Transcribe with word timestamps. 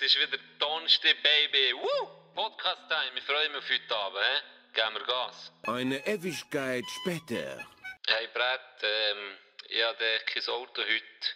Es 0.00 0.14
ist 0.14 0.16
wieder 0.20 0.38
Donnerstag, 0.60 1.16
Baby. 1.24 1.74
Woo! 1.74 2.06
Podcast-Time. 2.32 3.18
Ich 3.18 3.24
freue 3.24 3.48
mich 3.48 3.58
auf 3.58 3.68
heute 3.68 3.96
Abend. 3.96 4.20
He? 4.22 4.80
Geben 4.80 4.94
wir 4.94 5.04
Gas. 5.06 5.52
Eine 5.66 6.06
Ewigkeit 6.06 6.84
später. 7.00 7.66
Hey 8.06 8.28
Brett, 8.32 8.60
ähm, 8.82 9.38
ich 9.68 9.82
habe 9.82 10.20
kein 10.24 10.48
Auto 10.54 10.82
heute. 10.82 11.28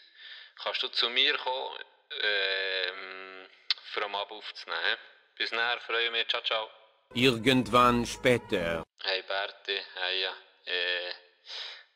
Kannst 0.62 0.80
du 0.84 0.88
zu 0.90 1.10
mir 1.10 1.36
kommen, 1.38 1.76
ähm, 2.22 3.48
für 3.92 4.04
am 4.04 4.14
Abend 4.14 4.30
aufzunehmen? 4.32 4.80
he? 4.90 4.96
Bis 5.38 5.50
nachher, 5.50 5.80
freue 5.80 6.12
mich. 6.12 6.28
Ciao, 6.28 6.42
ciao. 6.42 6.70
Irgendwann 7.14 8.06
später. 8.06 8.84
Hey 9.02 9.22
Berti, 9.22 9.76
hey 9.96 10.22
ja. 10.22 10.34
Äh, 10.66 11.12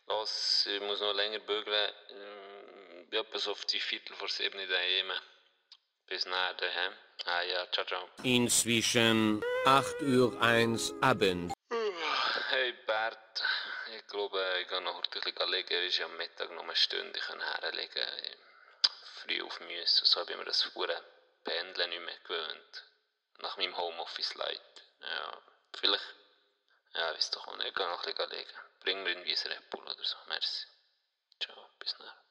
los, 0.08 0.66
ich 0.68 0.80
muss 0.80 1.00
noch 1.00 1.12
länger 1.14 1.38
bügeln. 1.38 1.92
Ähm, 2.10 3.02
Ich 3.04 3.10
bin 3.10 3.20
etwa 3.20 3.38
so 3.38 3.52
auf 3.52 3.64
die 3.66 3.78
Viertel 3.78 4.16
vor 4.16 4.28
sieben 4.28 4.68
daheim. 4.68 5.12
Bis 6.08 6.24
nachher 6.24 6.54
daheim. 6.54 6.92
Hey 7.24 7.50
ja, 7.50 7.66
ciao, 7.72 7.84
ciao. 7.84 8.08
Inzwischen 8.22 9.42
8 9.64 10.02
Uhr 10.02 10.40
1 10.40 10.94
Abend. 11.00 11.52
Hey 12.48 12.72
Bert, 12.86 13.42
ich 13.96 14.06
glaube, 14.06 14.40
ich 14.62 14.68
gehe 14.68 14.80
noch 14.82 15.02
ein 15.02 15.10
bisschen 15.10 15.50
liegen, 15.50 15.70
weil 15.70 15.84
ich 15.84 16.04
am 16.04 16.16
Mittag 16.16 16.50
noch 16.52 16.62
eine 16.62 16.76
Stunde 16.76 17.20
herlegen 17.60 17.92
kann. 17.92 18.36
Früh 19.22 19.42
auf 19.42 19.58
müssen, 19.58 20.06
so 20.06 20.20
habe 20.20 20.30
ich 20.30 20.38
mir 20.38 20.44
das 20.44 20.72
hure 20.76 21.02
Pendeln 21.42 21.90
nicht 21.90 22.02
mehr 22.02 22.18
gewöhnt. 22.22 22.84
Nach 23.40 23.56
meinem 23.56 23.76
Homeoffice 23.76 24.34
leid. 24.34 24.60
Ja, 25.00 25.42
vielleicht, 25.76 26.14
ja, 26.94 27.14
weiss 27.14 27.32
doch 27.32 27.48
auch 27.48 27.56
nicht, 27.56 27.66
ich 27.66 27.74
gehe 27.74 27.86
noch 27.86 28.06
ein 28.06 28.14
bisschen 28.14 28.30
liegen. 28.30 28.54
Bring 28.80 29.02
mir 29.02 29.10
irgendwie 29.10 29.36
ein 29.36 29.52
Red 29.52 29.70
Bull 29.70 29.82
oder 29.82 30.04
so, 30.04 30.16
merci. 30.28 30.66
Ciao, 31.40 31.68
bis 31.80 31.98
nachher. 31.98 32.25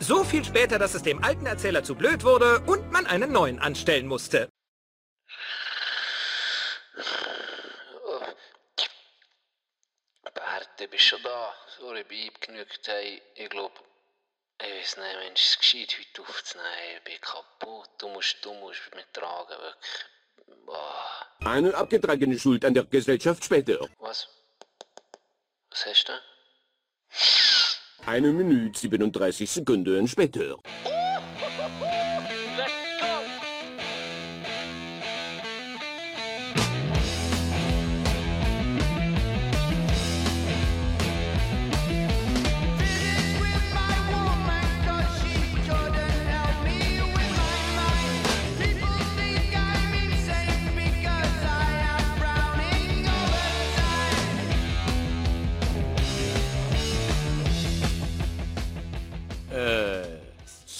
So 0.00 0.24
viel 0.24 0.44
später, 0.44 0.78
dass 0.78 0.94
es 0.94 1.02
dem 1.02 1.22
alten 1.22 1.46
Erzähler 1.46 1.84
zu 1.84 1.94
blöd 1.94 2.24
wurde 2.24 2.60
und 2.62 2.90
man 2.90 3.06
einen 3.06 3.30
neuen 3.30 3.58
anstellen 3.58 4.06
musste. 4.06 4.48
Bert, 10.34 10.68
du 10.78 10.88
bist 10.88 11.04
schon 11.04 11.22
da. 11.22 11.54
Sorry, 11.78 12.04
bin 12.04 12.30
eingenügt. 12.30 12.86
Hey, 12.86 13.22
ich 13.34 13.48
glaube, 13.50 13.74
ich 14.60 14.66
weiß 14.66 14.96
nicht, 14.96 15.16
Mensch, 15.18 15.42
es 15.42 15.50
ist 15.50 15.60
gescheit, 15.60 15.96
heute 15.98 16.28
aufzunehmen. 16.28 16.68
Ich 16.96 17.04
bin 17.04 17.20
kaputt. 17.20 17.90
Du 17.98 18.08
musst, 18.08 18.44
du 18.44 18.52
musst 18.54 18.80
mich 18.94 19.06
tragen, 19.12 19.50
wirklich. 19.50 20.66
Boah. 20.66 21.26
Eine 21.44 21.74
abgetragene 21.74 22.38
Schuld 22.38 22.64
an 22.64 22.74
der 22.74 22.84
Gesellschaft 22.84 23.44
später. 23.44 23.78
Was? 23.98 24.28
Was 25.70 25.86
hast 25.86 26.08
du? 26.08 26.12
Eine 28.04 28.32
Minute 28.32 28.78
37 28.80 29.48
Sekunden 29.48 30.08
später. 30.08 30.56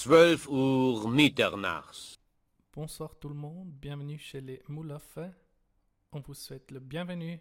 12 0.05 0.49
Uhr 0.49 1.09
mitternachts. 1.09 2.19
Bonsoir 2.73 3.15
tout 3.21 3.29
le 3.29 3.37
monde, 3.37 3.71
bienvenue 3.71 4.19
chez 4.19 4.41
les 4.41 4.61
Moulafais. 4.67 5.31
On 6.11 6.19
vous 6.19 6.35
souhaite 6.35 6.73
le 6.73 6.81
bienvenue 6.81 7.39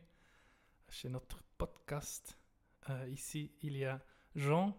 chez 0.88 1.09
notre 1.09 1.41
podcast. 1.57 2.38
Euh, 2.88 3.09
ici, 3.09 3.51
il 3.63 3.77
y 3.77 3.85
a 3.85 3.99
Jean, 4.35 4.77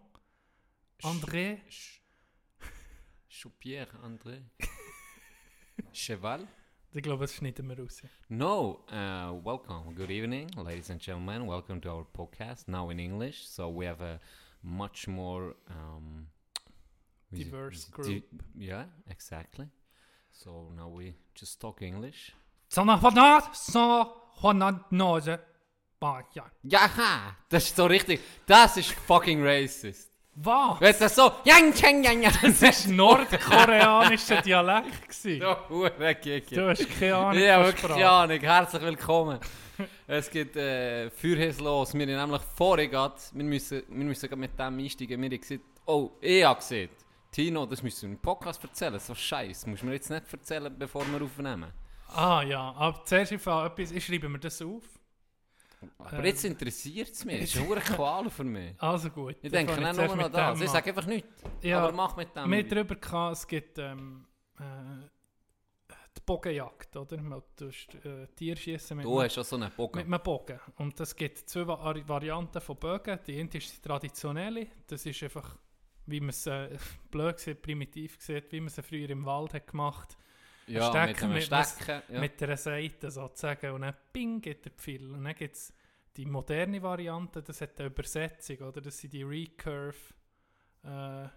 André, 1.03 1.61
Choupier, 3.27 3.83
André. 4.01 4.41
Cheval? 5.91 6.47
schneiden 7.27 7.67
wir 7.67 7.79
raus. 7.79 8.01
No, 8.29 8.85
uh, 8.93 9.33
welcome. 9.43 9.93
Good 9.93 10.09
evening, 10.09 10.49
ladies 10.55 10.89
and 10.89 11.01
gentlemen. 11.01 11.47
Welcome 11.47 11.81
to 11.81 11.89
our 11.89 12.05
podcast, 12.05 12.69
now 12.69 12.91
in 12.91 12.99
English. 12.99 13.45
So 13.45 13.67
we 13.67 13.85
have 13.87 13.99
a 13.99 14.21
much 14.61 15.09
more 15.09 15.57
um, 15.69 16.27
Diverse 17.35 17.85
di- 17.85 17.91
group. 17.91 18.23
yeah, 18.57 18.85
exactly. 19.09 19.67
So 20.31 20.71
now 20.75 20.87
we 20.89 21.13
just 21.35 21.59
talk 21.59 21.81
English. 21.81 22.33
Sans 22.69 22.85
Juanat, 23.01 23.55
sans 23.55 24.07
Juanat 24.41 24.91
Nose. 24.91 25.39
Bah, 25.99 26.23
ja. 26.33 26.45
Das 27.49 27.63
ist 27.65 27.75
so 27.75 27.85
richtig. 27.85 28.19
Das 28.45 28.77
ist 28.77 28.91
fucking 28.91 29.41
racist. 29.41 30.11
Was? 30.35 30.81
Wenn 30.81 30.95
das 30.99 31.15
so, 31.15 31.31
yang, 31.45 31.71
chang, 31.73 32.03
yang, 32.03 32.23
yang. 32.23 32.33
Das 32.59 32.87
war 32.87 32.91
nordkoreanischer 32.93 34.41
Dialekt. 34.41 35.07
gewesen. 35.07 35.41
So, 35.69 35.89
Gigi. 36.21 36.55
Du 36.55 36.69
hast 36.69 36.89
keine 36.99 37.15
Ahnung 37.15 37.41
Ja, 37.43 37.55
von 37.57 37.65
wirklich 37.65 37.91
keine 37.91 38.09
Ahnung. 38.09 38.39
Herzlich 38.39 38.81
willkommen. 38.81 39.39
es 40.07 40.29
gibt 40.31 40.55
äh, 40.55 41.09
Feuerhes 41.11 41.59
los. 41.59 41.93
Wir 41.93 42.19
haben 42.19 42.31
nämlich 42.31 42.41
vorher 42.55 42.87
gerade, 42.87 43.15
wir 43.31 43.43
müssen, 43.43 43.83
wir 43.87 44.05
müssen 44.05 44.39
mit 44.39 44.57
dem 44.59 44.79
einsteigen. 44.79 45.21
Wir 45.21 45.29
haben 45.29 45.39
gesagt, 45.41 45.61
oh, 45.85 46.11
ich 46.19 46.43
habe 46.43 46.59
gesehen, 46.59 46.89
Tino, 47.33 47.65
das 47.65 47.81
müssen 47.83 48.03
wir 48.09 48.15
im 48.15 48.21
Podcast 48.21 48.63
erzählen. 48.63 48.99
So 48.99 49.13
scheiße. 49.15 49.67
Muss 49.69 49.81
mir 49.83 49.93
jetzt 49.93 50.09
nicht 50.09 50.31
erzählen, 50.31 50.73
bevor 50.77 51.03
wir 51.11 51.21
aufnehmen. 51.21 51.71
Ah 52.15 52.43
ja, 52.43 52.71
aber 52.73 53.03
zuerst 53.05 53.31
ich 53.31 53.41
etwas, 53.45 53.91
ich 53.91 54.05
schreibe 54.05 54.29
mir 54.29 54.39
das 54.39 54.61
auf. 54.61 54.83
Aber 55.97 56.19
Ähm. 56.19 56.25
jetzt 56.25 56.45
interessiert 56.45 57.09
es 57.09 57.25
mich. 57.25 57.41
Das 57.41 57.55
ist 57.55 57.61
eine 57.61 57.81
Qual 57.81 58.29
für 58.29 58.43
mich. 58.43 58.75
Also 58.79 59.09
gut. 59.09 59.35
Ich 59.41 59.51
denke 59.51 59.73
nicht 59.73 59.95
nur 59.97 60.05
noch 60.07 60.15
mit 60.15 60.33
das. 60.33 60.61
Ich 60.61 60.69
sage 60.69 60.89
einfach 60.91 61.05
nichts. 61.07 61.27
Ja, 61.61 61.79
Aber 61.83 61.91
mach 61.91 62.15
mit 62.15 62.33
dem. 62.35 62.49
Wir 62.51 62.67
darüber 62.67 62.95
gehabt, 62.95 63.35
es 63.37 63.47
gibt 63.47 63.79
ähm, 63.79 64.25
äh, 64.59 64.63
die 66.15 66.21
Bogenjagd, 66.25 66.95
oder? 66.95 67.19
Man 67.19 67.41
tust, 67.57 67.95
äh, 68.05 68.27
Tierschießen 68.35 68.95
mit, 68.95 69.05
Du 69.05 69.19
hast 69.21 69.33
schon 69.33 69.43
so 69.43 69.55
einen 69.55 69.65
mit 69.65 69.75
Bogen. 69.75 69.99
einem 69.99 70.21
Bogen. 70.21 70.59
Und 70.77 70.99
es 70.99 71.15
gibt 71.15 71.39
zwei 71.49 71.67
Va 71.67 71.95
Varianten 72.07 72.61
von 72.61 72.77
Bögen. 72.77 73.19
Die 73.27 73.39
eine 73.39 73.49
ist 73.49 73.75
die 73.75 73.81
traditionelle. 73.81 74.67
Das 74.87 75.05
ist 75.05 75.21
einfach, 75.23 75.57
wie 76.05 76.19
man 76.19 76.29
es 76.29 76.45
äh, 76.47 76.77
blöd 77.11 77.39
sieht, 77.39 77.61
primitiv 77.61 78.17
sieht, 78.19 78.51
wie 78.51 78.59
man 78.59 78.67
es 78.67 78.79
früher 78.85 79.09
im 79.09 79.25
Wald 79.25 79.53
hat 79.53 79.67
gemacht 79.67 80.17
Ja, 80.67 80.81
mit 80.81 80.89
Stecken 80.89 81.23
einem 81.25 81.33
mit- 81.33 81.43
Stecken. 81.43 82.01
Ja. 82.13 82.19
mit 82.19 82.43
einer 82.43 82.57
Seite 82.57 83.11
sozusagen. 83.11 83.71
Und 83.71 83.81
dann 83.81 83.95
ping 84.11 84.41
geht 84.41 84.65
der 84.65 84.71
Pfeil. 84.71 85.11
Und 85.13 85.23
dann 85.23 85.35
gibt 85.35 85.55
es 85.55 85.73
die 86.15 86.25
moderne 86.25 86.81
Variante, 86.81 87.41
das 87.41 87.61
hat 87.61 87.79
eine 87.79 87.87
Übersetzung, 87.89 88.57
oder? 88.57 88.81
Das 88.81 88.97
sind 88.99 89.13
die 89.13 89.23
Recurve. 89.23 89.95
Äh, 90.83 91.27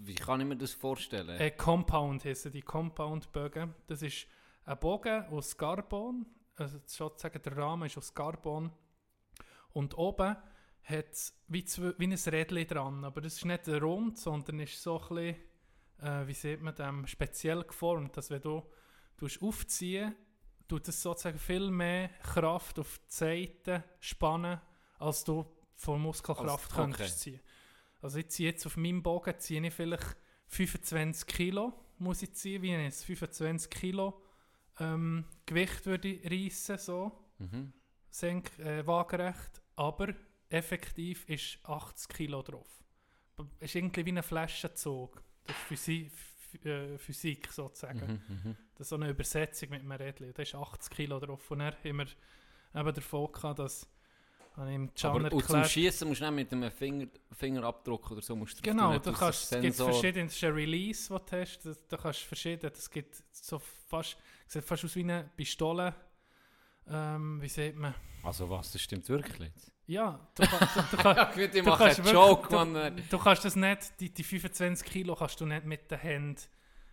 Wie 0.00 0.14
kann 0.14 0.40
ich 0.40 0.46
mir 0.46 0.56
das 0.56 0.72
vorstellen? 0.74 1.30
Äh, 1.40 1.50
Compound 1.52 2.24
heissen 2.24 2.52
die 2.52 2.62
Compound-Bögen. 2.62 3.74
Das 3.86 4.02
ist 4.02 4.26
ein 4.66 4.78
Bogen 4.78 5.24
aus 5.26 5.56
Carbon. 5.56 6.26
Also 6.56 6.78
sozusagen 6.84 7.40
der 7.42 7.56
Rahmen 7.56 7.86
ist 7.86 7.96
aus 7.96 8.14
Carbon. 8.14 8.70
Und 9.72 9.96
oben 9.96 10.36
hat 10.84 11.12
es 11.12 11.34
wie, 11.48 11.64
zwei- 11.64 11.94
wie 11.98 12.06
ein 12.06 12.12
Rädchen 12.14 12.66
dran. 12.66 13.04
Aber 13.04 13.20
das 13.20 13.34
ist 13.36 13.44
nicht 13.44 13.68
rund, 13.68 14.18
sondern 14.18 14.60
ist 14.60 14.82
so 14.82 15.00
ein 15.00 15.08
bisschen, 15.08 15.36
äh, 16.02 16.26
wie 16.26 16.34
sieht 16.34 16.62
man 16.62 16.74
dem, 16.74 17.06
speziell 17.06 17.62
geformt. 17.64 18.16
Dass 18.16 18.30
wenn 18.30 18.42
du 18.42 18.62
tust 19.16 19.40
aufziehen 19.42 20.14
tut 20.68 20.86
es 20.86 21.02
sozusagen 21.02 21.38
viel 21.38 21.68
mehr 21.70 22.08
Kraft 22.22 22.78
auf 22.78 22.98
die 22.98 23.12
Seite 23.12 23.82
spannen, 23.98 24.60
als 25.00 25.24
du 25.24 25.44
von 25.74 26.00
Muskelkraft 26.00 26.66
Als- 26.70 26.74
könntest 26.76 27.00
okay. 27.00 27.30
ziehen. 27.36 27.40
Also 28.02 28.18
ich 28.18 28.28
ziehe 28.28 28.50
jetzt 28.50 28.64
auf 28.66 28.76
meinem 28.76 29.02
Bogen 29.02 29.34
ziehe 29.40 29.66
ich 29.66 29.74
vielleicht 29.74 30.16
25 30.46 31.26
Kilo, 31.26 31.72
muss 31.98 32.22
ich 32.22 32.32
ziehen, 32.34 32.62
wie 32.62 32.72
ein 32.74 32.90
25 32.92 33.68
Kilo 33.70 34.22
ähm, 34.78 35.24
Gewicht 35.44 35.84
würde 35.86 36.08
ich 36.08 36.30
reissen, 36.30 36.78
so, 36.78 37.12
Mhm. 37.38 37.72
senk, 38.08 38.56
äh, 38.60 38.86
waagerecht, 38.86 39.60
aber 39.76 40.14
effektiv 40.50 41.28
ist 41.28 41.58
80 41.64 42.08
Kilo 42.08 42.42
drauf. 42.42 42.68
Es 43.58 43.70
ist 43.70 43.74
irgendwie 43.76 44.04
wie 44.06 44.12
ein 44.12 44.22
Flaschenzug. 44.22 45.22
Das 45.46 45.56
ist 45.56 45.62
Physi 45.62 46.10
Ph- 46.52 46.68
äh, 46.68 46.98
Physik 46.98 47.48
sozusagen. 47.52 48.20
Mhm, 48.28 48.50
mhm. 48.50 48.56
Das 48.74 48.86
ist 48.86 48.88
so 48.90 48.96
eine 48.96 49.08
Übersetzung 49.08 49.70
mit 49.70 49.80
einem 49.80 49.92
Rädchen. 49.92 50.32
Da 50.34 50.42
ist 50.42 50.54
80 50.54 50.90
Kilo 50.94 51.18
drauf. 51.20 51.50
Und 51.50 51.60
dann 51.60 51.72
haben 51.72 51.98
wir 51.98 52.06
eben 52.80 52.94
davon 52.94 53.32
gehabt, 53.32 53.58
dass 53.60 53.88
habe 54.56 54.88
Can 54.94 55.10
Aber 55.10 55.14
und 55.24 55.30
zum 55.30 55.40
erklärt, 55.40 55.70
Schießen 55.70 56.08
musst 56.08 56.20
du 56.20 56.24
nicht 56.30 56.34
mit 56.34 56.52
einem 56.52 56.70
Finger, 56.72 57.06
Fingerabdruck 57.32 58.10
oder 58.10 58.20
so 58.20 58.34
musst 58.34 58.58
du 58.58 58.62
Genau, 58.62 58.98
das 58.98 59.16
kannst, 59.18 59.38
ist 59.44 59.52
es 59.52 59.60
gibt 59.62 59.74
Sensor. 59.76 59.92
verschiedenste 59.92 60.54
Release, 60.54 61.08
die 61.08 61.30
du 61.30 61.40
hast. 61.40 61.60
Das- 61.64 61.86
Da 61.88 61.96
kannst 61.96 62.22
du 62.22 62.26
verschiedene, 62.26 62.72
es 62.72 62.90
gibt 62.90 63.22
so 63.30 63.58
fast, 63.88 64.16
sieht 64.48 64.64
fast 64.64 64.84
aus 64.84 64.96
wie 64.96 65.00
eine 65.04 65.30
Pistole. 65.36 65.94
Ähm, 66.88 67.40
wie 67.42 67.48
sieht 67.48 67.76
man? 67.76 67.94
Also 68.22 68.48
was, 68.50 68.72
das 68.72 68.80
stimmt 68.82 69.08
wirklich? 69.08 69.50
Ja, 69.86 70.20
du, 70.34 70.42
du, 70.42 70.48
du, 70.48 71.02
Ja, 71.08 71.24
gut, 71.24 71.38
ich 71.38 71.50
du 71.50 71.62
mache 71.68 71.84
einen 71.84 71.94
kannst 71.96 72.12
Joke, 72.12 72.50
wirklich- 72.52 73.06
du, 73.08 73.16
du 73.16 73.22
kannst 73.22 73.44
das 73.44 73.56
nicht, 73.56 74.00
die, 74.00 74.10
die 74.12 74.22
25 74.22 74.86
Kilo 74.88 75.14
kannst 75.16 75.40
du 75.40 75.46
nicht 75.46 75.64
mit 75.64 75.90
den 75.90 75.98
Händen 75.98 76.40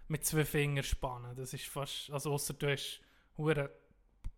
mit 0.08 0.26
zwei 0.26 0.46
Fingern 0.46 0.84
spannen. 0.84 1.36
Das 1.36 1.54
ist 1.54 1.66
fast, 1.66 2.10
also 2.12 2.32
außer 2.34 2.54
du 2.54 2.72
hast 2.72 3.02
hure 3.38 3.70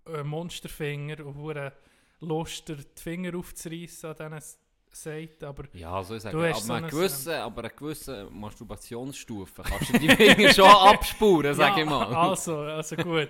äh, 0.08 0.24
Monsterfinger 0.24 1.26
und 1.26 1.36
hure 1.36 1.74
Lust, 2.22 2.68
dir 2.68 2.76
die 2.78 3.02
Finger 3.02 3.38
aufzureißen 3.38 4.10
an 4.10 4.34
diesen 4.34 4.58
Seiten, 4.92 5.46
aber 5.46 5.66
Ja, 5.74 6.04
so 6.04 6.16
ich 6.16 6.24
sage, 6.24 6.36
Du 6.36 6.44
hast 6.44 6.56
aber, 6.58 6.66
so 6.66 6.74
eine 6.74 6.88
ein- 6.88 6.90
gewisse, 6.92 7.40
aber 7.42 7.62
eine 7.62 7.70
gewisse 7.70 8.28
Masturbationsstufe 8.32 9.62
kannst 9.62 9.94
du 9.94 10.00
die 10.00 10.10
Finger 10.10 10.54
schon 10.54 10.66
abspuren, 10.66 11.54
sag 11.56 11.78
ich 11.78 11.86
mal. 11.86 12.14
Also, 12.16 12.60
also 12.62 12.96
gut. 12.98 13.30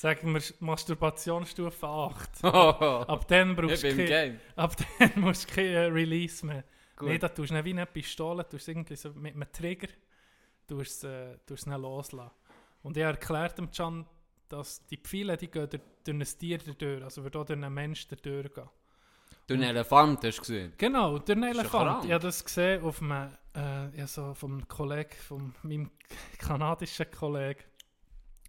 Sagen 0.00 0.32
wir 0.32 0.40
Masturbationsstufe 0.60 1.86
8. 1.86 2.42
Ab 2.46 2.80
Ab 3.10 3.28
dann 3.28 3.54
brauchst 3.54 3.82
du 3.82 4.06
kein, 4.06 4.40
ab 4.56 4.74
dann 4.98 5.12
musst 5.16 5.50
du 5.50 5.54
kein 5.54 5.66
äh, 5.66 5.78
Release 5.88 6.46
mehr. 6.46 6.64
Gut. 6.96 7.08
Nee, 7.08 7.18
da 7.18 7.28
tust 7.28 7.50
du 7.50 7.54
nicht 7.54 7.66
wie 7.66 7.70
eine 7.72 7.84
Pistole, 7.84 8.48
tust 8.48 8.66
du 8.66 8.70
irgendwie 8.70 8.96
so 8.96 9.10
mit 9.10 9.34
einem 9.34 9.52
Trigger 9.52 9.88
tust, 10.66 11.04
äh, 11.04 11.36
tust 11.44 11.66
ihn 11.66 11.74
loslassen. 11.74 12.30
Und 12.82 12.96
ich 12.96 13.02
erklärt 13.02 13.58
dem 13.58 13.70
Can, 13.70 14.06
dass 14.48 14.86
die 14.86 14.96
Pfeile, 14.96 15.36
die 15.36 15.50
gehen 15.50 15.68
durch, 15.68 15.82
durch 16.02 16.16
ein 16.16 16.38
Tier 16.38 16.56
durch, 16.56 17.04
also 17.04 17.22
würde 17.22 17.38
auch 17.38 17.44
durch 17.44 17.58
einen 17.58 17.74
Mensch 17.74 18.08
durch 18.08 18.22
gehen. 18.22 18.70
Du 19.46 19.52
einen 19.52 19.64
Elefant 19.64 20.24
hast 20.24 20.38
du 20.38 20.40
gesehen. 20.40 20.72
Genau, 20.78 21.18
durch 21.18 21.36
einen 21.36 21.50
Elefant. 21.50 22.06
Ich 22.06 22.12
habe 22.12 22.22
das 22.22 22.42
gesehen 22.42 22.82
auf 22.82 23.02
einem, 23.02 23.36
äh, 23.54 23.98
ja, 23.98 24.06
so 24.06 24.32
vom 24.32 24.66
Kollegen, 24.66 25.12
von 25.28 25.54
meinem 25.62 25.90
kanadischen 26.38 27.10
Kollegen, 27.10 27.64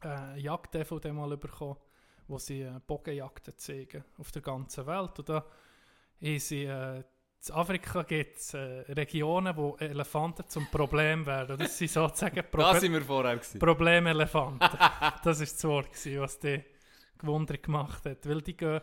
äh, 0.03 0.39
Jagd-DVD 0.39 1.11
mal 1.11 1.37
bekommen, 1.37 1.77
wo 2.27 2.37
sie 2.37 2.61
äh, 2.61 2.79
Bogenjagden 2.85 3.57
zeigen 3.57 4.03
auf 4.17 4.31
der 4.31 4.41
ganzen 4.41 4.85
Welt. 4.85 5.19
Und 5.19 5.29
da 5.29 5.45
haben 6.21 6.39
sie, 6.39 6.65
äh, 6.65 7.03
in 7.47 7.53
Afrika 7.53 8.03
gibt 8.03 8.37
es 8.37 8.53
äh, 8.53 8.83
Regionen, 8.89 9.55
wo 9.55 9.75
Elefanten 9.77 10.47
zum 10.47 10.67
Problem 10.67 11.25
werden. 11.25 11.57
Das 11.57 11.77
sind 11.77 11.91
sozusagen 11.91 12.43
Probe 12.51 12.79
sind 12.79 12.93
wir 12.93 13.01
vorher 13.01 13.35
gewesen. 13.35 13.59
Problemelefanten. 13.59 14.69
das 15.23 15.39
war 15.39 15.45
das 15.45 15.63
Wort, 15.63 15.91
gewesen, 15.91 16.21
was 16.21 16.39
die 16.39 16.63
Gewunder 17.17 17.57
gemacht 17.57 18.05
hat. 18.05 18.27
Weil 18.27 18.41
die 18.41 18.55
gehen, 18.55 18.81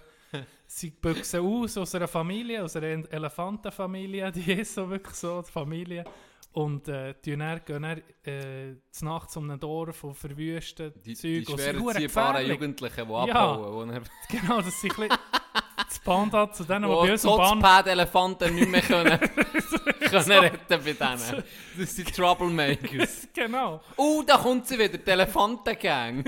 sie 0.67 0.91
büchsen 0.91 1.41
aus 1.41 1.79
aus 1.79 1.95
einer 1.95 2.09
Familie, 2.09 2.65
aus 2.65 2.77
einer 2.77 3.11
Elefantenfamilie, 3.13 4.33
die 4.33 4.53
ist 4.53 4.75
so 4.75 4.89
wirklich 4.91 5.15
so, 5.15 5.41
die 5.43 5.51
Familie. 5.51 6.05
Und 6.53 6.89
äh, 6.89 7.15
die 7.25 7.37
dann, 7.37 7.61
gehen 7.65 7.83
dann 7.83 8.03
äh, 8.25 8.77
zu 8.91 9.05
Nacht 9.05 9.31
zu 9.31 9.39
einem 9.41 9.61
Dorf 9.61 10.03
und 10.03 10.15
verwüsten 10.15 10.93
Die, 11.05 11.15
Zeug. 11.15 11.45
die 11.47 12.09
schwer. 12.09 12.43
Jugendlichen, 12.43 13.07
die 13.07 13.13
Ja. 13.13 13.23
abhauen. 13.23 13.91
Wo, 13.91 14.01
Genau, 14.29 14.61
das 14.61 14.81
sind 14.81 14.99
ein 14.99 15.09
bisschen 15.09 15.19
das 15.89 15.99
Pendant 16.01 16.55
zu 16.57 16.65
denen, 16.65 16.83
die 16.83 16.89
bei 16.95 17.13
uns 17.13 17.25
am 17.25 17.37
Bahn... 17.37 17.61
Zotzpad-Elefanten 17.61 18.55
nicht 18.55 18.69
mehr 18.69 18.81
können, 18.83 19.19
können 20.01 20.33
retten 20.33 20.67
bei 20.69 20.93
denen. 20.93 21.45
Das 21.79 21.97
sind 21.97 22.15
Troublemakers. 22.15 23.29
Genau. 23.35 23.81
Oh, 23.97 24.23
da 24.27 24.39
kommt 24.39 24.67
sie 24.67 24.79
wieder, 24.79 24.99
die 24.99 25.11
Elefantengang. 25.11 26.25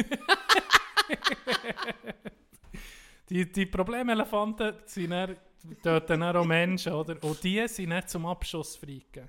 Die, 3.29 3.51
die 3.51 3.67
Problemelefanten 3.67 4.75
sind 4.87 5.11
dann, 5.11 5.37
töten 5.83 6.21
dann 6.21 6.37
auch 6.37 6.45
Menschen, 6.45 6.93
oder? 6.93 7.17
Und 7.23 7.43
die 7.43 7.67
sind 7.69 7.91
dann 7.91 8.07
zum 8.07 8.27
Abschuss 8.27 8.77
freigegeben. 8.77 9.29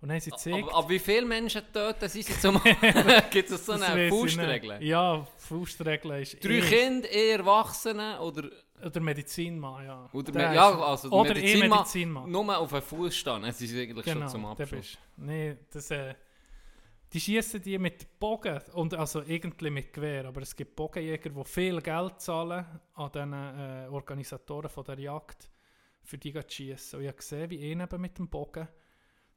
Und 0.00 0.08
dann 0.08 0.16
haben 0.16 0.20
sie 0.20 0.30
gezeigt... 0.30 0.68
Aber, 0.68 0.74
aber 0.74 0.88
wie 0.90 0.98
viele 0.98 1.24
Menschen 1.24 1.62
töten 1.72 2.08
sie 2.08 2.22
zum... 2.22 2.60
Gibt 3.30 3.50
es 3.50 3.64
so 3.64 3.72
das 3.72 3.82
eine 3.82 4.10
Faustregel? 4.10 4.82
Ja, 4.82 5.26
Faustregel 5.38 6.22
ist... 6.22 6.44
Drei 6.44 6.58
eh- 6.58 6.60
Kinder, 6.60 7.08
eher 7.08 7.38
Erwachsene 7.38 8.20
oder... 8.20 8.50
Oder 8.84 9.00
Medizinmann, 9.00 9.86
ja. 9.86 10.10
oder 10.12 10.32
Der 10.32 10.52
ja, 10.52 10.78
also 10.80 11.10
oder 11.10 11.32
Medizinmann, 11.32 11.70
eh 11.70 11.74
Medizinmann. 11.78 12.30
Nur 12.30 12.58
auf 12.58 12.74
einen 12.74 12.82
Fuß 12.82 13.16
stehen, 13.16 13.44
es 13.44 13.58
ist 13.62 13.74
eigentlich 13.74 14.04
Genau, 14.04 14.20
schon 14.20 14.28
zum 14.28 14.44
Abschluss. 14.46 14.98
Nee, 15.16 15.56
das... 15.72 15.90
Äh, 15.90 16.14
die 17.12 17.20
schießen 17.20 17.62
die 17.62 17.78
mit 17.78 18.18
Bogen, 18.18 18.60
und 18.74 18.92
also 18.92 19.22
irgendwie 19.22 19.70
mit 19.70 19.92
Gewehr, 19.92 20.26
aber 20.26 20.42
es 20.42 20.54
gibt 20.54 20.76
Bogenjäger, 20.76 21.30
die 21.30 21.44
viel 21.44 21.80
Geld 21.80 22.20
zahlen 22.20 22.66
an 22.94 23.12
den 23.12 23.32
äh, 23.32 23.86
Organisatoren 23.90 24.68
von 24.68 24.84
der 24.84 24.98
Jagd, 24.98 25.48
für 26.02 26.18
die 26.18 26.32
zu 26.32 26.42
schießen. 26.46 26.98
Und 26.98 27.04
ich 27.04 27.08
habe 27.08 27.16
gesehen, 27.16 27.50
wie 27.50 27.72
einer 27.72 27.96
mit 27.96 28.18
dem 28.18 28.28
Bogen, 28.28 28.68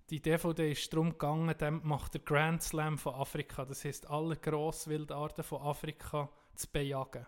die 0.10 0.22
DVD 0.22 0.72
ist 0.72 0.92
darum 0.92 1.12
gegangen, 1.12 1.56
dem 1.58 1.82
macht 1.84 2.16
der 2.16 2.22
Grand 2.22 2.64
Slam 2.64 2.98
von 2.98 3.14
Afrika, 3.16 3.66
das 3.66 3.86
heisst 3.86 4.10
alle 4.10 4.36
Grosswildarten 4.36 5.44
von 5.44 5.62
Afrika 5.62 6.30
zu 6.56 6.68
bejagen. 6.72 7.26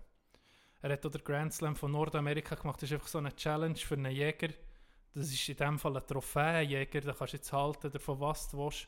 Er 0.81 0.93
hat 0.93 1.05
auch 1.05 1.11
den 1.11 1.23
Grand 1.23 1.53
Slam 1.53 1.75
von 1.75 1.91
Nordamerika 1.91 2.55
gemacht, 2.55 2.81
das 2.81 2.89
ist 2.89 2.93
einfach 2.93 3.07
so 3.07 3.19
eine 3.19 3.35
Challenge 3.35 3.75
für 3.75 3.95
einen 3.95 4.11
Jäger. 4.11 4.49
Das 5.13 5.31
ist 5.31 5.47
in 5.47 5.57
dem 5.57 5.77
Fall 5.77 5.95
ein 5.97 6.07
Trophäenjäger, 6.07 7.01
da 7.01 7.13
kannst 7.13 7.33
du 7.33 7.37
jetzt 7.37 7.53
halten, 7.53 7.87
oder 7.87 7.99
von 7.99 8.19
was 8.19 8.49
du 8.49 8.57
willst. 8.57 8.87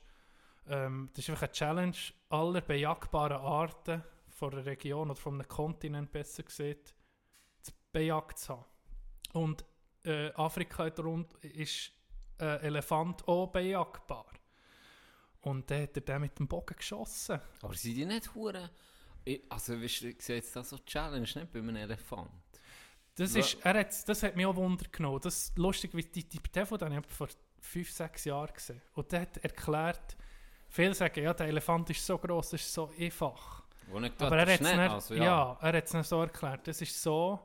Ähm, 0.67 1.09
das 1.13 1.25
ist 1.25 1.29
einfach 1.29 1.43
eine 1.43 1.51
Challenge 1.51 1.97
aller 2.29 2.61
bejagbaren 2.61 3.37
Arten 3.37 4.03
von 4.29 4.51
der 4.51 4.65
Region 4.65 5.11
oder 5.11 5.19
von 5.19 5.35
einem 5.35 5.47
Kontinent 5.47 6.11
besser 6.11 6.43
gesagt, 6.43 6.95
zu 7.61 7.71
bejagt 7.91 8.39
zu 8.39 8.53
haben. 8.53 8.65
Und 9.33 9.65
äh, 10.05 10.31
Afrika 10.33 10.87
ist 10.87 11.91
ein 12.43 12.59
Elefant 12.61 13.27
auch 13.27 13.47
bejagbar. 13.47 14.25
Und 15.41 15.69
dann 15.69 15.83
hat 15.83 15.95
er 15.97 16.01
den 16.01 16.21
mit 16.21 16.39
dem 16.39 16.47
Bogen 16.47 16.75
geschossen. 16.75 17.39
Aber 17.61 17.73
sind 17.73 17.95
die 17.95 18.05
nicht 18.05 18.33
hure? 18.33 18.69
Ich- 19.25 19.41
Also, 19.49 19.81
weißt 19.81 20.01
du, 20.01 20.07
ich 20.09 20.21
sehe 20.21 20.37
jetzt 20.37 20.55
das 20.55 20.69
so 20.69 20.77
Challenge, 20.79 21.21
nicht 21.21 21.51
bei 21.51 21.59
einem 21.59 21.75
Elefant. 21.75 22.31
Das, 23.15 23.35
ist, 23.35 23.57
er 23.63 23.79
hat, 23.79 24.09
das 24.09 24.23
hat 24.23 24.35
mich 24.35 24.45
auch 24.45 24.55
Wunder 24.55 24.85
genommen. 24.91 25.19
Das 25.21 25.35
ist 25.35 25.57
lustig, 25.57 25.91
wie 25.93 26.03
die, 26.03 26.27
die 26.27 26.39
TV 26.39 26.77
dann 26.77 26.93
ich 26.93 27.05
vor 27.07 27.27
fünf, 27.59 27.91
sechs 27.91 28.25
Jahren 28.25 28.51
gesehen. 28.53 28.81
Und 28.95 29.11
der 29.11 29.21
hat 29.21 29.37
erklärt, 29.37 30.17
viele 30.69 30.95
sagen, 30.95 31.23
ja, 31.23 31.33
der 31.33 31.47
Elefant 31.47 31.89
ist 31.91 32.03
so 32.05 32.17
groß, 32.17 32.49
das 32.51 32.61
ist 32.61 32.73
so 32.73 32.91
einfach. 32.97 33.63
Aber 34.25 34.37
er 34.37 34.53
hat 34.53 34.61
es 34.61 34.67
also, 34.93 35.13
ja. 35.13 35.23
ja. 35.23 35.57
er 35.61 35.77
hat 35.77 35.85
es 35.85 35.93
nicht 35.93 36.07
so 36.07 36.21
erklärt. 36.21 36.67
Das 36.67 36.81
ist 36.81 37.01
so, 37.01 37.39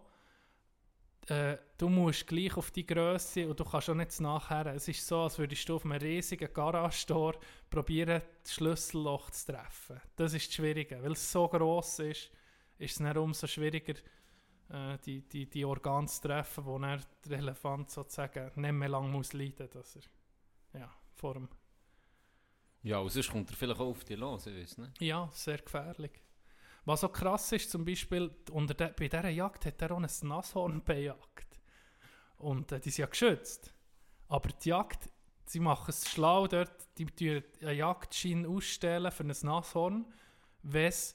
äh, 1.29 1.59
du 1.77 1.89
musst 1.89 2.27
gleich 2.27 2.57
auf 2.57 2.71
die 2.71 2.87
Größe 2.87 3.49
und 3.49 3.61
du 3.61 3.65
kannst 3.65 3.91
auch 3.91 3.95
nicht 3.95 4.19
nachher. 4.21 4.67
Es 4.67 4.89
ist 4.89 5.07
so, 5.07 5.21
als 5.23 5.39
würdest 5.39 5.69
du 5.69 5.77
auf 5.77 5.85
einem 5.85 6.01
riesigen 6.01 6.53
Garage-Tor 6.53 7.35
probieren, 7.69 8.23
das 8.43 8.55
Schlüsselloch 8.55 9.31
zu 9.31 9.53
treffen. 9.53 10.01
Das 10.17 10.33
ist 10.33 10.49
das 10.49 10.55
Schwierige. 10.55 11.03
Weil 11.03 11.13
es 11.13 11.31
so 11.31 11.47
groß 11.47 12.01
ist, 12.01 12.31
ist 12.79 12.93
es 12.93 12.99
dann 12.99 13.17
umso 13.19 13.47
schwieriger, 13.47 13.95
äh, 14.71 14.99
die, 15.05 15.21
die, 15.29 15.49
die 15.49 15.65
Organe 15.65 16.07
zu 16.07 16.23
treffen, 16.23 16.65
wo 16.65 16.79
dann 16.79 17.05
der 17.27 17.39
Elefant 17.39 17.91
sozusagen 17.91 18.51
nicht 18.55 18.73
mehr 18.73 18.89
lang 18.89 19.11
muss 19.11 19.33
leiden 19.33 19.69
dass 19.71 19.97
er 19.97 20.81
ja, 20.81 20.91
vor 21.15 21.35
dem 21.35 21.49
Ja, 22.83 22.99
und 23.01 23.11
sonst 23.11 23.31
kommt 23.31 23.51
er 23.51 23.57
vielleicht 23.57 23.81
auch 23.81 23.89
auf 23.89 24.05
die 24.05 24.15
los, 24.15 24.47
ich 24.47 24.55
weiß 24.55 24.79
nicht. 24.79 25.01
Ja, 25.03 25.29
sehr 25.33 25.59
gefährlich. 25.59 26.23
Was 26.89 27.05
auch 27.05 27.13
krass 27.13 27.53
ist, 27.53 27.71
zum 27.71 27.85
Beispiel, 27.85 28.31
unter 28.51 28.73
der, 28.73 28.89
bei 28.89 29.09
dieser 29.09 29.29
Jagd 29.29 29.67
hat 29.67 29.83
er 29.83 29.91
auch 29.91 30.01
ein 30.01 30.09
Nashorn 30.23 30.83
bejagt. 30.87 31.61
Und 32.39 32.73
äh, 32.73 32.81
die 32.81 32.89
sind 32.89 33.03
ja 33.03 33.07
geschützt. 33.07 33.75
Aber 34.29 34.49
die 34.49 34.71
Jagd, 34.71 35.11
sie 35.45 35.61
machen 35.61 35.91
es 35.91 36.09
schlau 36.09 36.47
dort, 36.47 36.89
die 36.97 37.05
tun 37.05 37.43
einen 37.61 37.77
Jagdschein 37.77 38.47
ausstellen 38.47 39.13
für 39.13 39.25
ein 39.25 39.37
Nashorn, 39.43 40.07
wenn's, 40.63 41.15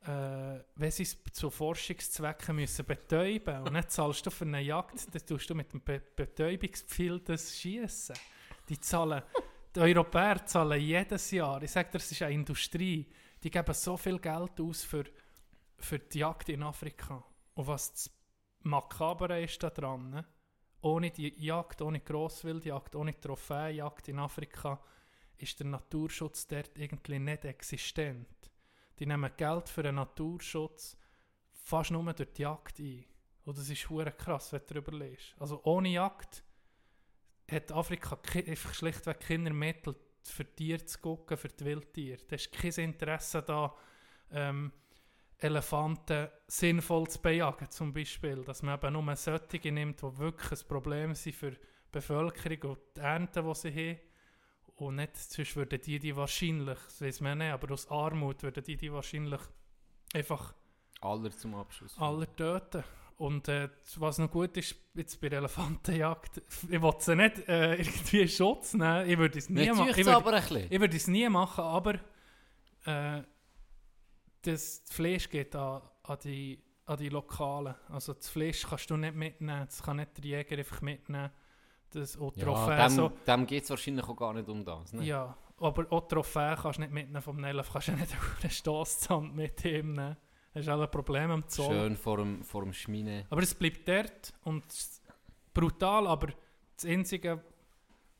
äh, 0.00 0.58
wenn 0.74 0.90
sie 0.90 1.04
es 1.04 1.16
zu 1.30 1.50
Forschungszwecken 1.50 2.56
müssen 2.56 2.84
betäuben 2.84 3.62
Und 3.62 3.74
dann 3.74 3.88
zahlst 3.88 4.26
du 4.26 4.30
für 4.32 4.44
eine 4.44 4.60
Jagd, 4.60 5.14
dann 5.14 5.24
tust 5.24 5.48
du 5.48 5.54
mit 5.54 5.72
dem 5.72 5.82
Be 5.82 6.02
Betäubungspfeil 6.16 7.20
das 7.20 7.56
schießen. 7.60 8.16
Die 8.68 8.80
zahlen, 8.80 9.22
die 9.72 9.80
Europäer 9.82 10.44
zahlen 10.44 10.80
jedes 10.80 11.30
Jahr, 11.30 11.62
ich 11.62 11.70
sage 11.70 11.92
dir, 11.92 11.98
es 11.98 12.10
ist 12.10 12.22
eine 12.22 12.34
Industrie, 12.34 13.06
die 13.42 13.50
geben 13.50 13.74
so 13.74 13.96
viel 13.96 14.18
Geld 14.18 14.60
aus 14.60 14.84
für, 14.84 15.04
für 15.78 15.98
die 15.98 16.20
Jagd 16.20 16.48
in 16.48 16.62
Afrika. 16.62 17.24
Und 17.54 17.66
was 17.66 17.92
das 17.92 18.10
Makabere 18.60 19.42
ist 19.42 19.62
da 19.62 19.70
dran, 19.70 20.10
ne? 20.10 20.24
ohne 20.82 21.10
die 21.10 21.34
Jagd, 21.44 21.82
ohne 21.82 22.00
Grosswildjagd, 22.00 22.94
ohne 22.94 23.18
Trophäenjagd 23.20 24.08
in 24.08 24.18
Afrika, 24.18 24.80
ist 25.38 25.58
der 25.58 25.66
Naturschutz 25.66 26.46
dort 26.46 26.78
irgendwie 26.78 27.18
nicht 27.18 27.44
existent. 27.44 28.50
Die 28.98 29.06
nehmen 29.06 29.30
Geld 29.36 29.68
für 29.68 29.82
den 29.82 29.96
Naturschutz 29.96 30.96
fast 31.52 31.90
nur 31.90 32.12
durch 32.12 32.32
die 32.32 32.42
Jagd 32.42 32.78
ein. 32.78 33.04
Und 33.44 33.58
das 33.58 33.68
ist 33.68 33.90
hure 33.90 34.12
krass, 34.12 34.52
wenn 34.52 34.60
du 34.60 34.66
darüber 34.74 34.92
liest. 34.92 35.34
Also 35.38 35.60
ohne 35.64 35.88
Jagd 35.88 36.44
hat 37.50 37.72
Afrika 37.72 38.18
schlichtweg 38.72 39.20
keine 39.20 39.50
Mittel 39.50 39.96
für 40.30 40.44
Tiere 40.44 40.84
zu 40.84 40.98
gucken, 40.98 41.36
für 41.36 41.48
die 41.48 41.64
Wildtiere. 41.64 42.18
Da 42.28 42.36
ist 42.36 42.52
kein 42.52 42.72
Interesse 42.72 43.42
da, 43.42 43.74
ähm, 44.30 44.72
Elefanten 45.38 46.28
sinnvoll 46.46 47.08
zu 47.08 47.20
bejagen, 47.20 47.68
zum 47.70 47.92
Beispiel. 47.92 48.44
Dass 48.44 48.62
man 48.62 48.78
eben 48.78 48.92
nur 48.92 49.16
solche 49.16 49.72
nimmt, 49.72 50.00
die 50.00 50.18
wirklich 50.18 50.62
ein 50.62 50.68
Problem 50.68 51.14
sind 51.14 51.34
für 51.34 51.50
die 51.50 51.58
Bevölkerung 51.90 52.72
und 52.72 52.80
die 52.96 53.00
Ernte, 53.00 53.42
die 53.42 53.54
sie 53.54 53.70
haben. 53.70 54.00
Und 54.76 54.96
nicht, 54.96 55.16
sonst 55.16 55.56
würden 55.56 55.80
die 55.80 55.98
die 55.98 56.16
wahrscheinlich, 56.16 56.78
das 56.78 57.00
weiß 57.00 57.20
man 57.20 57.38
nicht, 57.38 57.52
aber 57.52 57.72
aus 57.72 57.88
Armut 57.90 58.42
würden 58.42 58.64
die 58.64 58.76
die 58.76 58.92
wahrscheinlich 58.92 59.40
einfach 60.14 60.54
Aller 61.00 61.30
zum 61.30 61.54
Abschluss. 61.54 61.98
alle 61.98 62.34
töten. 62.34 62.84
Und 63.22 63.46
äh, 63.46 63.68
was 63.98 64.18
noch 64.18 64.28
gut 64.28 64.56
ist, 64.56 64.74
jetzt 64.94 65.20
bei 65.20 65.28
der 65.28 65.38
Elefantenjagd, 65.38 66.42
ich 66.68 66.82
will 66.82 66.92
sie 66.98 67.14
nicht 67.14 67.48
äh, 67.48 67.74
irgendwie 67.78 68.22
in 68.22 68.28
Schutz 68.28 68.74
nehmen, 68.74 69.08
ich 69.08 69.16
würde 69.16 69.38
es 69.38 69.48
nie 69.48 69.70
machen. 69.70 69.90
Ich 69.90 70.04
würde, 70.04 70.70
würde 70.80 70.96
es 70.96 71.06
nie 71.06 71.28
machen, 71.28 71.62
aber 71.62 71.94
äh, 72.84 73.22
das 74.42 74.82
Fleisch 74.90 75.30
geht 75.30 75.54
an, 75.54 75.82
an, 76.02 76.18
die, 76.24 76.64
an 76.84 76.96
die 76.96 77.10
Lokalen. 77.10 77.76
Also 77.90 78.12
das 78.12 78.28
Fleisch 78.28 78.66
kannst 78.68 78.90
du 78.90 78.96
nicht 78.96 79.14
mitnehmen, 79.14 79.66
das 79.66 79.80
kann 79.84 79.98
nicht 79.98 80.18
der 80.18 80.24
Jäger 80.24 80.58
einfach 80.58 80.82
mitnehmen. 80.82 81.30
Das, 81.90 82.18
auch 82.18 82.32
Ja, 82.76 82.90
so, 82.90 83.08
dem, 83.08 83.24
dem 83.24 83.46
geht 83.46 83.62
es 83.62 83.70
wahrscheinlich 83.70 84.04
auch 84.04 84.16
gar 84.16 84.34
nicht 84.34 84.48
um 84.48 84.64
das. 84.64 84.94
Ne? 84.94 85.04
ja, 85.04 85.36
aber 85.58 85.86
auch 85.92 86.08
Trophäen 86.08 86.56
kannst 86.56 86.78
du 86.78 86.82
nicht 86.82 86.92
mitnehmen 86.92 87.22
vom 87.22 87.36
Nelf, 87.36 87.70
kannst 87.72 87.86
du 87.86 87.92
nicht 87.92 88.12
auf 88.18 88.38
einen 88.42 88.50
Stosszand 88.50 89.36
mit 89.36 89.64
ihm 89.64 89.92
nehmen. 89.92 90.16
Das 90.52 90.62
ist 90.62 90.68
alle 90.68 90.86
Probleme 90.86 91.32
am 91.32 91.48
Zoll. 91.48 91.74
Schön 91.74 91.96
vor 91.96 92.18
dem, 92.18 92.42
vor 92.44 92.62
dem 92.62 92.72
Schmine. 92.72 93.26
Aber 93.30 93.42
es 93.42 93.54
bleibt 93.54 93.88
dort 93.88 94.34
und 94.44 94.64
brutal, 95.54 96.06
aber 96.06 96.34
das 96.76 96.84
Einzige, 96.84 97.42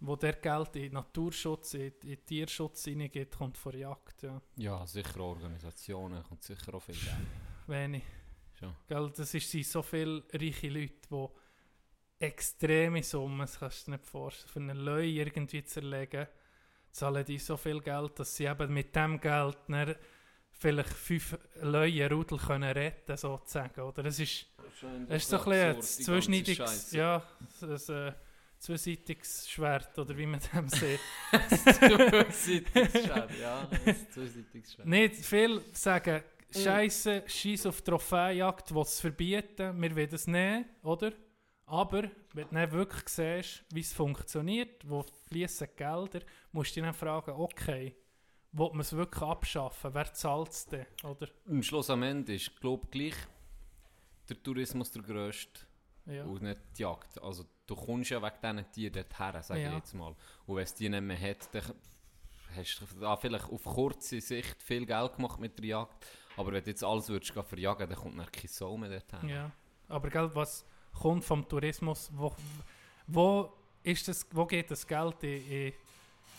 wo 0.01 0.17
der 0.17 0.35
Geld 0.35 0.77
in 0.77 0.93
Naturschutz, 0.95 1.75
in, 1.75 1.93
in 2.05 2.25
Tierschutz 2.25 2.85
hineingeht, 2.85 3.37
kommt 3.37 3.59
von 3.59 3.77
Jagd. 3.77 4.23
Ja. 4.23 4.41
Ja, 4.57 4.87
sicher 4.87 5.21
Organisationen, 5.21 6.23
kommt 6.25 6.43
sicher 6.43 6.75
auch 6.75 6.83
viel 6.83 6.95
Geld. 6.95 7.27
Wenig. 7.67 8.03
Schon. 8.59 8.75
Gell, 8.89 9.13
das 9.15 9.35
ist, 9.35 9.51
sind 9.51 9.67
so 9.67 9.83
viele 9.83 10.25
reiche 10.33 10.69
Leute, 10.69 10.95
die 11.11 11.27
extreme 12.25 13.03
Summen, 13.03 13.41
das 13.41 13.59
kannst 13.59 13.87
du 13.87 13.91
dir 13.91 13.97
nicht 13.99 14.07
vorstellen, 14.07 14.49
für 14.49 14.61
eine 14.61 14.75
Löwe 14.75 15.07
irgendwie 15.07 15.65
zu 15.65 15.81
erlegen, 15.81 16.27
zahlen 16.93 17.25
die 17.25 17.39
so 17.39 17.57
viel 17.57 17.81
Geld, 17.81 18.19
dass 18.19 18.37
sie 18.37 18.45
eben 18.45 18.73
mit 18.73 18.95
dem 18.95 19.21
Geld 19.21 19.59
dann 19.69 19.97
vielleicht 20.63 20.95
fünf 20.95 21.37
Löwenrudel 21.61 22.39
können 22.39 22.71
retten 22.71 23.17
sozusagen. 23.17 23.81
Oder? 23.81 24.05
Das 24.05 24.19
ist, 24.19 24.47
das 25.09 25.23
ist 25.23 25.29
so 25.29 25.39
ein 25.39 25.45
bisschen 25.45 25.77
ein 25.77 25.83
zweischneidiges, 25.83 26.93
ja, 26.93 27.23
ein, 27.61 27.71
äh, 27.71 28.13
zweiseitiges 28.59 29.51
Schwert, 29.51 29.99
oder 29.99 30.17
wie 30.17 30.27
man 30.27 30.41
dem 30.55 30.69
sieht. 30.69 31.01
Zweiseitiges 31.49 33.05
Schwert, 33.05 33.31
ja. 33.41 33.69
Zweiseitiges 34.11 34.73
Schwert. 34.73 34.87
Nicht 34.87 35.17
viel 35.17 35.61
sagen, 35.73 36.23
Scheiße, 36.55 37.25
Scheiß 37.27 37.67
auf 37.67 37.83
Trophäenjagd, 37.83 38.75
was 38.75 38.95
es 38.95 39.01
verbieten, 39.01 39.81
wir 39.81 39.97
wollen 39.97 40.09
es 40.13 40.27
nehmen, 40.27 40.67
oder? 40.83 41.13
Aber 41.67 42.03
wenn 42.35 42.49
du 42.49 42.55
dann 42.55 42.71
wirklich 42.73 43.09
siehst, 43.09 43.65
wie 43.73 43.81
es 43.81 43.93
funktioniert, 43.93 44.87
wo 44.87 45.05
fließen 45.29 45.69
Gelder, 45.75 46.21
musst 46.53 46.77
du 46.77 46.81
dich 46.81 46.85
dann 46.85 46.95
fragen, 46.95 47.31
okay, 47.31 47.97
will 48.53 48.71
man 48.71 48.81
es 48.81 48.93
wirklich 48.93 49.23
abschaffen? 49.23 49.95
Wer 49.95 50.13
zahlt 50.13 50.51
es 50.51 50.67
denn, 50.67 50.87
oder? 51.05 51.29
Am 51.49 51.63
Schluss 51.63 51.91
am 51.91 52.03
Ende 52.03 52.35
ist, 52.35 52.59
glaube 52.61 52.87
gleich 52.91 53.15
der 54.29 54.43
Tourismus 54.43 54.91
der 54.93 55.03
grösste 55.03 55.61
Ja. 56.07 56.25
und 56.25 56.43
nicht 56.43 56.61
die 56.77 56.83
Jagd. 56.83 57.21
Also 57.23 57.45
du 57.67 57.75
kommst 57.75 58.11
ja 58.11 58.21
wegen 58.23 58.35
diesen 58.43 58.73
Tieren 58.73 58.93
dorthin, 59.09 59.43
sage 59.43 59.63
Ja. 59.63 59.69
ich 59.71 59.77
jetzt 59.77 59.95
mal. 59.95 60.15
Und 60.47 60.57
wenn 60.57 60.65
es 60.65 60.75
die 60.75 60.89
nicht 60.89 61.01
mehr 61.03 61.21
hat, 61.21 61.55
dann 61.55 61.75
hast 62.57 62.81
du 62.81 63.01
da 63.01 63.17
vielleicht 63.17 63.51
auf 63.51 63.65
kurze 63.65 64.21
Sicht 64.21 64.63
viel 64.63 64.85
Geld 64.87 65.17
gemacht 65.17 65.41
mit 65.41 65.59
der 65.59 65.67
Jagd. 65.67 66.07
Aber 66.37 66.53
wenn 66.53 66.63
du 66.63 66.71
jetzt 66.71 66.85
alles 66.85 67.09
würdest 67.09 67.33
verjagen, 67.33 67.89
dann 67.89 67.99
kommt 67.99 68.19
dann 68.19 68.31
keine 68.31 68.49
Sau 68.49 68.77
mehr 68.77 68.91
dorthin. 68.91 69.29
Ja. 69.29 69.51
Aber 69.89 70.09
gell, 70.11 70.31
was 70.35 70.65
kommt 70.99 71.25
vom 71.25 71.47
Tourismus? 71.49 72.11
Wo, 72.15 72.35
wo, 73.07 73.53
ist 73.83 74.09
das, 74.09 74.27
wo 74.33 74.47
geht 74.47 74.71
das 74.71 74.87
Geld 74.87 75.23
in, 75.23 75.51
in, 75.51 75.73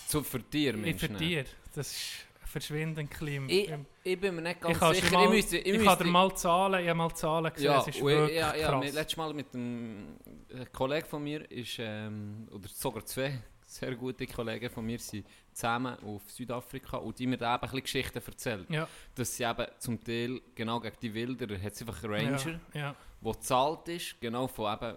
So 0.07 0.21
für 0.23 0.41
Tiere, 0.49 0.75
in 0.77 0.81
Menschen. 0.81 1.09
für 1.09 1.17
Tiere? 1.17 1.45
Das 1.75 1.91
ist 1.91 2.25
verschwindend 2.45 3.09
klein. 3.09 3.49
Ich, 3.49 3.67
Im- 3.69 3.85
ich 4.03 4.19
bin 4.19 4.35
mir 4.35 4.41
nicht 4.41 4.61
ganz 4.61 4.77
Ich, 4.97 5.01
sicher. 5.03 5.13
mal, 5.13 5.23
ich 5.25 5.29
müsste, 5.31 5.57
ich 5.57 5.65
ich 5.73 5.79
müsste, 5.81 6.03
dir 6.03 6.09
mal 6.11 6.35
Zahlen, 6.35 6.81
ich 6.83 6.89
habe 6.89 6.97
mal 6.97 7.13
Zahlen 7.15 7.51
gesehen, 7.51 7.65
ja, 7.71 7.79
es 7.81 7.87
ist 7.87 7.95
ich- 7.97 8.03
wirklich 8.03 8.37
ja, 8.37 8.55
ja, 8.55 8.67
krass. 8.67 8.93
letztes 8.93 9.17
Mal 9.17 9.33
mit 9.33 9.47
einem 9.53 10.17
ein 10.53 10.71
Kollege 10.71 11.05
von 11.07 11.23
mir 11.23 11.49
ist, 11.49 11.77
ähm, 11.79 12.47
oder 12.51 12.67
sogar 12.67 13.03
zwei 13.05 13.39
sehr 13.65 13.95
gute 13.95 14.27
Kollegen 14.27 14.69
von 14.69 14.85
mir 14.85 14.99
sind 14.99 15.25
zusammen 15.51 15.97
auf 16.03 16.21
Südafrika 16.29 16.97
und 16.97 17.17
die 17.17 17.25
mir 17.25 17.35
eben 17.37 17.43
ein 17.45 17.59
bisschen 17.59 17.81
Geschichten 17.81 18.21
erzählt. 18.23 18.69
ja, 18.69 18.87
Dass 19.15 19.35
sie 19.35 19.43
eben 19.45 19.65
zum 19.79 20.03
Teil 20.03 20.39
genau 20.53 20.79
gegen 20.79 20.95
die 21.01 21.11
Wilderer 21.13 21.59
hat 21.59 21.73
es 21.73 21.81
einfach 21.81 22.03
einen 22.03 22.13
Ranger, 22.13 22.59
ja, 22.75 22.79
ja, 22.79 22.95
der 23.23 23.31
gezahlt 23.33 23.87
ist, 23.87 24.21
genau 24.21 24.45
von 24.47 24.73
eben 24.75 24.95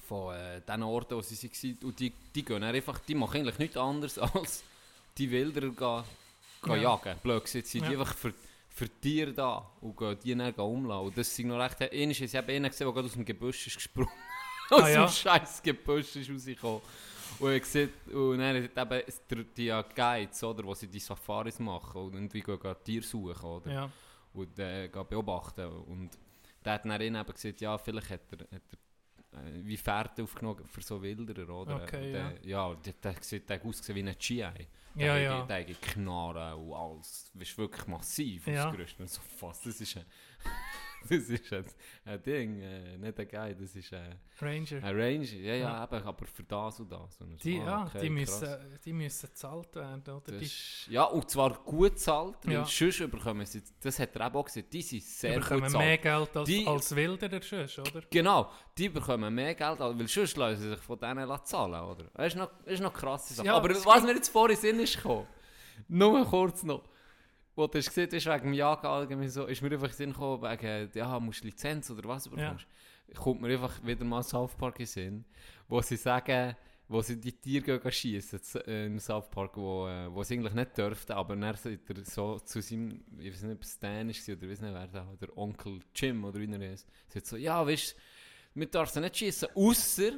von 0.00 0.34
äh, 0.34 0.60
den 0.60 0.82
Orten, 0.82 1.16
wo 1.16 1.20
sie 1.22 1.36
waren. 1.50 1.88
Und 1.88 1.98
die, 2.00 2.12
die 2.34 2.44
gehen 2.44 2.62
einfach, 2.62 2.98
die 3.00 3.14
machen 3.14 3.36
eigentlich 3.40 3.58
nichts 3.58 3.76
anderes 3.76 4.18
als 4.18 4.62
die 5.18 5.30
Wilderer 5.30 5.68
gehen, 5.70 6.04
gehen 6.62 6.82
Ja. 6.82 6.96
jagen. 6.96 7.18
Blöd 7.22 7.44
gesagt, 7.44 7.66
sind 7.66 7.86
die 7.86 7.92
Ja. 7.92 8.00
einfach 8.00 8.14
für, 8.16 8.32
für 8.68 8.88
Tiere 8.88 9.32
da 9.32 9.68
und 9.80 9.96
gehen 9.96 10.18
die 10.24 10.34
dann 10.34 10.54
umlassen. 10.54 11.06
Und 11.06 11.18
das 11.18 11.34
sind 11.34 11.48
noch 11.48 11.58
recht, 11.58 11.80
einmal 11.82 12.10
ist 12.10 12.20
ich 12.20 12.34
habe 12.36 12.52
einen 12.52 12.70
gesehen, 12.70 12.86
der 12.86 12.94
gerade 12.94 13.06
aus 13.06 13.12
dem 13.14 13.24
Gebüsch 13.24 13.66
ist 13.66 13.76
gesprungen. 13.76 14.10
aus 14.70 14.82
Ah, 14.82 14.88
ja. 14.88 15.04
dem 15.06 15.12
scheiß 15.12 15.62
Gebüsch 15.62 16.16
ist 16.16 16.30
rausgekommen. 16.30 16.80
Und 17.38 17.52
ich 17.52 17.64
sehe, 17.64 17.88
und 18.12 18.38
dann 18.38 18.68
hat 18.76 18.92
eben 18.92 19.44
die 19.56 19.64
ja 19.66 19.82
Guides, 19.82 20.42
oder, 20.44 20.62
wo 20.64 20.74
sie 20.74 20.86
die 20.86 21.00
Safaris 21.00 21.58
machen 21.58 22.00
und 22.02 22.14
irgendwie 22.14 22.40
gehen, 22.40 22.60
gehen 22.60 22.76
Tiere 22.84 23.04
suchen, 23.04 23.42
oder? 23.44 23.70
ja. 23.72 23.90
und 24.34 24.58
äh, 24.58 24.88
beobachten. 25.08 25.66
Und 25.66 26.10
der 26.64 26.74
hat 26.74 26.84
dann 26.84 27.00
eben 27.00 27.24
gesagt, 27.26 27.60
ja, 27.60 27.76
vielleicht 27.78 28.10
hat 28.10 28.20
er, 28.32 28.38
hat 28.40 28.48
er 28.50 28.56
äh, 28.58 28.60
wie 29.62 29.76
Fährte 29.76 30.22
aufgenommen 30.22 30.66
für 30.66 30.82
so 30.82 31.00
Wilderer, 31.02 31.48
oder? 31.54 31.82
Okay, 31.82 32.08
und, 32.08 32.14
ja. 32.14 32.30
äh, 32.30 32.48
ja. 32.48 32.74
der, 32.74 32.92
der, 32.94 33.14
sieht- 33.22 33.48
der 33.48 33.64
ausgesehen 33.64 33.96
wie 34.04 34.10
ein 34.10 34.16
GI. 34.18 34.36
Der 34.94 35.06
Ja, 35.06 35.16
ja. 35.16 35.46
Der 35.46 35.64
Knarren 35.64 36.54
und 36.58 36.72
alles. 36.74 37.30
Das 37.32 37.48
ist 37.48 37.56
wirklich 37.58 37.86
massiv 37.86 38.46
Ja. 38.46 38.68
ausgerüstet. 38.68 39.08
So 39.08 39.20
fast, 39.38 39.64
das 39.64 39.80
ist 39.80 39.96
ein, 39.96 40.04
das 41.08 41.28
ist 41.28 41.52
ein, 41.52 41.64
ein 42.04 42.22
Ding, 42.22 42.60
äh, 42.60 42.96
nicht 42.98 43.18
ein 43.18 43.28
Guy, 43.28 43.54
das 43.54 43.74
ist 43.76 43.92
ein, 43.92 44.18
Ranger. 44.40 44.82
ein 44.82 44.96
Ranger. 45.00 45.22
Ja, 45.36 45.54
ja, 45.54 45.84
eben, 45.84 46.02
aber 46.04 46.26
für 46.26 46.42
das 46.42 46.80
und 46.80 46.90
das. 46.92 47.20
Und 47.20 47.38
so, 47.40 47.48
Die, 47.48 47.60
ah, 47.60 47.64
ja, 47.64 47.82
okay, 47.86 48.08
die, 48.08 48.24
krass. 48.24 48.40
müssen, 48.40 48.56
die 48.84 48.92
müssen 48.92 49.26
gezahlt 49.28 49.74
werden, 49.76 50.14
oder? 50.14 50.32
Ist, 50.40 50.86
ja, 50.88 51.04
und 51.04 51.28
zwar 51.30 51.54
gut 51.62 51.98
zahlt, 51.98 52.36
weil 52.44 52.52
Ja. 52.54 52.64
sonst 52.64 53.10
bekommen 53.10 53.44
sie, 53.46 53.62
das 53.80 53.98
hat 53.98 54.14
er 54.16 54.26
eben 54.26 54.36
auch 54.36 54.44
gesagt, 54.44 54.72
die 54.72 54.82
sind 54.82 55.02
sehr 55.02 55.34
gut 55.40 55.48
bekommen 55.48 55.68
zahlt. 55.70 55.84
mehr 55.84 55.98
Geld 55.98 56.36
als, 56.36 56.48
Die- 56.48 56.66
als 56.66 56.96
Wilderer 56.96 57.40
sonst, 57.42 57.78
oder? 57.78 58.02
Genau, 58.10 58.50
die 58.78 58.88
bekommen 58.88 59.34
mehr 59.34 59.54
Geld, 59.54 59.78
weil 59.80 60.08
sonst 60.08 60.36
lassen 60.36 60.60
sie 60.62 60.68
sich 60.70 60.80
von 60.80 60.98
denen 60.98 61.28
zahlen, 61.44 61.80
oder? 61.82 62.04
Das 62.14 62.26
ist 62.28 62.36
noch, 62.36 62.50
das 62.64 62.74
ist 62.74 62.80
noch 62.80 62.92
krasse 62.92 63.34
Sache. 63.34 63.46
Ja, 63.46 63.56
Aber 63.56 63.70
es 63.70 63.84
was 63.84 64.02
mir 64.02 64.14
jetzt 64.14 64.28
vorhin 64.28 64.56
in 64.56 64.62
den 64.62 64.70
Sinn 64.76 64.80
ist 64.80 64.96
gekommen, 64.96 65.26
nur 65.88 66.24
kurz 66.26 66.62
noch, 66.62 66.82
wo 67.54 67.66
du 67.66 67.78
hast 67.78 67.88
gesehen 67.88 68.08
hast, 68.12 68.26
wegen 68.26 68.42
dem 68.44 68.52
Jagen 68.54 68.86
allgemein 68.86 69.28
so, 69.28 69.46
ist 69.46 69.62
mir 69.62 69.72
einfach 69.72 69.88
in 69.88 69.94
Sinn 69.94 70.12
gekommen, 70.12 70.42
wegen, 70.42 70.90
ja, 70.94 71.20
musst 71.20 71.42
du 71.42 71.46
Lizenz 71.46 71.90
oder 71.90 72.08
was 72.08 72.24
du 72.24 72.30
bekommst. 72.30 72.66
Kommt 73.16 73.42
mir 73.42 73.52
einfach 73.52 73.84
wieder 73.84 74.04
mal 74.04 74.22
South 74.22 74.56
Park 74.56 74.80
in 74.80 74.86
Sinn, 74.86 75.24
wo 75.68 75.80
sie 75.82 75.96
sagen, 75.96 76.56
wo 76.88 77.00
sie 77.00 77.18
die 77.18 77.32
Tiere 77.32 77.78
gehen 77.78 77.92
schiessen 77.92 78.40
äh, 78.66 78.86
im 78.86 78.98
South 78.98 79.30
Park, 79.30 79.56
wo, 79.56 79.86
äh, 79.88 80.12
wo 80.12 80.22
sie 80.22 80.34
eigentlich 80.34 80.54
nicht 80.54 80.76
dürften, 80.76 81.12
aber 81.12 81.34
dann 81.36 81.42
er 81.42 82.04
so 82.04 82.38
zu 82.38 82.60
seinem, 82.60 83.02
ich 83.18 83.32
weiß 83.32 83.42
nicht, 83.42 83.56
ob 83.56 83.62
es 83.62 83.78
Dan 83.78 84.10
ist 84.10 84.28
oder 84.28 84.48
weiß 84.48 84.60
nicht, 84.60 84.74
wer 84.74 84.86
da, 84.88 85.06
der 85.20 85.36
Onkel 85.36 85.80
Jim 85.94 86.24
oder 86.24 86.38
wie 86.38 86.50
er 86.50 86.72
ist, 86.72 86.86
sagt 87.08 87.26
so, 87.26 87.36
ja, 87.36 87.66
weißt 87.66 87.92
du, 87.92 88.60
wir 88.60 88.66
dürfen 88.66 89.02
nicht 89.02 89.16
schiessen, 89.16 89.48
außer 89.54 90.12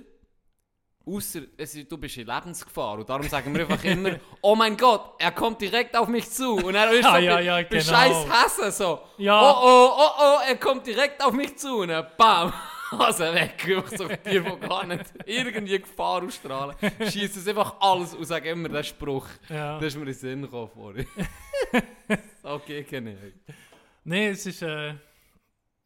Außer 1.06 1.40
du 1.42 1.98
bist 1.98 2.16
in 2.16 2.26
Lebensgefahr 2.26 2.98
und 2.98 3.08
darum 3.08 3.28
sagen 3.28 3.54
wir 3.54 3.68
einfach 3.68 3.84
immer, 3.84 4.16
oh 4.40 4.54
mein 4.56 4.74
Gott, 4.76 5.16
er 5.18 5.32
kommt 5.32 5.60
direkt 5.60 5.94
auf 5.96 6.08
mich 6.08 6.30
zu 6.30 6.54
und 6.56 6.74
er 6.74 6.90
ist 6.92 7.04
so 7.04 7.16
ja, 7.16 7.34
bei- 7.34 7.42
ja, 7.42 7.56
bei 7.56 7.64
genau. 7.64 7.82
scheiß 7.82 8.26
Hasse 8.30 8.70
so, 8.72 9.00
Ja. 9.18 9.38
oh 9.42 9.54
oh, 9.62 9.90
oh 9.98 10.10
oh, 10.18 10.38
er 10.48 10.56
kommt 10.56 10.86
direkt 10.86 11.22
auf 11.22 11.32
mich 11.34 11.56
zu 11.58 11.80
und 11.80 11.88
dann 11.88 12.06
bam, 12.16 12.54
also 12.98 13.24
weg, 13.24 13.62
einfach 13.68 13.88
so 13.98 14.08
Tier, 14.08 14.40
die 14.42 14.66
gar 14.66 14.86
nicht 14.86 15.04
irgendwie 15.26 15.78
Gefahr 15.78 16.22
ausstrahlen, 16.22 16.74
schießen 17.00 17.42
es 17.42 17.48
einfach 17.48 17.74
alles 17.80 18.14
und 18.14 18.24
sagen 18.24 18.46
immer 18.46 18.70
den 18.70 18.82
Spruch, 18.84 19.26
Ja. 19.50 19.74
das 19.78 19.88
ist 19.88 19.94
mir 19.96 20.00
in 20.02 20.06
den 20.06 20.14
Sinn 20.14 20.40
gekommen 20.42 20.70
vorhin. 20.74 21.06
okay, 22.42 22.82
kenne 22.84 23.12
ich. 23.12 23.54
Nein, 24.04 24.32
es 24.32 24.46
ist, 24.46 24.62
äh, 24.62 24.94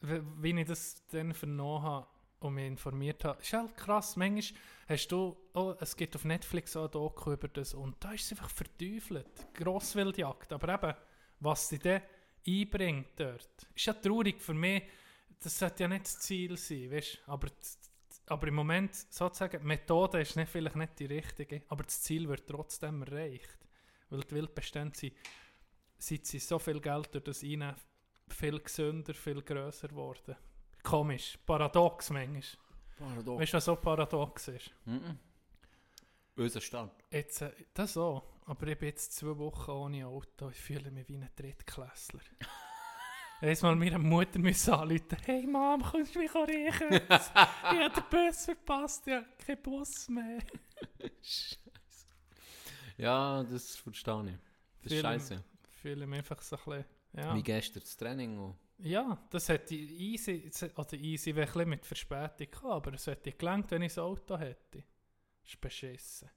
wie 0.01 0.21
wie 0.55 0.61
ich 0.61 0.67
das 0.69 1.03
dann 1.11 1.33
vernommen 1.35 1.83
habe 1.83 2.07
und 2.41 2.55
mich 2.55 2.67
informiert 2.67 3.25
habe, 3.25 3.41
ist 3.43 3.53
halt 3.53 3.77
krass. 3.77 4.17
Manchmal 4.17 4.61
hast 4.89 5.09
du, 5.09 5.37
oh, 5.55 5.75
es 5.81 5.97
gibt 5.97 6.17
auf 6.17 6.25
Netflix 6.25 6.77
auch 6.77 6.87
ein 6.87 6.91
Doku 6.91 7.33
über 7.33 7.49
das 7.49 7.75
und 7.75 8.03
da 8.03 8.13
ist 8.13 8.25
es 8.25 8.33
einfach 8.33 8.51
verteufelt. 8.51 9.29
Grosswildjagd. 9.55 10.53
Aber 10.53 10.75
eben, 10.75 10.97
was 11.41 11.69
sie 11.69 11.79
dann 11.79 12.03
einbringt 12.47 13.09
dort, 13.17 13.67
ist 13.75 13.87
ja 13.87 13.93
traurig 13.93 14.41
für 14.41 14.55
mich. 14.55 14.83
Das 15.41 15.59
sollte 15.59 15.85
ja 15.85 15.89
nicht 15.89 16.07
das 16.07 16.19
Ziel 16.21 16.57
sein, 16.57 16.91
weißt 16.91 17.21
aber, 17.27 17.49
aber 18.27 18.49
im 18.49 18.55
Moment 18.55 18.95
sozusagen, 18.95 19.61
die 19.61 19.67
Methode 19.67 20.21
ist 20.21 20.37
nicht, 20.37 20.49
vielleicht 20.51 20.77
nicht 20.77 20.99
die 20.99 21.07
richtige, 21.07 21.63
aber 21.69 21.85
das 21.85 22.03
Ziel 22.03 22.29
wird 22.29 22.47
trotzdem 22.47 23.03
erreicht. 23.03 23.59
Weil 24.11 24.21
die 24.21 24.35
Wildbestände 24.35 24.99
sind, 24.99 25.15
seit 25.99 26.27
sie 26.27 26.39
so 26.39 26.59
viel 26.59 26.81
Geld 26.81 27.15
durch 27.15 27.25
das 27.25 27.43
Einnehmen 27.43 27.77
viel 28.29 28.59
gesünder, 28.59 29.15
viel 29.15 29.43
grösser 29.43 29.89
geworden. 29.89 30.37
Komisch, 30.83 31.39
paradox 31.45 32.11
manchmal. 32.11 32.43
Paradox. 32.99 33.41
Weißt 33.41 33.53
du, 33.53 33.57
was 33.57 33.65
so 33.65 33.77
paradox 33.77 34.49
ist? 34.49 34.71
Mhm. 34.85 35.19
Unser 36.37 36.61
Stand. 36.61 36.93
Jetzt, 37.11 37.43
äh, 37.43 37.53
das 37.75 37.97
auch. 37.97 38.25
Aber 38.47 38.67
ich 38.67 38.79
bin 38.79 38.89
jetzt 38.89 39.13
zwei 39.13 39.37
Wochen 39.39 39.71
ohne 39.71 40.07
Auto. 40.07 40.51
Ich 40.51 40.57
fühle 40.57 40.91
mich 40.91 41.09
wie 41.09 41.17
ein 41.17 41.29
Drittklässler. 41.37 42.21
Einmal 43.41 43.77
meine 43.77 43.99
Mutter 43.99 44.39
müssen 44.41 44.75
anrufen, 44.75 45.17
hey 45.25 45.47
Mom, 45.47 45.81
kommst 45.81 46.15
du 46.15 46.19
mich 46.19 46.35
riechen? 46.35 46.93
ich 46.93 47.09
habe 47.11 47.91
den 47.95 48.05
Bus 48.11 48.45
verpasst, 48.47 49.07
ich 49.07 49.15
habe 49.15 49.27
keinen 49.47 49.63
Bus 49.63 50.09
mehr. 50.09 50.41
Ja, 52.97 53.45
das 53.45 53.77
verstehe 53.77 54.25
ich. 54.25 54.39
Das 54.83 54.93
ist 54.93 55.01
scheiße. 55.01 55.45
Ich 55.71 55.77
fühle 55.81 56.07
mich 56.09 56.19
einfach 56.19 56.43
so 56.43 56.57
ein 56.57 56.63
bisschen 56.65 56.85
Ja. 57.13 57.35
Wie 57.37 57.43
gestern 57.45 57.81
das 57.81 57.97
Training 57.97 58.39
auch. 58.41 58.57
Ja, 58.79 59.19
das 59.31 59.49
hätte 59.49 59.75
easy, 59.75 60.51
oder 60.77 60.95
easy 60.95 61.35
wäre 61.35 61.61
ein 61.61 61.69
mit 61.69 61.85
Verspätung 61.85 62.51
gehabt, 62.51 62.65
aber 62.65 62.95
es 62.95 63.07
hätte 63.07 63.33
gelangt, 63.33 63.71
wenn 63.73 63.83
ich 63.83 63.93
das 63.95 63.99
Auto 63.99 64.39
hätte. 64.39 64.85
Das 65.43 65.53
ist 65.53 65.61
beschissen. 65.61 66.31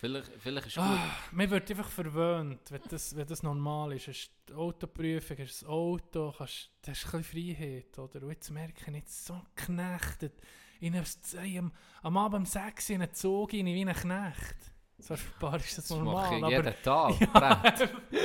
Vielleicht, 0.00 0.30
vielleicht 0.38 0.66
ist 0.68 0.76
gut. 0.76 0.84
Ah, 0.84 1.10
mir 1.32 1.50
wird 1.50 1.70
einfach 1.70 1.90
verwöhnt, 1.90 2.70
wenn 2.70 2.80
das, 2.88 3.14
wenn 3.14 3.26
das 3.26 3.42
normal 3.42 3.92
ist. 3.92 4.08
Es 4.08 4.16
ist 4.16 4.30
die 4.48 4.54
Autoprüfung, 4.54 5.36
es 5.36 5.50
ist 5.50 5.62
das 5.62 5.68
Auto, 5.68 6.32
kannst, 6.38 6.70
das 6.80 6.96
ist 6.96 7.14
ein 7.14 7.20
bisschen 7.20 7.54
Freiheit, 7.54 7.98
oder? 7.98 8.22
Und 8.22 8.30
jetzt 8.30 8.50
merke 8.50 8.90
ich 8.90 8.96
jetzt 8.96 9.26
so 9.26 9.38
geknechtet. 9.54 10.40
In 10.80 10.94
einem, 10.94 11.72
am, 12.02 12.16
Abend 12.16 12.38
um 12.38 12.46
6 12.46 12.88
Uhr 12.88 12.96
in 12.96 13.02
einen 13.02 13.12
Zug 13.12 13.52
rein, 13.52 13.66
wie 13.66 13.84
ein 13.84 13.94
Knecht. 13.94 14.56
So 14.96 15.12
ein 15.12 15.20
paar 15.38 15.56
ist 15.56 15.76
das 15.76 15.88
Das 15.88 15.98
mache 15.98 16.04
normal, 16.04 16.36
ich 16.38 16.44
aber 16.44 16.70
jeden 16.70 16.82
Tag. 16.82 17.20
Ja. 17.34 17.62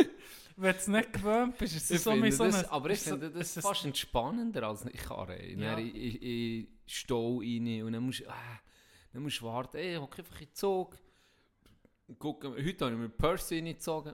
Wenn 0.57 0.71
du 0.71 0.77
es 0.77 0.87
nicht 0.87 1.13
gewöhnt 1.13 1.57
bist, 1.57 1.75
ist 1.75 1.89
Ich 1.91 1.97
es 1.97 2.03
so 2.03 2.11
wie 2.23 2.31
so 2.31 2.45
das, 2.45 2.55
eine... 2.63 2.71
aber 2.71 2.89
ich 2.89 3.01
so- 3.01 3.11
finde 3.11 3.31
das 3.31 3.53
fast 3.59 3.85
entspannender 3.85 4.63
als 4.63 4.85
ich 4.85 4.93
karre. 5.01 5.41
Ja. 5.43 5.57
Ja. 5.59 5.77
In, 5.77 5.93
in, 5.95 6.15
in 6.15 6.67
Stau 6.85 7.39
rein 7.39 7.83
und 7.83 7.93
dann 7.93 8.03
musst 8.03 8.21
du 8.21 8.23
äh, 8.25 8.29
dann 9.13 9.23
musst 9.23 9.41
warten. 9.41 9.77
Ey, 9.77 9.95
ich 9.95 9.99
hocke 9.99 10.19
einfach 10.21 10.39
in 10.41 10.47
den 10.47 10.53
Zug. 10.53 10.97
Gucken, 12.19 12.53
heute 12.53 12.85
habe 12.85 12.93
ich 12.95 13.01
mir 13.01 13.09
Percy 13.09 13.55
reingezogen. 13.55 14.13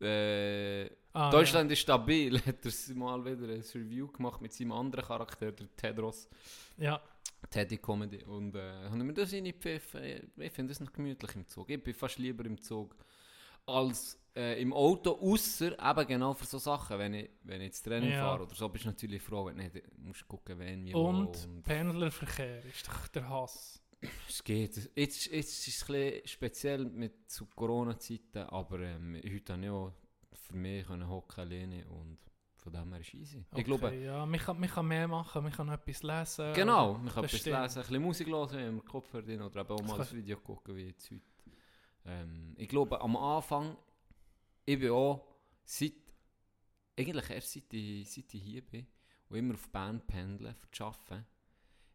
Äh, 0.00 0.88
Ah, 1.12 1.30
Deutschland 1.30 1.72
ist 1.72 1.78
stabil. 1.78 2.38
Hat 2.44 2.56
er 2.66 2.94
mal 2.94 3.24
wieder 3.24 3.50
ein 3.54 3.64
Review 3.74 4.06
gemacht 4.08 4.42
mit 4.42 4.52
seinem 4.52 4.72
anderen 4.72 5.02
Charakter, 5.02 5.50
der 5.50 5.74
Tedros. 5.74 6.28
Ja, 6.76 7.00
Teddy 7.48 7.78
Comedy. 7.78 8.22
Und 8.24 8.54
äh, 8.54 8.60
habe 8.84 8.98
ich 8.98 9.02
mir 9.02 9.14
das 9.14 9.32
reingepfiffen. 9.32 10.30
Ich 10.36 10.52
finde 10.52 10.72
das 10.74 10.80
noch 10.80 10.92
gemütlich 10.92 11.34
im 11.34 11.46
Zug. 11.48 11.70
Ich 11.70 11.82
bin 11.82 11.94
fast 11.94 12.18
lieber 12.18 12.44
im 12.44 12.60
Zug 12.60 12.94
als 13.64 14.18
äh, 14.36 14.60
im 14.60 14.72
Auto, 14.72 15.12
außer 15.20 15.72
eben 15.90 16.06
genau 16.06 16.34
für 16.34 16.44
so 16.46 16.58
Sachen. 16.58 16.98
Wenn 16.98 17.14
ich, 17.14 17.30
wenn 17.42 17.60
ich 17.62 17.68
ins 17.68 17.82
Training 17.82 18.10
Ja. 18.10 18.20
fahre 18.20 18.42
oder 18.44 18.54
so, 18.54 18.68
bist 18.68 18.84
du 18.84 18.88
natürlich 18.90 19.22
froh, 19.22 19.46
wenn 19.46 19.56
du 19.56 19.62
nicht 19.62 19.98
musst 19.98 20.28
gucken, 20.28 20.58
wen, 20.58 20.86
ja. 20.86 20.94
wo. 20.94 21.08
Und 21.08 21.62
Pendlerverkehr 21.64 22.64
ist 22.64 22.86
doch 22.86 23.08
der 23.08 23.28
Hass. 23.28 23.82
es 24.28 24.44
geht. 24.44 24.76
Jetzt, 24.94 25.26
jetzt 25.30 25.68
ist 25.68 25.82
es 25.82 25.90
ein 25.90 26.20
speziell 26.26 26.84
mit 26.84 27.30
zu 27.30 27.46
Corona-Zeiten, 27.46 28.44
aber 28.48 28.80
ähm, 28.80 29.20
heute 29.24 29.52
habe 29.54 29.64
ich 29.64 29.70
auch 29.70 29.92
für 30.32 30.56
mich 30.56 30.86
können 30.86 31.08
hocken 31.08 31.40
alleine 31.40 31.84
und 31.88 32.18
von 32.56 32.72
dem 32.72 32.92
her 32.92 33.00
ist 33.00 33.14
easy. 33.14 33.44
Okay, 33.50 33.60
Ich 33.60 33.64
glaube, 33.64 33.94
ja, 33.94 34.26
man 34.26 34.40
kann, 34.40 34.58
man 34.58 34.68
kann 34.68 34.86
mehr 34.86 35.08
machen, 35.08 35.42
man 35.42 35.52
kann 35.52 35.68
etwas 35.68 36.02
lesen. 36.02 36.52
Genau, 36.54 36.94
man 36.94 37.12
kann 37.12 37.24
etwas 37.24 37.40
stimmt. 37.40 37.60
lesen, 37.62 37.78
ein 37.78 37.82
bisschen 37.86 38.02
Musik 38.02 38.26
hören, 38.28 38.58
im 38.58 38.84
Kopfhörer 38.84 39.22
drin 39.22 39.42
oder 39.42 39.60
eben 39.60 39.70
auch 39.70 39.82
mal 39.82 39.98
Das 39.98 40.12
ein 40.12 40.18
Video 40.18 40.36
gucken, 40.38 40.76
wie 40.76 40.86
jetzt 40.88 41.10
heute. 41.10 41.22
Ähm, 42.04 42.54
ich 42.56 42.68
glaube, 42.68 43.00
am 43.00 43.16
Anfang, 43.16 43.76
ich 44.66 44.78
bin 44.78 44.90
auch 44.90 45.24
seit, 45.64 45.92
eigentlich 46.98 47.30
erst 47.30 47.52
seit 47.52 47.72
ich, 47.72 48.10
seit 48.10 48.34
ich 48.34 48.42
hier 48.42 48.62
bin 48.62 48.86
und 49.30 49.38
immer 49.38 49.54
auf 49.54 49.68
Bern 49.70 50.02
pendle, 50.06 50.54
für 50.54 50.70
zu 50.70 50.84
arbeiten, 50.84 51.24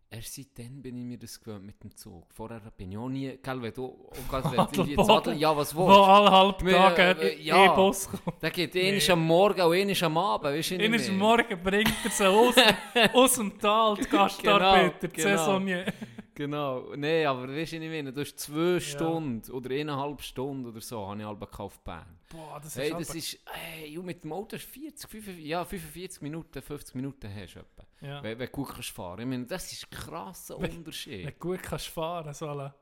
erst 0.09 0.35
seitdem 0.35 0.81
bin 0.81 0.97
ich 0.97 1.05
mir 1.05 1.17
das 1.17 1.39
gewöhnt 1.39 1.65
mit 1.65 1.83
dem 1.83 1.95
Zug. 1.95 2.25
Vorher 2.33 2.59
bin 2.77 2.91
ich 2.91 2.97
auch 2.97 3.09
nie, 3.09 3.37
gell, 3.43 3.61
wenn 3.61 3.73
du, 3.73 3.85
auch 3.85 4.27
gerade 4.29 4.45
wenn 4.45 4.55
du 4.55 4.61
Adelboden. 4.61 5.05
Zadel, 5.05 5.33
ja, 5.37 5.55
was 5.55 5.75
Wo 5.75 5.87
willst 5.87 5.99
alle 5.99 6.31
halb 6.31 6.59
Tage 6.59 7.01
äh, 7.01 7.33
ein 7.33 7.41
ja. 7.41 7.73
E-Bus 7.73 8.09
kommt. 8.09 8.23
Da 8.39 8.49
geht 8.49 8.73
Nee. 8.73 8.91
nee. 8.93 9.11
am 9.11 9.25
Morgen 9.25 9.61
und 9.61 9.73
einer 9.73 10.03
am 10.03 10.17
Abend, 10.17 10.45
weißt 10.45 10.71
du 10.71 10.77
nicht 10.77 10.89
mehr. 10.89 11.11
Morgen 11.11 11.63
bringt 11.63 11.93
er 12.05 12.09
sie 12.09 12.27
aus, 12.27 12.55
aus 13.13 13.35
dem 13.35 13.59
Tal, 13.59 13.95
die 13.95 14.03
Gastarbeiter, 14.03 15.07
die 15.07 15.13
genau. 15.13 15.37
Saisonier. 15.37 15.85
Genau, 16.33 16.95
nee, 16.95 17.25
aber 17.25 17.47
weißt 17.47 17.73
du 17.73 17.79
nicht 17.79 17.89
mehr, 17.89 18.11
du 18.11 18.21
hast 18.21 18.39
zwei 18.39 18.79
Stunden 18.79 19.51
oder 19.51 19.71
eineinhalb 19.71 20.21
Stunden 20.21 20.65
oder 20.65 20.79
so, 20.79 21.05
habe 21.05 21.19
ich 21.19 21.25
halb 21.25 21.39
gekauft 21.39 21.83
Bern. 21.83 22.17
Boah, 22.29 22.59
das 22.61 22.75
ist 22.75 22.81
Hey, 22.81 22.91
das 22.91 23.13
ist, 23.13 23.39
hey, 23.45 23.89
ju, 23.89 24.01
mit 24.01 24.23
dem 24.23 24.31
Auto 24.31 24.55
hast 24.55 24.65
du 24.67 24.79
40, 24.79 25.09
45, 25.09 25.45
ja, 25.45 25.65
45 25.65 26.21
Minuten, 26.21 26.61
50 26.61 26.95
Minuten 26.95 27.33
hast 27.33 27.55
du 27.55 27.59
etwa, 27.59 27.85
ja. 28.01 28.23
wenn, 28.23 28.39
wenn 28.39 28.45
du 28.45 28.51
gut 28.51 28.69
kannst 28.69 28.89
fahren. 28.89 29.19
Ich 29.19 29.25
meine, 29.25 29.45
das 29.45 29.71
ist 29.73 29.85
ein 29.85 29.89
krasser 29.89 30.57
Unterschied. 30.57 31.25
Wenn 31.25 31.33
du 31.33 31.39
gut 31.39 31.63
kannst 31.63 31.87
fahren, 31.87 32.33
so 32.33 32.47
eine 32.47 32.73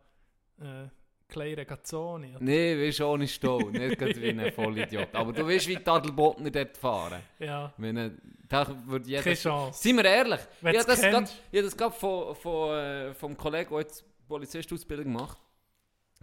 äh, 0.59 0.89
kleine 1.29 1.65
Gazzoni. 1.65 2.35
Nee, 2.39 2.87
weißt 2.87 2.99
du, 2.99 3.05
ohne 3.05 3.27
Stau, 3.27 3.59
nicht 3.69 3.99
wie 4.01 4.29
ein 4.29 4.51
Vollidiot. 4.51 5.13
Aber 5.13 5.31
du 5.31 5.47
weißt, 5.47 5.67
wie 5.67 5.75
die 5.77 5.87
Adelbotner 5.87 6.49
dort 6.51 6.75
fahren. 6.75 7.21
Ja, 7.39 7.73
meine, 7.77 8.17
da 8.47 8.67
würde 8.85 9.07
jeder... 9.07 9.23
keine 9.23 9.35
Chance. 9.35 9.81
Seien 9.81 9.97
wir 9.97 10.05
ehrlich, 10.05 10.39
Wenn 10.61 10.73
ich 10.75 10.79
habe 10.81 10.91
das 10.91 11.01
grad- 11.01 11.77
gerade 11.77 11.95
von, 11.95 12.35
von, 12.35 12.75
äh, 12.77 13.13
vom 13.13 13.37
Kollegen, 13.37 13.69
der 13.69 13.79
jetzt 13.79 14.03
Polizistausbildung 14.27 15.13
macht, 15.13 15.37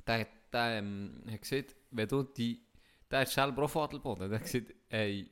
der, 0.07 0.27
der 0.53 0.79
ähm, 0.79 1.23
hat 1.31 1.41
gesagt, 1.41 1.75
wenn 1.91 2.09
du 2.09 2.23
die, 2.25 2.61
der 3.11 3.23
ist 3.23 3.33
selber 3.33 3.63
auch 3.65 3.71
von 3.71 3.83
Adelboden, 3.85 4.29
der 4.29 4.39
hat 4.39 4.45
gesagt, 4.45 4.75
ey, 4.89 5.31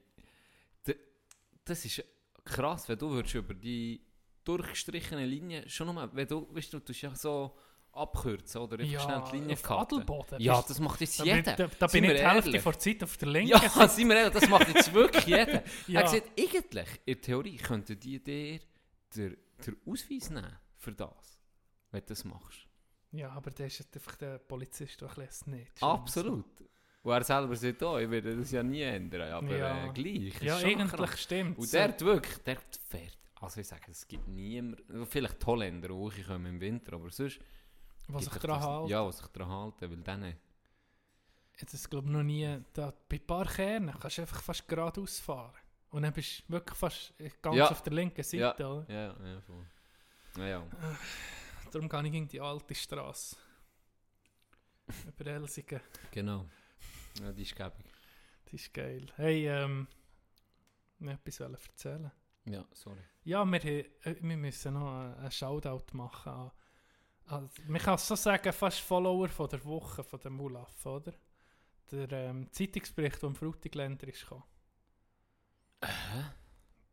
das 1.64 1.84
ist 1.84 2.04
krass, 2.44 2.88
wenn 2.88 2.98
du 2.98 3.10
würdest 3.10 3.34
über 3.34 3.54
die 3.54 4.00
durchgestrichene 4.44 5.24
Linie, 5.24 5.68
schon 5.68 5.86
nochmal, 5.86 6.10
wenn 6.12 6.28
du, 6.28 6.46
weißt 6.54 6.72
du, 6.74 6.78
du 6.80 6.92
ja 6.92 7.14
so 7.14 7.56
abkürzen 7.96 8.60
oder 8.60 8.78
einfach 8.78 8.92
Ja, 8.92 9.00
schnell 9.00 9.22
die 9.30 9.36
Linie 9.36 9.56
cutten. 9.56 10.04
Ja, 10.40 10.62
das 10.66 10.80
macht 10.80 11.00
jetzt 11.00 11.18
Da 11.20 11.24
bin, 11.24 11.36
jeder. 11.36 11.52
da, 11.56 11.66
da 11.78 11.88
Seien 11.88 12.02
bin 12.02 12.10
ich 12.10 12.16
die 12.20 12.26
Hälfte 12.26 12.48
ehrlich. 12.50 12.62
vor 12.62 12.72
der 12.72 12.80
Zeit 12.80 13.02
auf 13.04 13.16
der 13.16 13.28
linken 13.34 13.50
Ja, 13.50 13.68
Seite. 13.68 13.88
seien 13.92 14.08
wir 14.08 14.16
ehrlich, 14.16 14.34
das 14.34 14.48
macht 14.48 14.68
jetzt 14.74 14.92
wirklich 14.92 15.24
jeder. 15.26 15.62
Ja. 15.86 16.00
Er 16.00 16.06
hat 16.06 16.12
gesagt, 16.12 16.30
eigentlich, 16.38 16.88
in 17.04 17.14
der 17.14 17.20
Theorie, 17.20 17.56
könnten 17.56 18.00
die 18.00 18.22
dir 18.22 18.60
den, 19.16 19.36
den 19.66 19.76
Ausweis 19.86 20.30
nehmen 20.30 20.56
für 20.76 20.92
das, 20.92 21.38
wenn 21.90 22.00
du 22.00 22.06
das 22.06 22.24
machst. 22.24 22.66
Ja, 23.12 23.30
aber 23.30 23.50
der 23.52 23.66
ist 23.68 23.86
einfach 23.94 24.16
der 24.16 24.38
Polizist, 24.38 25.00
der 25.00 25.08
ein 25.08 25.26
bisschen 25.26 25.52
nicht. 25.54 25.82
Absolut. 25.82 26.44
Und 27.02 27.12
er 27.12 27.22
selber 27.22 27.54
sagt 27.54 27.82
auch, 27.82 27.98
ich 27.98 28.10
werde 28.10 28.34
das 28.36 28.50
ja 28.50 28.62
nie 28.62 28.80
ändern, 28.82 29.30
aber 29.30 29.56
Ja. 29.56 29.86
äh, 29.86 29.92
gleich. 29.92 30.40
Ja, 30.42 30.56
eigentlich 30.56 31.16
stimmt 31.18 31.58
Und 31.58 31.72
der 31.72 31.84
hat 31.84 32.00
wirklich, 32.00 32.38
der 32.38 32.56
fährt, 32.88 33.18
also 33.40 33.60
ich 33.60 33.68
sage, 33.68 33.82
es 33.90 34.08
gibt 34.08 34.26
niemanden, 34.26 35.06
vielleicht 35.06 35.40
die 35.42 35.46
Holländer, 35.46 35.88
die 35.88 36.22
kommen 36.22 36.46
im 36.46 36.60
Winter, 36.60 36.94
aber 36.94 37.10
sonst... 37.10 37.38
was 38.08 38.24
sich 38.24 38.34
daran 38.34 38.60
hält. 38.80 38.90
Ja, 38.90 39.04
was 39.06 39.18
sich 39.18 39.26
daran 39.28 39.50
halten, 39.50 39.90
weil 39.90 40.02
dann... 40.02 40.34
Jetzt 41.58 41.72
ist 41.74 41.88
glaube 41.88 42.08
ich 42.08 42.12
noch 42.12 42.22
nie, 42.24 42.60
da, 42.72 42.92
bei 43.08 43.16
ein 43.16 43.26
paar 43.26 43.46
Kernen 43.46 43.94
kannst 44.00 44.18
du 44.18 44.22
einfach 44.22 44.42
fast 44.42 44.66
geradeaus 44.66 45.20
fahren. 45.20 45.54
Und 45.90 46.02
dann 46.02 46.12
bist 46.12 46.42
du 46.48 46.52
wirklich 46.54 46.76
fast 46.76 47.14
ganz 47.40 47.56
Ja. 47.56 47.68
auf 47.70 47.82
der 47.82 47.92
linken 47.92 48.22
Seite, 48.24 48.62
Ja. 48.62 48.68
oder? 48.72 48.84
Ja, 48.92 49.26
ja, 49.34 49.40
voll. 49.40 49.64
Ja, 50.36 50.46
ja. 50.46 50.66
Darum 51.72 51.88
gehe 51.88 52.06
ich 52.08 52.14
in 52.14 52.28
die 52.28 52.40
alte 52.40 52.74
Straße. 52.74 53.36
Über 55.06 55.26
Elsigen. 55.30 55.80
genau. 56.10 56.46
Ja, 57.20 57.32
die 57.32 57.42
ist 57.42 57.54
gäbig. 57.54 57.86
Das 58.44 58.54
ist 58.54 58.74
geil. 58.74 59.06
Hey, 59.16 59.46
ähm, 59.48 59.86
ich 60.98 61.06
wollte 61.06 61.44
etwas 61.44 61.66
erzählen. 61.68 62.10
Ja, 62.46 62.64
sorry. 62.72 63.00
Ja, 63.22 63.44
wir, 63.44 63.64
äh, 63.64 63.84
wir 64.20 64.36
müssen 64.36 64.74
noch 64.74 64.92
einen 64.92 65.14
einen 65.14 65.30
Shoutout 65.30 65.96
machen 65.96 66.32
an, 66.32 66.50
an 67.26 67.48
man 67.68 67.80
kann 67.80 67.98
so 67.98 68.14
sagen, 68.16 68.52
fast 68.52 68.80
Follower 68.80 69.28
von 69.28 69.48
der 69.48 69.64
Woche 69.64 70.04
von 70.04 70.20
dem 70.20 70.34
Mulaf, 70.34 70.84
oder? 70.86 71.12
Der 71.90 72.10
ähm, 72.12 72.50
Zeitungsbericht, 72.52 73.20
der 73.22 73.28
im 73.28 73.34
Frutigländer 73.34 74.08
ist 74.08 74.20
gekommen. 74.22 74.44
Hä? 75.84 76.24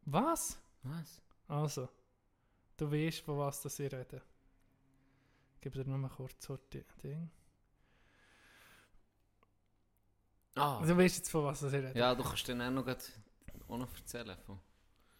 Was? 0.05 0.57
Was? 0.83 1.21
Also, 1.47 1.87
du 2.77 2.91
weißt, 2.91 3.21
von 3.21 3.37
was 3.37 3.61
das 3.61 3.79
ich 3.79 3.91
rede. 3.91 4.21
Ich 5.55 5.61
gebe 5.61 5.83
dir 5.83 5.89
nur 5.89 5.97
mal 5.97 6.09
kurz 6.09 6.45
so 6.45 6.57
Ding. 7.03 7.29
Ah, 10.55 10.81
Du 10.85 10.97
weißt 10.97 11.17
jetzt, 11.17 11.29
von 11.29 11.45
was 11.45 11.61
das 11.61 11.73
ich 11.73 11.79
rede. 11.83 11.97
ja, 11.97 12.13
du 12.13 12.23
kannst 12.23 12.47
dann 12.49 12.61
auch 12.61 12.71
noch, 12.71 12.85
grad- 12.85 13.11
auch 13.67 13.77
noch 13.77 13.93
erzählen 13.95 14.37
von, 14.45 14.59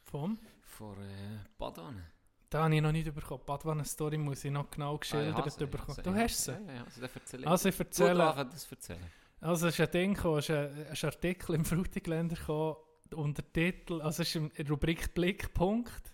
Vom? 0.04 0.39
von 0.63 1.02
äh, 1.02 1.39
Badwanne. 1.58 2.12
Da 2.52 2.66
habe 2.66 2.76
ich 2.76 2.82
noch 2.82 2.92
nicht 2.92 3.16
bekommen. 3.16 3.42
Badwanne-Story 3.46 4.18
muss 4.18 4.44
ich 4.44 4.52
noch 4.52 4.70
genau 4.70 4.98
geschildert 4.98 5.72
bekommen. 5.72 5.98
Du 6.04 6.14
hast 6.14 6.44
sie? 6.44 6.52
Ja, 6.52 6.60
ja, 6.60 6.84
also 6.84 7.38
ich. 7.38 7.48
Also 7.48 7.70
ich 7.70 7.80
erzähle... 7.80 8.18
darfst 8.18 8.54
das 8.54 8.72
erzählen. 8.72 9.12
Also 9.40 9.68
es 9.68 9.74
ist 9.74 9.80
ein 9.80 9.92
Ding 9.92 10.14
gekommen, 10.14 10.40
es 10.40 10.50
ist 10.50 10.56
ein, 10.56 10.86
ein 10.86 10.98
Artikel 11.02 11.56
im 11.56 11.64
Frutigländer 11.64 12.36
gekommen, 12.36 12.76
unter 13.16 13.54
Titel, 13.54 14.02
also 14.02 14.22
es 14.22 14.30
ist 14.30 14.36
in 14.36 14.50
der 14.50 14.68
Rubrik 14.68 15.14
Blickpunkt. 15.14 16.14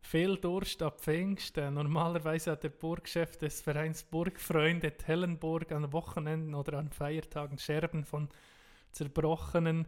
Viel 0.00 0.36
Durst 0.36 0.82
ab 0.82 1.00
Pfingsten. 1.00 1.74
Normalerweise 1.74 2.52
hat 2.52 2.64
der 2.64 2.70
Burgchef 2.70 3.36
des 3.36 3.60
Vereins 3.60 4.02
Burgfreunde 4.02 4.96
Tellenburg 4.96 5.70
an 5.70 5.92
Wochenenden 5.92 6.54
oder 6.54 6.78
an 6.78 6.90
Feiertagen 6.90 7.58
Scherben 7.58 8.04
von 8.04 8.28
zerbrochenen 8.90 9.86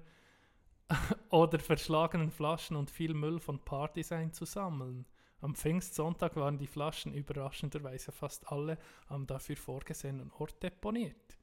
oder 1.31 1.59
verschlagenen 1.59 2.31
Flaschen 2.31 2.77
und 2.77 2.89
viel 2.89 3.15
Müll 3.15 3.41
von 3.41 3.59
Partys 3.65 4.13
einzusammeln. 4.13 5.05
Am 5.41 5.55
Pfingstsonntag 5.55 6.35
waren 6.37 6.59
die 6.59 6.67
Flaschen 6.67 7.15
überraschenderweise 7.15 8.11
fast 8.11 8.51
alle 8.51 8.79
am 9.07 9.27
dafür 9.27 9.57
vorgesehenen 9.57 10.33
Ort 10.39 10.63
deponiert. 10.63 11.39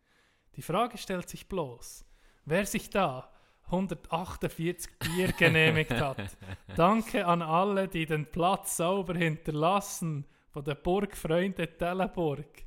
Die 0.55 0.61
Frage 0.61 0.97
stellt 0.97 1.29
sich 1.29 1.47
bloß, 1.47 2.05
wer 2.45 2.65
sich 2.65 2.89
da 2.89 3.31
148 3.67 4.99
Bier 4.99 5.31
genehmigt 5.37 5.91
hat. 5.91 6.37
Danke 6.75 7.25
an 7.25 7.41
alle, 7.41 7.87
die 7.87 8.05
den 8.05 8.29
Platz 8.29 8.77
sauber 8.77 9.15
hinterlassen 9.15 10.25
von 10.49 10.63
der 10.63 10.75
Burgfreunde 10.75 11.77
Tellenburg. 11.77 12.63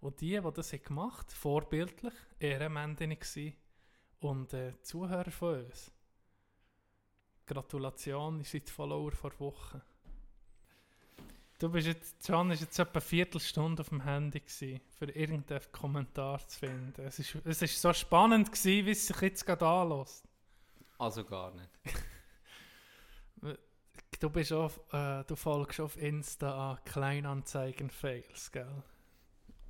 Und 0.00 0.20
die, 0.20 0.40
die 0.40 0.52
das 0.52 0.72
haben 0.72 0.82
gemacht 0.82 1.30
vorbildlich, 1.30 2.14
Ehrenmänner 2.38 3.16
gsi 3.16 3.54
und 4.20 4.52
äh, 4.54 4.80
Zuhörer 4.82 5.30
von 5.30 5.64
uns. 5.66 5.92
Gratulation, 7.46 8.38
ihr 8.38 8.44
seid 8.44 8.70
Follower 8.70 9.12
vor 9.12 9.32
Wochen. 9.38 9.82
Du 11.60 11.68
bist 11.68 11.86
jetzt, 11.86 12.26
John 12.26 12.50
ist 12.50 12.62
jetzt 12.62 12.78
etwa 12.78 12.92
eine 12.92 13.00
Viertelstunde 13.02 13.82
auf 13.82 13.90
dem 13.90 14.02
Handy 14.02 14.40
gewesen, 14.40 14.80
für 14.98 15.10
irgendeinen 15.10 15.60
Kommentar 15.70 16.38
zu 16.48 16.58
finden. 16.58 17.02
Es 17.02 17.18
ist, 17.18 17.36
es 17.44 17.60
ist 17.60 17.82
so 17.82 17.92
spannend 17.92 18.50
gewesen, 18.50 18.86
wie 18.86 18.90
es 18.92 19.06
sich 19.06 19.20
jetzt 19.20 19.44
gerade 19.44 19.66
anlässt. 19.66 20.24
Also 20.96 21.22
gar 21.22 21.52
nicht. 21.52 21.68
Du 24.18 24.30
bist 24.30 24.52
auf, 24.54 24.80
äh, 24.92 25.22
du 25.24 25.36
folgst 25.36 25.80
auf 25.80 25.98
Insta 25.98 26.72
an 26.72 26.78
Kleinanzeigen-Fails, 26.84 28.52
gell? 28.52 28.82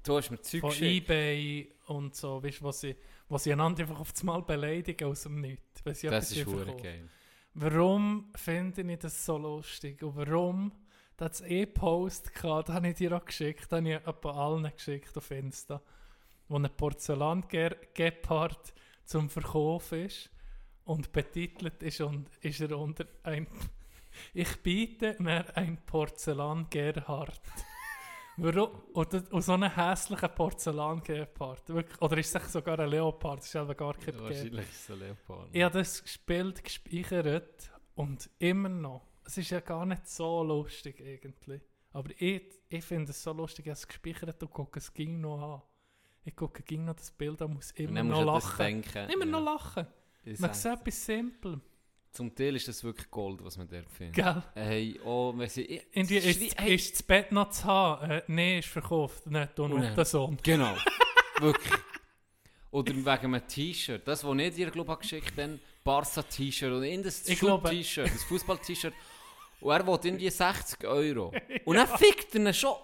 Du 0.05 0.16
hast 0.16 0.31
mir 0.31 0.40
Zeug 0.40 0.61
Von 0.61 0.70
geschickt. 0.70 1.11
Ebay 1.11 1.72
und 1.87 2.14
so, 2.14 2.40
weißt 2.42 2.61
du, 2.61 2.64
wo 2.64 2.72
sie, 2.72 2.96
wo 3.29 3.37
sie 3.37 3.53
einander 3.53 3.83
einfach 3.83 3.98
auf 3.98 4.12
das 4.12 4.22
Mal 4.22 4.42
beleidigen 4.42 5.09
aus 5.09 5.22
dem 5.22 5.40
Nichts. 5.40 5.85
weil 5.85 5.94
sie 5.96 6.07
Das 6.07 6.31
ist 6.31 6.46
geil. 6.46 7.09
Warum 7.55 8.33
finde 8.37 8.83
ich 8.92 8.98
das 9.00 9.26
so 9.26 9.38
lustig? 9.38 10.03
Und 10.05 10.14
warum? 10.16 10.72
Da 11.21 11.27
hat 11.27 11.35
es 11.35 11.43
eh 11.43 11.67
Post 11.67 12.33
gehabt, 12.33 12.71
da 12.71 12.73
habe 12.73 12.89
ich 12.89 12.95
dir 12.95 13.15
auch 13.15 13.27
geschickt, 13.27 13.71
da 13.71 13.77
habe 13.77 13.91
ich 13.91 13.95
etwa 13.95 14.31
allen 14.31 14.73
geschickt 14.75 15.15
auf 15.19 15.31
Insta, 15.31 15.83
wo 16.49 16.57
ein 16.57 16.67
Porzellan-Gepard 16.75 18.73
zum 19.05 19.29
Verkauf 19.29 19.93
ist 19.93 20.31
und 20.87 21.13
betitelt 21.13 21.83
ist 21.83 22.01
und 22.01 22.31
ist 22.41 22.63
er 22.63 22.79
unter 22.79 23.05
ein 23.23 23.47
Ich 24.33 24.63
biete 24.63 25.15
mir 25.19 25.45
ein 25.59 25.77
Porzellan-Gerhard. 25.85 27.43
Warum? 28.39 28.81
Oder 28.95 29.43
so 29.43 29.53
einen 29.53 29.75
hässlichen 29.75 30.35
Porzellan-Gepard. 30.35 31.65
Oder 32.01 32.17
ist 32.17 32.35
es 32.35 32.51
sogar 32.51 32.79
ein 32.79 32.89
Leopard? 32.89 33.41
Das 33.41 33.49
ist 33.49 33.57
aber 33.57 33.75
gar 33.75 33.93
kein 33.93 34.07
Gepard. 34.07 34.31
Wahrscheinlich 34.31 34.71
ist 34.71 34.89
es 34.89 34.91
ein 34.91 35.01
Leopard. 35.01 35.49
Ich 35.53 35.63
habe 35.63 35.79
das 35.79 36.03
gespielt, 36.03 36.65
gespeichert 36.65 37.71
und 37.95 38.31
immer 38.39 38.71
noch. 38.71 39.10
Es 39.25 39.37
ist 39.39 39.51
ja 39.51 39.61
gar 39.61 39.87
nicht 39.87 40.09
so 40.09 40.43
lustig 40.43 41.01
irgendwie. 41.01 41.61
Aber 41.93 42.11
ich, 42.19 42.43
ich 42.69 42.85
finde 42.85 43.11
es 43.11 43.23
so 43.23 43.33
lustig, 43.33 43.67
ich 43.67 43.71
habe 43.71 43.79
es 43.79 43.87
gespeichert 43.89 44.43
und 44.43 44.51
gucke 44.51 44.79
es 44.79 44.93
ging 44.93 45.21
noch 45.21 45.55
an. 45.55 45.63
Ich 46.25 46.37
gucke 46.37 46.63
ging 46.63 46.85
noch 46.85 46.95
das 46.95 47.11
Bild 47.11 47.41
an, 47.43 47.55
muss 47.55 47.71
immer 47.73 48.03
noch 48.03 48.25
lachen. 48.25 48.83
Immer 49.09 49.25
ja. 49.25 49.31
noch 49.31 49.45
lachen. 49.45 49.87
Ich 50.25 50.39
Man 50.39 50.53
sieht 50.53 50.73
etwas 50.73 51.05
simpel. 51.07 51.61
Zum 52.13 52.35
Teil 52.35 52.57
ist 52.57 52.67
das 52.67 52.83
wirklich 52.83 53.09
Gold, 53.11 53.43
was 53.45 53.57
man 53.57 53.69
dort 53.69 53.89
findet. 53.91 54.17
Gell? 54.17 54.43
Hey, 54.55 55.01
oh, 55.05 55.33
wenn 55.37 55.49
sie... 55.49 55.63
ich- 55.63 55.87
ist, 55.93 56.11
Schri- 56.11 56.53
hey, 56.57 56.75
ist 56.75 56.93
das 56.95 57.03
Bett 57.05 57.31
noch 57.31 57.51
zu 57.51 57.65
haben? 57.65 58.11
Äh, 58.11 58.23
Nein, 58.27 58.59
ist 58.59 58.69
verkauft. 58.69 59.27
Nicht, 59.27 59.59
Und 59.59 59.71
noch 59.71 59.95
der 59.95 60.05
Sohn. 60.05 60.37
Genau. 60.43 60.75
Wirklich. 61.41 61.73
Oder 62.73 62.95
wegen 62.95 63.07
einem 63.07 63.47
T-Shirt. 63.47 64.07
Das, 64.07 64.25
was 64.25 64.39
ich 64.39 64.55
dir 64.55 64.71
glaub, 64.71 65.01
geschickt 65.01 65.33
habe, 65.39 65.59
Barca-T-Shirt 65.85 66.73
oder 66.73 66.87
in 66.87 67.03
das 67.03 67.25
Schul-T-Shirt, 67.27 68.11
das 68.12 68.23
Fußball-T-Shirt. 68.25 68.95
Und 69.61 69.73
er 69.73 69.87
will 69.87 69.99
irgendwie 70.03 70.31
60 70.31 70.85
Euro. 70.87 71.33
Und 71.64 71.77
dann 71.77 71.88
fickt 71.88 72.35
er 72.35 72.40
ihn 72.40 72.55
schon 72.55 72.75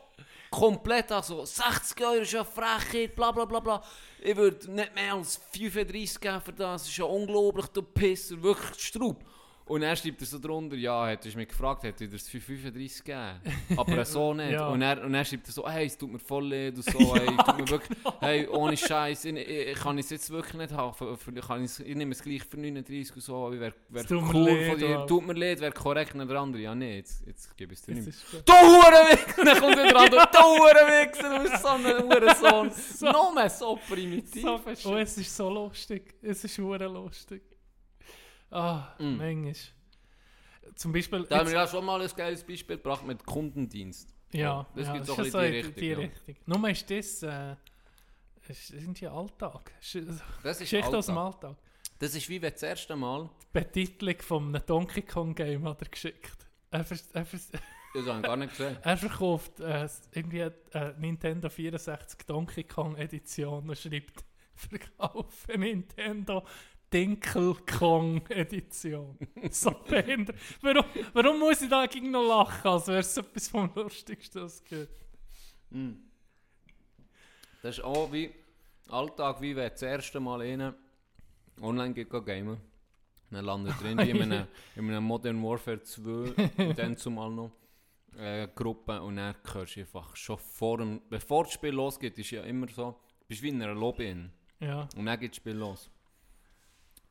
komplett 0.50 1.10
an. 1.12 1.22
So, 1.22 1.44
60 1.44 2.00
Euro 2.04 2.22
ist 2.22 2.32
ja 2.32 2.44
Frechheit, 2.44 3.14
bla 3.14 3.32
bla 3.32 3.44
bla 3.44 3.60
bla. 3.60 3.82
Ich 4.22 4.36
würde 4.36 4.70
nicht 4.70 4.94
mehr 4.94 5.14
als 5.14 5.40
35 5.52 6.20
geben 6.20 6.40
für 6.40 6.52
das. 6.52 6.82
Das 6.82 6.88
ist 6.88 6.96
ja 6.96 7.04
unglaublich, 7.04 7.66
du 7.68 7.82
Pisser. 7.82 8.42
Wirklich 8.42 8.82
Straub. 8.82 9.24
Und 9.66 9.82
er 9.82 9.96
schreibt 9.96 10.20
er 10.20 10.26
so 10.28 10.38
drunter, 10.38 10.76
ja, 10.76 11.08
hättest 11.08 11.34
du 11.34 11.38
mich 11.38 11.48
gefragt, 11.48 11.82
hätte 11.82 12.04
ich 12.04 12.10
dir 12.10 12.16
das 12.16 12.28
für 12.28 12.40
35 12.40 13.02
gegeben. 13.02 13.40
Aber 13.76 14.04
so 14.04 14.32
nicht. 14.34 14.52
Ja. 14.52 14.68
Und, 14.68 14.80
er, 14.80 15.02
und 15.02 15.12
er 15.12 15.24
schreibt 15.24 15.48
er 15.48 15.52
so, 15.52 15.68
hey, 15.68 15.86
es 15.86 15.98
tut 15.98 16.12
mir 16.12 16.20
voll 16.20 16.48
leid 16.48 16.76
und 16.76 16.84
so, 16.84 17.14
hey, 17.16 17.26
tut 17.26 17.58
mir 17.58 17.68
wirklich, 17.68 17.98
hey, 18.20 18.46
ohne 18.46 18.76
Scheiß, 18.76 19.24
ich, 19.24 19.34
ich, 19.36 19.74
kann 19.76 19.98
es 19.98 20.10
jetzt 20.10 20.30
wirklich 20.30 20.54
nicht 20.54 20.72
haben. 20.72 20.94
Für, 20.94 21.16
für, 21.16 21.32
kann 21.32 21.64
ich, 21.64 21.80
ich 21.80 21.96
nehme 21.96 22.12
es 22.12 22.22
gleich 22.22 22.44
für 22.44 22.58
39 22.58 23.16
und 23.16 23.22
so, 23.22 23.46
aber 23.46 23.58
wäre 23.58 23.74
wär 23.88 24.04
cool 24.12 24.50
leid, 24.50 24.70
von 24.70 24.78
dir. 24.78 25.06
Tut 25.08 25.26
mir 25.26 25.32
leid, 25.32 25.60
wäre 25.60 25.72
korrekt, 25.72 26.14
und 26.14 26.28
der 26.28 26.38
andere, 26.38 26.62
ja, 26.62 26.72
nee, 26.72 26.98
jetzt, 26.98 27.26
jetzt 27.26 27.56
gebe 27.56 27.72
ich 27.72 27.80
es 27.80 27.86
dir 27.86 27.94
nicht 27.96 28.06
mehr. 28.06 28.42
Du 28.42 28.52
Hurenwichser! 28.52 29.44
Dann 29.44 29.58
kommt 29.58 29.76
wieder 29.78 29.96
an, 29.96 30.10
du 30.10 30.38
Hurenwichser, 30.38 31.38
du 31.38 31.42
bist 31.42 31.62
so 31.62 31.68
ein 31.68 31.84
Hurensohn. 31.84 32.70
So- 32.96 33.32
mehr 33.34 33.50
so 33.50 33.78
primitiv. 33.88 34.42
So, 34.42 34.90
oh, 34.90 34.96
es 34.96 35.18
ist 35.18 35.36
so 35.36 35.50
lustig. 35.50 36.14
Es 36.22 36.44
ist 36.44 36.56
lustig. 36.58 37.55
Ah, 38.50 38.94
Mm. 38.98 39.16
manchmal. 39.16 39.54
Zum 40.74 40.92
Beispiel. 40.92 41.24
Da 41.24 41.38
haben 41.38 41.46
wir 41.48 41.54
ja 41.54 41.66
schon 41.66 41.84
mal 41.84 42.00
ein 42.00 42.10
geiles 42.16 42.44
Beispiel 42.44 42.76
gebracht 42.76 43.04
mit 43.06 43.24
Kundendienst. 43.24 44.14
Ja, 44.32 44.66
das 44.74 44.86
ja, 44.86 44.92
gibt 44.94 45.04
ist 45.04 45.10
auch 45.10 45.18
ein 45.18 45.30
so 45.30 45.40
die 45.40 45.46
Richtung. 45.46 45.74
die 45.76 45.86
ja. 45.88 45.98
Richtung. 45.98 46.36
Nur 46.46 46.68
ist 46.68 46.90
das, 46.90 47.22
äh, 47.22 47.56
ist 48.48 48.70
irgendwie 48.70 49.06
Alltag. 49.08 49.72
Ist- 49.80 49.94
Das 50.42 50.60
ist 50.60 50.70
Geschichte 50.70 50.96
aus 50.96 51.06
dem 51.06 51.16
Alltag. 51.18 51.50
Alltag. 51.50 51.62
Das 51.98 52.14
ist 52.14 52.28
wie 52.28 52.42
wenn 52.42 52.52
das 52.52 52.62
erste 52.62 52.94
Mal, 52.96 53.30
Die 53.42 53.46
Betitelung 53.58 54.20
von 54.20 54.54
einem 54.54 54.66
Donkey 54.66 55.02
Kong 55.02 55.34
Game 55.34 55.66
hat 55.66 55.80
er 55.82 55.88
geschickt. 55.88 56.46
Er, 56.70 56.80
er, 56.80 56.84
das 57.14 57.14
habe 57.14 58.18
ich 58.18 58.22
gar 58.22 58.36
nicht 58.36 58.50
gesehen. 58.50 58.76
er 58.82 58.96
verkauft 58.98 59.60
äh, 59.60 59.88
irgendwie 60.12 60.42
eine 60.72 60.94
Nintendo 60.98 61.48
64 61.48 62.26
Donkey 62.26 62.64
Kong 62.64 62.96
Edition 62.96 63.70
und 63.70 63.78
schreibt 63.78 64.24
verkaufe 64.54 65.56
Nintendo 65.56 66.44
Dinkel 66.96 67.54
Kong 67.78 68.22
Edition. 68.30 69.18
So 69.50 69.70
behindert. 69.70 70.36
Warum, 70.62 70.84
warum 71.12 71.38
muss 71.38 71.60
ich 71.60 71.68
da 71.68 71.84
gegen 71.84 72.10
noch 72.10 72.26
lachen, 72.26 72.70
als 72.70 72.88
wäre 72.88 73.00
es 73.00 73.16
etwas 73.18 73.48
vom 73.48 73.70
Lustigsten, 73.74 74.44
es 74.44 74.64
gibt? 74.64 74.88
Das 77.62 77.76
ist 77.76 77.84
auch 77.84 78.10
wie 78.10 78.30
Alltag, 78.88 79.42
wie 79.42 79.54
wenn 79.54 79.68
das 79.68 79.82
erste 79.82 80.20
Mal 80.20 80.40
einer 80.40 80.74
online 81.60 81.92
geht 81.92 82.08
gamen. 82.08 82.56
Dann 83.30 83.44
landet 83.44 83.74
drin 83.78 83.98
wie 83.98 84.10
in 84.10 84.22
einem, 84.22 84.46
in 84.76 84.88
einem 84.88 85.04
Modern 85.04 85.42
Warfare 85.42 85.82
2 85.82 86.10
und 86.64 86.78
dann 86.78 86.96
zumal 86.96 87.30
noch 87.30 87.50
äh, 88.16 88.48
Gruppe 88.54 89.02
und 89.02 89.16
dann 89.16 89.34
hörst 89.52 89.76
du 89.76 89.80
einfach 89.80 90.16
schon 90.16 90.38
vor 90.38 90.78
dem, 90.78 91.02
bevor 91.10 91.44
das 91.44 91.52
Spiel 91.52 91.74
losgeht, 91.74 92.18
ist 92.18 92.30
ja 92.30 92.42
immer 92.44 92.68
so, 92.68 92.92
du 92.92 93.26
bist 93.28 93.42
wie 93.42 93.50
in 93.50 93.60
einer 93.60 93.74
Lobby 93.74 94.08
in, 94.08 94.32
Ja, 94.60 94.88
und 94.96 95.04
dann 95.04 95.20
geht 95.20 95.32
das 95.32 95.36
Spiel 95.36 95.56
los. 95.56 95.90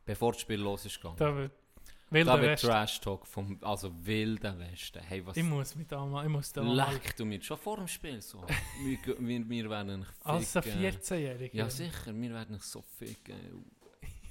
Bevor 0.06 0.34
das 0.34 0.42
Spiel 0.42 0.60
los 0.60 0.86
ist 0.86 0.98
gegangen. 0.98 1.18
da 1.18 1.36
wird 1.36 1.52
Da 1.52 2.12
wilder 2.12 2.42
wird 2.42 2.52
Westen. 2.52 2.68
Trash 2.68 3.02
Talk 3.02 3.26
vom, 3.28 3.58
also 3.62 3.92
wilder 4.06 4.58
Westen. 4.60 5.02
Hey, 5.04 5.26
was 5.26 5.36
Ich 5.36 5.44
muss 5.44 5.76
mich 5.76 5.88
da 5.88 6.06
mal, 6.06 6.24
ich 6.24 6.30
muss 6.32 6.54
da 6.54 6.64
mal... 6.64 6.76
leck 6.76 7.16
du 7.16 7.26
mir 7.26 7.42
schon 7.42 7.58
vor 7.58 7.78
dem 7.78 7.88
Spiel 7.88 8.22
so. 8.22 8.46
wir, 8.84 8.98
wir, 9.20 9.50
wir 9.50 9.70
werden 9.70 10.02
dich 10.02 10.10
Als 10.24 10.56
ein 10.56 10.64
ficken. 10.64 10.82
14-Jähriger. 10.82 11.56
Ja, 11.56 11.70
sicher, 11.70 12.14
wir 12.16 12.34
werden 12.34 12.56
dich 12.56 12.64
so 12.64 12.82
ficken. 12.82 13.66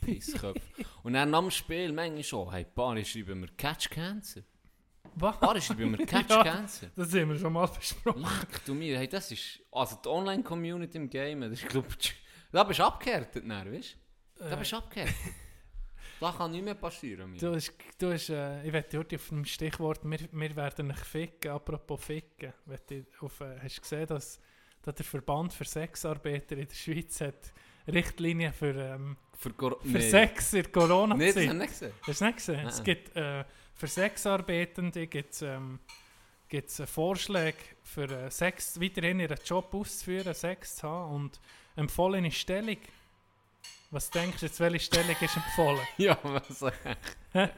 Pissköpfe. 0.00 0.60
Und 1.02 1.14
dann 1.14 1.34
am 1.34 1.50
Spiel 1.50 1.92
manchmal 1.92 2.22
schon, 2.22 2.50
hey, 2.52 2.64
Paare 2.64 3.04
schreiben 3.04 3.40
mir 3.40 3.48
Catch 3.56 3.90
Cancer. 3.90 4.42
Was? 5.16 5.40
Paare 5.40 5.60
schreiben 5.60 5.90
mir 5.92 5.98
Catch 6.06 6.30
Ja. 6.30 6.42
Cancer. 6.42 6.88
Das 6.94 7.12
haben 7.14 7.30
wir 7.30 7.38
schon 7.38 7.52
mal 7.52 7.66
besprochen. 7.66 8.20
Leck 8.22 8.64
du 8.66 8.74
mir, 8.74 8.98
hey, 8.98 9.08
das 9.08 9.30
ist, 9.32 9.60
also 9.72 9.96
die 10.04 10.08
Online-Community 10.08 10.98
im 10.98 11.08
Game, 11.10 11.40
das 11.40 11.52
ist, 11.52 11.68
glaub 11.68 11.86
ich, 11.98 12.14
da 12.52 12.62
bist 12.64 12.78
du 12.80 12.84
abgehärtet, 12.84 13.44
dann, 13.48 13.72
weißt 13.72 13.96
du? 14.38 14.48
Da 14.48 14.56
bist 14.56 14.72
du 14.72 14.76
abgehärtet. 14.76 15.16
Da 16.24 16.32
kann 16.32 16.50
nichts 16.50 16.64
mehr 16.64 16.74
passieren. 16.74 17.32
Mir. 17.32 17.38
Du 17.38 17.54
hast, 17.54 17.72
du 17.98 18.12
hast, 18.12 18.30
äh, 18.30 18.66
ich 18.66 18.72
wette 18.72 18.98
heute 18.98 19.16
auf 19.16 19.28
dem 19.28 19.44
Stichwort, 19.44 20.00
wir, 20.04 20.18
wir 20.32 20.56
werden 20.56 20.88
dich 20.88 20.98
ficken, 20.98 21.50
apropos 21.50 22.02
ficken. 22.02 22.52
Ich 22.88 23.04
auf, 23.20 23.40
äh, 23.40 23.58
hast 23.62 23.76
du 23.76 23.82
gesehen, 23.82 24.06
dass, 24.06 24.40
dass 24.82 24.94
der 24.94 25.04
Verband 25.04 25.52
für 25.52 25.64
Sexarbeiter 25.64 26.56
in 26.56 26.66
der 26.66 26.74
Schweiz 26.74 27.20
hat 27.20 27.52
Richtlinien 27.86 28.52
für, 28.52 28.74
ähm, 28.74 29.16
Für, 29.36 29.50
Cor 29.50 29.78
für 29.82 30.00
Sex 30.00 30.54
in 30.54 30.62
der 30.62 31.06
Nee, 31.14 31.26
das 31.26 31.36
habe 31.36 31.44
ich 31.44 31.52
nicht 31.52 31.68
gesehen. 31.68 31.92
Hast 32.06 32.20
du 32.20 32.24
nicht 32.24 32.36
gesehen? 32.36 32.66
Es 32.66 32.76
Nein. 32.76 32.84
gibt 32.84 33.16
äh, 33.16 33.44
für 33.74 33.86
Sexarbeitende 33.86 35.06
gibt's, 35.06 35.42
ähm, 35.42 35.80
gibt's, 36.48 36.80
äh, 36.80 36.86
Vorschläge 36.86 37.58
für 37.82 38.10
äh, 38.10 38.30
Sex 38.30 38.80
weiterhin 38.80 39.20
ihren 39.20 39.38
Job 39.44 39.74
auszuführen, 39.74 40.32
Sex 40.32 40.76
zu 40.76 40.88
haben 40.88 41.14
und 41.14 41.40
empfohlene 41.76 42.30
Stellung. 42.30 42.78
Was 43.94 44.10
denkst 44.10 44.40
du 44.40 44.46
jetzt, 44.46 44.58
welche 44.58 44.80
Stellung 44.86 45.14
ist 45.20 45.36
empfohlen? 45.36 45.86
Ja, 45.98 46.18
was 46.24 46.58
sag 46.58 46.74
ich? 47.32 47.32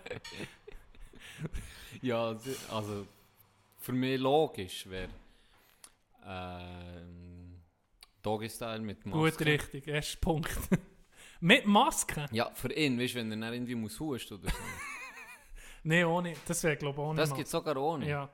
Ja, 2.03 2.37
also 2.71 3.07
für 3.79 3.93
mich 3.93 4.21
logisch 4.21 4.87
wäre 4.87 5.09
ähm, 6.27 7.63
Doggy-Style 8.23 8.81
mit 8.81 9.07
Maske. 9.07 9.19
Gut, 9.19 9.41
richtig, 9.47 9.89
erster 9.89 10.19
Punkt. 10.21 10.51
Mit 11.41 11.65
Maske? 11.67 12.27
Ja, 12.33 12.51
für 12.55 12.71
ihn, 12.73 12.99
weißt 13.01 13.15
du, 13.15 13.19
wenn 13.19 13.33
er 13.33 13.39
dann 13.39 13.55
irgendwie 13.55 13.75
muss 13.75 13.99
husten 13.99 14.35
oder 14.35 14.51
so. 14.51 14.57
Nein, 15.85 16.05
ohne. 16.05 16.35
Das 16.47 16.63
wäre, 16.65 16.77
glaube 16.77 17.01
ich, 17.01 17.07
ohne 17.07 17.17
Das 17.17 17.31
gibt 17.35 17.47
es 17.47 17.51
sogar 17.51 17.77
ohne. 17.79 18.07
Ja, 18.09 18.29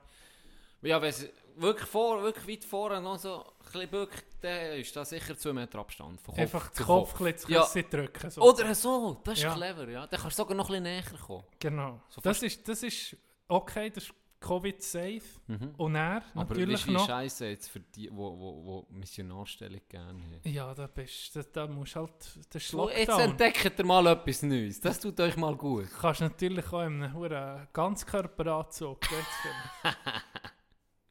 Ja, 0.81 1.01
wenn 1.01 1.13
wirklich, 1.57 1.87
vor, 1.89 2.21
wirklich 2.23 2.47
weit 2.47 2.65
vorne 2.65 3.01
noch 3.01 3.17
so 3.17 3.43
ein 3.43 3.51
bisschen 3.71 3.89
bückt, 3.89 4.25
dann 4.41 4.79
ist 4.79 4.95
da 4.95 5.03
sicher 5.05 5.37
2 5.37 5.53
Meter 5.53 5.79
Abstand. 5.79 6.19
Von 6.21 6.33
Kopf 6.35 6.41
einfach 6.41 6.71
zu 6.71 6.83
den 6.83 6.85
Kopf 6.87 7.21
ein 7.21 7.33
bisschen 7.33 7.51
Ja. 7.53 7.63
zu 7.65 7.83
drücken. 7.83 8.29
So. 8.31 8.41
Oder 8.41 8.75
so, 8.75 9.21
das 9.23 9.37
ist 9.37 9.43
Ja. 9.43 9.53
clever, 9.53 9.89
ja. 9.89 10.07
Dann 10.07 10.19
kannst 10.19 10.37
du 10.37 10.41
sogar 10.43 10.55
noch 10.57 10.65
ein 10.69 10.83
bisschen 10.83 10.83
näher 10.83 11.19
kommen. 11.25 11.43
Genau. 11.59 12.01
So 12.09 12.21
das, 12.21 12.41
ist, 12.43 12.67
das 12.67 12.83
ist 12.83 13.15
okay, 13.47 13.89
das 13.89 14.05
ist 14.05 14.13
Covid-safe. 14.39 15.21
Mhm. 15.47 15.73
Und 15.77 15.95
er 15.95 16.21
Aber 16.35 16.43
natürlich 16.53 16.85
wie 16.85 16.91
noch... 16.91 17.07
scheiße 17.07 17.45
jetzt 17.47 17.69
für 17.69 17.79
die, 17.79 18.09
wo, 18.11 18.37
wo, 18.37 18.65
wo 18.65 18.87
Missionarstellung 18.89 19.79
gerne 19.87 20.09
haben? 20.21 20.41
Ja, 20.43 20.73
da 20.75 20.87
bist 20.87 21.33
da, 21.33 21.43
da 21.43 21.65
musst 21.67 21.95
halt... 21.95 22.11
Das 22.49 22.61
ist 22.61 22.71
So, 22.71 22.89
jetzt 22.89 23.07
Lockdown. 23.07 23.29
entdeckt 23.29 23.79
ihr 23.79 23.85
mal 23.85 24.05
etwas 24.07 24.43
Neues. 24.43 24.81
Das 24.81 24.99
tut 24.99 25.17
euch 25.21 25.37
mal 25.37 25.55
gut. 25.55 25.85
Du 25.85 25.97
kannst 25.97 26.19
natürlich 26.19 26.67
auch 26.73 26.81
in 26.81 27.03
einem 27.03 27.67
Ganzkörperanzug. 27.71 28.99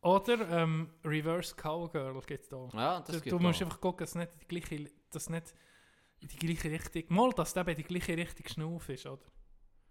Oder 0.03 0.49
ähm, 0.63 0.91
Reverse 1.05 1.55
Cowgirl 1.55 2.21
gibt 2.27 2.43
es 2.43 2.49
da. 2.49 2.69
Ja, 2.75 3.01
das 3.01 3.23
Du, 3.23 3.31
du 3.31 3.39
musst 3.39 3.61
auch. 3.63 3.67
einfach 3.67 3.81
gucken, 3.81 4.01
dass 4.05 4.15
nicht 4.15 4.33
in 4.35 4.39
die 4.41 4.47
gleiche, 4.49 4.91
dass 5.11 5.31
nicht 5.31 5.55
in 6.21 6.29
die 6.29 6.37
gleiche 6.37 6.71
Richtung... 6.71 7.03
Mal, 7.09 7.31
dass 7.33 7.55
der 7.55 7.67
in 7.69 7.77
die 7.77 7.83
gleiche 7.85 8.17
Richtung 8.17 8.47
schnuff 8.49 8.89
ist, 8.89 9.07
oder? 9.07 9.23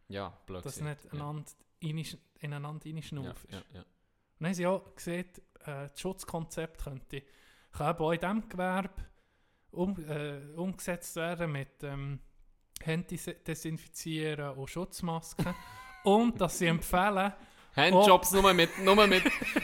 Ja, 0.10 0.30
blöd 0.46 0.66
Dass 0.66 0.82
nicht 0.82 1.12
einander 1.14 1.50
rein- 1.82 2.18
ineinander 2.40 2.86
reinschnuff 2.86 3.26
ja, 3.26 3.32
ist. 3.32 3.52
ja, 3.52 3.76
ja. 3.76 3.82
Und 3.82 3.88
dann 4.40 4.48
haben 4.48 4.54
sie 4.54 4.68
auch 4.68 4.96
gesehen, 4.96 5.26
äh, 5.62 5.88
das 5.90 6.00
Schutzkonzept 6.00 6.84
könnte 6.84 7.24
kann 7.72 7.90
eben 7.96 8.00
auch 8.04 8.12
in 8.12 8.20
diesem 8.20 8.50
Gewerbe 8.50 9.06
um, 9.72 9.98
äh, 10.06 10.42
umgesetzt 10.58 11.16
werden 11.16 11.54
mit 11.54 11.82
ähm, 11.84 12.20
Hände 12.82 13.08
des- 13.16 13.44
desinfizieren 13.46 14.58
und 14.58 14.70
Schutzmasken. 14.70 15.54
und 16.04 16.42
dass 16.42 16.58
sie 16.58 16.66
empfehlen, 16.68 17.32
Handjobs 17.76 18.32
nur 18.34 18.54
mit, 18.54 18.70
nur 18.80 19.08
mit, 19.08 19.24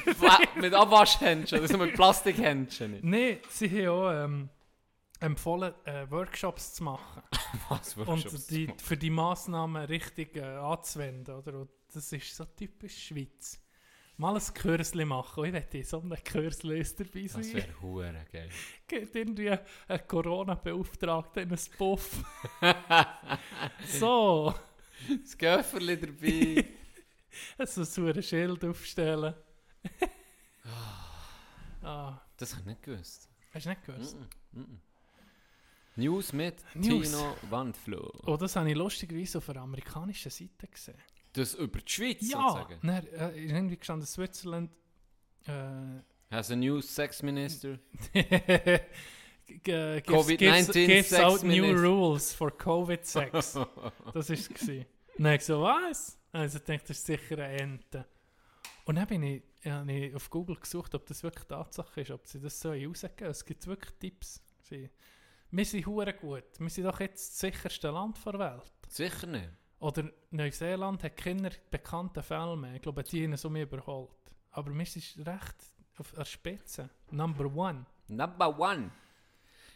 mit 0.55 0.73
Abwaschhändchen, 0.73 1.59
also 1.59 1.77
mit 1.77 1.93
Plastikhändchen. 1.93 2.99
nee, 3.01 3.39
sie 3.49 3.69
haben 3.69 3.87
auch 3.89 4.11
ähm, 4.11 4.49
empfohlen, 5.19 5.73
äh, 5.85 6.09
Workshops 6.09 6.73
zu 6.75 6.83
machen 6.83 7.21
Was 7.69 7.95
und 7.97 8.07
Workshops 8.07 8.47
die, 8.47 8.67
machen. 8.67 8.79
für 8.79 8.97
die 8.97 9.09
Massnahmen 9.09 9.83
richtig 9.85 10.37
äh, 10.37 10.41
anzuwenden. 10.43 11.35
Oder? 11.35 11.53
Und 11.59 11.69
das 11.93 12.11
ist 12.11 12.35
so 12.35 12.45
typisch 12.45 13.07
Schweiz. 13.07 13.61
Mal 14.19 14.35
ein 14.35 14.53
Kürzli 14.53 15.05
machen. 15.05 15.43
Und 15.43 15.55
ich 15.55 15.73
in 15.73 15.83
so 15.83 15.99
einem 15.99 16.17
Kürzli 16.23 16.83
dabei 16.83 17.21
Das 17.23 17.31
sein. 17.33 17.53
wäre 17.53 17.81
hure 17.81 18.25
geil. 18.31 18.49
geht 18.87 19.15
irgendwie 19.15 19.51
ein 19.51 20.07
Corona-Beauftragter 20.07 21.41
in 21.43 21.51
ein 21.51 21.59
Puff. 21.77 22.23
so, 23.99 24.53
Das 25.21 25.37
Göfferli 25.37 25.99
dabei. 25.99 26.65
so 27.65 28.05
ein 28.05 28.21
Schild 28.23 28.63
aufstellen. 28.65 29.33
ah, 31.83 32.19
Das 32.37 32.51
habe 32.51 32.61
ich 32.61 32.67
nicht 32.67 32.83
gewusst. 32.83 33.29
hast 33.53 33.65
du 33.65 33.69
nicht 33.69 33.85
gewusst? 33.85 34.17
Mm, 34.51 34.59
mm. 34.61 34.79
News 35.97 36.31
mit 36.33 36.63
News. 36.75 37.09
Tino 37.11 37.35
Wandfloh. 37.49 38.11
Oh, 38.27 38.37
das 38.37 38.55
habe 38.55 38.69
ich 38.69 38.75
lustigerweise 38.75 39.39
auf 39.39 39.49
einer 39.49 39.61
amerikanischen 39.61 40.29
Seite 40.29 40.67
gesehen. 40.67 40.97
Das 41.33 41.55
über 41.55 41.79
die 41.79 41.91
Schweiz 41.91 42.29
Ja, 42.29 42.49
sozusagen. 42.49 42.79
dann, 42.83 43.07
äh, 43.07 43.31
irgendwie 43.45 43.77
gestanden, 43.77 44.05
Switzerland 44.07 44.71
äh, 45.45 45.51
Has 46.29 46.51
a 46.51 46.55
new 46.55 46.81
sex 46.81 47.23
minister. 47.23 47.79
g- 48.13 48.79
gives, 49.63 50.03
COVID-19 50.05 50.37
gives, 50.37 50.71
gives 50.73 51.13
out 51.13 51.43
new 51.43 51.71
rules 51.73 52.33
for 52.33 52.51
Covid-Sex. 52.51 53.31
das 53.31 53.55
war 53.55 54.13
es. 54.13 54.19
ich 55.35 55.45
so, 55.45 55.61
was? 55.61 56.19
Also 56.31 56.57
ich 56.57 56.63
dachte, 56.63 56.87
das 56.87 56.97
ist 56.97 57.05
sicher 57.05 57.37
eine 57.37 57.59
Ente. 57.59 58.05
Und 58.85 58.95
dann 58.95 59.07
bin 59.07 59.23
ich, 59.23 59.43
habe 59.65 59.91
ich 59.91 60.15
auf 60.15 60.29
Google 60.29 60.55
gesucht, 60.55 60.95
ob 60.95 61.05
das 61.05 61.23
wirklich 61.23 61.45
Tatsache 61.45 62.01
ist, 62.01 62.11
ob 62.11 62.25
sie 62.25 62.39
das 62.39 62.59
so 62.59 62.71
rausgeben. 62.71 63.27
Es 63.27 63.45
gibt 63.45 63.67
wirklich 63.67 63.93
Tipps. 63.99 64.41
Sie, 64.61 64.89
wir 65.51 65.65
sind 65.65 65.85
hure 65.85 66.13
gut. 66.13 66.45
Wir 66.57 66.69
sind 66.69 66.85
doch 66.85 66.99
jetzt 66.99 67.31
das 67.31 67.39
sicherste 67.39 67.89
Land 67.89 68.17
der 68.25 68.39
Welt. 68.39 68.71
Sicher 68.87 69.27
nicht. 69.27 69.49
Oder 69.79 70.09
Neuseeland 70.31 71.03
hat 71.03 71.17
keine 71.17 71.51
bekannten 71.69 72.23
Fälle 72.23 72.57
mehr. 72.57 72.75
Ich 72.75 72.81
glaube, 72.81 73.03
die 73.03 73.23
haben 73.23 73.33
es 73.33 73.45
um 73.45 73.53
mich 73.53 73.63
überholt. 73.63 74.09
Aber 74.51 74.73
wir 74.73 74.85
sind 74.85 75.27
recht 75.27 75.55
auf 75.99 76.11
der 76.11 76.25
Spitze. 76.25 76.89
Number 77.11 77.45
one. 77.45 77.85
Number 78.07 78.57
one. 78.57 78.91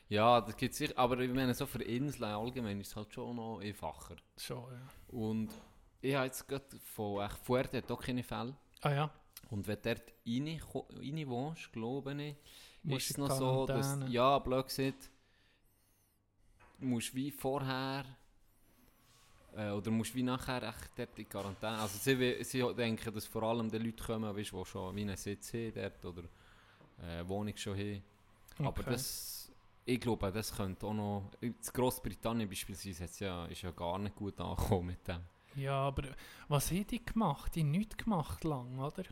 Ja, 0.07 0.41
das 0.41 0.57
gibt 0.57 0.73
sicher. 0.73 0.93
Aber 0.97 1.19
ich 1.19 1.31
meine, 1.31 1.53
so 1.53 1.65
für 1.65 1.83
Inseln 1.83 2.31
allgemein 2.31 2.81
ist 2.81 2.89
es 2.89 2.95
halt 2.95 3.13
schon 3.13 3.35
noch 3.35 3.59
einfacher. 3.59 4.15
Schon, 4.37 4.71
ja. 4.71 4.87
Und 5.07 5.49
ich 6.01 6.15
habe 6.15 6.25
jetzt 6.25 6.47
gerade 6.47 6.65
von 6.95 7.23
echt 7.23 7.37
Fuerte 7.39 7.77
hat 7.77 7.91
auch 7.91 8.01
keine 8.01 8.23
Fälle. 8.23 8.55
Ah 8.81 8.91
ja. 8.91 9.11
Und 9.49 9.67
wenn 9.67 9.77
du 9.81 9.81
dort 9.95 10.13
rein, 10.25 10.61
rein 10.89 11.29
wohnst, 11.29 11.71
glaube 11.73 12.13
ich, 12.21 12.35
Musst 12.83 13.05
ist 13.05 13.11
es 13.11 13.17
noch 13.17 13.29
so, 13.31 13.67
dass, 13.67 13.99
ja, 14.05 14.39
blöd 14.39 14.65
gesagt, 14.67 15.11
du 16.79 16.85
musst 16.85 17.15
wie 17.15 17.31
vorher 17.31 18.05
äh, 19.55 19.69
oder 19.71 19.91
musst 19.91 20.15
wie 20.15 20.23
nachher 20.23 20.63
echt 20.63 20.91
dort 20.97 21.17
in 21.19 21.27
Quarantäne. 21.29 21.77
Also 21.79 21.97
sie, 21.97 22.43
sie 22.43 22.73
denken, 22.75 23.13
dass 23.13 23.25
vor 23.25 23.43
allem 23.43 23.69
die 23.69 23.77
Leute 23.77 24.03
kommen, 24.03 24.35
weißt, 24.35 24.51
die 24.51 24.65
schon 24.65 24.95
wie 24.95 25.01
einen 25.01 25.17
Sitz 25.17 25.53
haben 25.53 25.73
dort 25.73 26.05
oder 26.05 26.23
äh, 27.01 27.27
Wohnung 27.27 27.57
schon 27.57 27.77
haben. 27.77 28.03
Aber 28.63 28.83
Okay. 28.83 28.83
das, 28.83 29.51
ich 29.85 29.99
glaube, 29.99 30.31
das 30.31 30.55
könnte 30.55 30.85
auch 30.87 30.93
noch, 30.93 31.31
in 31.41 31.55
Großbritannien 31.73 32.49
beispielsweise 32.49 33.25
ja, 33.25 33.45
ist 33.47 33.61
ja 33.63 33.71
gar 33.71 33.99
nicht 33.99 34.15
gut 34.15 34.39
angekommen 34.41 34.87
mit 34.87 35.07
dem. 35.07 35.21
Ja, 35.55 35.73
aber 35.81 36.03
was 36.47 36.71
haben 36.71 36.87
die 36.87 37.03
gemacht? 37.03 37.53
Die 37.55 37.61
haben 37.61 37.71
nichts 37.71 37.97
gemacht 37.97 38.43
lang, 38.43 38.79
oder? 38.79 39.03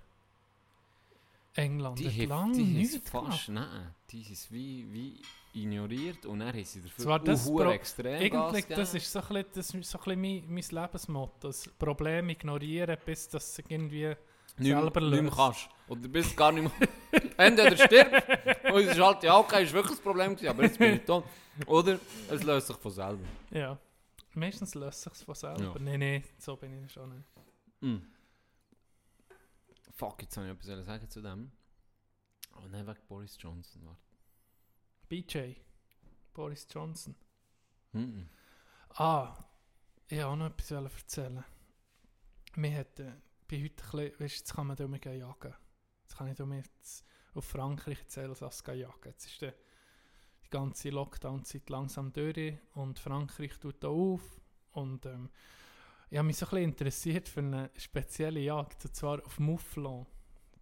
England 1.55 1.99
Die 1.99 2.07
hat 2.07 2.13
haben 2.13 2.27
lang 2.29 2.53
die 2.53 2.63
nichts 2.63 2.93
haben's 2.95 3.11
gemacht. 3.11 3.27
fast, 3.33 3.49
nein, 3.49 3.95
die 4.09 4.21
es 4.31 4.51
wie, 4.51 4.85
wie 4.93 5.21
ignoriert 5.53 6.25
und 6.25 6.43
haben 6.43 6.63
sie 6.63 6.81
dafür 6.81 7.03
Zwar 7.03 7.19
das 7.19 7.45
Pro- 7.45 7.69
extrem 7.71 8.13
Eigentlich, 8.21 8.65
das 8.67 8.93
ist 8.93 9.11
so 9.11 9.19
ein 9.19 9.27
bisschen, 9.27 9.45
das 9.55 9.73
ist 9.73 9.89
so 9.89 9.97
ein 9.97 10.03
bisschen 10.03 10.21
mein, 10.21 10.43
mein 10.47 10.83
Lebensmotto. 10.83 11.47
Das 11.47 11.67
Problem 11.67 12.29
ignorieren, 12.29 12.97
bis 13.03 13.27
das 13.29 13.57
irgendwie 13.67 14.15
nicht, 14.57 14.69
selber 14.71 15.01
nicht 15.01 15.11
mehr 15.11 15.21
löst. 15.23 15.35
kannst. 15.35 15.69
Oder 15.87 16.07
bist 16.07 16.37
gar 16.37 16.51
nicht 16.51 16.63
mehr... 16.79 16.87
Entweder 17.37 17.75
stirbst 17.77 18.27
und 18.71 18.81
es 18.81 18.91
ist 18.91 18.99
halt, 18.99 19.23
ja 19.23 19.37
okay, 19.37 19.63
ist 19.63 19.73
wirklich 19.73 19.97
ein 19.97 20.03
Problem 20.03 20.35
gewesen, 20.35 20.49
aber 20.49 20.63
jetzt 20.63 20.77
bin 20.77 20.93
ich 20.95 21.05
da. 21.05 21.23
Oder 21.65 21.99
es 22.29 22.43
löst 22.43 22.67
sich 22.67 22.75
von 22.77 22.91
selber. 22.91 23.23
Ja. 23.51 23.77
Meistens 24.33 24.75
löst 24.75 25.01
sich 25.01 25.13
von 25.13 25.35
selber. 25.35 25.63
Ja. 25.63 25.79
Nein, 25.79 25.99
nein, 25.99 26.23
so 26.37 26.55
bin 26.55 26.83
ich 26.83 26.91
schon 26.91 27.15
nicht. 27.15 27.29
Mm. 27.81 27.97
Fuck, 29.95 30.21
jetzt 30.21 30.35
soll 30.35 30.45
ich 30.45 30.51
etwas 30.51 30.85
sagen 30.85 31.09
zu 31.09 31.21
dem. 31.21 31.51
Oh 32.55 32.67
nein, 32.69 32.87
wegen 32.87 32.99
Boris 33.07 33.37
Johnson. 33.39 33.85
Warte. 33.85 34.01
BJ. 35.07 35.55
Boris 36.33 36.67
Johnson. 36.69 37.15
Mm 37.91 38.21
Ah, 38.95 39.37
ich 40.07 40.17
wollte 40.17 40.27
auch 40.27 40.35
noch 40.35 40.45
etwas 40.47 40.71
erzählen. 40.71 41.43
Wir 42.55 42.75
hatten, 42.75 43.21
bei 43.47 43.63
heute 43.63 43.83
ein 43.83 43.91
bisschen, 43.91 44.19
weißt, 44.19 44.37
jetzt 44.37 44.53
kann 44.53 44.67
man 44.67 44.75
da 44.75 44.87
jagen. 45.13 45.53
Jetzt 46.01 46.17
kann 46.17 46.27
ich 46.27 46.35
da 46.35 46.45
auf 47.35 47.45
Frankreich 47.45 47.99
erzählen, 47.99 48.33
dass 48.33 48.63
gehen 48.63 48.79
jagen. 48.79 49.05
Jetzt 49.05 49.27
ist 49.27 49.41
der, 49.41 49.53
die 50.49 50.57
ganze 50.57 50.89
Lockdown-Zeit 50.89 51.69
langsam 51.69 52.11
durch 52.11 52.57
und 52.73 52.97
Frankreich 52.99 53.59
tut 53.59 53.83
da 53.83 53.89
auf. 53.89 54.21
Und 54.71 55.05
ähm, 55.05 55.29
ich 56.09 56.17
habe 56.17 56.25
mich 56.25 56.37
so 56.37 56.45
ein 56.47 56.49
bisschen 56.49 56.69
interessiert 56.69 57.29
für 57.29 57.41
eine 57.41 57.69
spezielle 57.77 58.39
Jagd, 58.39 58.83
und 58.85 58.95
zwar 58.95 59.23
auf 59.25 59.39
Mouflon. 59.39 60.05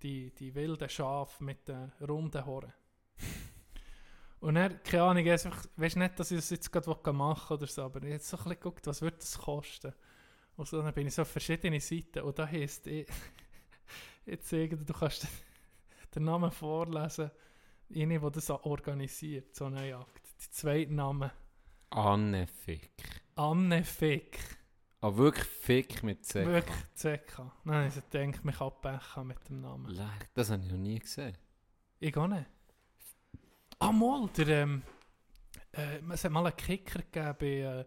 Die, 0.04 0.32
die 0.32 0.54
wilden 0.54 0.90
Schafe 0.90 1.44
mit 1.44 1.68
den 1.68 1.92
runden 2.08 2.46
Horen. 2.46 2.74
Und 4.40 4.54
dann, 4.54 4.84
keine 4.84 5.04
Ahnung, 5.04 5.26
ich 5.26 5.46
weißt 5.76 5.96
nicht, 5.96 6.20
dass 6.20 6.30
ich 6.30 6.38
das 6.38 6.52
jetzt 6.52 6.72
gerade 6.72 7.14
machen 7.14 7.58
oder 7.58 7.66
so, 7.66 7.82
aber 7.82 8.04
ich 8.04 8.14
habe 8.14 8.20
so 8.20 8.38
ein 8.38 8.44
bisschen 8.44 8.60
geguckt, 8.60 8.86
was 8.86 9.02
wird 9.02 9.20
das 9.20 9.40
kosten. 9.40 9.92
Und 10.56 10.68
so, 10.68 10.84
dann 10.84 10.94
bin 10.94 11.08
ich 11.08 11.16
so 11.16 11.24
auf 11.24 11.30
verschiedene 11.30 11.80
Seiten 11.80 12.22
und 12.22 12.38
da 12.38 12.46
heisst, 12.46 12.86
ich, 12.86 13.08
jetzt 14.28 14.48
sagen, 14.48 14.86
du 14.86 14.94
kannst 14.94 15.24
den, 15.24 15.30
den 16.14 16.24
Namen 16.26 16.52
vorlesen, 16.52 17.32
eine, 17.94 18.20
die 18.20 18.32
das 18.32 18.50
organisiert, 18.50 19.56
so 19.56 19.66
eine 19.66 19.90
Jagd. 19.90 20.22
Die 20.42 20.50
zweite 20.52 20.94
Name, 20.94 21.32
Anne 21.90 22.48
Fick. 22.48 22.92
Anne 23.36 23.84
Fick. 23.84 24.40
Ah, 25.00 25.16
wirklich 25.16 25.46
Fick 25.46 26.04
mit 26.04 26.26
C. 26.26 26.46
Wirklich 26.46 26.76
CK. 26.96 27.52
Dann 27.66 27.76
habe 27.76 27.88
ich 27.88 27.94
kann 28.52 28.72
Pech 28.82 29.16
haben 29.16 29.28
mit 29.28 29.48
dem 29.48 29.62
Namen. 29.62 29.90
Leck, 29.90 30.30
Das 30.34 30.50
habe 30.50 30.64
ich 30.64 30.72
noch 30.72 30.78
nie 30.78 31.00
gesehen. 31.00 31.38
Ich 32.00 32.18
auch 32.18 32.28
nicht. 32.28 32.46
Ah, 33.80 33.92
mal, 33.92 34.28
der, 34.30 34.48
ähm, 34.48 34.82
äh, 35.72 36.00
es 36.12 36.24
hat 36.24 36.32
mal 36.32 36.46
einen 36.46 36.58
Kicker 36.58 37.00
gegeben 37.00 37.36
bei, 37.40 37.80
äh, 37.80 37.86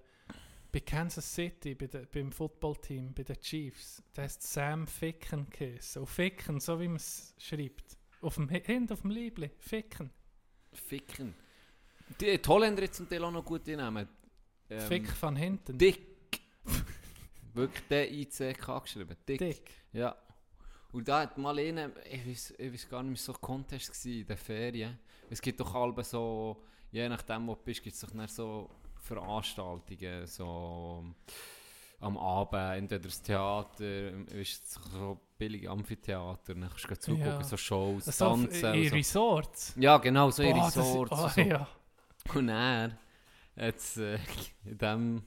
bei 0.71 0.81
Kansas 0.81 1.35
City, 1.35 1.75
bei 1.75 1.89
de, 1.89 2.07
beim 2.07 2.31
Footballteam, 2.31 3.13
bei 3.13 3.25
den 3.25 3.41
Chiefs. 3.41 4.03
Der 4.15 4.25
heißt 4.25 4.43
Sam 4.43 4.87
Ficken 4.87 5.51
geheißen. 5.51 6.01
Und 6.01 6.09
Ficken, 6.09 6.61
so 6.61 6.79
wie 6.81 6.87
man 6.87 6.97
es 6.97 7.35
schreibt. 7.39 7.99
Auf 8.21 8.35
dem 8.35 8.51
Hi- 8.51 8.63
Hinten 8.65 8.93
auf 8.93 9.01
dem 9.03 9.11
Liebling. 9.11 9.51
Ficken. 9.59 10.11
Ficken. 10.73 11.35
Die, 12.21 12.39
die 12.41 12.49
Holländer 12.49 12.83
jetzt 12.83 12.97
zum 12.97 13.09
Teil 13.09 13.23
auch 13.25 13.31
noch 13.31 13.45
gute 13.45 13.77
Namen. 13.77 14.09
Ähm, 14.69 14.81
Fick 14.81 15.09
von 15.11 15.37
hinten. 15.37 15.77
Dick. 15.79 16.01
Wirklich 17.55 17.87
D-I-C-K 17.89 18.79
geschrieben. 18.81 19.17
Dick. 19.29 19.39
Dick. 19.39 19.71
Ja. 19.93 20.17
Und 20.93 21.07
da 21.09 21.21
hat 21.23 21.39
mal 21.39 21.59
einer, 21.59 21.91
ich 22.07 22.27
weiß, 22.27 22.55
ich 22.59 22.73
weiß 22.73 22.89
gar 22.89 23.03
nicht 23.03 23.11
mehr, 23.11 23.17
so 23.17 23.33
ein 23.33 23.41
Contest 23.41 23.89
gewesen 23.93 24.21
in 24.21 24.27
den 24.27 24.37
Ferien. 24.37 24.99
Es 25.29 25.41
gibt 25.41 25.61
doch 25.61 25.73
halb 25.73 26.05
so, 26.05 26.65
je 26.91 27.09
nachdem 27.09 27.47
wo 27.47 27.55
du 27.55 27.63
bist, 27.63 27.83
gibt 27.83 27.95
es 27.95 28.01
doch 28.01 28.29
so 28.29 28.69
Veranstaltungen, 29.01 30.27
so 30.27 31.05
am 32.01 32.17
Abend 32.17 32.79
entweder 32.79 33.05
das 33.05 33.21
Theater, 33.23 34.11
ist 34.35 34.73
so 34.93 35.21
billige 35.39 35.71
Amphitheater, 35.71 36.55
dann 36.55 36.69
kannst 36.69 36.91
du 36.91 36.99
zugucken, 36.99 37.27
Ja. 37.27 37.45
so 37.45 37.57
Shows, 37.57 38.05
So 38.07 38.25
auf- 38.27 38.41
Tanzen. 38.41 38.75
in 38.75 38.81
und 38.83 38.89
so. 38.89 38.95
Resorts. 38.97 39.75
Ja, 39.77 39.99
genau, 39.99 40.31
so 40.31 40.43
in 40.43 40.55
Boah, 40.57 40.69
ist- 40.69 40.77
Resorts. 40.79 41.13
oh, 41.13 41.25
und 41.25 41.31
so. 41.33 41.41
ja. 41.41 41.69
Und 42.35 42.49
er 42.49 42.99
hat's, 43.57 43.97
äh, 43.97 44.19
in 44.65 44.79
diesem 44.79 45.23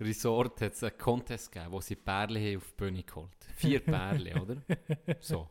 Resort 0.00 0.60
hat 0.60 0.72
es 0.74 0.82
einen 0.82 0.98
Contest 0.98 1.50
gegeben, 1.52 1.72
wo 1.72 1.80
sie 1.80 1.96
haben 2.06 2.56
auf 2.56 2.64
die 2.70 2.74
Bühne 2.76 3.02
geholt 3.02 3.30
Vier 3.56 3.80
Pärchen, 3.84 4.38
oder? 4.40 4.56
So. 5.20 5.48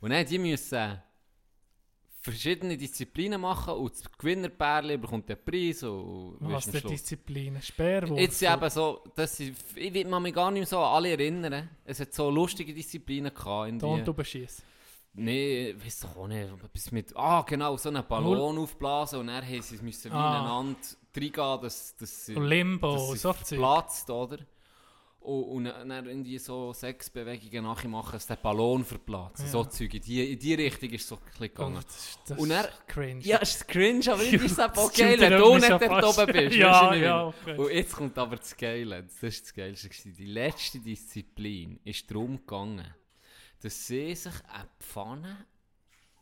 Und 0.00 0.10
dann 0.10 0.24
die 0.24 0.38
müssen 0.38 1.02
verschiedene 2.30 2.76
Disziplinen 2.76 3.40
machen 3.40 3.74
und 3.74 3.92
das 3.92 4.02
Gewinnerpärchen 4.18 5.00
bekommt 5.00 5.28
den 5.28 5.36
Preis. 5.44 5.82
Und, 5.82 6.36
Was 6.40 6.64
für. 6.70 6.80
Disziplinen? 6.80 7.60
Speerwurf? 7.62 8.18
Jetzt 8.18 8.38
sind 8.38 8.52
eben 8.52 8.70
so, 8.70 9.02
dass 9.14 9.40
ich, 9.40 9.52
ich 9.74 9.92
will 9.94 10.20
mich 10.20 10.34
gar 10.34 10.50
nicht 10.50 10.60
mehr 10.60 10.66
so 10.66 10.78
an 10.78 10.94
alle 10.96 11.10
erinnern. 11.10 11.68
Es 11.84 12.00
hat 12.00 12.12
so 12.12 12.30
lustige 12.30 12.72
Disziplinen 12.74 13.32
gehabt. 13.34 13.72
die- 13.82 14.10
überschießen. 14.10 14.64
Nee, 15.14 15.74
weiss 15.82 16.00
doch 16.00 16.16
auch 16.16 16.28
nicht. 16.28 16.48
Etwas 16.62 16.92
mit, 16.92 17.16
ah, 17.16 17.42
genau, 17.42 17.76
so 17.76 17.88
einen 17.88 18.06
Ballon 18.06 18.58
aufblasen 18.58 19.18
und 19.20 19.26
dann 19.28 19.44
haben 19.44 19.62
sie 19.62 19.78
müssen 19.78 20.12
wie 20.12 20.14
Ah. 20.14 20.38
ineinander 20.38 20.78
reingehen, 21.16 21.60
dass, 21.62 21.96
dass 21.96 22.26
sie, 22.26 22.34
Limbo, 22.34 22.92
dass 22.94 23.10
sie 23.12 23.16
so 23.18 23.32
verplatzt, 23.32 24.10
oder? 24.10 24.38
Und, 25.28 25.66
und 25.66 25.88
dann 25.90 26.06
irgendwie 26.06 26.38
so 26.38 26.72
sechs 26.72 27.10
Bewegungen 27.10 27.64
nachher 27.64 27.88
machen, 27.88 28.12
dass 28.12 28.26
der 28.26 28.36
Ballon 28.36 28.82
verplatzt. 28.82 29.40
Ja. 29.42 29.46
So. 29.48 29.68
In 29.78 29.88
die, 30.00 30.32
in 30.32 30.38
die 30.38 30.54
Richtung 30.54 30.88
ist 30.90 31.02
es 31.02 31.08
so 31.08 31.16
ein 31.16 31.20
bisschen 31.26 31.38
Oh, 31.38 31.48
gegangen. 31.48 31.74
das 31.86 31.96
ist, 31.98 32.18
das 32.26 32.38
Und 32.38 32.50
ist 32.50 32.56
er- 32.56 32.72
cringe. 32.86 33.20
Ja, 33.24 33.38
es 33.42 33.56
ist 33.56 33.68
cringe, 33.68 34.10
aber 34.12 34.22
irgendwie 34.22 34.46
ist 34.46 34.52
es 34.52 34.58
auch 34.58 34.72
Das 34.72 34.92
geil, 34.94 35.20
wenn 35.20 35.32
du 35.32 35.54
ist 35.56 35.68
nicht 35.68 35.82
dort 35.82 36.04
oben 36.18 36.32
bist. 36.32 36.56
Ja, 36.56 36.94
ich 36.94 37.02
ja, 37.02 37.26
okay. 37.26 37.56
Und 37.58 37.70
jetzt 37.72 37.94
kommt 37.94 38.16
aber 38.16 38.36
das 38.36 38.56
Geile. 38.56 39.02
Das 39.02 39.22
ist 39.22 39.44
das 39.44 39.54
Geilste. 39.54 39.88
Die 40.12 40.24
letzte 40.26 40.78
Disziplin 40.80 41.78
ist 41.84 42.10
darum 42.10 42.38
gegangen, 42.38 42.86
dass 43.60 43.86
sie 43.86 44.14
sich 44.14 44.32
eine 44.50 44.68
Pfanne 44.80 45.44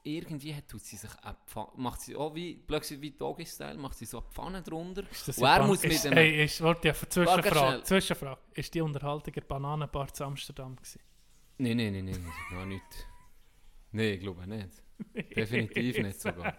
irgendwie 0.06 0.54
hat, 0.54 0.68
tut 0.68 0.82
sie 0.82 0.96
sich 0.96 1.10
eine 1.22 1.36
Pfanne, 1.46 1.68
macht 1.76 2.00
sie 2.00 2.14
auch 2.16 2.34
wie, 2.34 2.54
plötzlich 2.54 3.00
wie 3.00 3.10
Doggy-Style, 3.10 3.76
macht 3.76 3.98
sie 3.98 4.04
so 4.06 4.18
eine 4.18 4.26
Pfanne 4.30 4.62
drunter. 4.62 5.02
Ist 5.10 5.28
das 5.28 5.38
Und 5.38 5.44
er 5.44 5.66
muss 5.66 5.82
mit 5.82 6.06
einem... 6.06 6.16
Hey, 6.16 6.44
ist, 6.44 6.60
wollte 6.62 6.88
ich 6.88 6.94
eine 6.94 7.26
Warte 7.26 7.42
Zwischenfrage. 7.42 7.82
Zwischenfrage. 7.82 8.40
Ist 8.54 8.74
die 8.74 8.80
Unterhaltung 8.80 9.34
in 9.34 9.46
Bananenbar 9.46 10.12
zu 10.12 10.24
Amsterdam 10.24 10.76
gewesen? 10.76 11.00
Nein, 11.58 11.76
nein, 11.76 11.92
nein, 11.92 12.04
nein, 12.04 12.32
noch 12.52 12.66
nicht. 12.66 12.82
Nein, 13.92 14.06
ich 14.14 14.20
glaube 14.20 14.46
nicht. 14.46 14.82
Definitiv 15.34 15.98
nicht 15.98 16.20
sogar. 16.20 16.56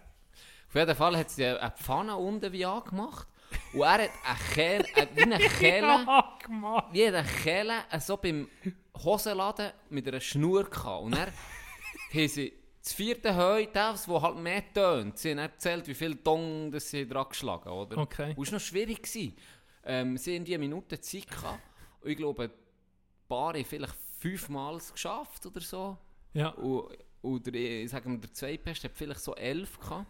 Auf 0.68 0.76
jeden 0.76 0.96
Fall 0.96 1.18
hat 1.18 1.30
sie 1.30 1.46
eine 1.46 1.72
Pfanne 1.72 2.16
unten 2.18 2.52
wie 2.52 2.66
angemacht 2.66 3.28
und 3.74 3.82
er 3.82 4.04
hat 4.04 4.10
eine 4.24 4.40
Kehle, 4.54 4.86
äh, 4.96 5.08
wie 5.14 5.22
eine 5.24 5.38
Kehle, 5.60 5.88
Ja, 5.88 6.90
wie 6.92 7.06
eine 7.06 7.24
Kehle 7.24 7.74
so 8.00 8.18
beim 8.18 8.50
Hosenladen 8.98 9.72
mit 9.90 10.08
einer 10.08 10.20
Schnur 10.20 10.70
gehabt. 10.70 11.04
Und 11.04 11.16
dann 11.16 11.32
haben 12.14 12.28
sie 12.28 12.54
das 12.88 12.94
vierte 12.94 13.36
Heu, 13.36 13.66
das, 13.74 14.08
wo 14.08 14.22
halt 14.22 14.38
mehr 14.38 14.64
tönt. 14.74 15.18
Sie 15.18 15.32
haben 15.32 15.40
erzählt, 15.40 15.88
wie 15.88 15.94
viel 15.94 16.16
Dong 16.16 16.72
das 16.72 16.90
sie 16.90 17.08
dran 17.08 17.26
geschlagen 17.30 17.70
oder? 17.70 17.98
Okay. 17.98 18.34
Und 18.36 18.46
es 18.48 18.52
war 18.52 18.60
noch 18.60 18.66
schwierig. 18.66 19.04
Gewesen. 19.04 19.36
Ähm, 19.84 20.18
sie 20.18 20.36
haben 20.36 20.46
die 20.46 20.58
Minute 20.58 21.00
Zeit 21.00 21.28
gehabt. 21.30 21.62
Und 22.02 22.10
ich 22.12 22.18
glaube, 22.18 22.48
die 22.50 22.54
Paar 23.28 23.54
haben 23.54 23.66
vielleicht 23.66 23.96
fünfmal 24.20 24.76
es 24.76 24.92
geschafft 24.92 25.46
oder 25.46 25.62
so. 25.62 25.98
Ja. 26.34 26.50
Und, 26.50 26.98
und 27.22 27.46
der, 27.48 27.54
ich 27.84 27.90
sage 27.92 28.08
mal, 28.10 28.18
der 28.20 28.32
Zweitbeste 28.34 28.88
hat 28.90 28.96
vielleicht 28.96 29.20
so 29.22 29.36
elf 29.36 29.80
gehabt. 29.80 30.08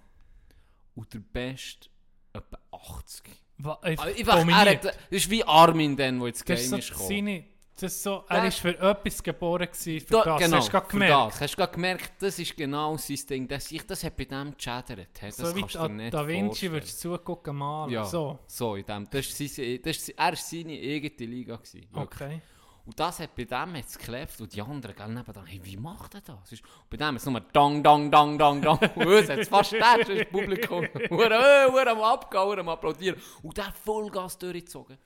Und 0.96 1.14
der 1.14 1.20
Beste 1.20 1.90
etwa 2.34 2.60
80. 2.72 3.24
Wa- 3.60 3.80
Also 3.82 4.04
einfach 4.04 4.06
einfach, 4.20 4.34
er 4.36 4.40
dominiert. 4.42 4.68
hat, 4.68 4.86
das 4.86 4.96
ist 5.10 5.30
wie 5.30 5.44
Armin 5.44 5.96
der 5.98 6.10
ins 6.10 6.44
das 6.44 6.46
Game 6.46 6.80
ist 6.80 6.88
so 6.94 7.08
seine, 7.08 7.44
das 7.80 7.94
ist 7.94 8.04
so, 8.04 8.24
er 8.28 8.46
ist 8.48 8.60
für 8.60 8.78
etwas 8.80 9.22
geboren 9.22 9.68
gewesen, 9.68 10.06
für 10.06 10.14
Da, 10.14 10.24
das. 10.24 10.40
genau, 10.42 10.58
Hast 10.58 10.68
du 10.68 10.72
gerade 10.72 10.88
gemerkt? 10.88 11.14
Das. 11.34 11.42
Hast 11.42 11.52
du 11.54 11.58
gerade 11.58 11.72
gemerkt, 11.74 12.12
das 12.20 12.40
ist 12.40 12.58
genau 12.58 12.98
sein 12.98 13.20
Ding. 13.30 13.48
Das, 13.48 13.72
ich, 13.72 13.86
das 13.86 14.04
hat 14.04 14.18
bei 14.18 14.26
dem 14.26 14.56
geschädert. 14.56 15.10
Hey, 15.20 15.30
das 15.30 15.38
so 15.38 15.56
wie 15.56 16.10
da, 16.10 16.28
Vinci 16.28 16.72
würdest 16.72 17.04
du 17.06 17.16
zugucken 17.16 17.56
malen. 17.56 17.92
Ja, 17.92 18.04
So, 18.04 18.40
so. 18.48 18.76
in 18.76 18.86
dem. 18.86 19.08
Das 19.10 19.28
ist 19.28 19.56
sein, 19.56 19.80
das 19.84 19.98
ist, 19.98 20.10
er 20.10 20.26
war 20.26 20.36
seine 20.36 20.74
eigene 20.74 21.26
Liga. 21.32 21.56
Gewesen, 21.56 21.86
okay. 21.94 22.42
Und 22.86 22.98
das 22.98 23.20
hat 23.20 23.36
bei 23.36 23.44
dem 23.44 23.76
jetzt 23.76 24.00
geklebt 24.00 24.40
und 24.40 24.56
die 24.56 24.62
anderen, 24.62 24.96
gell, 24.96 25.10
nebenan, 25.10 25.46
hey, 25.46 25.60
wie 25.62 25.76
macht 25.76 26.16
er 26.16 26.22
das? 26.22 26.50
Und 26.54 26.62
bei 26.90 26.96
dem 26.96 27.18
ist 27.18 27.24
es 27.24 27.30
nur 27.30 27.42
dang, 27.42 27.84
dang, 27.84 28.10
dang, 28.10 28.38
dang, 28.38 28.62
dang. 28.62 28.78
Und 28.96 29.08
uns 29.08 29.30
hat 29.30 29.40
es 29.40 29.50
fast 29.50 29.72
tätscht, 29.72 30.10
das 30.10 30.26
Publikum. 30.32 30.88
Hure, 31.10 31.36
äh, 31.36 31.70
hure 31.70 31.90
am 31.92 32.02
Abgehen, 32.02 32.42
hure 32.44 32.62
am 32.62 32.70
Applaudieren. 32.70 33.22
Und 33.44 33.58
der 33.58 33.74
Vollgas 33.84 34.38
durchgezogen. 34.38 34.98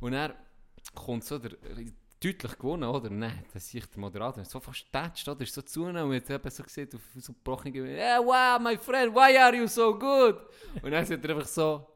Und 0.00 0.14
er 0.14 0.34
kommt 0.94 1.24
so 1.24 1.38
der, 1.38 1.52
deutlich 2.22 2.58
gewonnen, 2.58 2.88
oder? 2.88 3.10
Nein, 3.10 3.44
das 3.52 3.68
sehe 3.68 3.80
ich 3.80 3.86
der 3.86 3.98
Moderator 3.98 4.44
so 4.44 4.60
fast 4.60 4.92
tätscht, 4.92 5.28
oder? 5.28 5.42
Ist 5.42 5.54
so 5.54 5.62
zugenommen 5.62 6.12
und 6.12 6.30
eben 6.30 6.50
so 6.50 6.62
gesehen, 6.62 6.88
auf 6.94 7.00
so 7.16 7.32
gebrochen, 7.32 7.74
yeah, 7.74 8.18
wow, 8.18 8.60
my 8.60 8.76
friend, 8.76 9.14
why 9.14 9.36
are 9.38 9.56
you 9.56 9.66
so 9.66 9.98
good? 9.98 10.36
Und 10.82 10.90
dann 10.90 11.06
sagt 11.06 11.24
er 11.24 11.30
einfach 11.30 11.48
so, 11.48 11.86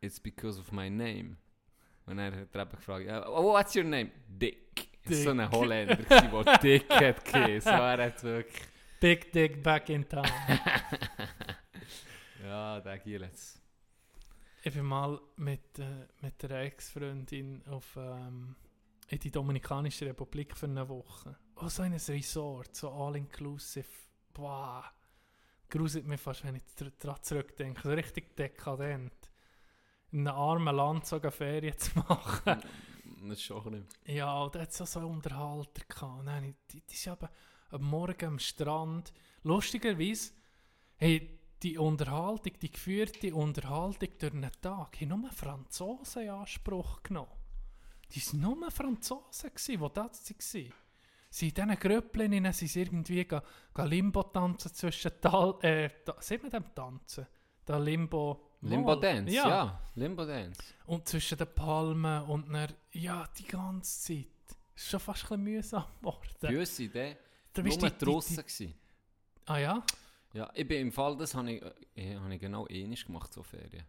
it's 0.00 0.18
because 0.18 0.58
of 0.58 0.72
my 0.72 0.88
name. 0.88 1.36
Und 2.06 2.18
er 2.18 2.26
hat 2.26 2.54
er 2.54 2.62
eben 2.62 2.70
gefragt, 2.70 3.06
oh, 3.28 3.52
what's 3.52 3.74
your 3.76 3.84
name? 3.84 4.10
Dick. 4.28 4.88
Dick. 5.06 5.24
So 5.24 5.30
ein 5.30 5.50
Holländer, 5.50 5.96
der 5.96 6.58
Dick 6.62 6.90
hat 6.90 7.24
gegessen. 7.24 7.68
So, 7.68 7.70
er 7.70 8.04
hat 8.06 8.22
wirklich... 8.22 8.62
Dick, 9.02 9.32
dick, 9.32 9.62
back 9.62 9.88
in 9.90 10.08
town. 10.08 10.26
Ja, 12.42 12.80
der 12.80 12.98
Giel 12.98 13.22
jetzt. 13.22 13.60
Ich 14.66 14.74
bin 14.74 14.84
mal 14.84 15.20
mit, 15.36 15.78
äh, 15.78 16.06
mit 16.22 16.44
einer 16.44 16.60
Ex-Freundin 16.62 17.62
auf, 17.68 17.96
ähm, 17.96 18.56
in 19.08 19.18
die 19.20 19.30
Dominikanische 19.30 20.06
Republik 20.06 20.56
für 20.56 20.66
eine 20.66 20.88
Woche. 20.88 21.36
Oh, 21.54 21.68
so 21.68 21.84
in 21.84 21.92
ein 21.92 22.00
Resort, 22.00 22.74
so 22.74 22.90
all-inclusive. 22.90 23.86
Boah, 24.34 24.84
gruselt 25.70 26.08
mich 26.08 26.20
fast, 26.20 26.44
wenn 26.44 26.56
ich 26.56 26.64
daran 26.98 27.22
zurückdenke. 27.22 27.80
So 27.82 27.90
richtig 27.90 28.34
dekadent. 28.34 29.12
In 30.10 30.26
einem 30.26 30.36
armen 30.36 30.74
Land 30.74 31.06
sogar 31.06 31.30
Ferien 31.30 31.78
zu 31.78 31.98
machen. 32.00 32.60
Das 33.28 33.38
ist 33.38 33.42
schon 33.44 33.72
nicht. 33.72 33.86
Ja, 34.04 34.42
und 34.42 34.54
da 34.54 34.60
hat 34.60 34.70
es 34.70 34.80
auch 34.80 34.86
so 34.86 34.98
einen 35.00 35.08
Unterhalter 35.10 35.84
gehabt. 35.88 36.44
Ich- 36.44 36.54
die, 36.72 36.80
die 36.82 36.94
sind 36.96 37.14
eben 37.22 37.28
am 37.70 37.82
Morgen 37.82 38.24
am 38.26 38.38
Strand. 38.38 39.12
Lustigerweise, 39.42 40.32
hey, 40.96 41.35
die 41.62 41.78
Unterhaltung, 41.78 42.52
die 42.60 42.70
geführte 42.70 43.34
Unterhaltung 43.34 44.08
durch 44.18 44.32
einen 44.32 44.50
Tag, 44.60 45.00
haben 45.00 45.08
nur 45.20 45.30
Franzosen 45.32 46.22
in 46.22 46.30
Anspruch 46.30 47.02
genommen. 47.02 47.30
Die 48.12 48.20
waren 48.26 48.40
nur 48.40 48.70
Franzosen, 48.70 49.50
die 49.66 49.76
das 49.78 49.80
waren. 49.80 50.72
Sie 51.28 51.48
in 51.48 51.54
diesen 51.54 51.76
Gröppeln 51.78 52.52
sind 52.52 52.68
sie 52.68 52.80
irgendwie 52.80 53.24
ga, 53.24 53.42
ga 53.74 53.84
Limbo 53.84 54.22
tanzen 54.22 54.72
zwischen 54.72 55.10
Tal, 55.20 55.58
äh, 55.62 55.90
da, 56.04 56.14
sieht 56.20 56.42
man 56.42 56.50
dem 56.52 56.74
tanzen? 56.74 57.26
Da 57.64 57.78
Limbo. 57.78 58.42
Limbo 58.62 58.94
Mal. 58.94 59.00
Dance, 59.00 59.34
ja. 59.34 59.82
Limbo 59.96 60.24
Dance. 60.24 60.62
Und 60.86 61.06
zwischen 61.08 61.36
den 61.36 61.52
Palmen 61.52 62.22
und 62.24 62.48
dann, 62.52 62.72
ja, 62.92 63.28
die 63.38 63.44
ganze 63.46 64.00
Zeit. 64.14 64.26
ist 64.74 64.88
schon 64.88 65.00
fast 65.00 65.24
ein 65.32 65.42
bisschen 65.42 65.42
mühsam 65.42 65.84
geworden. 66.00 66.20
Waren 66.40 66.50
die 66.50 66.90
Da 67.52 67.62
nur 67.62 67.64
bist 67.64 67.82
du 67.82 67.86
die- 67.86 67.98
die- 67.98 68.04
draussen. 68.04 68.36
die- 68.36 68.42
gewesen. 68.42 68.74
Ah 69.46 69.58
ja? 69.58 69.82
Ja, 70.36 70.50
ich 70.54 70.66
bin 70.68 70.80
im 70.82 70.92
Fall, 70.92 71.16
das 71.16 71.34
habe 71.34 71.50
ich, 71.52 71.62
äh, 71.96 72.16
habe 72.16 72.34
ich 72.34 72.40
genau 72.40 72.66
ähnlich 72.68 73.04
gemacht, 73.06 73.32
so 73.32 73.42
Ferien. 73.42 73.84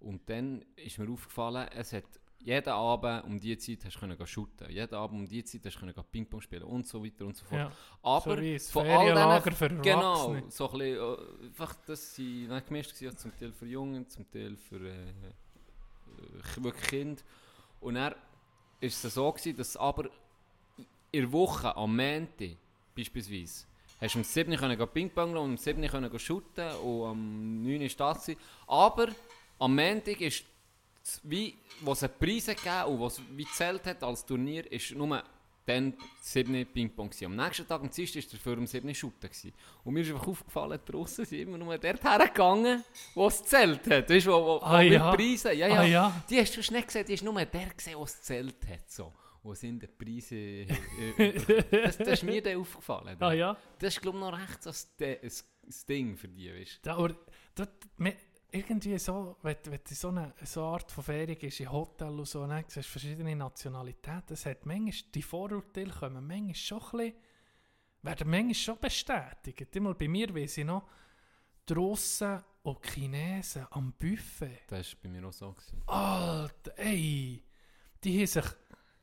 Und 0.00 0.28
dann 0.28 0.62
ist 0.76 0.98
mir 0.98 1.10
aufgefallen, 1.10 1.68
es 1.72 1.92
hat 1.92 2.04
jeden 2.38 2.68
Abend 2.68 3.24
um 3.24 3.40
die 3.40 3.56
Zeit 3.56 3.82
hast 3.84 3.94
du 3.96 4.00
können 4.00 4.26
shooten. 4.26 4.70
Jeden 4.70 4.94
Abend 4.94 5.20
um 5.20 5.26
die 5.26 5.42
Zeit 5.42 5.62
hast 5.64 5.76
du 5.76 5.80
können 5.80 5.94
Ping-Pong 6.12 6.40
spielen 6.42 6.64
und 6.64 6.86
so 6.86 7.02
weiter 7.02 7.24
und 7.24 7.34
so 7.34 7.44
fort. 7.46 7.60
ja. 7.60 7.72
Aber 8.02 8.20
So 8.58 8.80
von 8.80 8.86
all 8.98 9.06
diesen- 9.14 9.22
Genau, 9.82 10.32
Erwachsene. 10.34 10.50
so 10.50 10.70
ein 10.70 10.78
bisschen, 10.78 11.42
äh, 11.42 11.46
einfach, 11.46 11.74
das 11.86 12.14
sie 12.14 12.46
dann 12.46 12.64
gemischt 12.66 13.02
waren, 13.02 13.16
zum 13.16 13.36
Teil 13.38 13.52
für 13.52 13.66
Jungen, 13.66 14.08
zum 14.08 14.30
Teil 14.30 14.56
für 14.56 14.76
äh, 14.86 15.08
äh, 15.08 16.62
wirklich 16.62 16.84
Kinder. 16.88 17.22
Und 17.80 17.94
dann 17.94 18.14
ist 18.80 19.02
es 19.04 19.14
so 19.14 19.32
gewesen, 19.32 19.56
dass 19.56 19.76
aber 19.76 20.04
in 21.10 21.22
der 21.22 21.32
Woche, 21.32 21.74
am 21.74 21.96
Montag 21.96 22.56
beispielsweise, 22.94 23.66
hast 24.00 24.14
du 24.14 24.18
um 24.18 24.24
7 24.24 24.50
Uhr 24.52 24.58
können 24.58 24.88
Ping-Pong 24.88 25.30
und 25.32 25.36
um 25.38 25.56
7 25.56 25.82
Uhr 25.82 25.88
können 25.88 26.18
shooten 26.18 26.68
und 26.82 27.08
am 27.08 27.62
9 27.62 27.82
Uhr 27.82 27.88
Start 27.88 28.22
sein. 28.22 28.36
Aber 28.66 29.08
am 29.58 29.74
Montag 29.74 30.20
ist 30.20 30.44
es 31.02 31.20
wie, 31.22 31.54
was 31.80 32.02
es 32.02 32.10
Preise 32.10 32.54
gegeben 32.54 32.84
und 32.86 33.00
was 33.00 33.20
wie 33.34 33.44
gezählt 33.44 33.84
hat 33.86 34.02
als 34.02 34.24
Turnier, 34.26 34.70
ist 34.70 34.92
nur 34.92 35.22
dann 35.64 35.94
7 36.20 36.54
Uhr 36.54 36.64
Ping-Pong. 36.64 37.10
Am 37.24 37.36
nächsten 37.36 37.66
Tag, 37.66 37.80
am 37.80 37.90
Dienstag, 37.90 38.22
war 38.22 38.30
dafür 38.32 38.58
um 38.58 38.66
7 38.66 38.88
Uhr 38.88 38.94
Shooten. 38.94 39.30
Und 39.84 39.94
mir 39.94 40.00
ist 40.02 40.10
einfach 40.12 40.28
aufgefallen, 40.28 40.78
draussen 40.84 41.24
sind 41.24 41.40
immer 41.40 41.58
nur 41.58 41.76
dort 41.78 42.04
hergegangen, 42.04 42.84
wo 43.14 43.26
es 43.26 43.42
gezählt 43.42 43.80
hat. 43.90 44.08
Weißt 44.08 44.26
du, 44.26 44.32
wo, 44.32 44.46
wo, 44.46 44.60
Ah, 44.62 44.78
wo 44.78 44.84
mit 44.84 44.92
ja. 44.92 45.12
Preisen. 45.12 45.58
Ja, 45.58 45.66
ja. 45.68 45.80
Ah, 45.80 45.84
ja. 45.84 46.22
Die 46.30 46.40
hast 46.40 46.56
du 46.56 46.62
schon 46.62 46.76
nicht 46.76 46.86
gesehen, 46.86 47.04
die 47.06 47.14
hast 47.14 47.22
nur 47.24 47.34
der 47.34 47.70
gesehen, 47.70 47.98
was 47.98 48.12
es 48.12 48.18
gezählt 48.18 48.56
hat. 48.68 48.90
So. 48.90 49.12
Wo 49.46 49.54
sind 49.54 49.80
die 49.80 49.86
Preise? 49.86 50.66
das, 51.70 51.98
das 51.98 52.08
ist 52.08 52.22
mir 52.24 52.42
dann 52.42 52.58
aufgefallen. 52.58 53.16
Ah 53.20 53.32
ja. 53.32 53.56
Das 53.78 53.94
ist, 53.94 54.02
glaube 54.02 54.18
ich, 54.18 54.24
noch 54.24 54.36
recht 54.36 54.60
so 54.60 54.70
das, 54.70 54.96
das, 54.96 55.48
das 55.62 55.86
Ding 55.86 56.16
für 56.16 56.26
die, 56.26 56.52
weißt 56.52 56.80
Da, 56.82 56.96
aber, 56.96 57.14
da, 57.54 57.64
mir, 57.96 58.16
irgendwie 58.50 58.98
so, 58.98 59.36
wenn, 59.42 59.56
wenn 59.66 59.80
du 59.88 59.94
so 59.94 60.08
eine, 60.08 60.34
so 60.42 60.62
eine 60.62 60.72
Art 60.72 60.90
von 60.90 61.04
Ferien 61.04 61.38
gehst, 61.38 61.60
in 61.60 61.70
Hotel 61.70 62.08
und 62.08 62.26
so, 62.26 62.44
dann 62.44 62.64
siehst 62.66 62.88
du 62.88 62.90
verschiedene 62.90 63.36
Nationalitäten, 63.36 64.24
das 64.26 64.46
hat 64.46 64.66
manchmal, 64.66 65.12
die 65.14 65.22
Vorurteile 65.22 65.92
kommen 65.92 66.26
manchmal 66.26 66.54
schon 66.56 66.78
ein 66.78 66.90
bisschen, 66.90 67.14
werden 68.02 68.30
manchmal 68.30 68.54
schon 68.54 68.78
bestätigt. 68.80 69.76
Immer 69.76 69.94
bei 69.94 70.08
mir 70.08 70.34
weiss 70.34 70.58
ich 70.58 70.64
noch, 70.64 70.88
die 71.68 71.72
Russen 71.72 72.42
und 72.64 72.84
die 72.84 72.90
Chinesen 72.90 73.66
am 73.70 73.92
Buffet. 73.92 74.62
Das 74.66 74.92
war 74.92 74.98
bei 75.04 75.08
mir 75.08 75.24
auch 75.28 75.32
so. 75.32 75.52
Gewesen. 75.52 75.82
Alter, 75.86 76.72
ey, 76.78 77.44
die 78.02 78.18
haben 78.18 78.26
sich, 78.26 78.44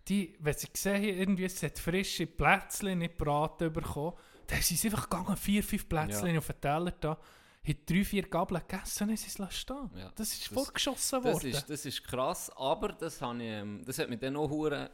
die, 0.08 0.36
wenn 0.40 0.54
sie 0.54 0.68
gesehen 0.72 0.96
haben, 0.96 1.04
irgendwie, 1.20 1.46
es 1.46 1.64
hat 1.64 1.80
frische 1.80 2.28
Plätzchen 2.28 3.00
nicht 3.00 3.18
braten 3.18 3.72
bekommen, 3.72 4.14
dann 4.48 4.62
sind 4.62 4.78
sie 4.80 4.90
einfach 4.90 5.10
gegangen, 5.10 5.38
vier, 5.38 5.64
fünf 5.64 5.88
Plätzchen 5.88 6.32
Ja. 6.34 6.38
auf 6.40 6.48
den 6.48 6.60
Teller 6.62 6.92
da, 6.92 7.12
haben 7.66 7.78
drei, 7.86 8.04
vier 8.04 8.24
Gabeln 8.24 8.62
gegessen 8.68 9.10
und 9.10 9.18
sie 9.18 9.28
es 9.44 9.56
stehen. 9.58 9.90
Ja, 9.96 10.12
Das 10.16 10.34
ist 10.34 10.42
das- 10.48 10.54
vorgeschossen 10.54 11.24
Das 11.24 11.34
worden. 11.36 11.52
ist, 11.52 11.70
das 11.70 11.86
ist 11.86 12.04
krass, 12.04 12.50
aber 12.58 12.90
das, 12.90 13.22
habe 13.22 13.38
ich, 13.42 13.50
ähm, 13.50 13.82
das 13.86 13.98
hat 14.00 14.10
mich 14.10 14.20
dann 14.20 14.36
auch 14.36 14.50
hure, 14.50 14.92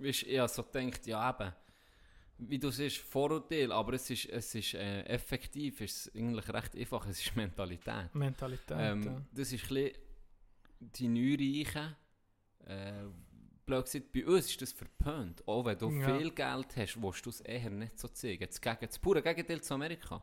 ich 0.00 0.38
habe 0.38 0.48
so 0.48 0.62
gedacht, 0.62 1.06
ja 1.06 1.30
eben, 1.30 1.52
wie 2.38 2.58
du 2.58 2.70
siehst, 2.70 2.96
Vorurteil, 2.98 3.70
aber 3.70 3.92
es 3.92 4.08
ist, 4.10 4.26
es 4.26 4.54
ist 4.54 4.74
äh, 4.74 5.02
effektiv, 5.02 5.80
es 5.82 6.06
ist 6.06 6.16
eigentlich 6.16 6.48
recht 6.48 6.74
einfach, 6.74 7.06
es 7.06 7.20
ist 7.20 7.36
Mentalität. 7.36 8.12
Mentalität. 8.14 8.76
Ähm, 8.80 9.02
ja. 9.02 9.22
das 9.32 9.52
ist 9.52 9.62
ein 9.64 9.68
bisschen 9.68 9.92
die 10.80 11.08
Neureichen. 11.08 11.94
Äh, 12.66 13.04
blöd 13.66 13.84
gesagt, 13.84 14.12
bei 14.12 14.26
uns 14.26 14.46
ist 14.46 14.60
das 14.62 14.72
verpönt. 14.72 15.46
Auch 15.46 15.64
wenn 15.64 15.78
du 15.78 15.90
Ja. 15.90 16.16
viel 16.18 16.30
Geld 16.30 16.76
hast, 16.76 17.00
willst 17.02 17.24
du 17.26 17.30
es 17.30 17.40
eher 17.40 17.70
nicht 17.70 17.98
so 17.98 18.08
zeigen. 18.08 18.46
Das, 18.46 18.60
Gegen, 18.60 18.86
das 18.86 18.98
pure 18.98 19.22
Gegenteil 19.22 19.60
zu 19.62 19.74
Amerika. 19.74 20.22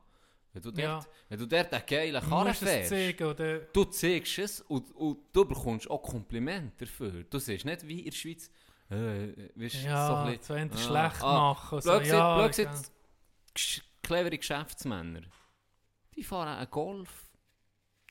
Wenn 0.54 0.62
du 0.62 0.72
dort, 0.72 0.82
Ja. 0.84 1.06
wenn 1.30 1.40
du 1.40 1.48
dort 1.48 1.74
einen 1.74 1.86
geilen 1.86 2.22
Karren 2.22 2.54
fährst, 2.54 2.90
zeigen, 2.90 3.24
oder? 3.24 3.60
du 3.60 3.86
zeigst 3.86 4.38
es 4.40 4.62
und, 4.62 4.92
und 4.96 5.20
du 5.32 5.46
bekommst 5.46 5.90
auch 5.90 6.02
Kompliment 6.04 6.80
dafür. 6.82 7.24
Du 7.24 7.40
siehst 7.40 7.64
nicht 7.66 7.88
wie 7.88 8.00
in 8.00 8.06
der 8.06 8.12
Schweiz, 8.12 8.52
äh, 8.90 9.50
weißt, 9.56 9.76
so 9.76 9.88
Ja, 9.88 10.24
ein 10.26 10.38
bisschen, 10.38 10.70
so 10.72 10.76
ah, 10.76 10.78
schlecht 10.78 11.24
ah, 11.24 11.34
machen. 11.34 11.82
So, 11.82 11.90
Blöd 11.92 12.04
gesagt, 12.04 12.20
ja, 12.20 12.38
blöd 12.38 12.56
gesagt, 12.56 12.92
clevere 14.04 14.38
Geschäftsmänner, 14.38 15.22
die 16.16 16.24
fahren 16.24 16.58
einen 16.58 16.70
Golf, 16.70 17.32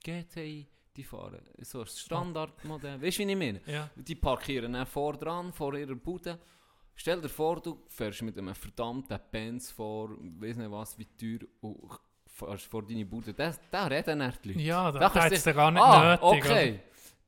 GTI, 0.02 0.66
die 0.96 1.04
fahren 1.04 1.40
so 1.60 1.80
ein 1.80 1.86
Standardmodell. 1.86 3.00
Weißt 3.00 3.18
du, 3.18 3.26
wie 3.26 3.32
ich 3.32 3.38
meine? 3.38 3.60
ja. 3.66 3.90
Die 3.94 4.14
parkieren 4.14 4.72
dann 4.72 4.86
vor 4.86 5.16
dran, 5.16 5.52
vor 5.52 5.74
ihrer 5.74 5.94
Bude. 5.94 6.38
Stell 6.94 7.20
dir 7.20 7.28
vor, 7.28 7.60
du 7.60 7.82
fährst 7.88 8.22
mit 8.22 8.36
einem 8.36 8.54
verdammten 8.54 9.18
Benz 9.30 9.70
vor, 9.70 10.10
weiß 10.10 10.56
nicht 10.56 10.70
was, 10.70 10.98
wie 10.98 11.06
teuer, 11.16 11.46
und 11.60 11.98
fährst 12.26 12.66
vor 12.66 12.86
deine 12.86 13.06
Bude. 13.06 13.32
Da, 13.32 13.54
da 13.70 13.86
reden 13.86 14.18
dann 14.18 14.34
die 14.44 14.52
Leute. 14.52 14.60
Ja, 14.60 14.92
da, 14.92 14.98
Da 14.98 15.14
hat 15.14 15.30
du 15.30 15.34
es 15.36 15.44
gar 15.44 15.70
nicht 15.70 15.82
ah, 15.82 16.18
nötig. 16.22 16.44
okay. 16.44 16.80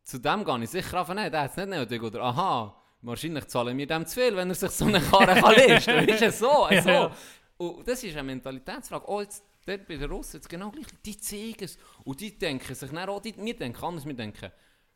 Zu 0.02 0.18
dem 0.18 0.44
gehe 0.44 0.64
ich 0.64 0.70
sicher 0.70 1.00
auf 1.00 1.08
nein, 1.08 1.30
der 1.30 1.42
hat 1.42 1.50
es 1.52 1.56
nicht 1.56 1.68
nötig. 1.68 2.02
Oder 2.02 2.22
aha, 2.22 2.76
wahrscheinlich 3.00 3.46
zahlen 3.46 3.78
wir 3.78 3.86
dem 3.86 4.04
zu 4.04 4.20
viel, 4.20 4.36
wenn 4.36 4.48
er 4.48 4.54
sich 4.54 4.70
so 4.70 4.84
eine 4.84 5.00
Karre 5.00 5.40
kann 5.40 5.54
leisten. 5.54 6.08
Ist 6.08 6.22
es 6.22 6.38
so? 6.38 6.68
Ja, 6.70 6.82
so. 6.82 7.10
Und 7.56 7.86
das 7.86 8.02
ist 8.02 8.12
eine 8.12 8.24
Mentalitätsfrage. 8.24 9.08
Oh, 9.08 9.20
jetzt, 9.20 9.44
dort 9.66 9.86
bei 9.86 9.96
den 9.96 10.10
Russen 10.10 10.36
jetzt 10.36 10.48
genau 10.48 10.70
gleich. 10.70 10.86
Die 11.04 11.16
zeigen 11.18 11.64
es. 11.64 11.78
Und 12.04 12.20
die 12.20 12.36
denken 12.38 12.74
sich 12.74 12.90
dann 12.90 13.08
auch, 13.08 13.20
die, 13.20 13.36
wir 13.36 13.56
denken 13.56 13.82
anders, 13.84 14.04
wir 14.06 14.14
denken, 14.14 14.50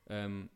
ähm, 0.08 0.50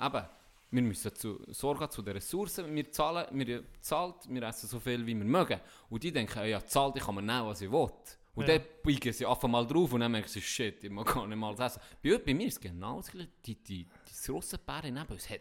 eben, 0.00 0.24
wir 0.70 0.82
müssen 0.82 1.14
zu, 1.14 1.40
sorgen 1.52 1.90
zu 1.90 2.02
den 2.02 2.14
Ressourcen, 2.14 2.74
wir 2.74 2.90
zahlen, 2.90 3.26
wir 3.32 3.64
zahlt, 3.80 4.16
wir 4.28 4.42
essen 4.42 4.68
so 4.68 4.80
viel, 4.80 5.06
wie 5.06 5.16
wir 5.16 5.24
mögen. 5.24 5.60
Und 5.88 6.02
die 6.02 6.12
denken, 6.12 6.46
ja, 6.46 6.64
zahlt, 6.64 6.96
ich 6.96 7.02
kann 7.04 7.14
mir 7.14 7.22
nehmen, 7.22 7.46
was 7.46 7.60
ich 7.60 7.70
will. 7.70 7.88
Und 8.34 8.46
Ja. 8.48 8.58
dann 8.58 8.66
biegen 8.82 9.12
sie 9.12 9.24
einfach 9.24 9.48
mal 9.48 9.66
drauf 9.66 9.92
und 9.94 10.00
dann 10.00 10.12
merken 10.12 10.28
sie, 10.28 10.42
shit, 10.42 10.84
ich 10.84 10.90
mag 10.90 11.06
gar 11.06 11.26
nicht 11.26 11.38
mal 11.38 11.58
essen. 11.58 11.80
Bei, 12.02 12.18
bei 12.18 12.34
mir 12.34 12.48
ist 12.48 12.54
es 12.54 12.60
genau 12.60 12.98
das 12.98 13.10
gleiche. 13.10 13.30
Die, 13.46 13.54
die, 13.54 13.84
die, 13.84 13.88
das 14.06 14.28
Russenbär 14.28 14.82
neben 14.82 15.06
uns 15.06 15.30
hat, 15.30 15.40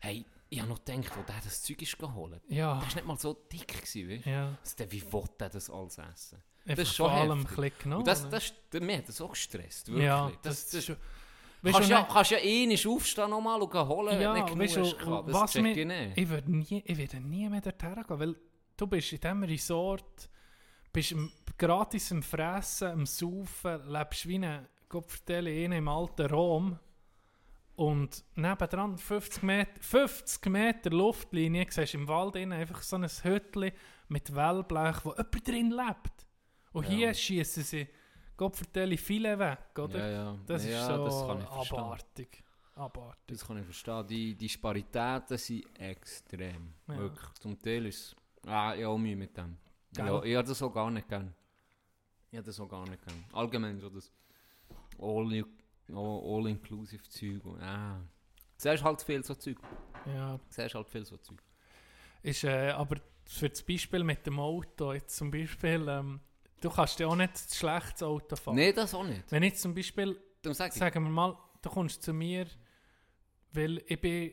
hey, 0.00 0.24
ich 0.48 0.58
habe 0.60 0.70
noch 0.70 0.82
gedacht, 0.84 1.10
wo 1.16 1.22
der 1.22 1.40
das 1.44 1.62
Zeug 1.62 1.82
ist 1.82 1.98
geholt. 1.98 2.40
Ja, 2.48 2.74
Der 2.78 2.88
war 2.88 2.94
nicht 2.94 3.04
mal 3.06 3.18
so 3.18 3.34
dick, 3.34 3.68
gewesen, 3.68 4.08
weißt 4.08 4.26
du? 4.26 4.30
ja. 4.30 4.58
Also, 4.62 4.92
wie 4.92 5.12
will 5.12 5.24
der 5.38 5.48
das 5.50 5.68
alles 5.68 5.98
essen? 5.98 6.42
Einfach 6.66 6.82
ist 6.82 6.94
schon 6.94 7.10
vor 7.10 7.18
allem 7.20 7.46
heftig. 7.46 7.78
genommen. 7.80 8.04
Das, 8.04 8.28
das, 8.28 8.52
das, 8.70 8.80
mir 8.80 8.98
hat 8.98 9.08
das 9.08 9.20
auch 9.20 9.30
gestresst, 9.30 9.88
wirklich. 9.88 10.04
ja, 10.06 10.30
das, 10.42 10.68
das, 10.70 10.86
kannst, 10.86 11.00
Weißt 11.62 11.78
du, 11.78 11.82
ja, 11.92 12.00
nicht- 12.00 12.10
kannst 12.12 12.30
ja 12.32 12.38
eh 12.38 12.66
nicht 12.66 12.86
aufstehen 12.86 13.30
nochmal 13.30 13.60
und 13.62 13.72
holen, 13.74 14.20
Ja, 14.20 14.34
wenn 14.34 14.46
du 14.46 14.54
nicht 14.56 14.74
genug 14.74 14.86
hast. 14.98 15.26
Das 15.28 15.34
was 15.34 15.52
check 15.52 15.76
ich 15.76 15.86
nicht. 15.86 16.18
Ich 16.18 16.28
würde 16.28 16.50
nie, 16.56 16.82
ich 16.84 16.98
würde 16.98 17.20
nie 17.20 17.48
mehr 17.48 17.60
dorthin 17.60 17.94
gehen, 17.94 18.18
weil 18.20 18.36
du 18.76 18.86
bist 18.86 19.12
in 19.12 19.20
diesem 19.20 19.42
Resort, 19.44 20.28
bist 20.92 21.12
im, 21.12 21.30
gratis 21.58 22.10
am 22.12 22.22
Fressen, 22.22 22.88
am 22.88 23.06
Saufen, 23.06 23.88
lebst 23.90 24.26
wie 24.28 24.38
ein 24.44 24.66
Kopfverteile 24.88 25.64
im 25.64 25.88
alten 25.88 26.26
Rom 26.26 26.78
und 27.76 28.24
nebendran 28.34 28.98
50 28.98 29.42
Meter, 29.42 29.80
50 29.80 30.46
Meter 30.46 30.90
Luftlinie, 30.90 31.66
siehst 31.70 31.94
du 31.94 31.98
im 31.98 32.08
Wald 32.08 32.36
innen 32.36 32.52
einfach 32.52 32.82
so 32.82 32.96
ein 32.96 33.08
Hütchen 33.08 33.72
mit 34.08 34.34
Wellblech, 34.34 35.04
wo 35.04 35.10
jemand 35.12 35.48
drin 35.48 35.70
lebt. 35.70 36.26
Und 36.72 36.84
Ja. 36.84 36.90
hier 36.90 37.14
schießen 37.14 37.62
sie 37.62 37.88
Kopfverteile 38.36 38.96
viele 38.96 39.38
weg, 39.38 39.78
oder? 39.78 39.98
Ja, 39.98 40.10
ja. 40.10 40.38
Das 40.46 40.64
ja, 40.64 40.80
ist 40.80 40.86
so 40.86 41.04
das 41.04 41.26
kann 41.26 41.40
ich 41.40 41.48
verstehen. 41.48 41.78
abartig. 41.78 42.44
Abartig. 42.74 43.24
Das 43.26 43.46
kann 43.46 43.58
ich 43.58 43.64
verstehen. 43.64 44.06
Die, 44.06 44.34
Disparitäten 44.34 45.36
sind 45.38 45.80
extrem. 45.80 46.74
Ja. 46.88 46.98
Wirklich. 46.98 47.32
Zum 47.34 47.58
Teil 47.60 47.86
ist 47.86 48.16
ah, 48.46 48.74
ich 48.74 48.82
habe 48.82 48.88
auch 48.88 48.98
Mühe 48.98 49.16
mit 49.16 49.36
dem. 49.36 49.56
Gell? 49.92 50.06
Ja, 50.06 50.22
ich 50.22 50.36
habe 50.36 50.48
das 50.48 50.62
auch 50.62 50.72
gar 50.72 50.90
nicht 50.90 51.06
gern. 51.08 51.34
Ich 52.30 52.38
habe 52.38 52.46
das 52.46 52.58
auch 52.58 52.68
gar 52.68 52.88
nicht 52.88 53.04
gern. 53.04 53.24
Allgemein 53.32 53.78
so 53.78 53.90
das 53.90 54.10
all, 54.98 55.44
all, 55.92 56.46
all 56.48 56.58
Ah. 57.60 58.00
Du 58.62 58.68
siehst 58.68 58.84
halt 58.84 59.02
viel 59.02 59.22
so 59.22 59.34
Zeug. 59.34 59.58
Ja. 60.06 60.36
Du 60.38 60.40
siehst 60.48 60.74
halt 60.74 60.88
viel 60.88 61.04
so 61.04 61.16
Zeug. 61.18 61.42
Ist, 62.22 62.44
äh, 62.44 62.70
aber 62.70 62.96
für 63.24 63.50
das 63.50 63.62
Beispiel 63.62 64.02
mit 64.04 64.24
dem 64.26 64.38
Auto, 64.38 64.92
jetzt 64.92 65.16
zum 65.16 65.30
Beispiel, 65.30 65.86
ähm, 65.88 66.20
du 66.62 66.70
kannst 66.70 66.98
ja 66.98 67.06
auch 67.06 67.16
nicht 67.16 67.32
ein 67.34 67.54
schlechtes 67.54 68.02
Auto 68.02 68.36
fahren. 68.36 68.56
Nein, 68.56 68.72
das 68.74 68.94
auch 68.94 69.04
nicht. 69.04 69.24
Wenn 69.30 69.42
jetzt 69.42 69.60
zum 69.60 69.74
Beispiel, 69.74 70.16
ich. 70.44 70.56
sagen 70.56 71.04
wir 71.04 71.10
mal, 71.10 71.36
du 71.60 71.68
kommst 71.68 72.02
zu 72.02 72.12
mir, 72.12 72.46
weil 73.52 73.82
ich 73.86 74.00
bin, 74.00 74.32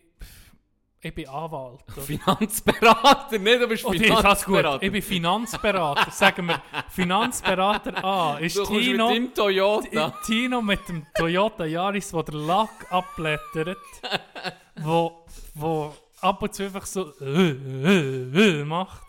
ich 1.01 1.15
bin 1.15 1.27
Anwalt. 1.27 1.83
Oder? 1.91 2.01
Finanzberater, 2.01 3.39
nicht, 3.39 3.61
du 3.61 3.67
bist 3.67 3.83
ich 3.91 4.07
kann's 4.07 4.45
gut, 4.45 4.57
Finanzberater. 4.57 4.83
ich 4.83 4.91
bin 4.91 5.01
Finanzberater. 5.01 6.11
sagen 6.11 6.47
wir, 6.47 6.61
Finanzberater 6.89 8.03
A 8.03 8.37
ist 8.37 8.57
du 8.57 8.65
Tino, 8.65 9.07
mit 9.09 9.17
dem 9.17 9.33
Toyota. 9.33 10.13
Tino 10.25 10.61
mit 10.61 10.87
dem 10.87 11.05
Toyota 11.15 11.65
Yaris, 11.65 12.13
wo 12.13 12.21
der 12.21 12.35
Lack 12.35 12.91
abblättert, 12.91 13.77
wo, 14.77 15.25
wo 15.55 15.93
ab 16.21 16.41
und 16.41 16.53
zu 16.53 16.63
einfach 16.63 16.85
so 16.85 17.13
äh, 17.21 17.49
äh, 17.51 18.61
äh, 18.61 18.65
macht. 18.65 19.08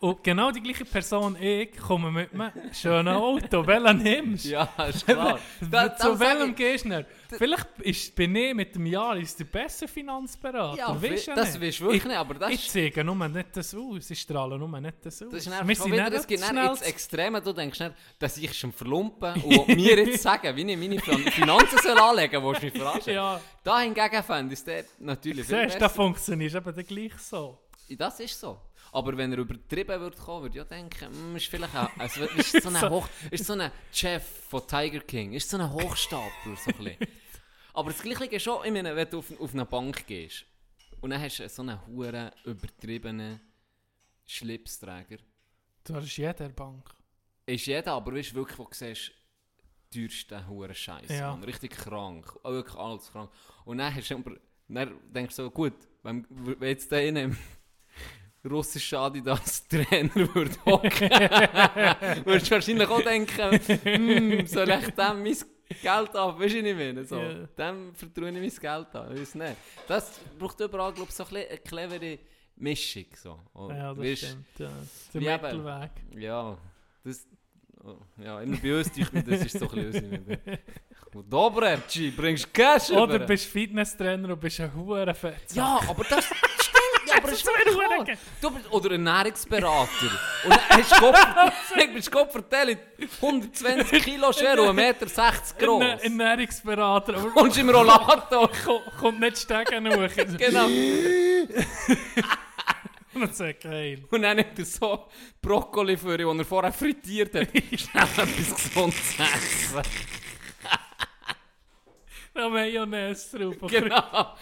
Und 0.00 0.22
genau 0.22 0.50
die 0.52 0.60
gleiche 0.60 0.84
Person, 0.84 1.36
ich, 1.40 1.76
komme 1.76 2.10
mit 2.12 2.32
einem 2.32 2.52
schönen 2.72 3.08
Auto. 3.16 3.66
Welchen 3.66 3.98
nimmst 4.02 4.44
du? 4.44 4.50
Ja, 4.50 4.68
ist 4.88 5.04
klar. 5.06 5.38
Da- 5.70 5.96
Zu 5.96 6.18
welchem 6.20 6.54
gehst 6.54 6.84
du? 6.84 7.04
Vielleicht 7.36 7.66
ist, 7.80 8.14
bin 8.14 8.34
ich 8.36 8.54
mit 8.54 8.74
dem 8.74 8.86
Yaris 8.86 9.34
der 9.36 9.44
beste 9.44 9.88
Finanzberater. 9.88 10.78
Ja, 10.78 11.02
Weisst 11.02 11.26
du 11.28 11.34
das 11.34 11.60
willst 11.60 11.80
du 11.80 11.84
wirklich 11.84 12.02
ich, 12.02 12.08
nicht, 12.08 12.16
aber 12.16 12.34
das 12.34 12.50
Ich 12.52 12.66
ist... 12.66 12.72
zeige 12.72 13.02
nur 13.04 13.28
nicht 13.28 13.48
das 13.56 13.74
aus. 13.74 14.10
Ich 14.10 14.20
strahle 14.20 14.56
nur 14.58 14.80
nicht 14.80 14.94
das 15.02 15.20
aus. 15.22 15.28
Das 15.30 15.40
ist 15.40 15.48
nervig. 15.48 15.84
Wieder, 15.84 16.10
das 16.10 16.26
dann 16.26 16.38
schnell 16.38 16.68
ins 16.70 16.82
Extreme. 16.82 17.42
Du 17.42 17.52
denkst 17.52 17.80
nicht, 17.80 17.92
dass 18.18 18.36
ich 18.38 18.56
schon 18.58 18.72
verlumpen 18.72 19.34
und 19.42 19.68
mir 19.68 19.96
jetzt 20.06 20.22
sagen, 20.22 20.54
wie 20.56 20.70
ich 20.72 20.78
meine 20.78 21.00
Fin- 21.00 21.30
Finanzen 21.32 21.78
soll 21.82 21.98
anlegen 21.98 22.40
soll, 22.40 22.52
willst 22.52 22.62
du 22.62 22.66
mich 22.66 22.76
verarschen? 22.76 23.12
Ja, 23.14 23.40
Da 23.64 23.80
hingegen 23.80 24.22
fände 24.22 24.54
ich 24.54 24.60
es 24.66 24.86
natürlich 25.00 25.44
viel 25.44 25.56
siehst 25.62 25.74
da 25.74 25.78
besser. 25.86 25.90
funktioniert 25.90 26.54
eben 26.54 26.86
gleich 26.86 27.18
so. 27.18 27.58
Das 27.90 28.20
ist 28.20 28.38
so. 28.38 28.58
Aber 28.92 29.16
wenn 29.16 29.32
er 29.32 29.38
übertrieben 29.38 30.00
würde 30.00 30.16
kommen, 30.16 30.42
würde 30.44 30.58
ich 30.58 30.62
auch 30.64 30.68
denken, 30.68 31.08
hm, 31.12 31.36
ist 31.36 31.46
vielleicht 31.46 31.76
auch, 31.76 31.90
also 31.98 32.22
ist 32.36 32.52
so 32.62 32.68
ein 32.68 32.76
So. 32.76 32.90
Hoch, 32.90 33.08
ist 33.30 33.44
so 33.44 33.52
ein 33.54 33.70
Chef 33.92 34.24
von 34.48 34.66
Tiger 34.66 35.00
King, 35.00 35.32
ist 35.34 35.48
so 35.50 35.58
ein 35.58 35.72
Hochstapler, 35.72 36.56
so 36.56 36.70
ein. 36.78 36.96
Aber 37.74 37.90
das 37.92 38.02
Gleiche 38.02 38.24
ist 38.26 38.42
schon, 38.42 38.64
ich 38.64 38.72
meine, 38.72 38.94
wenn 38.96 39.08
du 39.10 39.18
auf, 39.18 39.40
auf 39.40 39.52
eine 39.54 39.64
Bank 39.66 40.06
gehst 40.06 40.44
und 41.00 41.10
dann 41.10 41.20
hast 41.20 41.38
du 41.38 41.48
so 41.48 41.62
einen 41.62 41.78
huren 41.86 42.30
übertriebenen 42.44 43.40
Schlipsträger. 44.26 45.18
Du 45.84 45.94
hast 45.94 46.16
jeder 46.16 46.48
Bank. 46.50 46.90
Ist 47.46 47.66
jeder, 47.66 47.92
aber 47.92 48.14
weißt 48.14 48.32
du 48.32 48.34
wirklich, 48.36 48.58
wo 48.58 48.64
du 48.64 48.70
siehst, 48.74 49.12
teuersten 49.92 50.46
huren 50.48 50.74
Scheiß, 50.74 51.08
Ja. 51.08 51.30
Mann. 51.30 51.44
richtig 51.44 51.70
krank, 51.70 52.26
wirklich 52.44 52.76
alles 52.76 53.10
krank. 53.10 53.30
Und 53.64 53.78
dann 53.78 53.94
hast 53.94 54.10
du 54.10 54.22
dann 54.68 54.98
denkst 55.14 55.36
du 55.36 55.44
so, 55.44 55.50
gut, 55.50 55.72
wenn, 56.02 56.26
wenn 56.28 56.68
jetzt 56.68 56.90
der 56.92 57.06
in 57.08 57.36
einem 58.48 58.56
russischen 58.56 58.98
Adidas 58.98 59.66
Trainer 59.68 60.14
würde 60.34 60.56
hocken, 60.66 61.10
würdest 62.24 62.46
du 62.50 62.54
wahrscheinlich 62.54 62.88
auch 62.88 63.00
denken, 63.02 63.60
hm, 63.82 64.46
soll 64.46 64.68
ich 64.70 64.86
dem 64.90 65.22
mein 65.22 65.36
Geld 65.82 66.16
ab, 66.16 66.40
weißt 66.40 66.54
du 66.54 66.62
nicht 66.62 66.76
mehr, 66.76 67.04
so, 67.04 67.16
Ja. 67.20 67.34
dem 67.58 67.94
vertraue 67.94 68.28
ich 68.30 68.34
mein 68.34 68.48
Geld 68.84 68.96
an, 68.96 69.14
ich 69.14 69.20
weiß 69.20 69.34
nicht. 69.34 69.56
Das 69.86 70.18
braucht 70.38 70.58
überall, 70.60 70.92
glaube 70.92 71.08
ich, 71.10 71.14
so 71.14 71.24
eine 71.26 71.44
clevere 71.58 72.18
Mischung, 72.56 73.04
so. 73.14 73.38
Und, 73.52 73.76
Ja, 73.76 73.92
das 73.94 73.98
weisst, 74.04 74.24
stimmt. 74.24 74.46
Ja. 74.58 74.70
Der 75.14 75.20
Mittelweg. 75.38 75.90
ja, 76.16 76.56
das. 77.04 77.26
oh, 77.84 77.96
Ja, 78.22 78.40
immer 78.40 78.56
bei 78.56 78.78
uns 78.78 78.90
mir, 78.96 79.22
das 79.22 79.44
ist 79.44 79.58
so 79.58 79.68
ein 79.70 79.90
bisschen 79.92 80.18
unsere- 80.18 80.58
Dobrevci, 81.30 82.10
bringst 82.10 82.52
Cash 82.52 82.90
Oder 82.90 83.16
über? 83.16 83.26
bist 83.26 83.46
Fitnesstrainer 83.46 84.30
und 84.32 84.40
bist 84.40 84.60
ein 84.60 84.72
hure 84.74 85.12
Fett. 85.14 85.52
Ja, 85.54 85.80
aber 85.88 86.04
das 86.04 86.30
aber 87.18 87.28
das 87.30 87.38
ist 87.40 87.46
wirklich. 87.46 88.18
Du 88.40 88.50
bist, 88.50 88.70
oder 88.72 88.90
ein 88.94 89.06
Ernährungsberater. 89.06 89.88
und 90.44 90.50
dann 90.50 90.60
hast 90.82 90.92
du 90.92 90.96
bist 91.94 92.10
Gott 92.10 92.32
verteilt 92.32 92.78
120 93.22 94.02
Kilo 94.04 94.32
schwer 94.32 94.60
und 94.62 94.68
1,60 94.70 94.72
Meter 94.74 95.06
groß. 95.66 95.82
Ein 95.82 95.98
Ernährungsberater, 96.20 97.14
aber 97.16 97.30
Kommst 97.30 97.58
im 97.58 97.70
Rollator. 97.70 98.50
ko- 98.64 98.82
kommt 98.98 99.20
nicht 99.20 99.38
steigen 99.38 99.88
hoch. 99.88 100.10
genau. 100.38 100.66
Und 103.14 103.34
dann 103.36 103.54
geil. 103.54 104.04
Und 104.10 104.22
dann 104.22 104.36
nimmt 104.36 104.58
er 104.58 104.64
so 104.64 105.08
Brokkoli 105.42 105.96
für 105.96 106.12
ihn, 106.20 106.26
den 106.28 106.38
er 106.40 106.44
vorher 106.44 106.72
frittiert 106.72 107.34
hat. 107.34 107.48
Schnell 107.48 108.04
etwas 108.04 108.54
Gesundes 108.54 109.14
essen. 109.18 109.82
Da 112.38 112.48
Mayonnaise 112.48 113.36
drauf. 113.36 113.56
Genau. 113.68 114.36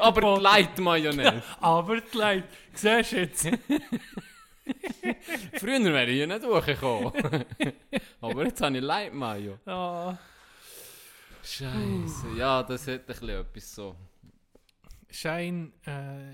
Aber 0.00 0.36
die 0.36 0.42
Light 0.42 0.78
Mayonnaise. 0.78 1.42
Aber 1.60 2.00
die 2.00 2.16
Leute, 2.16 2.48
siehst 2.72 3.12
du 3.12 3.16
jetzt? 3.16 3.44
Früher 5.60 5.84
wäre 5.84 6.06
ich 6.06 6.14
hier 6.14 6.26
nicht 6.26 6.44
durchgekommen. 6.44 7.12
Aber 8.22 8.44
jetzt 8.44 8.62
habe 8.62 8.78
ich 8.78 8.82
Light 8.82 9.12
Mayo. 9.12 9.58
Ah, 9.66 10.16
Scheiße. 11.44 12.28
Ja, 12.38 12.62
das 12.62 12.86
hat 12.86 13.00
ein 13.00 13.06
bisschen 13.06 13.28
etwas 13.28 13.74
so. 13.74 13.96
Schein 15.10 15.74
äh, 15.84 16.32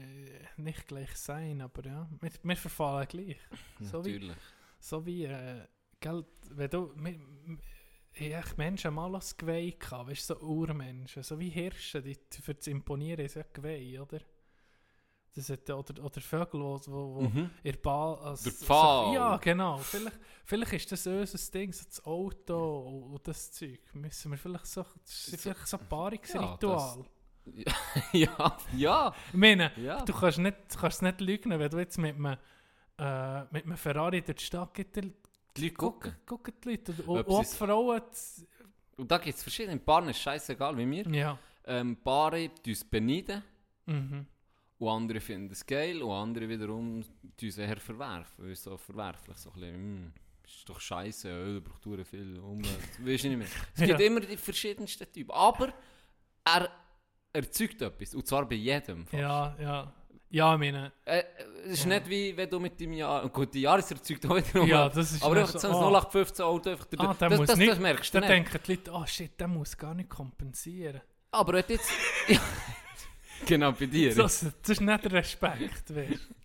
nicht 0.56 0.86
gleich 0.86 1.16
sein, 1.16 1.60
aber 1.62 1.84
ja, 1.84 2.08
wir, 2.20 2.30
wir 2.44 2.56
verfallen 2.56 3.08
gleich. 3.08 3.38
So 3.80 4.04
wie, 4.04 4.12
Natürlich. 4.12 4.36
so 4.78 5.04
wie, 5.04 5.24
äh, 5.24 5.62
gell, 5.98 6.24
wenn 6.50 6.70
du, 6.70 6.92
wir, 6.94 7.18
ich 8.20 8.56
Menschen 8.56 8.94
mal 8.94 9.14
als 9.14 9.36
Geweih 9.36 9.74
gehabt, 9.78 10.10
weißt 10.10 10.30
du, 10.30 10.34
so 10.34 10.40
Urmenschen, 10.40 11.22
so 11.22 11.38
wie 11.38 11.48
Hirsche, 11.50 12.02
die 12.02 12.16
für 12.42 12.58
zu 12.58 12.70
imponieren 12.70 13.24
ist 13.24 13.34
ja 13.36 13.44
Geweih, 13.52 14.00
oder? 14.00 14.20
Das 15.34 15.50
hat, 15.50 15.68
oder, 15.70 16.02
oder 16.04 16.20
Vögel, 16.20 16.60
wo, 16.60 16.80
wo, 16.86 17.14
wo 17.16 17.20
Mhm. 17.22 17.50
ihr 17.62 17.80
Ball 17.80 18.16
als, 18.18 18.42
Der 18.42 18.52
Pfahl. 18.52 19.06
So, 19.06 19.14
ja, 19.14 19.36
genau. 19.36 19.76
Vielleicht, 19.78 20.18
vielleicht 20.44 20.72
ist 20.72 20.90
das 20.92 21.06
unser 21.06 21.52
Ding, 21.52 21.72
so 21.72 21.84
das 21.84 22.04
Auto 22.04 22.78
und, 22.80 23.02
und 23.14 23.28
das 23.28 23.52
Zeug. 23.52 23.78
Müssen 23.94 24.30
wir 24.32 24.38
vielleicht 24.38 24.66
so, 24.66 24.84
das 25.04 25.28
ist 25.28 25.40
vielleicht 25.42 25.66
so 25.66 25.78
ein 25.78 25.88
Paarungsritual. 25.88 27.04
ja, 28.12 28.56
ja. 28.76 29.14
ich 29.28 29.34
meine, 29.38 29.72
Ja. 29.76 30.02
du 30.04 30.12
kannst 30.12 30.38
nicht, 30.38 30.56
du 30.74 30.78
kannst 30.78 31.02
nicht 31.02 31.20
lügen, 31.20 31.50
wenn 31.58 31.70
du 31.70 31.78
jetzt 31.78 31.98
mit 31.98 32.14
einem, 32.16 32.36
äh, 32.98 33.40
mit 33.52 33.64
einem 33.64 33.76
Ferrari 33.76 34.22
durch 34.22 34.38
die 34.38 34.44
Stadt 34.44 34.74
geht, 34.74 34.96
die 35.56 35.60
Die 35.62 35.66
Leute 35.68 35.74
gucken. 35.76 36.14
gucken 36.26 36.54
die 36.64 36.68
Leute. 36.70 36.92
Und, 37.04 37.26
und 37.26 37.40
die 37.52 37.56
Frauen, 37.56 38.02
Und 38.96 39.10
da 39.10 39.18
gibt 39.18 39.36
es 39.36 39.42
verschiedene. 39.42 39.78
Paare 39.78 40.10
ist 40.10 40.18
scheißegal 40.20 40.76
wie 40.76 40.86
mir. 40.86 41.06
ja. 41.08 41.38
Ähm, 41.64 41.96
Paare 42.02 42.48
tun 42.62 42.72
es 42.72 42.82
beneiden. 42.84 43.42
Mhm. 43.86 44.26
Und 44.78 44.88
andere 44.88 45.20
finden 45.20 45.52
es 45.52 45.66
geil. 45.66 46.02
Und 46.02 46.12
andere 46.12 46.48
wiederum 46.48 47.02
tun 47.36 47.48
es 47.48 47.58
eher 47.58 47.76
verwerfen. 47.78 48.54
So 48.54 48.76
verwerflich 48.76 49.36
so 49.36 49.50
ein 49.50 49.54
bisschen, 49.60 49.74
hm, 49.74 50.12
ist 50.46 50.68
doch 50.68 50.80
scheiße, 50.80 51.28
Öl 51.28 51.60
braucht 51.60 51.84
dur 51.84 52.02
viel 52.04 52.38
Umwelt. 52.38 52.78
Weißt 53.04 53.24
du 53.24 53.28
nicht 53.28 53.38
mehr. 53.38 53.46
Es 53.74 53.80
gibt 53.84 54.00
Ja. 54.00 54.06
immer 54.06 54.20
die 54.20 54.36
verschiedensten 54.36 55.12
Typen. 55.12 55.30
Aber 55.32 55.72
er 56.44 56.70
erzeugt 57.34 57.82
etwas. 57.82 58.14
Und 58.14 58.26
zwar 58.26 58.48
bei 58.48 58.54
jedem. 58.54 59.04
fast. 59.06 59.20
Ja, 59.20 59.56
ja. 59.60 59.92
Ja, 60.30 60.52
ich 60.54 60.58
meine, 60.58 60.92
Äh, 61.04 61.22
es 61.64 61.72
ist 61.72 61.84
Ja. 61.84 61.88
nicht 61.98 62.08
wie 62.08 62.36
wenn 62.36 62.50
du 62.50 62.60
mit 62.60 62.78
dem 62.78 62.92
Jahr. 62.92 63.26
Gut, 63.30 63.54
die 63.54 63.62
Jahres 63.62 63.90
erzeugt 63.90 64.26
auch 64.26 64.36
wieder 64.36 64.64
ja, 64.64 64.88
das 64.88 65.12
ist 65.12 65.22
Aber 65.22 65.36
einfach 65.36 65.58
so 65.58 65.68
ein 65.68 65.74
ah, 65.74 65.78
0815 65.88 66.44
Auto 66.44 66.70
einfach 66.70 66.86
Ah, 66.98 67.14
der 67.14 67.28
das, 67.30 67.38
muss 67.38 67.46
das, 67.48 67.56
nicht- 67.58 67.70
das 67.70 67.78
merkst 67.78 68.14
du 68.14 68.20
Dann 68.20 68.28
denken 68.28 68.58
die 68.66 68.72
Leute, 68.72 68.90
oh 68.92 69.06
shit, 69.06 69.40
der 69.40 69.48
muss 69.48 69.76
gar 69.76 69.94
nicht 69.94 70.08
kompensieren. 70.10 71.00
Aber 71.30 71.52
wenn 71.54 71.64
du 71.66 71.72
jetzt. 71.74 71.90
ja, 72.28 72.38
genau, 73.46 73.72
bei 73.72 73.86
dir. 73.86 74.14
Das, 74.14 74.40
das 74.40 74.70
ist 74.70 74.80
nicht 74.80 75.04
der 75.04 75.12
Respekt, 75.12 75.94
weißt 75.94 76.10
du. 76.10 76.38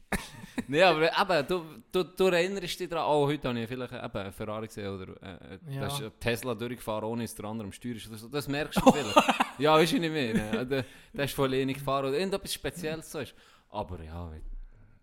Nee, 0.68 0.84
aber 0.84 1.10
eben, 1.20 1.48
du, 1.48 1.66
du, 1.92 2.04
du 2.04 2.26
erinnerst 2.28 2.80
dich 2.80 2.88
daran, 2.88 3.06
oh, 3.10 3.26
heute 3.28 3.48
habe 3.50 3.60
ich 3.60 3.68
vielleicht 3.68 3.92
eben 3.92 4.18
einen 4.18 4.32
Ferrari 4.32 4.68
gesehen 4.68 4.88
oder 4.90 5.14
äh, 5.24 5.58
Ja. 5.74 5.82
da 5.82 5.88
ist 5.88 6.04
Tesla 6.20 6.54
durchgefahren, 6.54 7.06
ohne 7.06 7.24
dass 7.24 7.34
der 7.34 7.46
andere 7.46 7.66
am 7.66 7.72
Steuer 7.74 7.96
ist. 7.96 8.08
oder 8.08 8.18
so. 8.18 8.28
Das 8.28 8.48
merkst 8.48 8.80
du 8.80 8.92
vielleicht. 8.92 9.18
ja, 9.58 9.74
weißt 9.74 9.94
du 9.94 10.00
nicht 10.00 10.12
mehr. 10.14 10.34
Ne? 10.36 10.66
Der, 10.68 10.86
der 11.12 11.26
ist 11.26 11.34
von 11.34 11.50
Lenig 11.50 11.78
gefahren 11.78 12.06
oder 12.06 12.18
irgendetwas 12.20 12.54
Spezielles 12.54 13.12
so 13.12 13.20
ist. 13.20 13.34
Aber 13.74 14.04
ja, 14.04 14.30
wenn, 14.32 14.42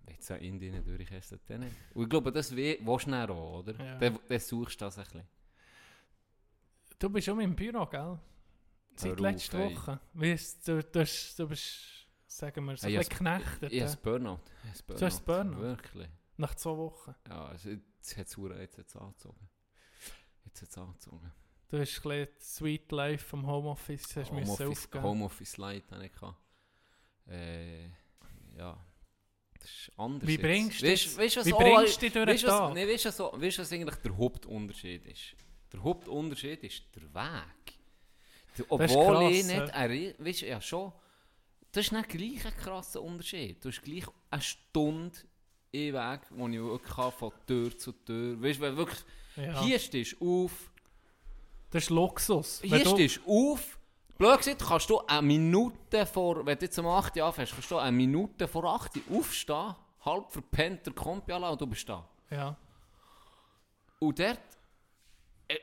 wenn 0.05 0.17
du 0.17 0.23
so 0.23 0.35
in 0.35 0.63
Indien 0.63 0.85
durchhast, 0.85 1.37
dann 1.49 1.61
nicht. 1.61 1.75
Und 1.93 2.05
ich 2.05 2.09
glaube, 2.09 2.31
das 2.31 2.55
willst 2.55 2.81
du 2.87 3.11
dann 3.11 3.31
auch, 3.31 3.59
oder? 3.59 3.85
Ja. 3.85 3.99
Dann, 3.99 4.19
dann 4.29 4.39
suchst 4.39 4.81
du 4.81 4.85
das 4.85 4.97
ein 4.97 5.05
bisschen. 5.05 5.27
Du 6.99 7.11
bist 7.11 7.27
schon 7.27 7.41
im 7.41 7.57
Büro, 7.57 7.85
gell? 7.87 8.19
Seit 8.95 9.19
letzter. 9.19 9.59
Woche. 9.59 10.01
Wie 10.13 10.33
ist, 10.33 10.69
du, 10.69 10.83
du, 10.85 11.05
du 11.37 11.49
bist, 11.49 12.07
sagen 12.27 12.65
wir, 12.65 12.77
so 12.77 12.87
Hey, 12.87 12.97
ein 12.97 12.99
bisschen 13.01 13.17
knechtet. 13.17 13.73
Ich 13.73 13.83
habe 13.83 13.93
äh, 13.93 13.97
Burnout. 14.03 14.41
Ich 14.73 14.83
habe 14.83 14.95
Du 14.99 15.07
hast 15.07 15.25
Burnout? 15.25 15.61
Wirklich. 15.61 16.09
Nach 16.37 16.55
zwei 16.55 16.77
Wochen. 16.77 17.15
Ja, 17.29 17.47
also 17.47 17.71
jetzt 17.71 18.17
hat 18.17 18.27
es 18.27 18.37
jetzt 18.37 18.79
hat's 18.79 18.97
angezogen. 18.97 19.49
Jetzt 20.45 20.63
hat 20.63 20.69
es 20.69 20.79
angezogen. 20.79 21.33
Du 21.69 21.79
hast 21.79 21.97
ein 21.97 22.03
bisschen 22.03 22.29
das 22.37 22.55
Sweet 22.57 22.93
Life 22.93 23.27
vom 23.27 23.47
Homeoffice 23.47 24.17
hast 24.17 24.31
Homeoffice, 24.31 24.67
aufgeben. 24.67 25.05
Homeoffice 25.05 25.57
Light 25.57 25.91
habe 25.91 26.07
ich. 26.07 27.33
Äh, 27.33 27.91
ja, 28.61 28.79
das 29.59 29.71
ist 29.71 29.93
anders. 29.97 30.29
Wie 30.29 30.39
bringst 30.39 30.83
du 30.83 30.87
weißt, 30.87 31.07
das- 31.07 31.19
weißt, 31.19 31.37
was 31.39 31.47
Wie 31.47 31.51
bringst 31.53 31.97
du 32.03 32.11
durch 32.11 32.13
den 32.13 32.27
weißt, 32.29 32.45
was, 32.45 32.51
Tag? 32.59 32.75
nee, 32.75 32.89
weißt, 32.89 33.05
weißt, 33.07 33.59
was 33.59 33.73
eigentlich 33.73 33.95
der 33.97 34.17
Hauptunterschied 34.17 35.07
ist? 35.07 35.35
Der 35.73 35.83
Hauptunterschied 35.83 36.63
ist 36.65 36.83
der 36.95 37.03
Weg. 37.15 37.75
Der, 38.59 38.65
obwohl 38.69 39.31
ich 39.33 39.47
krass, 39.47 39.47
nicht, 39.47 39.75
ja. 39.75 40.25
weißt, 40.25 40.41
ja 40.43 40.61
schon, 40.61 40.93
das 41.73 41.87
ist 41.87 41.93
nicht 41.93 42.09
gleich 42.09 42.45
ein 42.47 42.57
krasser 42.57 43.01
Unterschied. 43.03 43.65
Du 43.65 43.69
hast 43.69 43.83
gleich 43.83 44.05
eine 44.31 44.43
Stunde 44.43 45.17
im 45.73 45.95
Weg, 45.95 46.21
wo 46.31 46.49
ich 46.49 46.55
wirklich 46.59 46.97
habe, 46.97 47.13
von 47.17 47.33
Tür 47.47 47.77
zu 47.79 47.93
Tür. 47.93 48.43
Weißt 48.43 48.59
du, 48.59 48.63
weil 48.63 48.77
wirklich, 48.77 49.01
Ja. 49.37 49.63
hier 49.63 49.79
stehst 49.79 50.17
du 50.21 50.45
auf, 50.47 50.73
Das 51.71 51.85
ist 51.85 51.91
Luxus. 51.91 52.61
hier 52.63 52.71
Wenn 52.73 52.87
stehst 52.89 53.21
du 53.25 53.53
auf. 53.53 53.79
Blöd 54.21 54.37
gesagt, 54.37 54.63
kannst 54.63 54.91
du 54.91 55.01
eine 55.07 55.23
Minute 55.27 56.05
vor, 56.05 56.45
wenn 56.45 56.59
du 56.59 56.67
jetzt 56.67 56.79
um 56.79 56.87
8 56.87 57.17
Uhr 57.17 57.25
anfängst, 57.25 57.55
kannst 57.55 57.71
du 57.71 57.79
eine 57.79 57.97
Minute 57.97 58.47
vor 58.47 58.65
8 58.65 58.97
Uhr 59.09 59.19
aufstehen, 59.21 59.75
halb 60.05 60.31
verpennt 60.31 60.85
der 60.85 60.93
Kompi 60.93 61.33
und 61.33 61.59
du 61.59 61.67
bist 61.67 61.89
da. 61.89 62.07
Ja. 62.31 62.55
Und 63.99 64.19
dort, 64.19 64.39
äh, 65.49 65.57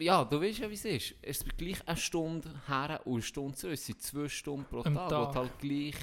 ja, 0.00 0.24
du 0.24 0.40
weißt 0.40 0.58
ja, 0.58 0.68
wie 0.68 0.74
es 0.74 0.84
ist. 0.84 1.14
Es 1.22 1.42
ist 1.42 1.56
gleich 1.56 1.86
eine 1.86 1.96
Stunde 1.96 2.50
her 2.66 3.00
und 3.04 3.12
eine 3.14 3.22
Stunde 3.22 3.56
zurück. 3.56 3.74
Es 3.74 3.86
sind 3.86 4.02
zwei 4.02 4.28
Stunden 4.28 4.64
pro 4.64 4.82
Am 4.82 4.94
Tag, 4.94 5.04
wo 5.04 5.08
Tag. 5.08 5.32
du 5.34 5.38
halt 5.38 5.58
gleich 5.60 5.94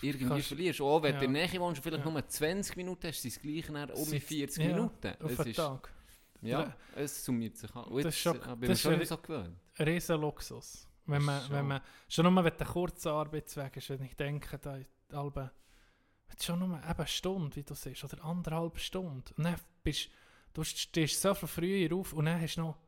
irgendwie 0.00 0.26
Kannst- 0.26 0.48
verlierst. 0.48 0.80
Auch 0.80 1.02
wenn 1.04 1.14
ja. 1.14 1.20
du 1.20 1.26
der 1.28 1.46
Nähe 1.46 1.60
wohnst 1.60 1.78
und 1.78 1.82
vielleicht 1.84 2.04
Ja. 2.04 2.10
nur 2.10 2.26
20 2.26 2.76
Minuten 2.76 3.06
hast, 3.06 3.22
sind 3.22 3.30
es 3.32 3.40
gleich 3.40 3.68
um 3.70 3.94
die 3.94 4.04
Sind- 4.10 4.22
40 4.24 4.64
ja, 4.64 4.70
Minuten. 4.74 5.14
Auf 5.22 5.38
Es 5.38 5.46
ist, 5.46 5.54
Tag. 5.56 5.92
ja, 6.40 6.74
es 6.96 7.24
summiert 7.24 7.56
sich 7.56 7.72
an. 7.76 7.84
Und 7.84 8.04
Das 8.04 8.12
ist 8.12 8.20
schon- 8.20 8.42
äh, 8.42 8.66
das 8.66 8.84
ist 8.84 9.08
so 9.08 9.16
gewöhnt. 9.18 9.56
Riesen 9.78 10.20
Luxus. 10.20 10.88
Wenn 11.06 11.22
man, 11.22 11.42
Schon. 11.42 11.50
wenn 11.56 11.66
man, 11.68 11.80
schon 12.08 12.32
nur 12.32 12.44
wenn 12.44 12.56
der 12.56 12.66
kurze 12.66 13.10
Arbeitsweg 13.10 13.76
ist, 13.76 13.90
wenn 13.90 14.02
ich 14.02 14.14
denke, 14.16 14.58
da 14.58 14.76
in 14.76 14.86
Alben, 15.12 15.50
schon 16.40 16.58
nur 16.60 16.80
eine 16.82 17.06
Stunde, 17.06 17.56
wie 17.56 17.62
du 17.64 17.74
siehst, 17.74 18.04
oder 18.04 18.24
anderthalb 18.24 18.78
Stunden. 18.78 19.24
Und 19.36 19.44
dann 19.44 19.56
bist 19.82 20.08
du 20.54 20.62
stehst 20.64 21.20
so 21.20 21.34
viel 21.34 21.48
früher 21.48 21.94
auf 21.96 22.12
und 22.12 22.26
dann 22.26 22.40
hast 22.40 22.56
du 22.56 22.60
noch 22.62 22.78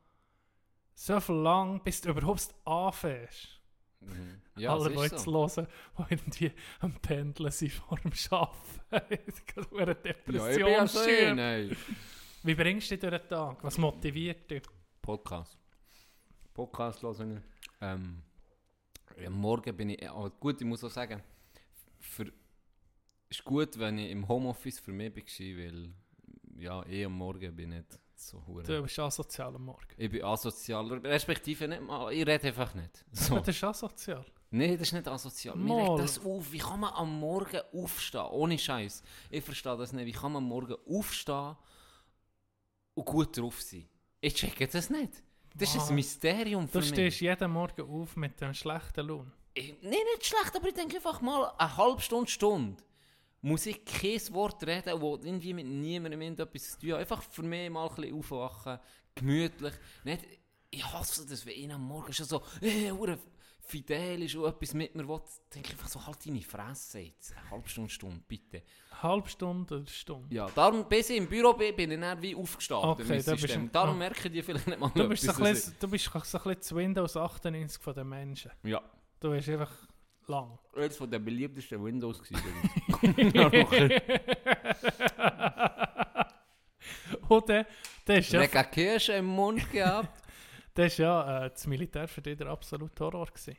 so 0.93 1.19
viel 1.19 1.35
lang, 1.35 1.81
bis 1.83 2.01
du 2.01 2.09
überhaupt 2.09 2.53
anfängst. 2.63 3.59
Mhm. 3.99 4.41
Ja, 4.55 4.73
Alle, 4.73 4.91
die 4.91 4.99
jetzt 4.99 5.19
so. 5.23 5.33
hören, 5.47 5.67
die 5.97 6.13
irgendwie 6.13 6.51
am 6.79 6.93
Pendeln 7.01 7.51
sind 7.51 7.71
vor 7.73 7.97
dem 7.97 8.11
Arbeiten. 8.31 8.61
Das 8.91 9.55
ist 9.57 9.73
eine 9.73 9.85
Ja, 9.87 9.91
ich 9.91 10.91
Depression. 10.93 11.05
bin 11.05 11.37
ja 11.37 11.51
ey. 11.51 11.77
Wie 12.43 12.55
bringst 12.55 12.91
du 12.91 12.95
dich 12.97 13.09
durch 13.09 13.19
den 13.21 13.29
Tag? 13.29 13.63
Was 13.63 13.77
motiviert 13.77 14.49
dich? 14.49 14.63
Podcast. 15.01 15.57
Podcast-Lösungen. 16.53 17.43
Ähm, 17.81 18.21
am 19.25 19.33
Morgen 19.33 19.75
bin 19.75 19.89
ich, 19.89 20.09
aber 20.09 20.29
gut, 20.29 20.59
ich 20.61 20.67
muss 20.67 20.83
auch 20.83 20.89
sagen, 20.89 21.21
für, 21.99 22.31
ist 23.29 23.43
gut, 23.43 23.77
wenn 23.79 23.97
ich 23.97 24.11
im 24.11 24.27
Homeoffice 24.27 24.79
für 24.79 24.91
mich 24.91 25.15
war, 25.15 25.63
weil 25.63 25.89
ja, 26.57 26.85
eh 26.85 27.05
am 27.05 27.13
Morgen 27.13 27.55
bin 27.55 27.71
ich 27.71 27.77
nicht 27.79 27.99
so 28.15 28.45
hure. 28.47 28.63
Du 28.63 28.81
bist 28.83 28.97
asozial 28.99 29.55
am 29.55 29.65
Morgen. 29.65 29.87
Ich 29.97 30.09
bin 30.09 30.23
asozial, 30.23 30.85
respektive 30.99 31.67
nicht 31.67 31.81
mal, 31.81 32.11
ich 32.11 32.25
rede 32.25 32.47
einfach 32.47 32.73
nicht. 32.73 33.05
So. 33.11 33.39
Das 33.39 33.49
ist 33.49 33.63
asozial. 33.63 34.25
Nein, 34.51 34.77
das 34.77 34.87
ist 34.87 34.93
nicht 34.93 35.07
asozial. 35.07 35.55
Mir 35.55 35.75
regt 35.75 35.99
das 35.99 36.19
auf. 36.25 36.51
Wie 36.51 36.59
kann 36.59 36.79
man 36.79 36.93
am 36.93 37.19
Morgen 37.19 37.59
aufstehen? 37.73 38.25
Ohne 38.31 38.57
Scheiß. 38.57 39.03
Ich 39.29 39.43
verstehe 39.43 39.75
das 39.75 39.91
nicht. 39.91 40.05
Wie 40.05 40.11
kann 40.13 40.31
man 40.31 40.43
am 40.43 40.49
Morgen 40.49 40.75
aufstehen 40.87 41.57
und 42.93 43.05
gut 43.05 43.37
drauf 43.37 43.61
sein? 43.61 43.85
Ich 44.21 44.35
checke 44.35 44.67
das 44.67 44.89
nicht. 44.89 45.23
Das 45.57 45.73
ist 45.73 45.89
ein 45.89 45.95
Mysterium 45.95 46.67
für 46.67 46.73
Du 46.73 46.79
mich. 46.79 46.89
stehst 46.89 47.21
jeden 47.21 47.51
Morgen 47.51 47.81
auf 47.89 48.15
mit 48.17 48.41
einem 48.43 48.53
schlechten 48.53 49.05
Lohn. 49.07 49.31
Ich, 49.53 49.73
nee, 49.81 49.89
nicht 49.89 50.25
schlecht, 50.25 50.53
aber 50.53 50.67
ich 50.67 50.73
denke 50.73 50.97
einfach 50.97 51.21
mal, 51.21 51.53
eine 51.57 51.77
halbe 51.77 52.01
Stunde, 52.01 52.29
Stunde 52.29 52.75
muss 53.41 53.65
ich 53.65 53.85
kein 53.85 54.19
Wort 54.33 54.65
reden, 54.67 54.99
wo 54.99 55.15
irgendwie 55.15 55.53
mit 55.53 55.65
niemandem 55.67 56.21
etwas 56.21 56.71
zu 56.71 56.79
tun 56.79 56.91
hat. 56.93 56.99
Einfach 56.99 57.21
für 57.23 57.43
mich 57.43 57.69
mal 57.69 57.87
ein 57.87 57.95
bisschen 57.95 58.17
aufwachen, 58.17 58.79
gemütlich. 59.13 59.73
Nicht, 60.03 60.25
ich 60.71 60.83
hasse 60.91 61.25
das, 61.25 61.45
wenn 61.45 61.63
einer 61.63 61.75
am 61.75 61.87
Morgen 61.87 62.11
schon 62.11 62.25
so, 62.25 62.41
äh, 62.61 62.91
fidel 63.65 64.23
ist 64.23 64.35
und 64.35 64.45
etwas 64.45 64.73
mit 64.73 64.95
mir 64.95 65.07
will, 65.07 65.19
denke 65.53 65.69
ich 65.69 65.73
einfach 65.73 65.87
so, 65.87 66.05
halt 66.05 66.25
deine 66.25 66.41
Fresse 66.41 66.99
jetzt. 66.99 67.33
Eine 67.35 67.51
halbe 67.51 67.67
Stunde, 67.69 67.89
Stunde, 67.89 68.21
bitte. 68.27 68.63
Halbe 69.01 69.27
Stunde 69.29 69.75
oder 69.75 69.87
Stunde? 69.87 70.33
Ja, 70.35 70.47
darum, 70.53 70.87
bis 70.87 71.09
ich 71.09 71.17
im 71.17 71.27
Büro 71.27 71.53
bin, 71.53 71.75
bin 71.75 71.91
ich 71.91 71.99
dann 71.99 72.21
wie 72.21 72.35
aufgestanden. 72.35 72.89
Okay, 72.91 73.03
da 73.03 73.31
bist 73.31 73.41
System. 73.41 73.65
du- 73.65 73.71
darum 73.71 73.95
ah. 73.95 73.99
merken 73.99 74.31
die 74.31 74.41
vielleicht 74.41 74.67
nicht 74.67 74.79
mal 74.79 74.91
Du 74.93 75.09
bist, 75.09 75.23
so 75.23 75.31
etwas, 75.31 75.39
ein 75.39 75.53
dass 75.53 75.65
bisschen, 75.65 75.79
du 75.79 75.87
bist 75.89 76.05
so 76.05 76.11
ein 76.11 76.21
bisschen 76.21 76.55
das 76.59 76.75
Windows 76.75 77.17
98 77.17 77.81
von 77.81 77.93
den 77.93 78.09
Menschen. 78.09 78.51
Ja, 78.63 78.81
Du 79.19 79.31
bist 79.31 79.49
einfach 79.49 79.71
lang. 80.27 80.57
eines 80.75 80.97
von 80.97 81.09
den 81.09 81.23
beliebtesten 81.25 81.83
Windows 81.83 82.21
gewesen. 82.21 82.43
Und 87.27 87.49
der, 87.49 87.65
der 88.07 88.17
ist 88.19 88.31
ja, 88.31 88.39
Lecker 88.41 88.63
Kirsche 88.65 89.13
im 89.13 89.25
Mund 89.25 89.71
gehabt. 89.71 90.09
Der 90.75 90.85
ist 90.87 90.97
ja 90.97 91.45
äh, 91.45 91.49
das 91.49 91.65
Militär 91.67 92.07
für 92.07 92.21
dich 92.21 92.37
der 92.37 92.47
absolute 92.47 93.03
Horror 93.03 93.27
gewesen. 93.27 93.57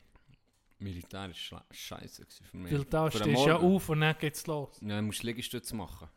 Militär 0.79 1.31
ist 1.31 1.39
schle- 1.39 1.65
scheiße 1.71 2.27
für 2.51 2.57
mich. 2.57 2.73
Weil 2.73 2.85
da 2.85 3.11
Für 3.11 3.19
stehst 3.19 3.45
du 3.45 3.49
ja 3.49 3.57
auf 3.57 3.89
und 3.89 4.01
dann 4.03 4.17
geht's 4.19 4.47
los. 4.47 4.79
Ja, 4.83 4.97
du 4.97 5.03
musst 5.03 5.23
Liegestütze 5.23 5.75
machen. 5.75 6.09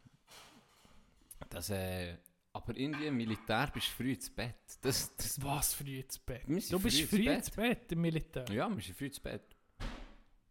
Das, 1.50 1.70
äh, 1.70 2.18
aber 2.52 2.76
irgendwie 2.76 3.08
im 3.08 3.16
Militär 3.18 3.70
bist 3.74 3.88
du 3.88 3.91
früh 3.91 4.12
ins 4.14 4.30
Bett. 4.30 4.56
Das, 4.82 5.16
das, 5.16 5.41
Was 5.41 5.74
früh 5.74 6.00
ins 6.00 6.20
Bett? 6.20 6.43
Du 6.47 6.80
bist 6.80 7.02
früh 7.04 7.18
ins 7.18 7.26
Bett. 7.26 7.38
ins 7.38 7.52
Bett 7.52 7.91
im 7.93 8.02
Militär. 8.02 8.45
ja, 8.52 8.70
wir 8.70 8.82
sind 8.84 8.97
früh 8.97 9.06
ins 9.08 9.20
Bett. 9.20 9.43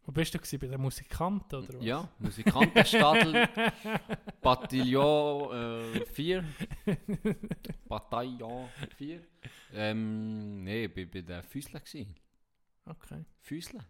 Wo 0.08 0.12
bist 0.12 0.32
du 0.32 0.38
gewesen, 0.38 0.58
bei 0.58 0.68
den 0.68 0.80
Musikanten 0.80 1.54
oder 1.54 1.74
was? 1.74 1.84
Ja, 1.84 2.08
Musikantenstadel, 2.18 3.46
Bataillon 4.40 5.92
äh, 5.92 6.06
4. 6.06 6.44
Bataillon 7.86 8.70
4. 8.96 9.20
Ähm, 9.74 10.64
nee, 10.64 10.86
ich 10.86 10.96
war 10.96 11.04
bei 11.04 11.20
den 11.20 11.42
gewesen. 11.84 12.14
Okay. 12.86 13.22
Füßle? 13.42 13.80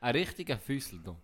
Ein 0.00 0.14
richtiger 0.14 0.56
Füßel 0.58 1.02
da. 1.04 1.14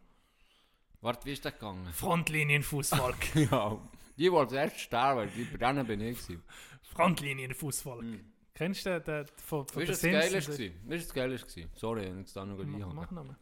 Warte, 1.00 1.24
wie 1.24 1.32
ist 1.32 1.42
der 1.46 1.52
gegangen? 1.52 1.90
Frontlinienfußvolk. 1.94 3.36
ja, 3.50 3.80
die, 4.18 4.28
als 4.28 4.52
erstes 4.52 4.82
sterben, 4.82 5.30
die 5.34 5.44
bei 5.44 5.56
denen 5.56 5.86
bin 5.86 6.02
ich. 6.02 6.18
Gewesen. 6.18 6.42
Frontlinienfußvolk. 6.82 8.04
Kennst 8.52 8.84
du 8.84 9.00
den, 9.00 9.24
den 9.24 9.26
von, 9.38 9.66
von 9.66 9.80
den 9.80 9.88
was 9.88 10.02
das 10.02 10.10
Geile 10.10 10.38
du, 10.42 10.74
was 10.84 11.06
das 11.06 11.14
Geile? 11.14 11.38
Sorry, 11.76 12.04
ich 12.04 12.14
jetzt 12.18 12.36
da 12.36 12.44
noch 12.44 12.58
Mach, 12.58 12.64
reinhaken. 12.64 12.94
mach 12.94 13.10
nochmal. 13.10 13.36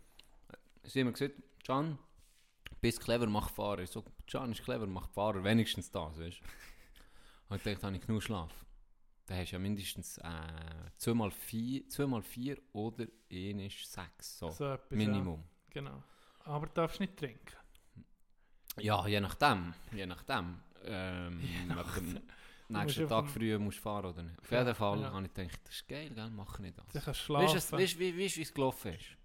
Sie 0.85 1.01
haben 1.01 1.07
mir 1.07 1.13
gesagt, 1.13 1.35
Can, 1.65 1.99
bist 2.81 3.01
clever, 3.01 3.27
mach 3.27 3.51
Fahrer. 3.51 3.81
Ich 3.81 3.91
so, 3.91 4.05
Can 4.27 4.53
ist 4.53 4.63
clever, 4.63 4.87
mach 4.87 5.09
Fahrer. 5.09 5.43
Wenigstens 5.45 5.91
das, 5.91 6.19
weißt 6.19 6.41
du. 6.41 6.45
Ich 7.55 7.63
dachte, 7.65 7.87
habe 7.87 7.97
ich 7.97 8.07
genug 8.07 8.23
Schlaf. 8.23 8.51
Dann 9.27 9.37
hast 9.37 9.51
du 9.51 9.57
ja 9.57 9.59
mindestens 9.59 10.17
äh, 10.17 10.23
2x4, 10.99 11.87
2x4 11.95 12.59
oder 12.73 13.07
1 13.31 13.63
ist 13.63 13.93
6. 13.93 14.39
So, 14.39 14.51
So 14.51 14.73
etwas, 14.73 14.97
Minimum. 14.97 15.41
Ja, 15.41 15.69
genau. 15.69 16.03
Aber 16.45 16.67
du 16.67 16.73
darfst 16.73 16.99
nicht 16.99 17.15
trinken. 17.17 17.57
Ja. 18.79 19.07
je 19.07 19.21
nachdem. 19.21 19.75
Je 19.93 20.07
nachdem. 20.07 20.61
Ähm, 20.85 21.41
nach 21.69 21.95
dem 21.99 22.15
musst 22.69 22.87
nächsten 22.87 23.09
Tag 23.09 23.29
früh 23.29 23.59
musst 23.59 23.79
du 23.79 23.83
fahren 23.83 24.07
oder 24.07 24.23
nicht. 24.23 24.39
Auf 24.39 24.51
jeden 24.51 24.75
Fall 24.75 25.01
ja. 25.01 25.13
habe 25.13 25.27
ich 25.27 25.35
gedacht, 25.35 25.61
das 25.65 25.75
ist 25.75 25.89
geil, 25.89 26.11
gell, 26.11 26.31
mach 26.31 26.59
nicht 26.59 26.79
das. 26.79 27.07
Weißt 27.29 27.95
du, 27.95 27.99
wie 27.99 28.25
es 28.25 28.55
gelaufen 28.55 28.95
ist? 28.95 29.17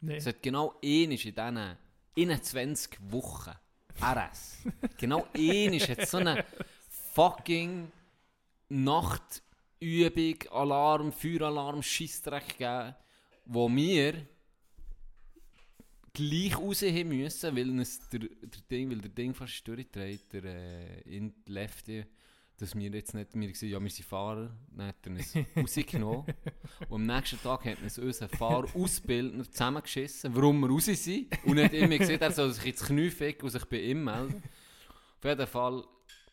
Nee. 0.00 0.16
Es 0.16 0.26
hat 0.26 0.42
genau 0.42 0.74
ein 0.82 1.10
in 1.10 1.10
diesen 1.10 1.76
21 2.16 2.98
Wochen 3.10 3.52
RS. 4.00 4.58
genau 4.98 5.26
ein 5.34 5.78
hat 5.80 6.08
so 6.08 6.18
eine 6.18 6.44
fucking 7.14 7.90
Nachtübung, 8.68 10.36
Alarm, 10.50 11.12
Feueralarm, 11.12 11.82
Scheissdreck 11.82 12.58
gegeben, 12.58 12.94
wo 13.46 13.68
wir 13.68 14.26
gleich 16.12 16.56
raus 16.56 16.82
haben 16.82 17.08
müssen, 17.08 17.56
weil, 17.56 17.70
uns 17.70 18.08
der, 18.08 18.20
der, 18.20 18.60
Ding, 18.70 18.90
weil 18.90 18.98
der 18.98 19.10
Ding 19.10 19.34
fast 19.34 19.66
durchdreht, 19.66 20.32
der 20.32 20.44
äh, 20.44 21.00
in 21.02 21.34
Lefty, 21.46 22.04
dass 22.58 22.74
wir 22.76 22.90
jetzt 22.90 23.14
nicht, 23.14 23.34
wir 23.34 23.48
gesagt, 23.48 23.70
ja, 23.70 23.82
wir 23.82 23.90
sind 23.90 24.06
Fahrer, 24.06 24.50
dann 24.70 24.88
hat 24.88 24.96
er 25.04 25.12
uns 25.12 25.34
rausgenommen. 25.56 26.24
Und 26.88 27.00
am 27.00 27.16
nächsten 27.16 27.40
Tag 27.42 27.64
hat 27.64 27.82
uns 27.82 27.98
unser 27.98 28.28
Fahrausbildner 28.28 29.50
zusammengeschissen, 29.50 30.34
warum 30.34 30.60
wir 30.60 30.70
raus 30.70 30.84
sind. 30.86 31.28
Und 31.44 31.56
nicht 31.56 31.74
immer 31.74 31.98
gesehen, 31.98 32.20
er 32.20 32.30
soll 32.30 32.52
sich 32.52 32.64
jetzt 32.64 32.86
Knie 32.86 33.10
ficken 33.10 33.44
und 33.44 33.50
sich 33.50 33.64
bei 33.64 33.80
ihm 33.80 34.04
melden. 34.04 34.42
Auf 35.18 35.24
jeden 35.24 35.46
Fall 35.46 35.84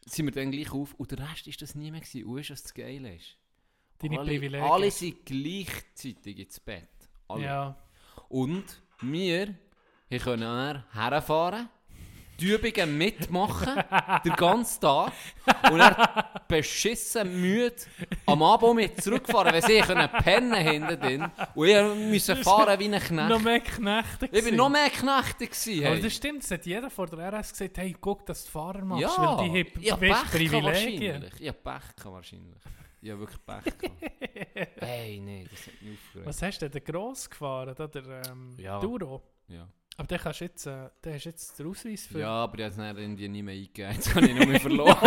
sind 0.06 0.26
wir 0.26 0.32
dann 0.32 0.52
gleich 0.52 0.72
auf 0.72 0.94
und 0.96 1.12
der 1.12 1.20
Rest 1.20 1.48
war 1.48 1.54
das 1.60 1.76
nie 1.76 1.92
mehr. 1.92 2.02
Gewesen. 2.02 2.26
Und 2.26 2.36
du, 2.36 2.50
was 2.52 2.64
das 2.64 2.74
Geile 2.74 3.16
ist? 3.16 3.38
Deine 3.98 4.20
alle, 4.20 4.32
Privilegien. 4.32 4.70
Alle 4.70 4.92
sind 4.92 5.26
gleichzeitig 5.26 6.40
ins 6.40 6.60
Bett. 6.60 6.90
Alle. 7.28 7.44
Ja. 7.44 7.78
Und 8.30 8.82
wir 9.02 9.56
wir 10.12 10.20
können 10.20 10.84
herfahren, 10.92 11.70
die 12.42 12.48
Übungen 12.54 12.98
mitmachen, 12.98 13.84
den 14.26 14.34
ganzen 14.34 14.82
Tag. 14.82 15.12
Und 15.72 15.78
dann 15.78 15.96
beschissen 16.48 17.40
müde 17.40 17.76
am 18.26 18.42
Abend 18.44 18.76
mit 18.76 19.02
zurückfahren, 19.02 19.54
weil 19.54 19.62
sie 19.64 19.80
können 19.82 20.10
pennen 20.24 20.56
hinten 20.56 21.00
drin. 21.00 21.32
Und 21.56 21.66
wir 21.68 21.96
müssen 21.96 22.38
fahren 22.38 22.80
wie 22.80 22.86
ein 22.86 22.92
Noch 22.92 23.40
Knecht. 23.40 23.42
mehr 23.44 23.60
Knechte 23.60 24.30
Ich 24.32 24.46
war 24.46 24.52
noch 24.52 24.70
mehr 24.70 24.90
Knechte. 24.90 25.48
Gewesen, 25.48 25.86
Aber 25.86 25.96
hey. 25.96 26.02
das 26.02 26.14
stimmt, 26.14 26.44
es 26.44 26.52
hat 26.52 26.66
jeder 26.66 26.90
vor 26.90 27.08
der 27.08 27.32
RS 27.32 27.52
gesagt, 27.52 27.78
hey, 27.78 27.96
guck, 28.00 28.26
dass 28.26 28.46
du 28.46 28.52
Fahrer 28.52 28.84
machst, 28.84 29.02
Ja, 29.02 29.38
weil 29.38 29.50
die 29.50 29.92
haben 29.92 30.04
ich 30.04 30.10
gehabt 30.10 30.32
Privilegien. 30.32 31.30
Ich 31.40 31.48
hab 31.48 31.64
Pech 31.64 32.06
wahrscheinlich. 32.06 32.62
Ich 33.02 33.10
hab 33.12 33.20
wirklich 33.20 33.46
Pech 33.46 33.64
gehabt. 33.80 34.72
hey, 34.82 35.20
nee, 35.20 35.48
das 35.50 35.68
hat 35.68 35.82
mich 35.82 35.98
aufgeregt. 35.98 36.28
Was 36.28 36.42
hast 36.42 36.62
du 36.62 36.70
denn, 36.70 36.84
den 36.84 36.94
Gross 36.94 37.30
gefahren, 37.30 37.74
da, 37.76 37.88
der 37.88 38.22
ähm, 38.30 38.56
Ja. 38.58 38.80
Duro? 38.80 39.22
Ja. 39.48 39.68
Aber 39.98 40.08
den, 40.08 40.18
kannst 40.20 40.40
du 40.42 40.46
jetzt, 40.46 40.66
äh, 40.66 40.90
den 41.04 41.14
hast 41.14 41.26
du 41.26 41.30
jetzt 41.30 41.60
den 41.60 41.68
Ausweis 41.68 42.08
für... 42.08 42.20
ja, 42.20 42.30
aber 42.30 42.58
ich 42.60 42.64
habe 42.64 42.70
es 42.72 42.96
dann 42.96 43.14
nie 43.14 43.44
mehr 43.44 43.54
eingegeben. 43.54 43.92
Jetzt 43.94 44.16
habe 44.16 44.26
ich 44.28 44.34
noch 44.36 44.46
mehr 44.48 44.60
verloren. 44.60 44.98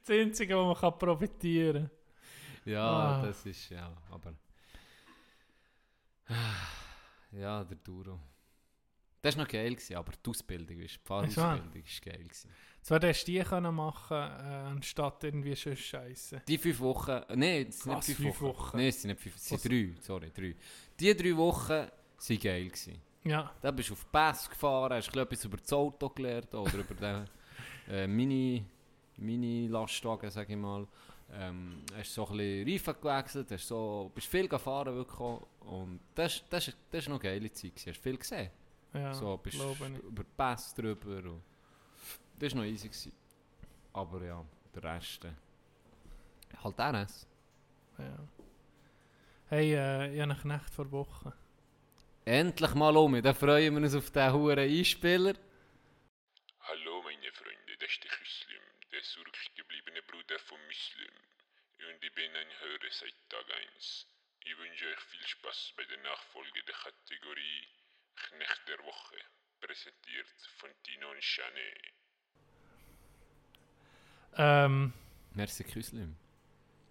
Das 0.00 0.10
Einzige, 0.16 0.56
wo 0.56 0.64
man 0.66 0.76
kann 0.76 0.98
profitieren 0.98 1.90
Ja, 2.64 2.88
Ah. 2.88 3.22
das 3.26 3.44
ist 3.46 3.68
ja, 3.70 3.92
aber. 4.10 4.34
Ja, 7.32 7.64
der 7.64 7.76
Duro. 7.78 8.18
Das 9.22 9.36
war 9.36 9.44
noch 9.44 9.50
geil, 9.50 9.74
gewesen, 9.74 9.96
aber 9.96 10.12
die 10.24 10.30
Ausbildung, 10.30 10.78
die 10.78 10.88
Fahrausbildung 11.04 11.74
war 11.74 12.12
geil. 12.12 12.22
Gewesen. 12.24 12.50
Zwar 12.86 13.00
hättest 13.00 13.26
du 13.26 13.32
die 13.32 13.40
können 13.40 13.74
machen 13.74 14.16
äh, 14.16 14.70
anstatt 14.70 15.24
irgendwie 15.24 15.56
schon 15.56 15.76
Scheiße. 15.76 16.42
Die 16.46 16.56
fünf 16.56 16.78
Wochen, 16.78 17.20
nein, 17.34 17.66
es 17.68 17.80
sind 17.80 17.92
nicht 17.96 18.04
fünf, 18.04 18.18
fünf 18.18 18.40
Wochen. 18.42 18.58
Wochen? 18.58 18.76
Nein, 18.76 18.86
es 18.86 19.02
sind 19.02 19.10
nicht 19.10 19.20
fünf, 19.20 19.34
es 19.34 19.44
sind 19.44 19.58
Was? 19.58 19.62
drei, 19.64 19.90
sorry, 20.00 20.30
drei. 20.32 20.54
Die 21.00 21.16
drei 21.16 21.36
Wochen 21.36 21.68
waren 21.68 21.90
geil. 22.40 22.66
Gewesen. 22.66 23.02
Ja, 23.24 23.52
Da 23.60 23.72
bist 23.72 23.88
du 23.88 23.94
auf 23.94 24.06
Pass 24.12 24.48
gefahren, 24.48 24.92
hast 24.92 25.16
etwas 25.16 25.44
über 25.44 25.56
das 25.56 25.72
Auto 25.72 26.08
gelernt 26.10 26.54
oder 26.54 26.74
über 26.74 26.94
den 26.94 27.28
äh, 27.92 28.06
Mini, 28.06 28.64
Mini-Lastwagen, 29.16 30.30
sage 30.30 30.52
ich 30.52 30.58
mal. 30.58 30.86
Ähm, 31.32 31.82
hast 31.92 32.14
so 32.14 32.24
ein 32.28 32.36
bisschen 32.36 32.68
Reifen 32.68 32.94
gewechselt, 33.02 33.50
hast 33.50 33.66
so, 33.66 34.12
bist 34.14 34.28
viel 34.28 34.46
gefahren 34.46 34.94
wirklich 34.94 35.18
auch. 35.18 35.44
und 35.58 35.98
das, 36.14 36.44
das, 36.48 36.72
das 36.88 37.06
war 37.08 37.14
noch 37.14 37.20
eine 37.24 37.32
geile 37.32 37.50
Zeit, 37.50 37.74
gewesen. 37.74 37.90
hast 37.90 38.00
viel 38.00 38.16
gesehen. 38.16 38.50
ja, 38.94 39.12
so 39.12 39.36
bist 39.38 39.58
über 39.58 40.22
Pass 40.36 40.72
drüber 40.72 41.16
und 41.32 41.42
das 42.38 42.54
war 42.54 42.62
noch 42.62 42.68
easy. 42.68 42.88
Gewesen. 42.88 43.12
Aber 43.92 44.22
ja, 44.22 44.44
der 44.74 44.82
Rest, 44.82 45.24
äh, 45.24 45.32
halt 46.62 46.78
NS. 46.78 47.26
Ja. 47.98 48.28
Hey, 49.48 49.74
äh, 49.74 50.14
ich 50.14 50.20
habe 50.20 50.32
einen 50.32 50.40
Knecht 50.40 50.70
vor 50.74 50.90
Wochen. 50.90 51.32
Endlich 52.24 52.74
mal 52.74 52.96
um, 52.96 53.22
dann 53.22 53.34
freuen 53.34 53.74
wir 53.74 53.82
uns 53.82 53.94
auf 53.94 54.10
diesen 54.10 54.32
huren 54.32 54.58
Einspieler. 54.58 55.34
Hallo 56.60 57.02
meine 57.02 57.32
Freunde, 57.32 57.76
das 57.78 57.88
ist 57.88 58.04
der 58.04 58.18
Muslim, 58.18 58.62
der 58.92 59.02
zurückgebliebene 59.02 60.02
Bruder 60.02 60.38
von 60.40 60.58
Muslim. 60.66 61.14
Und 61.78 62.02
ich 62.04 62.14
bin 62.14 62.34
ein 62.34 62.50
Hörer 62.60 62.90
seit 62.90 63.14
Tag 63.30 63.46
1. 63.76 64.08
Ich 64.44 64.58
wünsche 64.58 64.86
euch 64.88 65.00
viel 65.00 65.26
Spaß 65.26 65.74
bei 65.76 65.84
der 65.84 65.98
Nachfolge 66.02 66.62
der 66.64 66.74
Kategorie 66.74 67.68
Knecht 68.16 68.68
der 68.68 68.78
Woche, 68.84 69.16
präsentiert 69.60 70.26
von 70.58 70.70
Tino 70.82 71.10
und 71.10 71.20
Chanet. 71.20 71.94
Ähm, 74.36 74.92
Merci 75.34 75.64
Küslim. 75.64 76.16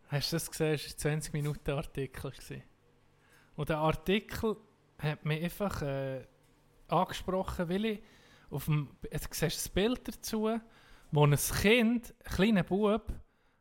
hast 0.07 0.31
du 0.31 0.35
das 0.35 0.49
gesehen? 0.49 0.73
Das 0.73 1.05
war 1.05 1.11
ein 1.11 1.21
20 1.21 1.33
Minuten 1.33 1.71
Artikel. 1.71 2.31
Gewesen. 2.31 2.63
Und 3.55 3.69
der 3.69 3.77
Artikel 3.77 4.57
hat 4.99 5.25
mich 5.25 5.43
einfach 5.43 5.81
äh, 5.81 6.25
angesprochen, 6.87 7.69
weil 7.69 7.85
ich 7.85 8.03
auf 8.49 8.65
dem, 8.65 8.89
jetzt 9.11 9.33
siehst 9.33 9.57
du 9.57 9.59
das 9.63 9.69
Bild 9.69 10.07
dazu, 10.07 10.59
wo 11.11 11.25
ein 11.25 11.35
Kind, 11.35 12.13
ein 12.23 12.31
kleiner 12.31 12.63
Bub, 12.63 13.13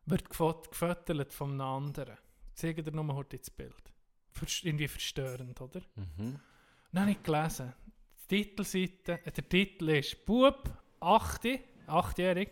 wird 0.06 0.28
gefüttert 0.28 1.32
von 1.32 1.52
einem 1.52 1.60
anderen. 1.62 2.16
Ich 2.48 2.54
zeige 2.54 2.82
dir 2.82 2.92
nur 2.92 3.14
heute 3.14 3.38
das 3.38 3.50
Bild. 3.50 3.92
Irgendwie 4.62 4.88
verstörend, 4.88 5.60
oder? 5.60 5.80
Mhm. 5.94 6.40
Dann 6.92 7.02
habe 7.02 7.12
ich 7.12 7.22
gelesen. 7.22 7.72
Die 8.30 8.44
Titelseite, 8.44 9.24
äh, 9.24 9.30
der 9.30 9.48
Titel 9.48 9.88
ist 9.90 10.24
Bub, 10.24 10.70
8, 11.00 11.46
8-jährig, 11.86 12.50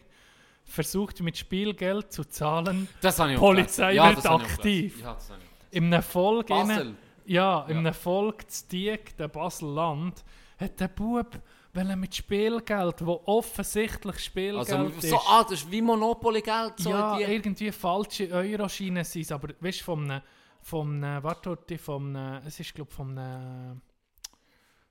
versucht 0.65 1.21
mit 1.21 1.37
Spielgeld 1.37 2.13
zu 2.13 2.25
zahlen. 2.25 2.89
Das 3.01 3.19
habe 3.19 3.33
ich 3.33 3.37
auch 3.37 3.41
Polizei 3.41 3.95
gelesen. 3.95 4.17
wird 4.17 4.27
aktiv. 4.27 5.01
Ja, 5.01 5.15
das 5.15 5.31
habe 5.31 5.41
ich 5.43 5.47
auch. 5.49 5.73
In 5.77 5.85
einer 5.87 6.03
Folge, 6.03 6.49
Basel. 6.55 6.95
ja, 7.25 7.63
in 7.65 7.73
Ja. 7.73 7.79
einer 7.79 7.93
Folge 7.95 8.47
zu 8.47 8.69
Dieg, 8.69 9.17
der 9.17 9.29
Basel-Land, 9.29 10.25
hat 10.59 10.81
der 10.81 10.89
Bub 10.89 11.39
wollte 11.75 11.97
mit 11.97 12.15
Spielgeld, 12.15 13.05
wo 13.07 13.23
offensichtlich 13.25 14.19
Spielgeld 14.19 14.59
Also, 14.71 14.85
ist. 14.89 15.09
so, 15.09 15.17
ah, 15.27 15.43
das 15.43 15.53
ist 15.63 15.71
wie 15.71 15.81
Monopoly-Geld. 15.81 16.75
So 16.77 16.91
ja, 16.91 17.17
die, 17.17 17.23
irgendwie 17.25 17.73
falsche 17.73 18.29
Euroscheine 18.31 19.05
sind 19.05 19.23
es, 19.23 19.33
aber 19.33 19.49
weißt 19.59 19.81
du, 19.81 19.85
von 19.85 20.11
einem, 20.11 20.23
von 20.61 21.03
einem, 21.03 21.23
warte, 21.23 21.49
warte, 21.51 21.79
von 21.79 22.15
einem, 22.15 22.47
es 22.47 22.61
ist 22.61 22.75
glaube 22.75 22.91
ich 22.91 22.97
von 22.97 23.17
einem, 23.19 23.81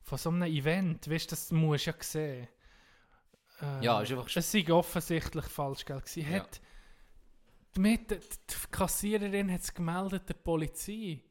von 0.01 0.17
so 0.17 0.30
einem 0.32 0.43
Event, 0.51 1.07
weißt 1.09 1.28
du, 1.28 1.36
das 1.36 1.51
musst 1.51 1.86
du 1.86 1.91
ja 1.91 1.95
sehen. 1.99 2.47
Äh, 3.62 3.84
Ja, 3.84 4.01
ist 4.01 4.12
einfach 4.12 4.30
Es 4.36 4.51
sei 4.51 4.66
offensichtlich 4.72 5.45
Falschgeld 5.45 6.05
gewesen. 6.05 6.32
Ja. 6.32 6.39
Hat, 6.39 6.62
die 7.76 7.97
die 7.97 8.18
Kassiererin 8.72 9.51
hat 9.51 9.62
es 9.62 9.74
gemeldet 9.74 10.28
der 10.28 10.34
Polizei. 10.36 11.22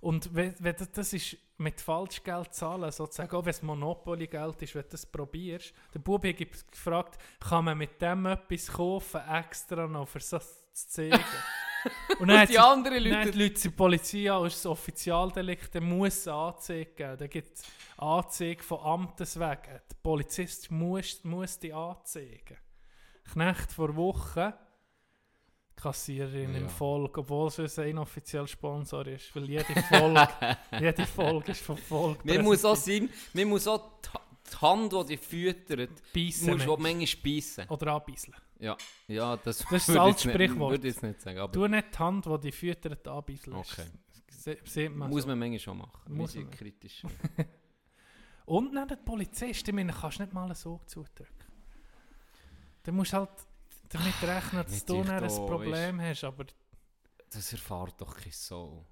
Und 0.00 0.34
wenn, 0.34 0.54
wenn 0.58 0.74
das, 0.76 0.90
das 0.90 1.12
ist 1.12 1.36
mit 1.58 1.80
Falschgeld 1.80 2.52
zahlen, 2.52 2.90
sozusagen, 2.90 3.36
auch 3.36 3.44
wenn 3.44 3.50
es 3.50 3.62
Monopoly-Geld 3.62 4.62
ist, 4.62 4.74
wenn 4.74 4.82
du 4.82 4.88
das 4.88 5.06
probierst, 5.06 5.72
der 5.94 6.00
Bub 6.00 6.24
hat 6.26 6.36
gefragt, 6.70 7.18
kann 7.38 7.64
man 7.66 7.78
mit 7.78 8.02
dem 8.02 8.26
etwas 8.26 8.66
kaufen, 8.66 9.20
extra 9.28 9.86
noch, 9.86 10.08
für 10.08 10.18
das 10.18 10.72
zu 10.72 10.88
zeigen. 10.88 11.20
Und 12.18 12.28
dann 12.28 12.40
Und 12.40 12.48
die 12.50 12.58
anderen 12.58 13.04
dann 13.04 13.12
Leute... 13.12 13.30
die 13.32 13.42
Leute 13.42 13.60
die 13.60 13.68
Polizei 13.70 14.30
an, 14.30 14.46
ist 14.46 14.64
ein 14.64 14.72
Offizialdelikt, 14.72 15.74
der 15.74 15.80
muss 15.80 16.26
eine 16.28 16.36
Anzeige 16.36 16.90
geben. 16.94 17.16
Da 17.18 17.26
gibt 17.26 17.58
es 17.58 17.62
Anzeige 17.96 18.62
von 18.62 18.80
Amtes 18.80 19.38
wegen. 19.38 19.62
Der 19.64 19.96
Polizist 20.02 20.70
muss, 20.70 21.22
muss 21.24 21.58
die 21.58 21.72
anzeigen. 21.72 22.56
Knecht 23.32 23.72
vor 23.72 23.94
Wochen, 23.96 24.52
Kassiererin 25.76 26.54
im 26.54 26.62
Ja. 26.64 26.68
Volk, 26.68 27.18
obwohl 27.18 27.48
es 27.48 27.78
ein 27.78 27.88
inoffiziell 27.88 28.46
Sponsor 28.46 29.06
ist, 29.06 29.34
weil 29.34 29.44
jede 29.44 29.82
Folge, 29.82 30.28
jede 30.80 31.06
Folge 31.06 31.52
ist 31.52 31.62
von 31.62 31.76
Volk. 31.76 32.24
Mir 32.24 32.42
muss 32.42 32.64
auch 32.64 32.76
sein, 32.76 33.08
mir 33.32 33.46
muss 33.46 33.66
auch 33.66 34.00
die, 34.02 34.58
Hand, 34.60 34.92
die 34.92 35.16
dich 35.16 35.20
füttert, 35.20 35.90
Beißen 36.12 36.52
musst 36.52 36.66
du 36.66 36.76
manchmal 36.76 37.06
speissen. 37.06 37.68
Oder 37.68 37.94
anbisseln. 37.94 38.36
Ja, 38.62 38.76
ja, 39.08 39.36
das, 39.36 39.58
Das 39.58 39.60
ist 39.60 39.72
das 39.72 39.88
würde 39.88 39.92
ich 39.92 40.00
alte 40.00 40.10
jetzt 40.16 40.24
nicht- 40.26 40.34
Sprichwort. 40.34 40.70
Würde 40.70 40.88
ich 40.88 40.94
jetzt 40.94 41.02
nicht 41.02 41.20
sagen, 41.20 41.38
aber 41.38 41.52
Du 41.52 41.66
nicht 41.66 41.92
die 41.94 41.98
Hand, 41.98 42.26
die 42.26 42.38
die 42.40 42.52
füttert, 42.52 43.08
anbisseln. 43.08 43.56
Okay. 43.56 43.86
Se- 44.30 44.58
Sieht 44.64 44.94
man 44.94 45.10
muss 45.10 45.22
so. 45.22 45.28
man 45.28 45.38
manchmal 45.38 45.58
schon 45.58 45.78
machen. 45.78 46.14
Muss 46.16 46.34
man. 46.34 46.50
kritisch. 46.50 47.02
Und 48.46 48.74
dann 48.74 48.88
der 48.88 48.96
Polizist, 48.96 49.66
ich 49.68 49.74
meine, 49.74 49.92
kannst 49.92 50.18
du 50.18 50.22
nicht 50.24 50.32
mal 50.32 50.44
einen 50.44 50.54
Sog 50.54 50.88
zudrücken. 50.88 51.46
Du 52.82 52.92
musst 52.92 53.12
halt 53.12 53.30
damit 53.88 54.14
rechnen, 54.22 54.64
dass 54.64 54.84
du 54.84 55.02
dann 55.04 55.22
ein 55.24 55.28
Problem 55.28 56.00
hast, 56.00 56.24
aber 56.24 56.44
Das 57.30 57.52
erfahrt 57.52 58.00
doch 58.00 58.14
kein 58.16 58.32
Soul. 58.32 58.84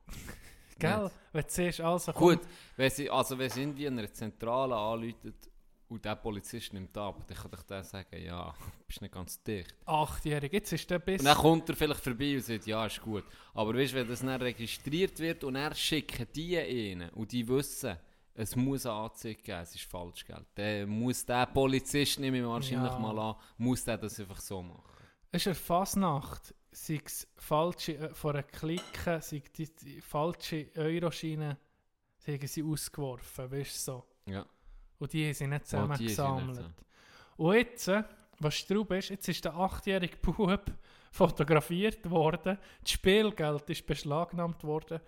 gell, 0.79 1.03
Nicht. 1.05 1.15
wenn 1.33 1.43
du 1.43 1.49
siehst, 1.51 1.81
also 1.81 2.13
Gut, 2.13 2.41
wenn 2.77 2.91
sie, 2.91 3.11
also 3.11 3.37
wenn 3.39 3.51
sie 3.51 3.63
irgendwie 3.63 3.87
einer 3.89 4.13
Zentrale 4.13 4.77
anläutet 4.77 5.50
und 5.91 6.05
der 6.05 6.17
Polizist 6.17 6.73
nimmt 6.73 6.97
ab, 6.97 7.27
dann 7.27 7.37
kann 7.37 7.51
ich 7.55 7.63
der 7.63 7.85
sagen, 7.85 8.23
ja, 8.23 8.55
bist 8.87 9.03
nicht 9.03 9.13
ganz 9.13 9.43
dicht. 9.43 9.75
achtjährig, 9.87 10.53
jetzt 10.53 10.73
ist 10.73 10.89
der 10.91 10.99
bis... 11.01 11.21
Und 11.21 11.27
dann 11.27 11.37
kommt 11.37 11.69
er 11.69 11.77
vielleicht 11.77 12.01
vorbei 12.01 12.35
und 12.37 12.43
sagt, 12.45 12.67
ja, 12.67 12.87
ist 12.87 13.01
gut. 13.01 13.25
Aber 13.55 13.75
weißt 13.75 13.93
du, 13.93 13.97
wenn 13.97 14.09
das 14.09 14.21
dann 14.21 14.41
registriert 14.41 15.19
wird 15.19 15.45
und 15.45 15.57
er 15.57 15.75
schicken 15.75 16.27
die 16.35 16.57
rein 16.57 17.11
und 17.11 17.33
die 17.33 17.47
wissen, 17.47 17.97
es 18.35 18.55
muss 18.57 18.87
eine 18.87 18.95
Anzeige 18.95 19.43
geben, 19.43 19.59
es 19.63 19.75
ist 19.75 19.85
Falschgeld, 19.85 20.47
dann 20.55 20.89
muss 20.89 21.27
der 21.27 21.47
Polizist, 21.47 22.19
nehme 22.21 22.39
ich 22.39 22.45
wahrscheinlich 22.45 22.93
Ja. 22.93 22.99
mal 22.99 23.19
an, 23.19 23.37
muss 23.59 23.85
der 23.85 23.99
das 23.99 24.19
einfach 24.21 24.41
so 24.41 24.63
machen. 24.63 24.85
Es 25.33 25.43
ist 25.43 25.47
eine 25.49 25.55
Fasnacht, 25.57 26.55
sei 26.71 27.01
es 27.05 27.27
falsche, 27.37 27.97
äh, 27.99 28.15
von 28.15 28.33
einer 28.33 28.43
Clique, 28.45 29.21
sei 29.21 29.43
die, 29.57 29.75
die 29.75 30.01
falsche 30.01 30.71
Euroscheine, 30.77 31.59
sie 32.19 32.63
ausgeworfen, 32.63 33.51
weißt 33.51 33.75
du 33.75 33.93
so. 33.93 34.05
Ja. 34.27 34.47
Und 35.01 35.13
die 35.13 35.33
sie 35.35 35.47
nicht 35.49 35.63
Oh, 35.75 35.87
die 35.87 35.97
sind 35.97 36.09
zusammengesammelt. 36.11 36.59
nicht 36.69 36.85
Und 37.37 37.55
jetzt, 37.55 37.89
äh, 37.89 38.05
was 38.39 38.55
straub 38.55 38.93
ist, 38.93 39.09
jetzt 39.09 39.29
ist 39.29 39.45
der 39.45 39.55
achtjährige 39.57 40.17
Bub 40.19 40.65
fotografiert 41.13 42.09
worden, 42.09 42.57
das 42.83 42.91
Spielgeld 42.93 43.69
ist 43.71 43.85
beschlagnahmt 43.87 44.63
worden 44.63 45.01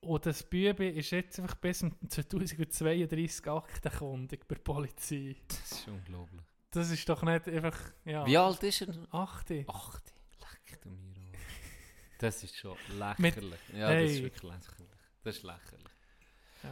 und 0.00 0.24
das 0.26 0.42
Bübi 0.44 0.88
ist 0.90 1.10
jetzt 1.10 1.40
einfach 1.40 1.56
bis 1.56 1.80
zum 1.80 1.92
2032 2.08 3.46
aktenkundig 3.50 4.46
bei 4.46 4.54
der 4.54 4.62
Polizei. 4.62 5.34
Das 5.48 5.72
ist 5.72 5.88
unglaublich. 5.88 6.42
Das 6.70 6.90
ist 6.90 7.08
doch 7.08 7.22
nicht 7.22 7.48
einfach, 7.48 7.76
ja, 8.04 8.24
Wie 8.26 8.36
alt 8.38 8.62
ist 8.62 8.82
er? 8.82 8.94
achte. 9.10 9.64
Ach, 9.66 9.98
leck 10.40 10.80
du 10.82 10.90
mir 10.90 10.98
an. 11.16 11.32
Das 12.18 12.44
ist 12.44 12.54
schon 12.56 12.76
Mit- 13.16 13.36
lächerlich. 13.36 13.60
ja, 13.72 13.92
das 13.94 14.10
ist 14.10 14.16
Hey. 14.16 14.22
wirklich 14.24 14.42
lächerlich. 14.42 14.88
Das 15.24 15.36
ist 15.36 15.42
lächerlich. 15.42 15.92
Ja. 16.62 16.70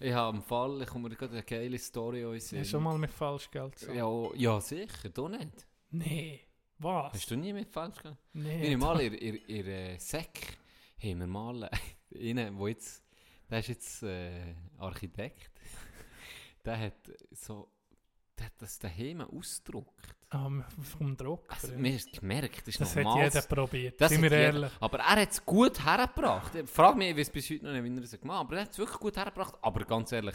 Ich 0.00 0.12
habe 0.12 0.36
im 0.36 0.42
Fall, 0.42 0.82
ich 0.82 0.88
komme 0.88 1.08
mir 1.08 1.14
gerade 1.14 1.32
eine 1.32 1.42
geile 1.42 1.78
Story 1.78 2.24
an 2.24 2.34
Hast 2.34 2.68
schon 2.68 2.82
mal 2.82 2.98
mit 2.98 3.10
Falschgeld 3.10 3.74
gesagt? 3.74 3.94
Ja, 3.94 4.34
ja, 4.34 4.60
sicher, 4.60 5.08
du 5.08 5.28
nicht. 5.28 5.66
Nee, 5.90 6.40
was? 6.78 7.12
Hast 7.12 7.30
du 7.30 7.36
nie 7.36 7.52
mit 7.52 7.68
Falschgeld? 7.68 8.16
Nee. 8.32 8.62
Wir 8.62 8.72
haben 8.72 8.80
mal 8.80 9.00
in, 9.00 9.14
in, 9.14 9.34
in 9.36 9.66
äh, 9.66 9.98
Sek 9.98 10.58
haben 10.98 11.20
wir 11.20 11.26
mal 11.26 11.70
einen, 12.14 12.58
wo 12.58 12.66
jetzt, 12.66 13.04
der 13.48 13.60
ist 13.60 13.68
jetzt 13.68 14.02
äh, 14.02 14.54
Architekt, 14.78 15.50
der 16.64 16.78
hat 16.78 17.12
so, 17.30 17.70
der 18.36 18.46
hat 18.46 18.54
das 18.58 18.78
daheim 18.78 19.20
ausgedruckt. 19.20 20.16
Ah, 20.34 20.50
vom 20.82 21.16
Druck. 21.16 21.44
Also, 21.48 21.74
mir 21.76 21.94
ist 21.94 22.12
gemerkt, 22.20 22.58
das 22.62 22.68
ist 22.68 22.80
das 22.80 22.96
hat 22.96 23.06
jeder 23.16 23.42
probiert, 23.42 24.00
Das 24.00 24.10
sind 24.10 24.22
wir 24.22 24.32
ehrlich. 24.32 24.72
Aber 24.80 24.98
er 24.98 25.20
hat 25.22 25.30
es 25.30 25.44
gut 25.44 25.84
hergebracht. 25.84 26.54
Ich 26.56 26.68
frage 26.68 26.98
mich, 26.98 27.10
ich 27.10 27.16
weiß 27.16 27.30
bis 27.30 27.50
heute 27.50 27.64
noch 27.66 27.72
nicht, 27.72 27.84
wie 27.84 27.96
er 27.96 28.02
es 28.02 28.20
gemacht 28.20 28.38
hat, 28.38 28.46
aber 28.46 28.56
er 28.56 28.62
hat 28.62 28.70
es 28.72 28.78
wirklich 28.78 28.98
gut 28.98 29.16
hergebracht. 29.16 29.54
Aber 29.62 29.84
ganz 29.84 30.10
ehrlich, 30.12 30.34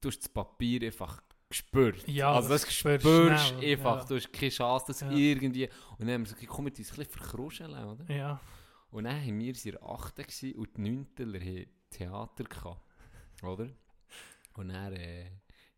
du 0.00 0.08
hast 0.08 0.18
das 0.18 0.28
Papier 0.28 0.82
einfach 0.82 1.22
gespürt. 1.48 2.06
Ja, 2.08 2.32
also 2.34 2.48
das 2.50 2.62
das 2.62 2.74
spürst 2.74 3.02
spürst 3.04 3.46
schnell, 3.48 3.72
einfach. 3.72 3.98
ja. 4.00 4.04
Du 4.04 4.16
hast 4.16 4.32
keine 4.32 4.50
Chance, 4.50 4.84
dass 4.88 5.00
Ja. 5.00 5.10
irgendwie... 5.10 5.68
Und 5.98 6.00
dann 6.00 6.10
haben 6.10 6.26
wir 6.26 6.32
gesagt, 6.34 6.46
komm, 6.48 6.66
wir 6.66 6.72
uns 6.72 6.78
ein 6.78 6.96
bisschen 6.96 7.04
verkruscheln, 7.12 7.72
oder? 7.84 8.12
Ja, 8.14 8.40
Und 8.90 9.04
dann 9.04 9.20
haben 9.20 9.38
wir 9.38 9.46
in 9.54 9.70
der 9.72 9.82
8. 9.82 10.16
gewesen 10.16 10.54
und 10.56 10.76
die 10.76 10.80
9. 10.82 11.06
haben 11.40 11.66
Theater 11.90 12.44
gehabt, 12.44 12.82
oder? 13.42 13.68
Und 14.54 14.68
dann 14.68 14.92
äh, 14.94 15.30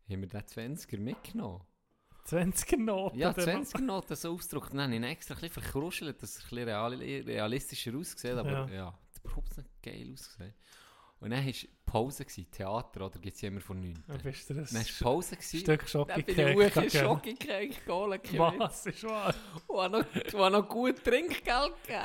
haben 0.09 0.21
wir 0.21 0.27
den 0.27 0.41
20er 0.41 0.99
mitgenommen. 0.99 1.61
20er 2.29 2.77
Noten. 2.77 3.17
Ja, 3.17 3.33
der 3.33 3.43
20 3.43 3.81
Noten 3.81 4.15
so 4.15 4.33
ausgedruckt. 4.33 4.71
Dann 4.73 4.81
habe 4.81 4.91
ich 4.91 4.97
ihn 4.97 5.03
extra 5.03 5.35
ein 5.35 5.41
bisschen 5.41 5.61
verkruschelt, 5.63 6.21
dass 6.21 6.37
es 6.37 6.43
ein 6.43 6.49
bisschen 6.49 6.63
real, 6.69 6.93
realistischer 6.93 7.95
aussieht. 7.97 8.31
Aber 8.31 8.51
Ja. 8.51 8.67
ja, 8.69 8.85
hat 8.87 9.23
überhaupt 9.23 9.57
nicht 9.57 9.69
geil 9.83 10.09
ausgesehen. 10.13 10.53
Und 11.21 11.31
dann 11.31 11.45
war 11.45 11.53
Pause, 11.85 12.23
gewesen, 12.23 12.49
Theater, 12.49 13.05
oder? 13.07 13.19
Gibt 13.19 13.35
es 13.35 13.43
immer 13.43 13.59
von 13.59 13.77
9. 13.81 14.03
Dann 14.07 14.21
bist 14.21 14.49
du 14.49 14.53
das 14.53 14.69
Dann 14.71 14.81
war 14.83 15.11
Pause. 15.11 15.35
Gewesen. 15.35 15.59
Stück 15.59 15.85
Dann 15.91 16.23
bin 16.23 16.39
ich 16.39 16.55
hoch 16.55 16.81
in. 16.81 16.89
Schokocake 16.89 17.75
geholt. 17.85 18.59
Was 18.59 18.85
ist 18.85 19.03
wahr? 19.03 19.35
Und 19.67 19.79
habe 19.81 19.97
noch, 19.99 20.15
und 20.15 20.33
habe 20.39 20.51
noch 20.51 20.69
gut 20.69 21.03
Trinkgeld 21.03 21.73
gegeben. 21.83 22.03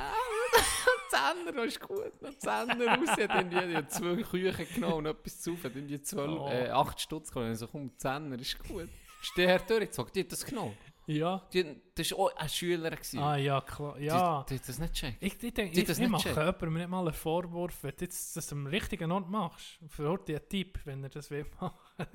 Zehner, 1.10 1.52
das 1.52 1.66
ist 1.66 1.80
gut. 1.80 2.22
Noch 2.22 2.34
Zehner 2.38 2.86
raus. 2.86 3.08
Habe 3.10 3.22
irgendwie 3.22 3.86
zwei 3.88 4.22
Küchen 4.22 4.74
genommen 4.74 4.94
und 4.94 5.06
etwas 5.06 5.40
zu. 5.40 5.52
Hat 5.62 5.76
irgendwie 5.76 6.00
12, 6.02 6.30
Oh. 6.40 6.48
äh, 6.48 6.70
8 6.70 7.00
Stutz 7.00 7.30
genommen. 7.30 7.50
Und 7.50 7.54
ich 7.54 7.60
so, 7.60 7.68
komm, 7.68 7.96
Zehner 7.96 8.36
ist 8.40 8.58
gut. 8.66 8.88
Steh 9.24 9.46
her 9.46 9.60
durch, 9.66 9.82
jetzt 9.82 9.96
sagt, 9.96 10.14
die 10.14 10.20
hat 10.20 10.32
das 10.32 10.44
genommen. 10.44 10.76
Ja. 11.06 11.42
Die, 11.52 11.64
das 11.94 12.10
war 12.12 12.18
auch 12.18 12.36
ein 12.36 12.48
Schüler. 12.48 12.90
Gewesen. 12.90 13.18
Ah 13.18 13.36
ja, 13.36 13.60
klar. 13.60 13.98
Ja. 13.98 14.44
Die, 14.48 14.54
die 14.54 14.60
hat 14.60 14.68
das 14.68 14.78
nicht 14.78 14.94
gecheckt. 14.94 15.16
Ich, 15.20 15.42
ich 15.42 15.54
denke, 15.54 15.78
ich, 15.78 15.88
ich 15.88 15.98
nicht 15.98 16.08
mache 16.08 16.22
checkt. 16.22 16.36
jemandem 16.36 16.74
nicht 16.74 16.88
mal 16.88 17.00
einen 17.00 17.12
Vorwurf, 17.12 17.74
wenn 17.82 17.92
du 17.96 18.04
jetzt 18.04 18.36
das 18.36 18.52
am 18.52 18.66
richtigen 18.66 19.12
Ort 19.12 19.28
machst. 19.28 19.78
Heute 19.98 20.36
einen 20.36 20.48
Tipp, 20.48 20.78
wenn 20.84 21.02
er 21.02 21.10
das 21.10 21.30
will 21.30 21.46
machen. 21.60 21.76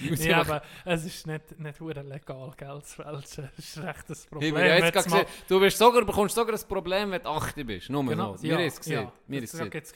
Ja, 0.18 0.40
aber 0.40 0.62
es 0.84 1.04
ist 1.04 1.26
nicht, 1.26 1.58
nicht 1.58 1.80
legal, 1.80 2.52
Geld 2.56 2.86
zu 2.86 3.02
fälschen. 3.02 3.50
Das 3.56 3.58
ist 3.58 3.78
recht 3.78 4.04
das 4.08 4.26
Problem. 4.26 4.56
haben 4.56 4.84
jetzt 4.84 5.04
gesehen, 5.04 5.26
du 5.48 5.60
bist 5.60 5.78
sogar, 5.78 6.04
bekommst 6.04 6.34
sogar 6.34 6.54
ein 6.54 6.68
Problem, 6.68 7.10
wenn 7.10 7.22
du 7.22 7.28
8 7.28 7.66
bist. 7.66 7.90
Nur 7.90 8.04
Genau, 8.04 8.36
so. 8.36 8.42
Wir 8.42 8.54
haben 8.54 8.64
es 8.64 8.78
gesehen. 8.78 9.02
Ja, 9.02 9.12
Wir 9.26 9.40
das 9.42 9.92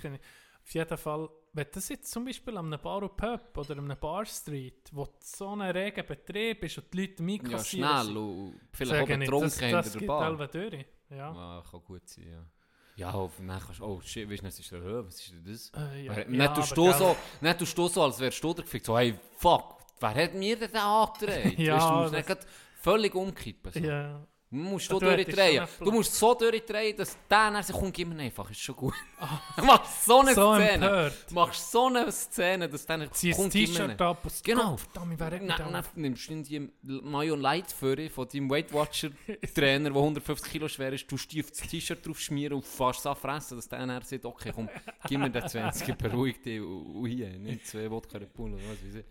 es. 0.64 0.68
Auf 0.68 0.74
jeden 0.74 0.96
Fall, 0.98 1.28
wenn 1.52 1.66
das 1.72 1.88
jetzt 1.88 2.10
zum 2.10 2.24
Beispiel 2.24 2.56
an 2.56 2.66
einem 2.66 2.80
Bar 2.80 3.02
und 3.02 3.16
Pub 3.16 3.56
oder 3.56 3.72
an 3.78 3.84
einem 3.90 3.98
Bar 3.98 4.24
Street, 4.26 4.88
wo 4.92 5.06
so 5.20 5.48
ein 5.50 5.60
reger 5.62 6.02
Betrieb 6.02 6.64
ist 6.64 6.78
und 6.78 6.92
die 6.92 7.00
Leute 7.00 7.14
Ja, 7.18 7.22
mitkassieren, 7.24 8.02
schnell 8.04 8.16
und 8.16 8.60
vielleicht 8.72 9.02
auch 9.02 9.06
betrunken 9.18 9.40
das, 9.48 9.58
hinter 9.58 9.82
das 9.82 9.92
der 9.92 10.06
Bar. 10.06 10.22
alle 10.22 10.48
durch. 10.48 10.86
Ja. 11.10 11.16
Ja, 11.34 11.62
kann 11.70 11.80
gut 11.84 12.08
sein, 12.08 12.26
ja. 12.30 12.46
Ja, 12.94 13.10
und 13.12 13.30
dann 13.48 13.58
kannst 13.60 13.80
du, 13.80 13.84
oh 13.84 14.00
shit, 14.02 14.28
weißt 14.30 14.42
du, 14.42 14.46
was 14.46 14.58
ist 14.58 14.70
der, 14.70 14.82
äh, 14.82 15.06
was 15.06 15.14
ist 15.20 15.32
denn 15.32 15.44
das? 15.44 15.72
Äh, 15.74 16.04
ja. 16.04 16.16
Wer- 16.16 16.24
ja, 16.24 16.30
nicht, 16.30 16.54
tust 16.54 16.72
aber 16.72 16.92
du 16.92 16.92
so, 16.92 17.16
nicht 17.40 17.58
tust 17.58 17.78
du 17.78 17.88
so, 17.88 18.02
als 18.02 18.20
wärst 18.20 18.44
du 18.44 18.54
der 18.54 18.64
gefickt, 18.64 18.86
so, 18.86 18.98
hey, 18.98 19.14
fuck, 19.38 19.76
wer 20.00 20.14
hat 20.14 20.34
mir 20.34 20.56
denn 20.58 20.70
den 20.70 20.76
angetragen? 20.80 21.54
Ja, 21.58 21.74
weißt 21.76 21.84
du, 21.86 21.90
du 21.94 22.00
musst 22.02 22.14
das- 22.14 22.28
nicht 22.38 22.46
völlig 22.76 23.14
umkippen. 23.14 23.72
So. 23.72 23.78
Ja, 23.80 24.18
Du 24.18 24.26
musst 24.52 24.88
so 24.88 24.98
du 24.98 25.06
durchdrehen. 25.06 25.66
Du 25.80 25.90
musst 25.90 26.14
so 26.14 26.34
durchdrehen, 26.34 26.96
dass 26.96 27.16
der 27.28 27.50
dann 27.50 27.62
sich 27.62 27.74
kommt, 27.74 27.94
gib 27.94 28.08
mir 28.08 28.22
einfach, 28.22 28.50
ist 28.50 28.60
schon 28.60 28.76
gut. 28.76 28.94
Machst 29.62 30.04
so 30.04 30.20
eine 30.20 30.34
so 30.34 30.54
Szene. 30.54 30.72
empört. 30.72 31.30
Machst 31.32 31.72
so 31.72 31.86
eine 31.86 32.12
Szene, 32.12 32.68
dass 32.68 32.84
dann 32.84 33.08
Zieh 33.12 33.30
das 33.30 33.38
kommt, 33.38 33.52
gib 33.52 33.68
mir 33.70 33.74
T-Shirt 33.76 34.00
ab 34.00 34.24
und 34.24 34.44
Genau. 34.44 34.76
Verdammt, 34.76 35.14
ich 35.14 35.20
wäre 35.20 35.38
nicht 35.40 35.58
Dann, 35.58 35.72
da. 35.72 35.80
dann 35.82 35.84
nimmst 35.94 36.28
du 36.28 36.42
die 36.42 36.70
Mayo 36.82 37.34
Light 37.34 37.72
für 37.72 38.10
von 38.10 38.28
deinem 38.28 38.50
Weight 38.50 38.72
Watcher 38.72 39.10
Trainer, 39.54 39.90
der 39.90 39.98
150 39.98 40.52
Kilo 40.52 40.68
schwer 40.68 40.92
ist, 40.92 41.10
du 41.10 41.16
stiefst 41.16 41.58
das 41.58 41.68
T-Shirt 41.68 42.06
drauf 42.06 42.20
schmieren 42.20 42.54
und 42.54 42.66
fährst 42.66 43.00
es 43.00 43.06
anfressen, 43.06 43.56
dass 43.56 43.68
der 43.68 43.86
dann 43.86 44.02
sagt, 44.02 44.24
okay, 44.24 44.52
komm, 44.54 44.68
gib 45.08 45.18
mir 45.18 45.30
den 45.30 45.48
20, 45.48 45.94
beruhig 45.98 46.42
dich 46.42 46.60
und 46.60 47.06
hier, 47.06 47.30
nicht 47.38 47.66
zwei 47.66 47.90
Wodka 47.90 48.18
Red 48.18 48.32
Bull 48.34 48.52
oder 48.52 48.62
was 48.64 48.84
weiß 48.84 48.94
ich. 48.96 49.04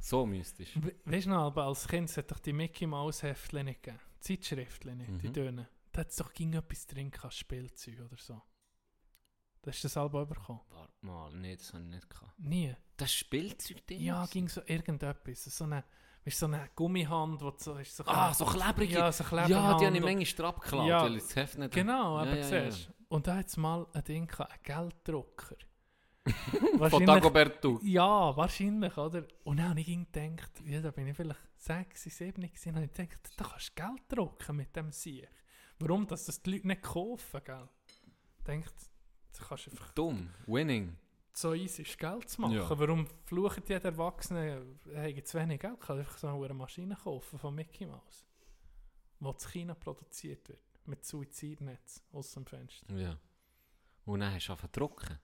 So 0.00 0.24
du. 0.24 0.32
We 0.32 0.94
weißt 1.04 1.26
du 1.26 1.30
noch, 1.30 1.56
als 1.56 1.88
Kind 1.88 2.16
hat 2.16 2.30
doch 2.30 2.38
die 2.38 2.52
Mickey 2.52 2.86
Mouse 2.86 3.24
Heftchen 3.24 3.64
nicht 3.64 3.82
gegeben. 3.82 4.07
Zeitschriftchen 4.20 4.98
nicht, 4.98 5.22
die 5.22 5.28
Mhm. 5.28 5.32
dünnen. 5.32 5.68
Da 5.92 6.00
hat 6.00 6.10
es 6.10 6.16
doch 6.16 6.32
ging 6.32 6.52
etwas 6.54 6.86
drin 6.86 7.10
gehabt, 7.10 7.34
Spielzeug 7.34 8.00
oder 8.00 8.16
so. 8.18 8.40
Da 9.62 9.70
hast 9.72 9.82
du 9.82 9.88
das 9.88 9.96
Album 9.96 10.28
bekommen? 10.28 10.60
Warte 10.70 10.92
mal, 11.00 11.32
nee, 11.34 11.56
das 11.56 11.72
habe 11.72 11.82
ich 11.84 11.90
nicht 11.90 12.08
gehabt. 12.10 12.38
Nie. 12.38 12.74
Das 12.96 13.12
Spielzeug 13.12 13.84
drin? 13.86 14.00
Ja, 14.00 14.26
ging 14.26 14.48
so 14.48 14.60
irgendetwas. 14.66 15.44
So 15.44 15.64
eine, 15.64 15.84
weißt, 16.24 16.38
so 16.38 16.46
eine 16.46 16.70
Gummihand, 16.76 17.40
wo 17.42 17.50
du 17.50 17.58
so, 17.58 17.74
ist 17.76 17.96
so 17.96 18.04
Ah, 18.06 18.32
so 18.32 18.44
klebrige. 18.44 18.94
Ja, 18.94 19.10
so 19.12 19.24
Ja, 19.24 19.28
klebrige 19.28 19.54
die 19.54 19.86
habe 19.86 19.96
ich 19.96 20.02
manchmal 20.18 20.46
abgeklaut, 20.48 20.88
Ja, 20.88 21.02
weil 21.02 21.16
ich 21.16 21.22
das 21.24 21.36
Heft 21.36 21.58
nicht 21.58 21.74
Genau, 21.74 22.16
Ja, 22.16 22.22
aber 22.22 22.36
ja, 22.38 22.70
siehst 22.70 22.88
du. 22.88 22.92
Und 23.08 23.26
da 23.26 23.36
hat 23.36 23.46
es 23.46 23.56
mal 23.56 23.86
ein 23.92 24.04
Ding 24.04 24.26
gehabt, 24.26 24.52
einen 24.52 24.62
Gelddrucker. 24.62 25.56
Von 26.90 27.06
Dagobert 27.06 27.62
du. 27.62 27.80
Ja, 27.82 28.36
wahrscheinlich, 28.36 28.96
oder? 28.96 29.24
Und 29.44 29.58
dann 29.58 29.70
habe 29.70 29.80
ich 29.80 29.86
gedacht, 29.86 30.62
ja, 30.64 30.80
da 30.80 30.90
bin 30.90 31.08
ich 31.08 31.16
vielleicht 31.16 31.40
6, 31.56 32.02
7 32.04 32.42
gewesen, 32.42 32.76
und 32.76 32.84
ich 32.84 32.92
gedacht, 32.92 33.30
da 33.36 33.44
kannst 33.44 33.70
du 33.70 33.82
Geld 33.82 34.02
drucken 34.08 34.56
mit 34.56 34.74
dem 34.76 34.92
Sieg. 34.92 35.28
Warum, 35.78 36.06
dass 36.06 36.24
das 36.24 36.42
die 36.42 36.52
Leute 36.52 36.66
nicht 36.66 36.82
kaufen, 36.82 37.40
gell? 37.44 37.68
Denkt, 38.46 38.74
da 39.38 39.44
kannst 39.44 39.66
du 39.66 39.70
einfach 39.70 39.92
Dumm. 39.92 40.30
Winning. 40.46 40.96
so 41.38 41.54
easy 41.54 41.82
ist 41.82 41.98
Geld 41.98 42.28
zu 42.28 42.40
machen. 42.40 42.54
Ja. 42.54 42.78
Warum 42.78 43.06
fluchen 43.24 43.62
die 43.66 43.72
Erwachsenen, 43.72 44.78
haben 44.94 45.24
zu 45.24 45.38
wenig 45.38 45.60
Geld, 45.60 45.80
kann 45.80 45.98
einfach 45.98 46.18
so 46.18 46.28
eine 46.28 46.54
Maschine 46.54 46.96
kaufen 46.96 47.38
von 47.38 47.54
Mickey 47.54 47.86
Mouse, 47.86 48.26
die 49.20 49.26
in 49.26 49.38
China 49.38 49.74
produziert 49.74 50.48
wird, 50.48 50.60
mit 50.84 51.04
Suizidnetz 51.04 52.02
aus 52.12 52.32
dem 52.32 52.44
Fenster. 52.46 52.94
Ja. 52.96 53.16
Und 54.04 54.20
dann 54.20 54.34
hast 54.34 54.48
du 54.48 54.52
angefangen 54.52 54.72
zu 54.72 54.80
drucken. 54.80 55.18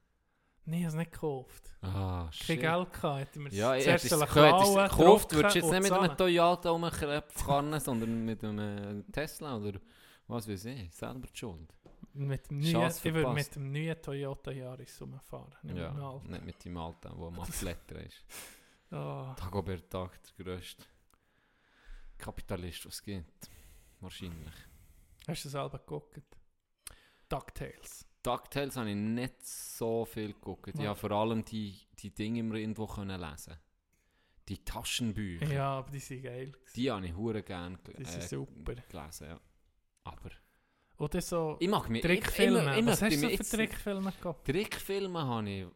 Nee, 0.66 0.78
ich 0.78 0.84
habe 0.84 0.88
es 0.88 0.94
nicht 0.94 1.12
gekauft. 1.12 1.76
Ah, 1.82 2.22
Kein 2.24 2.32
shit. 2.32 2.60
Geld 2.60 2.92
gehabt, 2.92 3.20
hätte 3.20 3.38
mir 3.38 3.50
Ja, 3.50 3.74
ich 3.76 3.84
zuerst 3.84 4.08
gehört, 4.08 4.30
klauen, 4.30 4.88
gekauft, 4.88 5.32
würdest 5.32 5.54
du 5.56 5.58
jetzt 5.60 5.70
nicht 5.70 5.82
mit 5.82 5.92
einem. 5.92 6.16
Toyota 6.16 6.70
rumkarren, 6.70 7.80
sondern 7.80 8.24
mit 8.24 8.42
einem 8.42 9.00
äh, 9.00 9.12
Tesla 9.12 9.56
oder 9.58 9.78
was 10.26 10.48
weiß 10.48 10.64
ich, 10.66 10.90
selber 10.94 11.26
die 11.26 11.36
schuld. 11.38 11.68
Mit 12.14 12.48
dem 12.48 12.60
neuen, 12.60 12.90
ich 12.90 13.04
würde 13.04 13.32
mit 13.34 13.54
dem 13.54 13.72
neuen 13.72 14.00
Toyota 14.00 14.52
Yaris 14.52 15.02
rumfahren. 15.02 15.52
Nicht 15.64 15.76
Ja, 15.76 15.88
mit 15.90 15.98
dem 15.98 16.04
alten. 16.04 16.30
nicht 16.30 16.44
mit 16.44 16.64
dem 16.64 16.76
Alten, 16.78 17.10
wo 17.16 17.30
mal 17.30 17.46
Blätter 17.60 17.96
ist. 18.06 18.24
Ah, 18.90 19.34
Dagobert 19.38 19.90
Tag, 19.90 20.18
der 20.38 20.44
grösste 20.44 20.84
Kapitalist, 22.16 22.86
was 22.86 22.94
es 22.94 23.02
gibt. 23.02 23.50
Wahrscheinlich. 24.00 24.54
hast 25.26 25.44
du 25.44 25.48
selber 25.48 25.78
geguckt? 25.78 26.20
DuckTales. 27.28 28.06
DuckTales 28.24 28.76
habe 28.76 28.90
ich 28.90 28.96
nicht 28.96 29.44
so 29.46 30.04
viel 30.04 30.32
geguckt. 30.34 30.68
Ich 30.68 30.80
Ja. 30.80 30.90
habe 30.90 30.98
vor 30.98 31.10
allem 31.12 31.44
die, 31.44 31.78
die 31.98 32.10
Dinge 32.14 32.40
immer 32.40 32.54
irgendwo 32.56 32.86
können 32.86 33.20
lesen. 33.20 33.56
Die 34.48 34.64
Taschenbücher. 34.64 35.52
Ja, 35.52 35.78
aber 35.78 35.90
die 35.90 35.98
sind 36.00 36.22
geil. 36.22 36.50
gewesen. 36.52 36.72
Die 36.76 36.90
habe 36.90 37.06
ich 37.06 37.14
hure 37.16 37.42
gerne 37.42 37.78
gel- 37.78 37.94
Die 37.94 38.04
sind 38.04 38.22
äh, 38.22 38.26
super. 38.28 38.74
gelesen. 38.74 39.26
Ja. 39.28 39.40
Aber 40.04 40.30
Oder 40.98 41.20
so 41.20 41.56
ich 41.60 41.68
mag 41.68 41.88
mich 41.88 42.02
Trickfilme. 42.02 42.72
Ich, 42.72 42.72
ich, 42.72 42.78
ich 42.80 42.86
Was 42.86 43.02
hast 43.02 43.12
du 43.16 43.20
so 43.20 43.28
für 43.28 43.56
Trickfilme 43.56 44.12
geguckt? 44.12 44.44
Trickfilme 44.46 45.22
habe 45.24 45.50
ich. 45.50 45.66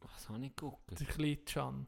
Was 0.00 0.28
habe 0.28 0.44
ich 0.44 0.54
geguckt? 0.56 0.98
Der 1.00 1.06
kleine 1.06 1.36
Can. 1.38 1.86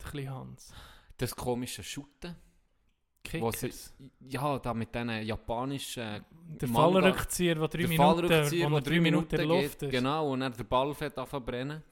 Der 0.00 0.10
kleine 0.10 0.30
Hans. 0.30 0.72
Das 1.16 1.34
komische 1.36 1.82
Shooten. 1.82 2.36
Wo 3.38 3.50
sie- 3.52 3.68
Kickers. 3.68 3.94
Ja, 4.20 4.58
da 4.58 4.74
mit 4.74 4.94
diesen 4.94 5.22
japanischen. 5.22 6.24
Der 6.60 6.68
Manga- 6.68 7.00
Fallrückzieher, 7.00 7.54
der 7.54 7.68
drei 7.68 7.78
der 7.78 7.88
Minuten, 7.88 8.02
Fallrückzieher, 8.28 8.70
wo 8.70 8.80
drei 8.80 9.00
Minuten 9.00 9.34
in 9.40 9.48
Luft 9.48 9.78
geht. 9.78 9.82
ist. 9.88 9.90
Genau, 9.90 10.32
und 10.32 10.40
dann 10.40 10.52
der 10.52 10.64
Ball 10.64 10.94
fährt 10.94 11.14
zu 11.28 11.40
brennen. 11.40 11.82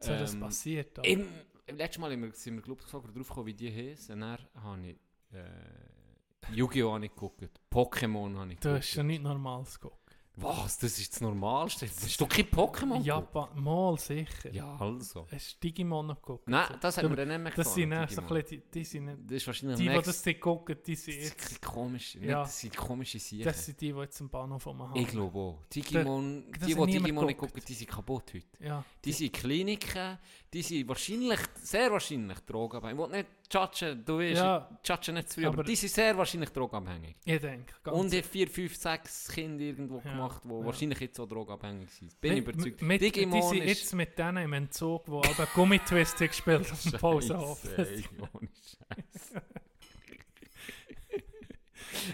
So 0.00 0.10
das 0.12 0.34
Ähm, 0.34 0.40
passiert. 0.40 0.98
Alter. 0.98 1.08
Im, 1.10 1.26
im 1.66 1.76
letzten 1.76 2.00
Mal 2.00 2.10
sind 2.10 2.22
wir, 2.22 2.32
sind 2.32 2.54
wir 2.56 2.62
glaub 2.62 2.80
ich, 2.80 2.86
drauf 2.86 3.04
gekommen, 3.12 3.46
wie 3.46 3.54
die 3.54 3.70
heißen. 3.72 4.14
Und 4.14 4.20
dann 4.20 4.38
habe 4.62 4.86
ich 4.88 4.96
äh, 5.32 6.54
Yu-Gi-Oh! 6.54 6.92
habe 6.94 7.06
ich 7.06 7.10
geguckt. 7.12 7.42
Pokémon 7.72 8.36
habe 8.36 8.52
ich 8.52 8.58
Du 8.60 8.68
geguckt. 8.68 8.84
hast 8.84 8.94
ja 8.94 9.02
nichts 9.02 9.22
Normales 9.24 9.80
geguckt. 9.80 10.03
Was? 10.36 10.78
Das 10.78 10.98
ist 10.98 11.12
das 11.12 11.20
Normalste? 11.20 11.86
Das 11.86 12.02
ist 12.04 12.20
doch 12.20 12.28
kein 12.28 12.46
Pokémon? 12.46 13.00
Japan, 13.02 13.48
mal 13.54 13.96
sicher. 13.98 14.50
Ja, 14.52 14.76
also. 14.80 15.26
Hast 15.30 15.54
du 15.62 15.68
Digimon 15.68 16.08
noch 16.08 16.16
geguckt? 16.16 16.48
Nein, 16.48 16.76
das 16.80 16.96
hat 16.96 17.04
Du- 17.04 17.08
mir 17.08 17.16
dann 17.16 17.28
nicht 17.28 17.38
mehr 17.40 17.52
Das 17.54 17.72
sind 17.72 17.90
so 18.10 18.20
ein 18.20 18.28
bisschen, 18.28 18.44
die, 18.48 18.62
die 18.72 18.84
sind 18.84 19.04
nicht, 19.04 19.18
Das 19.26 19.36
ist 19.36 19.46
wahrscheinlich 19.46 19.78
die, 19.78 19.88
die 19.88 20.02
das 20.02 20.24
nicht 20.24 20.40
gucken, 20.40 20.76
die 20.84 20.94
sind 20.96 21.14
ist 21.14 21.24
jetzt, 21.50 21.62
komisch. 21.62 22.14
Nicht, 22.16 22.24
Ja. 22.28 22.42
das 22.42 22.58
sind 22.58 22.76
komische 22.76 23.18
Sicher. 23.20 23.44
das 23.44 23.64
sind 23.64 23.80
die, 23.80 23.92
die 23.92 23.98
jetzt 24.00 24.20
am 24.20 24.28
Bahnhof 24.28 24.66
rumhaben. 24.66 24.96
Ich 25.00 25.06
glaube 25.08 25.38
auch. 25.38 25.62
Digimon, 25.72 26.44
die, 26.52 26.58
die 26.58 26.66
niemand 26.74 26.92
Digimon 26.94 27.26
nicht 27.26 27.38
gucken, 27.38 27.62
die 27.68 27.74
sind 27.74 27.90
kaputt 27.90 28.34
heute. 28.34 28.46
Ja, 28.64 28.84
Die 29.04 29.12
sind 29.12 29.32
Kliniken, 29.32 30.18
die 30.52 30.62
sind 30.62 30.88
wahrscheinlich, 30.88 31.40
sehr 31.62 31.92
wahrscheinlich 31.92 32.38
drogenabhängig. 32.40 32.98
Ich 33.04 33.10
will 33.12 33.16
nicht 33.18 33.28
judgen, 33.52 34.04
du 34.04 34.18
weißt, 34.18 34.36
Ja. 34.40 34.68
ich 34.82 34.88
judge 34.88 35.12
nicht 35.12 35.28
zu 35.28 35.34
früh, 35.34 35.46
aber, 35.46 35.54
Aber- 35.54 35.64
die 35.64 35.76
sind 35.76 35.92
sehr 35.92 36.16
wahrscheinlich 36.16 36.50
drogenabhängig. 36.50 37.14
ich 37.24 37.40
denke. 37.40 37.74
ganz 37.84 37.96
Und 37.98 38.12
ich 38.12 38.20
habe 38.22 38.28
vier, 38.28 38.48
fünf, 38.48 38.76
sechs 38.76 39.28
Kinder 39.28 39.62
irgendwo 39.62 40.00
Ja, 40.04 40.23
gemacht, 40.28 40.42
die 40.44 40.48
ja. 40.48 40.64
wahrscheinlich 40.64 41.00
jetzt 41.00 41.20
auch 41.20 41.26
drogenabhängig 41.26 41.90
sind. 41.90 42.20
Bin 42.20 42.34
Mit- 42.34 42.48
überzeugt. 42.48 42.82
Mit, 42.82 43.00
die 43.00 43.12
Digimon 43.12 43.42
sind 43.42 43.62
ist... 43.62 43.80
jetzt 43.80 43.94
mit 43.94 44.18
denen 44.18 44.44
im 44.44 44.52
Entzug, 44.52 45.04
die 45.06 45.12
aber 45.12 45.46
Gummitwist 45.54 46.20
haben 46.20 46.28
gespielt 46.28 46.60
auf 46.72 46.82
dem 46.82 46.92
Pausenhof. 46.92 47.62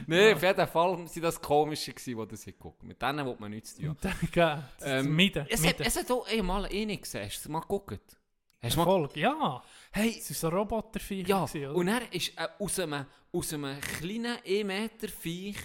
Nein, 0.06 0.34
auf 0.34 0.42
jeden 0.42 0.66
Fall 0.66 0.98
waren 0.98 1.22
das 1.22 1.40
Komische, 1.40 1.92
gewesen, 1.92 2.20
die 2.20 2.28
das 2.28 2.44
geguckt 2.44 2.82
Mit 2.82 3.00
denen 3.00 3.26
will 3.26 3.36
man 3.38 3.50
nichts 3.50 3.74
tun. 3.74 3.96
Es. 4.00 4.82
Ähm. 4.82 5.18
Es 5.48 5.66
hat, 5.66 5.80
es 5.80 5.96
hat 5.96 6.10
auch 6.10 6.26
einmal 6.28 6.66
eine 6.66 6.96
gesehen, 6.96 7.26
hast 7.26 7.44
du 7.44 7.50
mal 7.50 7.60
geguckt? 7.60 8.20
Hast 8.62 8.76
du 8.76 8.80
mal... 8.80 8.84
Folge, 8.84 9.20
ja. 9.20 9.62
Hey, 9.90 10.16
Es 10.18 10.30
war 10.42 10.50
so 10.50 10.56
Roboterviecher. 10.56 11.28
ja, 11.28 11.44
gewesen, 11.44 11.70
oder? 11.70 11.76
und 11.76 11.88
er 11.88 12.12
ist 12.12 12.32
äh, 12.36 12.48
aus, 12.58 12.78
einem, 12.78 13.06
aus 13.32 13.54
einem 13.54 13.80
kleinen 13.80 14.36
1 14.46 14.64
Meter 14.64 15.08
Viech 15.08 15.56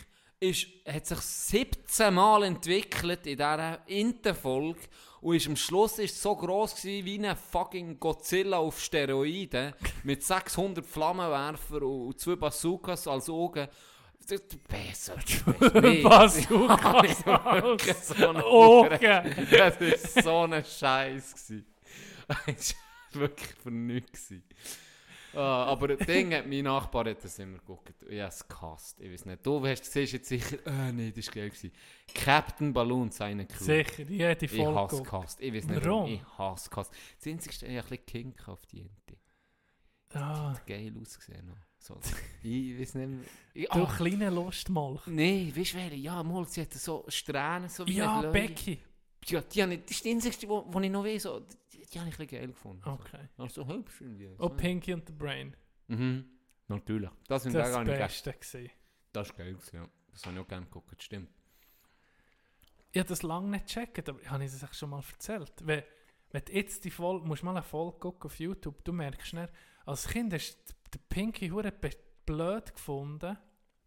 ist, 0.50 0.68
hat 0.88 1.06
sich 1.06 1.20
17 1.20 2.14
Mal 2.14 2.44
entwickelt 2.44 3.26
in 3.26 3.38
dieser 3.38 3.80
Interfolge 3.88 4.82
und 5.22 5.36
ist 5.36 5.48
am 5.48 5.56
Schluss 5.56 5.98
ist 6.00 6.22
so 6.22 6.36
gross 6.36 6.76
gewesen 6.76 7.06
wie 7.06 7.28
ein 7.28 7.36
fucking 7.36 8.00
Godzilla 8.00 8.58
auf 8.58 8.80
Steroiden 8.80 9.74
mit 10.04 10.24
600 10.24 10.86
Flammenwerfer 10.86 11.82
und, 11.82 12.20
zwei 12.20 12.36
Bazookas 12.36 13.08
als 13.08 13.30
Augen. 13.30 13.68
Besser. 14.68 15.16
Bazookas 16.04 17.28
als 17.28 18.22
Augen. 18.22 18.90
Das 19.52 19.80
war 20.16 20.24
so 20.24 20.42
ein 20.42 20.64
Scheiß. 20.64 21.54
Das 22.28 22.76
war 23.14 23.22
wirklich 23.22 23.50
für 23.62 23.72
nichts. 23.72 24.34
Ah, 25.36 25.66
aber 25.66 25.90
das 25.96 26.08
Ding 26.08 26.34
hat 26.34 26.48
mein 26.48 26.64
Nachbar 26.64 27.06
hat 27.10 27.24
das 27.24 27.38
immer 27.40 27.58
geguckt. 27.58 27.94
Ich 28.10 28.20
habe 28.20 28.30
es 28.30 28.48
gehasst. 28.48 29.00
Ich 29.00 29.12
weiß 29.12 29.26
nicht. 29.26 29.46
Du 29.46 29.66
hast, 29.66 29.86
siehst 29.86 30.14
jetzt 30.14 30.28
sicher, 30.30 30.58
äh, 30.66 30.92
nee, 30.92 31.12
das 31.12 31.28
war 31.28 31.34
geil. 31.36 31.50
Gewesen. 31.50 31.72
Captain 32.14 32.74
Balloon, 32.74 33.12
seine 33.12 33.46
Crew. 33.46 33.64
Sicher, 33.64 34.04
jede 34.04 34.46
Ich 34.46 34.52
Folge. 34.52 34.76
hasse 34.80 34.96
geguckt. 34.98 35.10
gehasst. 35.12 35.42
Ich 35.42 35.54
weiß 35.54 35.66
nicht, 35.68 35.86
Warum? 35.86 36.12
Ich 36.12 36.22
hasse 36.38 36.70
gehasst. 36.70 36.92
Das 37.18 37.28
einzige, 37.28 37.54
ich 37.54 37.62
habe 37.64 37.72
ein 37.78 37.82
bisschen 37.90 38.06
Kink 38.06 38.48
auf 38.48 38.66
die 38.68 38.82
Ente. 38.82 39.18
Ah, 40.14 40.56
Geil 40.66 40.94
ausgesehen. 41.02 41.52
So, 41.78 42.00
ich 42.42 42.80
weiß 42.80 42.96
nicht 42.96 43.10
mehr. 43.10 43.20
Ich, 43.54 43.68
du 43.70 43.84
ah, 43.84 43.94
kleine 43.96 44.30
Lustmolch. 44.30 45.06
Nein, 45.08 45.54
weißt 45.56 45.74
du, 45.74 45.78
welche? 45.78 45.96
Ja, 45.98 46.24
mal, 46.24 46.46
sie 46.48 46.62
hatte 46.62 46.78
so 46.80 47.06
Strähnen, 47.08 47.70
so 47.70 47.86
wie 47.86 47.98
Ja. 47.98 48.22
Becky. 48.22 48.80
Ja, 49.28 49.42
die, 49.42 49.60
ich, 49.62 49.82
das 49.82 49.92
ist 49.98 50.06
die 50.06 50.12
einzige, 50.12 50.48
wo 50.50 50.80
ich 50.80 50.90
noch 50.90 51.04
weiß, 51.04 51.24
so, 51.24 51.42
die, 51.86 51.92
die 51.92 52.00
habe 52.00 52.10
ich 52.10 52.16
ein 52.16 52.26
bisschen 52.28 52.40
geil 52.40 52.48
gefunden. 52.48 52.90
Okay. 52.90 53.30
Also 53.38 53.68
hübsch 53.68 54.02
irgendwie. 54.02 54.36
Oh, 54.40 54.50
Pinky 54.50 54.94
und 54.94 55.08
the 55.08 55.14
Brain. 55.14 55.56
Mhm. 55.88 56.26
Natürlich. 56.68 57.10
Das 57.28 57.44
sind 57.44 57.54
Das 57.54 57.74
war 57.74 57.84
nicht 57.84 57.98
Beste. 57.98 58.34
Gewesen. 58.34 58.72
Das 59.14 59.30
ist 59.30 59.38
geil, 59.38 59.54
gewesen, 59.54 59.76
ja. 59.76 59.88
Das 60.12 60.26
habe 60.26 60.36
ich 60.36 60.42
auch 60.42 60.48
gerne 60.48 60.66
geguckt, 60.66 61.04
stimmt. 61.04 61.30
Ich 62.92 63.00
habe 63.00 63.10
das 63.10 63.24
lange 63.24 63.50
nicht 63.50 63.68
gecheckt, 63.68 64.08
aber 64.08 64.24
habe 64.26 64.46
ich 64.46 64.52
das 64.52 64.64
echt 64.64 64.76
schon 64.76 64.90
mal 64.90 65.04
erzählt. 65.12 65.54
Wenn, 65.64 65.84
wenn 66.32 66.46
du 66.46 66.54
jetzt 66.54 66.86
die 66.86 66.92
Folge, 66.92 67.28
musst 67.28 67.42
du 67.42 67.46
mal 67.46 67.52
eine 67.52 67.64
Folge 67.64 68.00
gucken 68.00 68.30
auf 68.30 68.40
YouTube, 68.40 68.84
du 68.84 68.94
merkst 68.94 69.28
schnell, 69.28 69.50
als 69.86 70.08
Kind 70.08 70.34
hast 70.34 70.58
du 70.70 70.98
den 70.98 71.02
Pinky 71.10 71.50
hure 71.50 71.74
blöd 72.26 72.74
gefunden. 72.74 73.38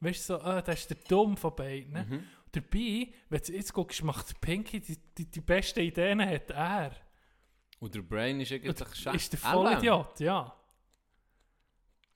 Weißt 0.01 0.29
du, 0.29 0.35
so, 0.35 0.41
ah, 0.43 0.63
das 0.63 0.81
ist 0.81 0.91
der 0.91 0.99
Dumm 1.09 1.37
von 1.37 1.57
beiden. 1.57 1.93
Mhm. 1.93 2.25
Dabei, 2.53 3.13
wenn 3.29 3.43
du 3.45 3.53
jetzt 3.53 3.73
guckst, 3.73 4.03
macht 4.05 4.31
der 4.31 4.39
Pinky 4.41 4.81
die, 4.81 4.99
die, 5.17 5.31
die 5.31 5.41
besten 5.41 5.81
Ideen, 5.81 6.25
hat 6.25 6.51
er. 6.51 6.95
Und 7.81 7.95
der 7.95 8.03
Brain 8.03 8.41
ist 8.41 8.51
eigentlich 8.53 8.77
scheiße. 8.95 9.17
Ist 9.17 9.33
der 9.33 9.41
Vollidiot, 9.41 10.21
ja. 10.21 10.55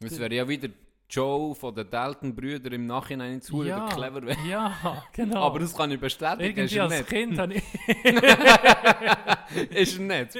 Das 0.00 0.18
wäre 0.18 0.34
ja 0.34 0.48
wieder 0.48 0.68
Joe 1.08 1.54
von 1.54 1.74
den 1.74 1.88
Dalton-Brüdern 1.90 2.72
im 2.72 2.86
Nachhinein 2.86 3.34
ins 3.34 3.52
Hure 3.52 3.68
ja, 3.68 3.86
clever 3.88 4.22
wäre. 4.22 4.38
ja, 4.48 5.04
genau. 5.12 5.42
Aber 5.42 5.58
das 5.60 5.76
kann 5.76 5.90
ich 5.90 6.00
bestätigen, 6.00 6.64
ist 6.64 6.72
Irgendwie 6.72 6.78
er 6.78 6.84
als 6.84 6.98
nicht. 6.98 7.08
Kind 7.08 7.38
habe 7.38 7.54
ich... 7.54 7.62
ist 9.76 9.98
er 9.98 10.04
nicht. 10.04 10.36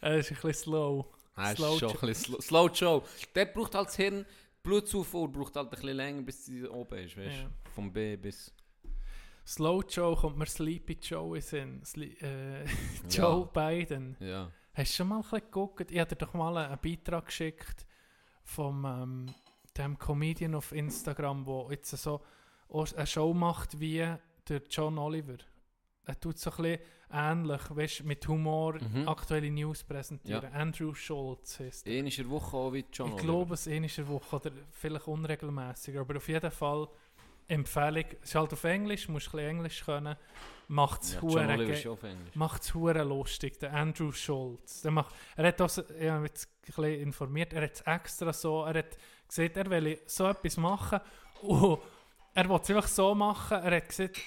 Er 0.00 0.16
ist 0.18 0.30
ein 0.30 0.34
bisschen 0.34 0.54
slow. 0.54 1.04
Ist 1.36 1.56
Slow 1.56 1.78
schon 1.78 1.90
Joe. 1.90 2.00
ein 2.00 2.08
bisschen 2.08 2.14
slow, 2.14 2.40
slow 2.40 2.68
Joe. 2.74 3.02
Der 3.34 3.44
braucht 3.46 3.74
halt 3.76 3.88
das 3.88 3.96
Hirn, 3.96 4.24
Blutzufuhr 4.62 5.30
braucht 5.30 5.54
halt 5.54 5.68
ein 5.68 5.70
bisschen 5.70 5.96
länger, 5.96 6.22
bis 6.22 6.44
sie 6.44 6.66
oben 6.66 6.98
ist, 6.98 7.16
weißt 7.16 7.36
du? 7.36 7.42
Ja. 7.42 7.50
Vom 7.74 7.92
B 7.92 8.16
bis... 8.16 8.52
Slow 9.48 9.82
Joe 9.88 10.14
kommt 10.14 10.36
mir 10.36 10.44
Sleepy 10.46 10.98
Joe 11.00 11.28
in 11.38 11.40
den 11.40 11.42
Sinn. 11.42 11.84
Sli 11.84 12.12
äh, 12.20 12.66
Joe 13.10 13.48
Biden. 13.50 14.14
Ja. 14.20 14.50
Hast 14.74 14.92
du 14.92 14.96
schon 14.96 15.08
mal 15.08 15.16
ein 15.16 15.22
bisschen 15.22 15.40
geguckt? 15.40 15.90
Ich 15.90 15.98
habe 15.98 16.10
dir 16.14 16.16
doch 16.16 16.34
mal 16.34 16.54
einen 16.58 16.78
Beitrag 16.78 17.24
geschickt 17.26 17.86
vom 18.44 18.84
ähm, 18.84 19.26
dem 19.76 19.98
Comedian 19.98 20.54
auf 20.54 20.72
Instagram, 20.72 21.46
der 21.46 21.66
jetzt 21.70 21.90
so 21.96 22.20
eine 22.94 23.06
Show 23.06 23.32
macht 23.32 23.80
wie 23.80 24.06
der 24.48 24.62
John 24.68 24.98
Oliver. 24.98 25.38
Er 26.04 26.20
tut 26.20 26.38
so 26.38 26.50
ein 26.50 26.56
bisschen 26.56 26.78
ähnlich, 27.10 27.60
weißt, 27.70 28.04
mit 28.04 28.28
Humor 28.28 28.74
Mhm. 28.82 29.08
aktuelle 29.08 29.50
News 29.50 29.82
präsentieren. 29.82 30.52
Andrew 30.52 30.92
Schultz 30.94 31.58
heißt 31.58 31.86
er. 31.86 32.02
Der 32.02 32.28
Woche 32.30 32.54
auch 32.56 32.72
wie 32.74 32.84
John 32.92 33.08
Ich 33.08 33.14
Oliver. 33.14 33.26
glaube, 33.26 33.54
es 33.54 33.66
ist 33.66 33.96
der 33.98 34.08
Woche 34.08 34.36
oder 34.36 34.52
vielleicht 34.72 35.06
unregelmäßiger, 35.08 36.00
aber 36.00 36.16
auf 36.18 36.28
jeden 36.28 36.50
Fall 36.50 36.88
Empfehlung. 37.48 38.04
Es 38.22 38.28
ist 38.28 38.34
halt 38.34 38.52
auf 38.52 38.64
Englisch, 38.64 39.08
musst 39.08 39.28
ein 39.28 39.30
bisschen 39.32 39.48
Englisch 39.50 39.84
können. 39.84 40.16
Macht 40.70 41.02
es 41.02 41.14
Ja, 41.14 41.20
John 41.20 41.30
hure 41.30 41.40
Oliver 41.48 41.64
ge- 41.64 41.72
ist 41.72 41.82
schon 41.82 41.92
auf 41.92 42.02
Englisch. 42.02 42.34
macht 42.36 42.62
es 42.62 42.74
hure 42.74 43.02
lustig, 43.02 43.58
der 43.58 43.72
Andrew 43.72 44.12
Schultz. 44.12 44.82
Der 44.82 44.90
macht, 44.90 45.14
er 45.36 45.46
hat 45.48 45.58
das, 45.60 45.78
ich 45.78 46.08
habe 46.10 46.20
mich 46.20 46.30
jetzt 46.30 46.46
ein 46.46 46.66
bisschen 46.66 46.84
informiert, 47.00 47.52
er 47.54 47.62
hat 47.62 47.72
es 47.74 47.80
extra 47.80 48.32
so, 48.34 48.64
er 48.64 48.78
hat 48.80 48.98
gesagt, 49.26 49.56
er 49.56 49.70
will 49.70 49.98
so 50.06 50.26
etwas 50.28 50.56
machen 50.58 51.00
und 51.40 51.78
er 52.34 52.48
will 52.50 52.60
es 52.62 52.68
einfach 52.70 52.86
so 52.88 53.14
machen, 53.14 53.56
er 53.62 53.76
hat 53.76 53.88
gesagt, 53.88 54.18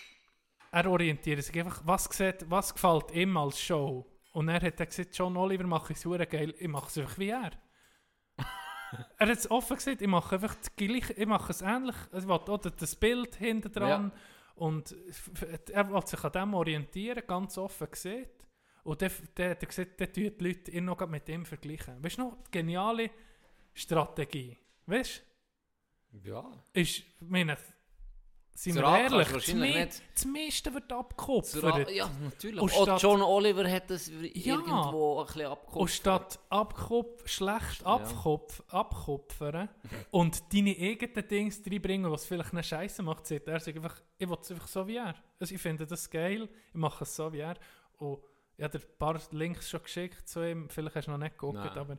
er 0.72 0.90
orientiert 0.90 1.44
sich 1.44 1.60
einfach, 1.60 1.82
was, 1.86 2.06
sieht, 2.06 2.50
was 2.50 2.74
gefällt 2.74 3.12
ihm 3.12 3.38
als 3.38 3.60
Show. 3.62 4.08
Und 4.34 4.48
er 4.50 4.62
hat 4.62 4.80
dann 4.80 4.88
gesagt, 4.88 5.16
John 5.16 5.38
Oliver 5.38 5.68
mache 5.68 5.94
ich 5.94 6.04
es 6.04 6.30
geil, 6.30 6.56
ich 6.58 6.68
mache 6.68 6.88
es 6.88 6.98
einfach 6.98 7.20
wie 7.20 7.30
er. 7.30 7.52
Er 9.18 9.28
hat 9.28 9.38
es 9.38 9.50
offen 9.50 9.78
gesagt, 9.78 10.02
ich 10.02 10.08
mache 10.08 10.36
einfach 10.36 10.56
das 10.56 10.76
gleiche, 10.76 11.14
ich 11.14 11.26
mache 11.26 11.52
es 11.52 11.62
ähnlich, 11.62 11.96
ich 12.14 12.24
will 12.24 12.32
auch 12.32 12.58
das 12.58 12.96
Bild 12.96 13.36
hinten 13.36 13.72
dran 13.72 14.12
und 14.56 14.92
f- 15.10 15.32
f- 15.42 15.70
er 15.72 15.90
will 15.92 16.06
sich 16.06 16.24
an 16.24 16.32
dem 16.32 16.54
orientieren, 16.54 17.24
ganz 17.26 17.58
offen 17.58 17.90
gesehen. 17.90 18.28
Und 18.84 19.02
dann 19.02 19.12
der, 19.38 19.56
der, 19.56 19.68
gesagt, 19.68 20.00
der 20.00 20.12
tun 20.12 20.32
die 20.40 20.44
Leute 20.44 20.72
ihn 20.72 20.86
noch 20.86 21.08
mit 21.08 21.30
ihm 21.30 21.46
vergleichen. 21.46 22.04
Weißt 22.04 22.18
du 22.18 22.22
noch, 22.24 22.38
die 22.48 22.52
geniale 22.52 23.12
Strategie, 23.74 24.58
weißt 24.88 25.24
Ja. 26.24 26.42
du, 26.42 26.82
ist, 26.82 26.98
ich 27.00 27.06
meine, 27.22 27.58
sind 28.54 28.76
wir 28.76 28.84
Rad 28.84 29.12
ehrlich, 29.12 29.28
das, 29.30 29.54
me 29.54 29.90
meiste 30.34 30.74
wird 30.74 30.92
abgekupfert. 30.92 31.90
Ja, 31.90 32.10
natürlich. 32.24 32.62
Und 32.62 32.72
Auch 32.74 32.84
statt- 32.84 33.02
John 33.02 33.22
Oliver 33.22 33.70
hat 33.70 33.90
das 33.90 34.08
Ja. 34.08 34.14
irgendwo 34.56 35.20
ein 35.22 35.26
bisschen 35.26 35.46
abgekupft. 35.48 35.78
Und 35.78 35.90
statt 35.90 36.40
abkupf, 36.50 37.28
schlecht 37.28 37.82
Ja. 37.82 37.88
abkupf, 37.96 38.62
abkupfern 38.68 39.70
und 40.12 40.54
deine 40.54 40.76
eigenen 40.78 41.28
Dings 41.28 41.62
reinbringen, 41.66 42.12
was 42.12 42.26
vielleicht 42.26 42.52
eine 42.52 42.64
Scheiße 42.64 43.02
macht, 43.02 43.26
sagt 43.26 43.48
er 43.48 43.60
sich 43.60 43.76
einfach, 43.76 44.00
ich 44.18 44.30
will 44.30 44.38
es 44.40 44.52
einfach 44.52 44.68
so 44.68 44.86
wie 44.88 44.98
er. 44.98 45.16
Also 45.40 45.56
ich 45.56 45.62
finde 45.62 45.88
das 45.88 46.10
geil, 46.10 46.48
ich 46.70 46.76
mache 46.76 47.04
es 47.04 47.16
so 47.16 47.32
wie 47.34 47.40
er. 47.40 47.56
Und 47.98 48.20
ich 48.58 48.64
habe 48.64 48.78
dir 48.78 48.86
ein 48.86 48.98
paar 49.00 49.20
Links 49.32 49.70
schon 49.70 49.82
geschickt 49.82 50.28
zu 50.28 50.48
ihm, 50.48 50.70
vielleicht 50.70 50.96
hast 50.98 51.08
du 51.08 51.12
noch 51.12 51.18
nicht 51.18 51.32
geguckt, 51.38 51.56
Nein. 51.56 51.78
aber 51.78 51.98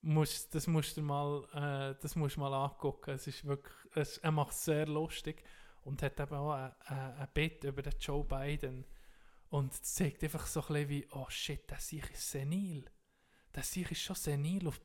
musst, 0.00 0.52
das 0.54 0.66
musst 0.66 0.96
du 0.96 1.02
mal, 1.02 1.44
äh, 1.54 2.00
das 2.02 2.16
musst 2.16 2.36
mal 2.38 2.52
angucken. 2.52 3.10
Es 3.14 3.26
ist 3.28 3.44
wirklich, 3.44 3.74
es, 3.94 4.18
er 4.18 4.32
macht 4.32 4.50
es 4.52 4.64
sehr 4.64 4.86
lustig 4.86 5.44
und 5.82 6.02
hat 6.02 6.18
eben 6.20 6.34
auch 6.34 6.52
ein, 6.52 6.72
ein, 6.86 7.14
ein 7.16 7.28
Bit 7.34 7.64
über 7.64 7.82
den 7.82 7.98
Joe 8.00 8.24
Biden. 8.24 8.84
Und 9.50 9.74
zeigt 9.84 10.22
einfach 10.22 10.46
so 10.46 10.60
ein 10.60 10.66
bisschen 10.68 10.88
wie, 10.88 11.06
oh 11.12 11.26
shit, 11.28 11.68
der 11.70 11.78
Sieg 11.78 12.10
ist 12.12 12.30
senil. 12.30 12.84
Der 13.54 13.62
Sieg 13.62 13.90
ist 13.90 14.00
schon 14.00 14.16
senil 14.16 14.66
und, 14.66 14.80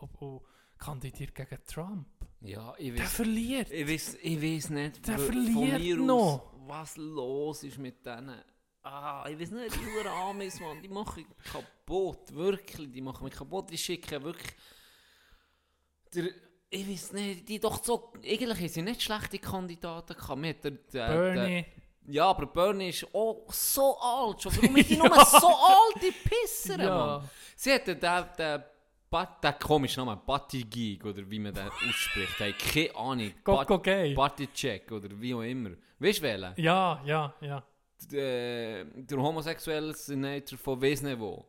und 0.00 0.42
kandidiert 0.78 1.34
gegen 1.34 1.58
Trump. 1.64 2.08
Ja, 2.40 2.74
ich 2.78 2.92
Der 2.92 3.04
weiß, 3.04 3.12
verliert. 3.12 3.70
ich 3.70 3.88
weiß, 3.88 4.16
ich 4.22 4.42
weiß 4.42 4.70
nicht, 4.70 5.06
Der 5.06 5.18
verliert 5.18 5.98
noch. 6.00 6.52
Aus, 6.52 6.60
was 6.66 6.96
los 6.96 7.62
ist 7.62 7.78
mit 7.78 8.04
denen. 8.04 8.42
Ah, 8.82 9.26
ich 9.28 9.38
weiß 9.38 9.50
nicht, 9.52 9.74
die 9.74 9.86
Uhr 9.96 10.06
Amis, 10.10 10.60
Mann, 10.60 10.80
die 10.80 10.88
machen 10.88 11.24
mich 11.26 11.52
kaputt, 11.52 12.32
wirklich, 12.32 12.90
die 12.92 13.00
machen 13.00 13.24
mich 13.24 13.34
kaputt, 13.34 13.70
die 13.70 13.78
schicken 13.78 14.22
wirklich... 14.22 14.52
Der, 16.14 16.30
ich 16.70 16.88
weiß 16.88 17.12
nicht, 17.12 17.48
die 17.48 17.60
doch 17.60 17.82
so, 17.82 18.12
eigentlich 18.24 18.72
sie 18.72 18.82
nicht 18.82 19.02
schlechte 19.02 19.38
Kandidaten 19.38 20.14
gehabt. 20.14 20.46
Hat 20.46 20.64
der, 20.64 20.70
der, 20.70 21.06
Bernie. 21.08 21.62
Der, 21.62 22.14
ja, 22.14 22.26
aber 22.26 22.46
Bernie 22.46 22.88
ist 22.88 23.06
auch 23.12 23.52
so 23.52 23.98
alt 23.98 24.42
schon. 24.42 24.56
Warum 24.56 24.74
sind 24.76 24.88
die 24.90 24.96
nur 24.96 25.24
so 25.24 25.48
alte 25.48 26.12
Pisser, 26.24 26.78
Ja. 26.78 26.96
Mann? 27.18 27.30
Sie 27.56 27.72
hatten 27.72 27.98
den, 27.98 28.24
den, 28.38 28.62
den 29.42 29.58
komischen 29.58 30.04
Namen, 30.04 30.20
Batigig, 30.26 31.04
oder 31.04 31.28
wie 31.28 31.38
man 31.38 31.54
den 31.54 31.68
ausspricht. 31.68 32.38
Hey, 32.38 32.52
keine 32.52 32.94
Ahnung. 32.96 33.32
Coco 33.42 33.78
Gay. 33.78 34.14
Baticek, 34.14 34.90
oder 34.92 35.08
wie 35.20 35.34
auch 35.34 35.42
immer. 35.42 35.70
Weißt 35.98 36.18
du 36.18 36.22
wählen? 36.22 36.52
Ja, 36.56 37.00
ja, 37.04 37.34
ja. 37.40 37.62
Der, 38.10 38.84
der 38.84 39.18
homosexuelle 39.18 39.94
Senator 39.94 40.58
von 40.58 40.80
wo. 41.18 41.44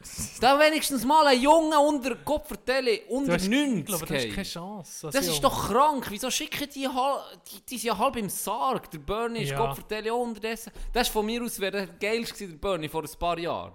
Da 0.40 0.58
wenigstens 0.60 1.04
mal 1.04 1.26
ein 1.26 1.40
Junge 1.40 1.78
unter 1.80 2.14
Gott 2.16 2.46
vertellen, 2.46 3.00
unter 3.08 3.34
hast- 3.34 3.48
90. 3.48 3.78
Ich 3.80 3.84
glaube, 3.86 4.02
hast 4.04 4.10
hey. 4.12 4.30
keine 4.30 4.42
Chance. 4.44 5.10
Das 5.10 5.22
ist 5.22 5.28
Junge. 5.28 5.40
doch 5.40 5.68
krank. 5.68 6.06
Wieso 6.10 6.30
schicken 6.30 6.68
die 6.72 6.86
halb, 6.88 7.44
die, 7.50 7.60
die 7.66 7.78
sind 7.78 7.88
ja 7.88 7.98
halb 7.98 8.16
im 8.16 8.28
Sarg. 8.28 8.90
Der 8.90 8.98
Bernie 8.98 9.40
ist 9.42 9.50
Ja. 9.50 9.58
Gott 9.58 9.74
vertelle 9.74 10.14
unterdessen. 10.14 10.72
Das 10.92 11.08
ist 11.08 11.12
von 11.12 11.26
mir 11.26 11.42
aus 11.42 11.58
wäre 11.58 11.72
der 11.72 11.86
geilste 11.88 12.46
der 12.46 12.56
Bernie 12.56 12.88
vor 12.88 13.02
ein 13.02 13.18
paar 13.18 13.38
Jahren. 13.38 13.74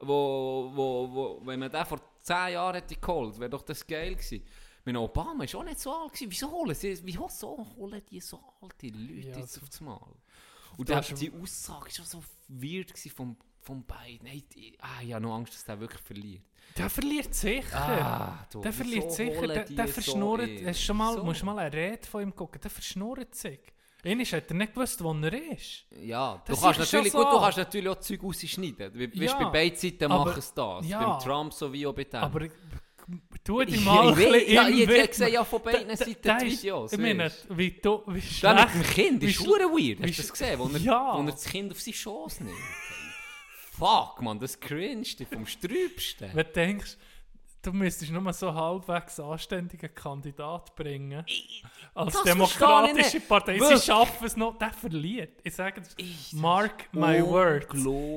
Wo, 0.00 0.70
wo, 0.74 1.08
wo, 1.12 1.40
wenn 1.46 1.60
man 1.60 1.70
den 1.70 1.84
vor 1.86 2.00
10 2.22 2.52
Jahren 2.54 2.74
hätte 2.74 2.96
geholt, 2.96 3.38
wäre 3.38 3.50
doch 3.50 3.62
das 3.62 3.86
geil 3.86 4.14
gewesen. 4.14 4.42
Mein 4.84 4.96
Obama 4.96 5.44
ist 5.44 5.54
auch 5.54 5.62
nicht 5.62 5.78
so 5.78 5.92
alt 5.92 6.12
gewesen. 6.14 6.30
Wieso 6.32 6.50
holen 6.50 6.74
sie, 6.74 6.98
wieso 7.04 7.28
so 7.28 7.66
holen 7.76 8.02
die 8.10 8.18
so 8.20 8.40
alte 8.62 8.86
Leute 8.88 9.28
Ja, 9.28 9.38
jetzt 9.38 9.58
auf 9.62 9.68
das 9.68 9.80
Mal? 9.82 10.00
Und 10.78 10.88
Da 10.88 10.98
ist- 11.00 11.20
die 11.20 11.30
Aussage 11.32 11.90
war 11.98 12.04
so 12.06 12.22
weird 12.48 12.92
vom, 13.14 13.36
vom 13.62 13.84
beiden. 13.84 14.26
Hey, 14.26 14.42
die, 14.54 14.76
ah, 14.80 15.02
ich 15.02 15.12
habe 15.12 15.22
noch 15.22 15.34
Angst, 15.36 15.54
dass 15.54 15.64
der 15.64 15.78
wirklich 15.80 16.00
verliert. 16.02 16.42
Der 16.76 16.88
verliert 16.88 17.34
sicher. 17.34 17.76
Ah, 17.76 18.46
du, 18.52 18.60
der 18.60 18.72
verliert 18.72 19.04
wieso 19.06 19.16
sicher. 19.16 19.46
Der, 19.48 19.64
der 19.64 19.86
so 19.88 19.92
verschnurrt. 19.92 20.48
du 20.48 20.74
schon 20.74 20.96
mal, 20.96 21.14
Wieso? 21.14 21.24
musst 21.24 21.42
du 21.42 21.46
mal 21.46 21.58
eine 21.58 21.72
Rede 21.76 22.06
von 22.06 22.22
ihm 22.22 22.34
gucken. 22.34 22.60
Der 22.60 22.70
verschnurrt 22.70 23.34
sich. 23.34 23.58
Einmal 24.04 24.24
hat 24.24 24.48
er 24.50 24.54
nicht 24.56 24.72
gewusst, 24.74 25.02
wo 25.04 25.12
er 25.12 25.52
ist. 25.52 25.84
Ja, 26.00 26.40
du 26.46 26.52
Das 26.52 26.60
kannst 26.62 26.80
ist 26.80 26.88
schon 26.90 26.98
natürlich, 27.00 27.12
so. 27.12 27.18
gut, 27.22 27.32
du 27.32 27.40
kannst 27.40 27.58
natürlich 27.58 27.88
auch 27.88 28.00
Zeug 28.00 28.22
rausschneiden. 28.22 28.90
Wie, 28.94 29.24
Ja, 29.24 29.34
bei 29.36 29.44
beiden 29.50 29.76
Seiten 29.78 30.08
machen 30.08 30.40
sie 30.40 30.52
das. 30.54 30.88
ja. 30.88 31.04
Beim 31.06 31.18
Trump 31.18 31.52
sowie 31.52 31.86
auch 31.86 31.92
bei 31.92 32.04
dem. 32.04 32.20
Aber 32.20 32.46
tu 33.44 33.60
Ich- 33.60 33.66
dich 33.74 33.84
mal 33.84 34.04
ich 34.04 34.26
ein 34.26 34.32
bisschen 34.32 34.54
ja, 34.54 34.68
ich- 34.68 34.88
ich 34.88 35.14
sehe 35.14 35.28
ja 35.30 35.44
von 35.44 35.60
beiden 35.62 35.88
Da- 35.88 35.96
Seiten 35.96 36.16
da 36.22 36.38
die 36.38 36.46
Videos, 36.52 36.92
Ich 36.92 36.98
meine, 36.98 37.30
wie, 37.50 37.72
du, 37.72 38.02
wie 38.06 38.22
schlecht... 38.22 38.74
mit 38.74 38.74
dem 38.86 38.90
Kind 38.90 39.20
wie 39.22 39.26
ist 39.26 39.34
schwer 39.36 39.48
weird. 39.68 39.98
wie 39.98 40.02
Hast 40.08 40.18
du 40.18 40.22
das 40.22 40.32
gesehen? 40.32 40.58
Wo 40.60 40.68
er, 40.68 40.78
Ja. 40.78 41.14
wo 41.18 41.20
er 41.22 41.32
das 41.32 41.44
Kind 41.44 41.72
auf 41.72 41.80
seine 41.80 41.94
Schoß 41.96 42.40
nimmt. 42.40 42.54
Fuck, 43.80 44.22
man, 44.22 44.38
das 44.38 44.58
cringste 44.60 45.26
vom 45.26 45.46
Strübsten. 45.46 46.30
Wenn 46.34 46.46
du 46.46 46.52
denkst, 46.52 46.96
du 47.62 47.72
müsstest 47.72 48.10
nur 48.12 48.32
so 48.32 48.54
halbwegs 48.54 49.18
anständigen 49.20 49.94
Kandidat 49.94 50.74
bringen. 50.76 51.24
Als 51.94 52.12
das 52.14 52.22
demokratische 52.22 53.18
ich 53.18 53.28
Partei. 53.28 53.58
Sie 53.58 53.80
schaffen 53.80 54.26
es 54.26 54.36
noch. 54.36 54.56
Der 54.58 54.72
verliert. 54.72 55.40
Ich 55.42 55.54
sage 55.54 55.80
es. 55.80 55.94
Ich- 55.96 56.32
Mark 56.32 56.92
my 56.92 57.22
words. 57.22 57.74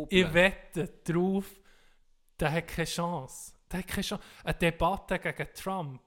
Ich 0.09 0.33
wette 0.33 0.87
drauf, 1.03 1.45
der 2.39 2.51
hat 2.51 2.67
keine 2.67 2.85
Chance. 2.87 3.53
Der 3.71 3.79
hat 3.79 3.87
keine 3.87 4.03
Chance. 4.03 4.23
Eine 4.43 4.53
Debatte 4.55 5.19
gegen 5.19 5.47
Trump, 5.55 6.01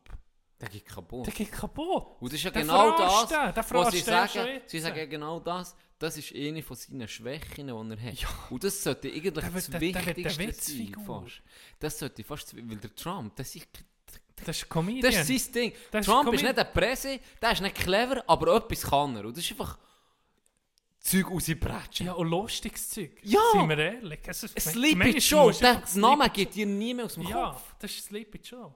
Der 0.60 0.68
geht 0.68 0.86
kaputt. 0.86 1.26
der 1.26 1.34
geht 1.34 1.52
kaputt. 1.52 2.06
Und 2.20 2.32
das 2.32 2.38
ist 2.38 2.44
ja 2.44 2.50
Der 2.50 2.62
genau 2.62 2.96
das, 2.96 3.28
den, 3.28 3.54
was 3.70 3.90
sie 3.92 4.00
sagen. 4.00 4.60
Sie 4.66 4.78
sagen 4.78 4.96
ja 4.96 5.06
genau 5.06 5.40
das. 5.40 5.74
Das 5.98 6.16
ist 6.18 6.34
eine 6.34 6.62
von 6.62 6.76
seinen 6.76 7.08
Schwächen, 7.08 7.66
die 7.68 7.72
er 7.72 8.02
hat. 8.02 8.20
Ja. 8.20 8.28
Und 8.50 8.62
das 8.62 8.82
sollte 8.82 9.08
eigentlich 9.08 9.32
Der 9.32 9.50
das 9.50 9.66
der- 9.70 9.80
der 9.80 9.94
Wichtigste 10.38 10.72
sein. 10.72 10.94
Fast. 11.06 11.42
Das 11.78 11.98
sollte 11.98 12.22
fast, 12.24 12.54
weil 12.56 12.76
der 12.76 12.94
Trump, 12.94 13.34
das 13.36 13.54
ist, 13.54 13.66
Das 14.44 14.58
ist 14.58 14.68
Comedian. 14.68 15.10
das 15.14 15.28
ist 15.30 15.44
sein 15.46 15.52
Ding. 15.54 15.72
Das 15.90 16.00
ist 16.06 16.06
Trump 16.12 16.24
ist 16.34 16.40
Comedian. 16.40 16.54
nicht 16.54 16.66
ein 16.66 16.72
Presse, 16.72 17.20
der 17.40 17.52
ist 17.52 17.62
nicht 17.62 17.74
clever, 17.76 18.22
aber 18.26 18.56
etwas 18.56 18.82
kann 18.82 19.16
er. 19.16 19.24
Und 19.24 19.36
das 19.36 19.44
ist 19.44 19.52
einfach 19.52 19.78
Zeug 21.00 21.30
rausbretschen. 21.30 22.06
ja, 22.06 22.12
und 22.12 22.28
lustiges 22.28 22.90
Zeug. 22.90 23.12
Ja. 23.22 23.40
Sind 23.52 23.68
wir 23.68 23.78
ehrlich. 23.78 24.20
Es 24.26 24.42
ist, 24.42 24.60
Sleepy 24.60 25.18
Joe, 25.18 25.52
der 25.54 25.82
Name 25.94 26.28
geht 26.30 26.54
dir 26.54 26.66
nie 26.66 26.92
mehr 26.92 27.04
aus 27.06 27.14
dem 27.14 27.22
Ja, 27.22 27.50
Kopf. 27.52 27.74
das 27.78 27.90
ist 27.92 28.04
Sleepy 28.06 28.38
Joe. 28.38 28.74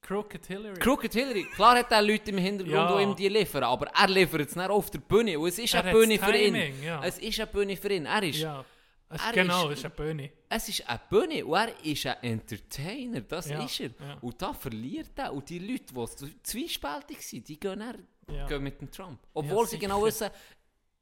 Crooked 0.00 0.46
Hillary. 0.46 0.78
Crooked 0.78 1.12
Hillary, 1.12 1.44
klar 1.54 1.76
hat 1.78 1.90
er 1.92 2.00
Leute 2.02 2.30
im 2.30 2.38
Hintergrund, 2.38 2.74
Ja. 2.74 2.96
die 2.96 3.02
ihm 3.02 3.16
die 3.16 3.28
liefern, 3.28 3.64
aber 3.64 3.88
er 3.88 4.08
liefert 4.08 4.48
es 4.48 4.56
nicht 4.56 4.70
auf 4.70 4.90
der 4.90 5.00
Bühne. 5.00 5.38
Und 5.38 5.48
es 5.48 5.58
ist 5.58 5.74
Er 5.74 5.84
eine 5.84 5.92
Bühne 5.92 6.18
für 6.18 6.36
ihn. 6.36 6.54
Timing, 6.54 6.82
ja. 6.82 7.04
Es 7.04 7.18
ist 7.18 7.38
eine 7.40 7.46
Bühne 7.48 7.76
für 7.76 7.92
ihn. 7.92 8.06
Er 8.06 8.22
ist 8.22 8.38
ja. 8.38 8.64
Es, 9.10 9.22
Er 9.24 9.32
genau, 9.32 9.68
ist- 9.68 9.72
es 9.72 9.78
ist 9.80 9.84
eine 9.86 9.94
Bühne. 9.94 10.30
Es 10.48 10.68
ist 10.68 10.88
eine 10.88 11.00
Bühne 11.10 11.44
und 11.46 11.54
er 11.58 11.84
ist 11.84 12.06
ein 12.06 12.16
Entertainer, 12.22 13.20
das 13.22 13.48
Ja, 13.50 13.64
ist 13.64 13.80
er. 13.80 13.86
ja. 13.88 14.18
Und 14.20 14.40
da 14.40 14.52
verliert 14.54 15.10
er. 15.16 15.32
Und 15.32 15.48
die 15.48 15.58
Leute, 15.58 15.92
die 15.92 15.94
so 15.94 16.28
zwiespältig 16.42 17.20
sind, 17.26 17.48
die 17.48 17.58
gehen, 17.58 17.80
dann, 17.80 18.06
Ja. 18.34 18.46
gehen 18.46 18.62
mit 18.62 18.80
dem 18.80 18.90
Trump. 18.90 19.18
Obwohl 19.34 19.66
sie 19.66 19.78
genau 19.78 20.04
wissen, 20.04 20.24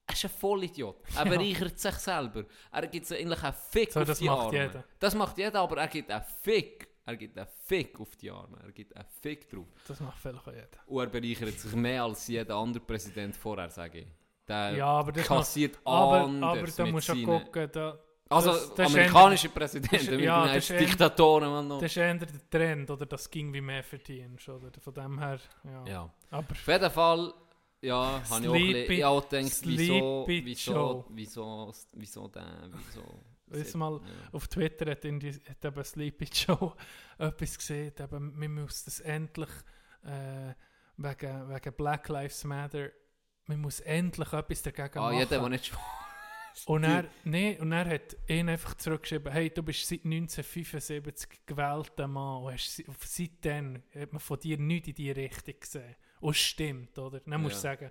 er 0.09 0.12
ist 0.14 0.24
ein 0.24 0.30
Vollidiot. 0.30 0.97
Er 1.16 1.24
bereichert 1.40 1.78
sich 1.78 1.94
selber. 1.94 2.44
Er 2.72 2.86
gibt 2.86 3.11
eigentlich 3.12 3.42
einen 3.42 3.55
Fick 3.70 3.92
So, 3.92 4.01
auf 4.01 4.07
das 4.07 4.18
die 4.18 4.24
macht 4.26 4.38
Arme. 4.47 4.53
jeder. 4.59 4.84
Das 5.01 5.14
macht 5.14 5.38
jeder, 5.38 5.61
aber 5.61 5.76
er 5.78 5.88
gibt 5.88 6.11
einen 6.11 6.24
Fick. 6.42 6.86
Er 7.07 7.16
gibt 7.16 7.38
einen 7.38 7.46
Fick 7.64 8.00
auf 8.00 8.16
die 8.16 8.30
Arme. 8.30 8.59
Er 8.64 8.72
gibt 8.72 8.94
einen 8.96 9.07
Fick 9.22 9.48
drauf. 9.48 9.66
Das 9.86 10.00
macht 10.00 10.18
vielleicht 10.18 10.38
auch 10.48 10.52
jeder. 10.52 10.68
Und 10.86 11.00
er 11.02 11.07
bereichert 11.07 11.59
sich 11.61 11.72
mehr 11.74 12.02
als 12.02 12.26
jeder 12.26 12.57
andere 12.57 12.82
Präsident 12.84 13.36
vorher, 13.36 13.70
sage 13.70 14.00
ich. 14.00 14.07
Der 14.48 14.72
Ja, 14.76 14.86
aber 14.86 15.12
das 15.12 15.26
kassiert 15.26 15.78
Aber, 15.84 16.20
anders 16.24 16.61
aber 16.61 16.84
da 16.84 16.86
musst 16.92 17.09
du 17.09 17.24
gucken, 17.24 17.68
da, 17.72 17.98
Also 18.28 18.52
das- 18.74 18.92
amerikanische 18.92 19.48
Präsidenten, 19.50 20.18
ja, 20.20 20.46
das 20.52 20.68
ist 20.70 20.80
Diktatoren, 20.80 21.48
man 21.48 21.68
noch. 21.68 21.78
das 21.80 21.92
ist 21.92 21.96
eher 21.96 22.14
der 22.14 22.50
Trend, 22.50 22.90
oder 22.90 23.07
das 23.07 23.30
ging 23.30 23.52
wie 23.54 23.61
mehr 23.61 23.84
verdienst, 23.84 24.48
oder? 24.48 24.70
Von 24.80 24.94
dem 24.94 25.18
her, 25.18 25.38
ja. 25.64 25.84
Ja. 25.86 26.11
Aber 26.30 26.50
Auf 26.50 26.66
jeden 26.68 26.90
Fall, 26.90 27.34
ja, 27.82 28.20
habe 28.30 28.42
ich 28.42 28.48
auch, 28.48 28.54
ein 28.54 28.72
bisschen- 28.72 28.92
ich 28.92 29.04
auch 29.04 29.28
gedacht, 29.28 29.61
wieso, 29.64 30.24
wieso, 30.26 30.72
Joe. 30.72 31.04
wieso, 31.11 31.72
wieso 31.92 32.28
der, 32.28 32.68
wieso. 32.72 33.02
Weiss 33.49 33.74
mal, 33.74 34.01
auf 34.32 34.49
Twitter 34.49 34.90
hat, 34.90 35.05
irgendwie, 35.05 35.32
hat 35.49 35.64
eben 35.64 35.84
Sleepy 35.84 36.24
Joe 36.32 36.74
etwas 37.18 37.57
gesehen, 37.59 37.92
eben, 37.99 38.40
wir 38.40 38.49
müssen 38.49 38.82
das 38.86 39.01
endlich 39.01 39.51
äh, 40.05 40.55
wegen, 40.97 41.49
wegen 41.49 41.72
Black 41.74 42.09
Lives 42.09 42.44
Matter, 42.44 42.90
man 43.47 43.61
muss 43.61 43.80
endlich 43.80 44.32
etwas 44.32 44.62
dagegen 44.62 44.99
Ah, 44.99 45.03
machen. 45.03 45.18
jeder, 45.18 45.38
der 45.40 45.49
nicht 45.49 45.72
Und 46.66 46.84
er, 46.84 47.05
nee, 47.24 47.59
und 47.61 47.70
er 47.72 47.88
hat 47.88 48.16
ihn 48.28 48.49
einfach 48.49 48.74
zurückgeschrieben, 48.74 49.30
hey, 49.32 49.51
du 49.51 49.62
bist 49.62 49.86
seit 49.86 50.05
1975 50.05 51.47
gewählter 51.47 52.09
Mann 52.09 52.42
und 52.44 52.53
hast, 52.55 52.74
se- 52.76 52.84
seitdem 53.05 53.82
hat 53.94 54.12
man 54.12 54.20
von 54.20 54.38
dir 54.40 54.59
nichts 54.59 54.88
in 54.88 54.94
die 54.94 55.11
Richtung 55.11 55.55
gesehen. 55.61 55.94
Und 56.20 56.30
es 56.30 56.38
stimmt, 56.38 56.99
oder? 56.99 57.20
Dann 57.20 57.42
musst 57.42 57.62
du 57.62 57.68
Ja. 57.68 57.74
sagen, 57.76 57.90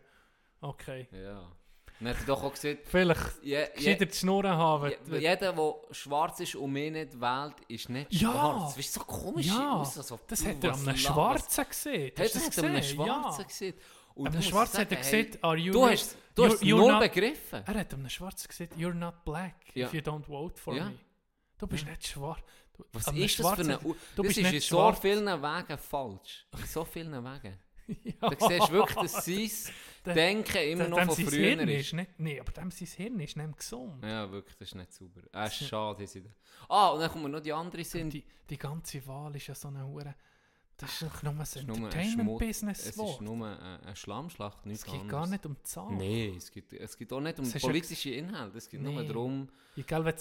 okay. 0.61 1.07
Ja. 1.11 1.51
Dann 1.99 2.09
hat 2.09 2.17
er 2.19 2.25
doch 2.25 2.43
auch 2.43 2.51
gesagt, 2.53 2.79
Vielleicht 2.87 3.41
je, 3.43 3.65
gescheiter 3.73 4.05
die 4.05 4.13
Schnurren 4.13 4.51
haben. 4.51 4.91
je, 5.09 5.17
jeder, 5.17 5.53
der 5.53 5.75
schwarz 5.91 6.39
ist 6.41 6.55
und 6.55 6.71
mich 6.73 6.91
nicht 6.91 7.19
wählt, 7.19 7.55
ist 7.69 7.89
nicht 7.89 8.11
Ja. 8.13 8.31
schwarz. 8.31 8.77
Weißt 8.77 8.95
du, 8.95 8.99
so 8.99 9.05
komisch 9.05 9.45
Ja, 9.47 9.75
aus. 9.77 9.97
Also, 9.97 10.19
das 10.27 10.39
du, 10.39 10.49
hat 10.49 10.63
er 10.63 10.73
an 10.73 10.79
einem 10.87 10.97
Schwarzen 10.97 11.65
gesehen. 11.69 12.11
Hat 12.17 12.35
das 12.35 12.57
er 12.57 12.63
an 12.63 12.69
einem? 12.71 12.83
Schwarzen 12.83 13.41
Ja. 13.41 13.47
gesehen. 13.47 13.73
Und 14.13 14.27
einem 14.27 14.41
Schwarzen 14.41 14.79
hat 14.81 14.91
er 14.91 14.97
gesehen, 14.97 15.37
are 15.41 15.57
you 15.57 15.71
Du 15.73 15.87
hast, 15.89 16.17
du 16.35 16.45
hast 16.45 16.61
you're- 16.61 16.75
null 16.77 16.99
begriffen. 16.99 17.63
Er 17.65 17.73
hat 17.79 17.93
einem 17.93 18.09
Schwarzen 18.09 18.47
gesagt, 18.47 18.73
you're 18.77 18.93
not 18.93 19.23
black 19.25 19.55
Ja. 19.73 19.87
if 19.87 19.93
you 19.93 20.01
don't 20.01 20.25
vote 20.25 20.59
for 20.59 20.75
Ja. 20.75 20.85
me. 20.85 20.99
Du 21.57 21.65
bist 21.67 21.85
nicht 21.85 22.07
schwarz. 22.07 22.39
Du- 22.77 22.83
Was 22.91 23.07
ist 23.07 23.39
das 23.39 23.53
für 23.55 23.61
eine... 23.61 23.77
Du 23.77 23.95
das 24.17 24.25
bist 24.27 24.37
ist 24.39 24.51
in 24.53 24.59
so 24.59 24.67
schwarz. 24.77 24.99
vielen 24.99 25.25
Wegen 25.41 25.77
falsch. 25.77 26.45
In 26.57 26.65
so 26.65 26.83
vielen 26.83 27.23
Wegen. 27.23 27.57
Ja. 27.87 28.29
Da 28.29 28.47
siehst 28.47 28.69
du 28.69 28.71
wirklich, 28.71 29.11
dass 29.11 29.25
sein 29.25 29.73
Denken 30.15 30.57
immer 30.57 30.83
Dem- 30.83 30.89
noch 30.91 30.97
dem 30.99 31.09
von 31.09 31.15
früher 31.25 31.55
Hirn 31.55 31.67
ist. 31.67 31.93
nicht, 31.93 32.19
nee, 32.19 32.39
aber 32.39 32.51
dem 32.51 32.69
sein 32.71 32.87
Hirn 32.87 33.19
ist 33.19 33.35
nicht 33.37 33.57
gesund. 33.57 34.03
Ja, 34.03 34.29
wirklich, 34.31 34.55
das 34.57 34.67
ist 34.69 34.75
nicht 34.75 34.93
sauber. 34.93 35.21
Ah, 35.31 35.49
schade. 35.49 36.03
es. 36.03 36.17
Ah, 36.69 36.89
und 36.89 36.99
dann 36.99 37.09
kommen 37.11 37.31
noch 37.31 37.39
die 37.39 37.51
andere 37.53 37.83
Sinn. 37.83 38.09
Die, 38.11 38.23
die 38.49 38.57
ganze 38.57 39.05
Wahl 39.07 39.35
ist 39.35 39.47
ja 39.47 39.55
so 39.55 39.67
eine 39.69 39.85
Hure. 39.85 40.13
Das 40.77 40.91
ist 40.91 41.03
doch 41.03 41.23
nur 41.23 41.31
ein 41.31 41.37
nur 41.37 41.75
Entertainment-Business. 41.77 42.79
Es 42.85 42.97
ist 42.97 43.21
nur 43.21 43.47
eine, 43.47 43.95
Schlammschlacht, 43.95 44.65
nichts 44.65 44.83
Es 44.83 44.91
geht 44.91 45.01
anderes. 45.01 45.11
gar 45.21 45.27
nicht 45.27 45.45
um 45.45 45.55
die 45.55 45.63
Zahl. 45.63 45.91
Nein, 45.93 46.33
es 46.37 46.51
geht, 46.51 46.73
es 46.73 46.97
geht 46.97 47.13
auch 47.13 47.21
nicht 47.21 47.39
um 47.39 47.45
ja- 47.45 47.59
politische 47.59 48.09
Inhalte. 48.11 48.57
Es 48.57 48.69
geht 48.69 48.81
nur 48.81 49.01
Nee. 49.01 49.07
darum... 49.07 49.49
Egal, 49.77 50.03
wenn 50.05 50.15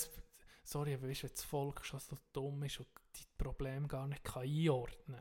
sorry, 0.62 0.94
aber 0.94 1.08
weißt, 1.08 1.24
wenn 1.24 1.30
das 1.30 1.42
Volk 1.42 1.84
schon 1.84 1.98
so 2.00 2.16
dumm 2.32 2.62
ist 2.62 2.78
und 2.78 2.86
die 3.16 3.24
Probleme 3.36 3.86
gar 3.88 4.06
nicht 4.06 4.22
kann 4.24 4.44
einordnen 4.44 5.20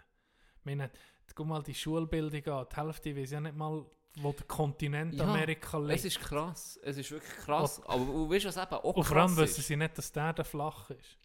kann. 0.63 0.91
Guck 1.35 1.47
mal 1.47 1.63
die 1.63 1.73
Schulbildung 1.73 2.45
an. 2.53 2.65
Die 2.71 2.75
Hälfte 2.75 3.15
weiß 3.15 3.31
ja 3.31 3.39
nicht 3.41 3.55
mal, 3.55 3.85
wo 4.17 4.31
der 4.31 4.45
Kontinent 4.45 5.15
Ja, 5.15 5.23
Amerika 5.25 5.79
liegt. 5.79 5.99
Es 5.99 6.05
ist 6.05 6.19
krass. 6.19 6.79
Es 6.83 6.97
ist 6.97 7.09
wirklich 7.11 7.33
krass. 7.37 7.81
Aber 7.85 8.05
du 8.05 8.29
weißt, 8.29 8.45
was 8.45 8.57
eben 8.57 8.73
auch 8.73 8.95
und 8.95 9.03
vor 9.03 9.17
allem 9.17 9.35
wissen 9.37 9.61
sie 9.63 9.75
nicht, 9.75 9.97
dass 9.97 10.11
der 10.11 10.33
da 10.33 10.43
flach 10.43 10.89
ist. 10.91 11.17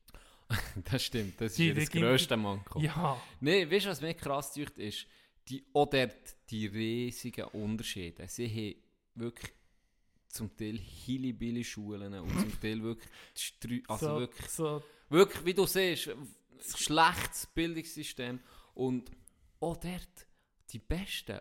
Das 0.91 1.03
stimmt, 1.05 1.39
das 1.41 1.53
ist 1.53 1.59
Die- 1.59 1.75
das 1.75 1.91
grösste 1.91 2.37
Manko. 2.37 2.81
Ja, 2.81 3.21
Nein, 3.41 3.71
weißt 3.71 3.85
du, 3.87 3.91
was 3.91 4.01
mir 4.01 4.15
krass 4.15 4.55
deucht 4.55 4.79
ist? 4.79 5.07
Die, 5.49 5.63
auch 5.75 5.87
dort 5.91 6.37
die 6.51 6.67
riesigen 6.67 7.45
Unterschiede. 7.49 8.27
Sie 8.29 8.49
haben 8.49 9.21
wirklich 9.23 9.53
zum 10.29 10.55
Teil 10.57 10.79
hilly 10.79 11.63
Schulen 11.65 12.15
und 12.15 12.31
zum 12.39 12.61
Teil 12.61 12.83
wirklich, 12.83 13.11
Strü- 13.37 13.83
also 13.89 14.07
so, 14.07 14.21
wirklich, 14.21 14.49
so, 14.51 14.83
wirklich, 15.11 15.45
wie 15.45 15.55
du 15.55 15.67
siehst, 15.67 16.09
ein 16.09 16.29
schlechtes 16.77 17.47
Bildungssystem 17.47 18.41
und 18.75 19.11
auch 19.61 19.77
dort 19.77 20.27
die 20.71 20.79
besten 20.79 21.41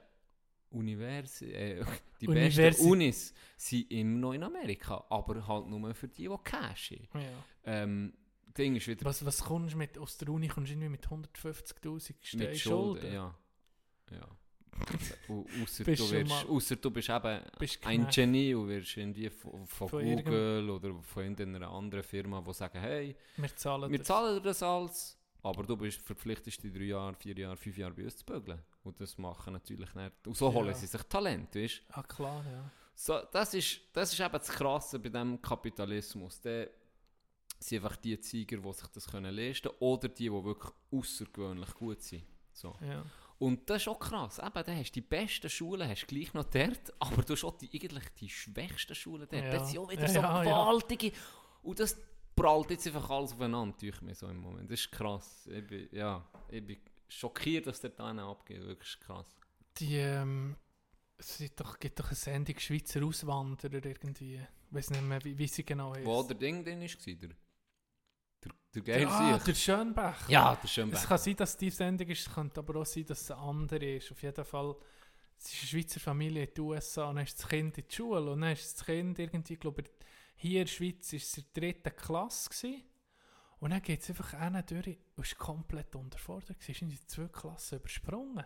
Univers 0.70 1.42
äh, 1.44 1.84
die 2.22 2.28
Universi- 2.28 2.56
besten 2.58 2.86
Unis 2.90 3.34
sind 3.56 3.90
immer 3.92 4.20
noch 4.20 4.34
in 4.34 4.44
Amerika, 4.44 5.06
aber 5.10 5.46
halt 5.48 5.68
nur 5.68 5.94
für 5.96 6.08
die, 6.08 6.28
die 6.28 6.38
Cash 6.44 6.92
haben. 7.14 7.22
ja. 7.24 7.44
Ähm, 7.84 8.14
Ding 8.58 8.76
ist 8.76 8.88
wieder 8.88 9.06
Was, 9.06 9.24
was 9.24 9.44
kommst 9.44 9.74
du 9.76 9.78
mit, 9.78 9.98
aus 10.00 10.18
der 10.18 10.30
Uni 10.30 10.48
kommst 10.48 10.70
du 10.72 10.74
irgendwie 10.74 10.90
mit 10.90 11.06
150'000 11.08 12.16
Ste- 12.22 12.38
Mit 12.38 12.58
Schulden? 12.58 13.02
Schulden, 13.02 13.14
ja. 13.14 13.36
ja. 14.12 14.28
Au- 15.30 15.46
Ausser 15.64 15.84
Bist 15.86 16.02
du, 16.02 16.12
wirst, 16.12 16.46
ausser 16.48 16.76
du 16.76 16.92
bist 16.92 17.10
eben 17.10 17.42
Bist 17.60 17.86
ein. 17.86 18.08
Genie 18.10 18.54
und 18.56 18.68
wirst 18.68 18.98
irgendwie 18.98 19.30
von, 19.30 19.66
von, 19.68 19.90
Von 19.90 20.04
Google 20.04 20.70
oder 20.70 20.94
von 21.02 21.24
irgendeiner 21.24 21.70
anderen 21.70 22.04
Firma, 22.04 22.42
die 22.42 22.54
sagen, 22.54 22.80
hey, 22.80 23.16
Wir 23.38 23.56
zahlen 23.56 23.92
wir 23.92 23.98
das. 24.00 24.08
zahlen 24.08 24.36
dir 24.36 24.42
das 24.42 24.62
alles, 24.64 25.17
aber 25.48 25.64
du 25.64 25.76
bist 25.78 26.02
verpflichtet, 26.02 26.62
die 26.64 26.72
drei 26.72 26.84
Jahre, 26.86 27.16
vier 27.16 27.36
Jahre, 27.38 27.58
fünf 27.58 27.78
Jahre 27.78 27.94
bei 27.94 28.04
uns 28.04 28.18
zu 28.18 28.26
bügeln. 28.26 28.60
Und 28.84 29.00
das 29.00 29.18
machen 29.18 29.54
natürlich 29.54 29.94
nicht. 29.96 30.28
Und 30.28 30.36
so 30.38 30.52
holen 30.54 30.68
Ja. 30.70 30.74
sie 30.74 30.88
sich 30.88 31.02
Talent, 31.04 31.54
weißt 31.56 31.82
Ah, 31.90 32.04
klar, 32.04 32.44
ja. 32.46 32.72
so, 32.96 33.20
das, 33.32 33.54
ist, 33.54 33.80
das 33.94 34.14
ist 34.14 34.20
eben 34.20 34.32
das 34.32 34.48
Krasse 34.50 35.00
bei 35.00 35.10
diesem 35.10 35.42
Kapitalismus. 35.42 36.40
Der 36.42 36.70
sind 37.60 37.84
einfach 37.84 37.98
die 37.98 38.16
Sieger, 38.22 38.58
die 38.58 38.74
sich 38.74 38.88
das 38.88 39.08
können 39.08 39.34
leisten 39.36 39.70
können 39.70 39.78
oder 39.80 40.08
die, 40.10 40.24
die 40.30 40.32
wirklich 40.44 40.74
außergewöhnlich 40.92 41.74
gut 41.74 42.02
sind. 42.02 42.24
So. 42.54 42.76
ja. 42.82 43.04
Und 43.40 43.70
das 43.70 43.84
ist 43.84 43.88
auch 43.88 44.00
krass. 44.00 44.40
Eben, 44.40 44.64
da 44.66 44.72
hast 44.74 44.90
du 44.90 44.94
die 44.94 45.02
besten 45.02 45.48
Schulen 45.50 45.88
hast 45.88 46.04
du 46.04 46.08
gleich 46.08 46.34
noch 46.34 46.46
dort, 46.46 46.92
aber 47.00 47.22
du 47.22 47.34
hast 47.34 47.44
auch 47.44 47.56
die, 47.58 47.70
eigentlich 47.72 48.10
die 48.20 48.30
schwächsten 48.30 48.96
Schulen 48.96 49.28
dort. 49.30 49.44
Ja. 49.44 49.52
Das 49.52 49.70
sind 49.70 49.78
auch 49.80 49.92
wieder 49.92 50.08
Ja, 50.08 50.08
so 50.08 50.22
gewaltige. 50.22 51.12
Und 51.62 51.80
das 51.80 51.98
prallt 52.38 52.70
jetzt 52.70 52.88
einfach 52.88 53.10
alles 53.10 53.34
aufeinander, 53.34 53.76
tue 53.76 53.90
ich 53.90 54.02
mir 54.02 54.16
so 54.16 54.28
im 54.28 54.38
Moment. 54.38 54.72
Das 54.72 54.80
ist 54.80 54.92
krass. 54.92 55.50
Ich 55.52 55.68
bin, 55.68 55.90
ja, 55.92 56.24
ich 56.50 56.66
bin 56.66 56.78
schockiert, 57.10 57.68
dass 57.68 57.82
der 57.82 57.90
da 57.90 58.08
einen 58.08 58.20
abgeht. 58.20 58.62
Wirklich 58.62 59.00
krass. 59.00 59.26
Die, 59.78 59.96
ähm, 59.96 60.56
es 61.18 61.40
gibt 61.40 61.60
doch, 61.60 61.80
gibt 61.80 62.00
doch 62.00 62.08
eine 62.08 62.16
Sendung 62.16 62.58
Schweizer 62.60 63.04
Auswanderer 63.04 63.84
irgendwie. 63.86 64.36
Ich 64.36 64.76
weiß 64.76 64.92
nicht 64.92 65.02
mehr, 65.02 65.24
wie, 65.26 65.38
wie 65.38 65.48
sie 65.48 65.66
genau 65.66 65.94
heißt. 65.94 66.06
Wo 66.06 66.24
der 66.24 66.38
Ding 66.38 66.64
drin 66.64 66.82
war, 66.82 66.88
der, 66.88 67.30
der, 68.44 68.52
der 68.76 68.82
Geil 68.84 69.00
der, 69.00 69.10
ah, 69.10 69.38
der 69.40 69.56
Schönbach. 69.56 70.30
Ja, 70.30 70.56
der 70.56 70.68
Schönberg. 70.68 71.02
Es 71.02 71.08
kann 71.08 71.18
sein, 71.18 71.36
dass 71.36 71.58
die 71.58 71.70
Sendung 71.72 72.08
ist, 72.08 72.28
es 72.28 72.34
könnte 72.34 72.60
aber 72.60 72.80
auch 72.80 72.86
sein, 72.86 73.06
dass 73.06 73.22
es 73.22 73.32
eine 73.32 73.42
andere 73.42 73.96
ist. 73.96 74.12
Auf 74.12 74.22
jeden 74.22 74.46
Fall, 74.46 74.76
es 75.40 75.46
ist 75.46 75.60
eine 75.60 75.68
Schweizer 75.70 76.00
Familie 76.00 76.44
in 76.44 76.54
den 76.54 76.64
USA 76.64 77.10
und 77.10 77.16
dann 77.16 77.26
ist 77.26 77.40
das 77.40 77.48
Kind 77.48 77.78
in 77.78 77.86
die 77.88 77.96
Schule 77.96 78.32
und 78.32 78.42
dann 78.42 78.54
ist 78.54 78.78
das 78.78 78.86
Kind 78.86 79.18
irgendwie, 79.18 79.56
glaube 79.56 79.82
ich, 79.82 79.90
hier 80.38 80.62
in 80.62 80.66
der 80.68 80.72
Schweiz 80.74 81.12
ist 81.14 81.28
es 81.32 81.38
in 81.40 81.46
der 81.56 81.62
dritten 81.62 81.96
Klasse 81.96 82.50
gewesen. 82.50 82.84
und 83.60 83.72
dann 83.72 83.82
geht 83.82 84.02
es 84.02 84.10
einfach 84.10 84.34
einer 84.36 84.62
durch 84.64 84.98
und 85.16 85.26
ist 85.26 85.38
komplett 85.38 85.96
unterfordert 85.96 86.60
gewesen, 86.60 86.72
ist 86.72 86.82
in 86.84 86.90
die 86.90 87.06
zwei 87.08 87.28
Klassen 87.28 87.80
übersprungen. 87.80 88.46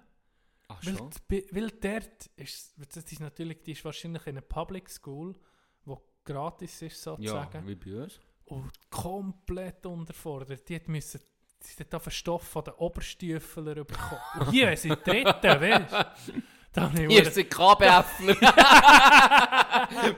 Ach 0.69 0.85
Weil, 0.85 0.97
schon? 0.97 1.09
die- 1.29 1.45
weil 1.51 1.69
dort 1.71 2.27
ist, 2.37 2.73
das 2.95 3.03
ist 3.11 3.19
natürlich, 3.19 3.61
die 3.63 3.73
ist 3.73 3.83
wahrscheinlich 3.83 4.25
in 4.27 4.37
einer 4.37 4.41
Public 4.41 4.89
School, 4.89 5.35
wo 5.83 6.01
gratis 6.23 6.81
ist 6.81 6.93
Ja, 7.05 7.15
sozusagen. 7.15 7.67
wie 7.67 7.75
bei 7.75 8.03
uns. 8.03 8.19
Und 8.45 8.71
komplett 8.89 9.85
unterfordert. 9.85 10.67
Die 10.69 10.75
hat 10.75 10.87
müssen, 10.87 11.19
sie 11.59 11.77
hat 11.83 11.93
auf 11.93 12.03
den 12.03 12.11
Stoff 12.11 12.43
von 12.47 12.63
den 12.63 12.73
Oberstüfler 12.75 13.75
bekommen. 13.83 14.21
Und 14.39 14.51
hier 14.51 14.75
sie 14.77 14.89
dritten, 14.89 15.43
weißt 15.61 16.27
du? 16.29 16.41
Hier 16.73 16.83
verdammt- 17.25 17.33
sind 17.33 17.49
KBFler. 17.49 18.35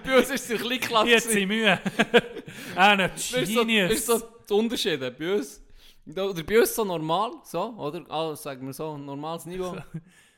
bei 0.04 0.18
uns 0.18 0.30
ist 0.30 0.50
es 0.50 0.52
ein 0.52 0.58
bisschen 0.58 0.80
klasse. 0.80 1.08
Hier 1.08 1.18
hat 1.18 1.24
sie 1.24 1.46
Mühe. 1.46 1.80
Du, 2.76 3.46
so, 3.46 3.62
Genius. 3.62 3.92
weißt 3.92 4.10
du, 4.10 4.18
so 4.18 4.26
die 4.50 4.54
Unterschiede 4.54 5.12
bei 5.12 5.36
uns. 5.36 5.62
Oder 6.06 6.44
bei 6.44 6.60
uns 6.60 6.76
so 6.76 6.84
normal, 6.84 7.32
so, 7.44 7.62
oder? 7.78 8.04
Also, 8.10 8.36
sagen 8.36 8.66
wir 8.68 8.74
so, 8.74 8.98
normales 8.98 9.46
Niveau. 9.46 9.78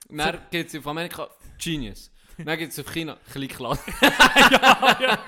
Dann 0.09 0.39
geht 0.51 0.67
es 0.67 0.75
auf 0.79 0.87
Amerika 0.87 1.27
Genius. 1.61 2.11
Dann 2.37 2.57
geht 2.57 2.69
es 2.71 2.79
auf 2.79 2.91
China 2.93 3.17
Kleinklasse. 3.31 3.81
ja, 4.01 4.97
ja. 5.01 5.19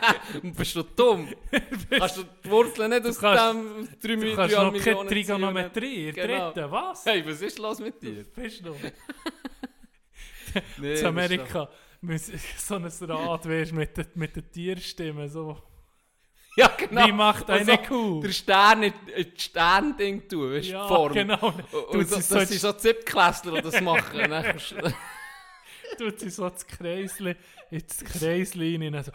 Und 0.44 0.56
bist 0.56 0.76
du 0.76 0.84
dumm? 0.84 1.28
Kannst 1.90 2.18
du 2.18 2.24
die 2.44 2.50
Wurzeln 2.50 2.90
nicht 2.92 3.06
aus 3.06 3.18
dem 3.20 3.88
3 4.02 4.08
du 4.08 4.18
Millionen 4.18 4.36
kannst 4.36 4.56
noch 4.58 4.74
keine? 4.84 5.10
Trigonometrie. 5.10 6.12
Genau. 6.12 6.52
dritten, 6.52 6.72
was? 6.72 7.06
Hey, 7.06 7.26
was 7.26 7.42
ist 7.42 7.60
los 7.60 7.80
mit 7.80 8.02
dir? 8.02 8.26
Bist 8.36 8.66
du? 8.66 8.76
Nee, 10.78 11.00
In 11.00 11.06
Amerika 11.06 11.70
so 12.58 12.76
ein 12.76 12.86
Rad 12.86 13.48
weißt, 13.50 13.74
mit, 13.74 13.98
den, 13.98 14.06
mit 14.16 14.36
den 14.36 14.52
Tierstimmen. 14.52 15.28
So. 15.30 15.62
Ja, 16.56 16.68
genau. 16.78 17.06
Wie 17.08 17.12
macht 17.12 17.44
Und 17.50 17.56
eine 17.56 17.66
so 17.66 17.78
Kuh? 17.78 18.22
Der 18.22 18.32
Stern 18.32 18.84
in 18.84 18.94
in 19.16 19.32
das 19.34 19.44
Sternding 19.44 20.28
tun, 20.28 20.54
weißt 20.54 20.70
Ja, 20.70 20.88
Form. 20.88 21.14
genau. 21.14 21.48
Und, 21.48 21.74
und 21.74 22.08
so, 22.10 22.20
so 22.20 22.36
das 22.36 22.50
sind 22.50 22.60
so 22.62 22.72
Zipklässler, 22.74 23.54
die 23.54 23.62
das 23.62 23.82
machen. 23.82 24.20
Du- 24.20 24.94
Tut 25.98 26.20
sie 26.20 26.30
so 26.30 26.50
das 26.50 26.66
Kreisli, 26.68 27.36
ins 27.72 28.04
Kreisli 28.04 28.76
rein. 28.76 28.94
und 28.96 29.06
So, 29.06 29.12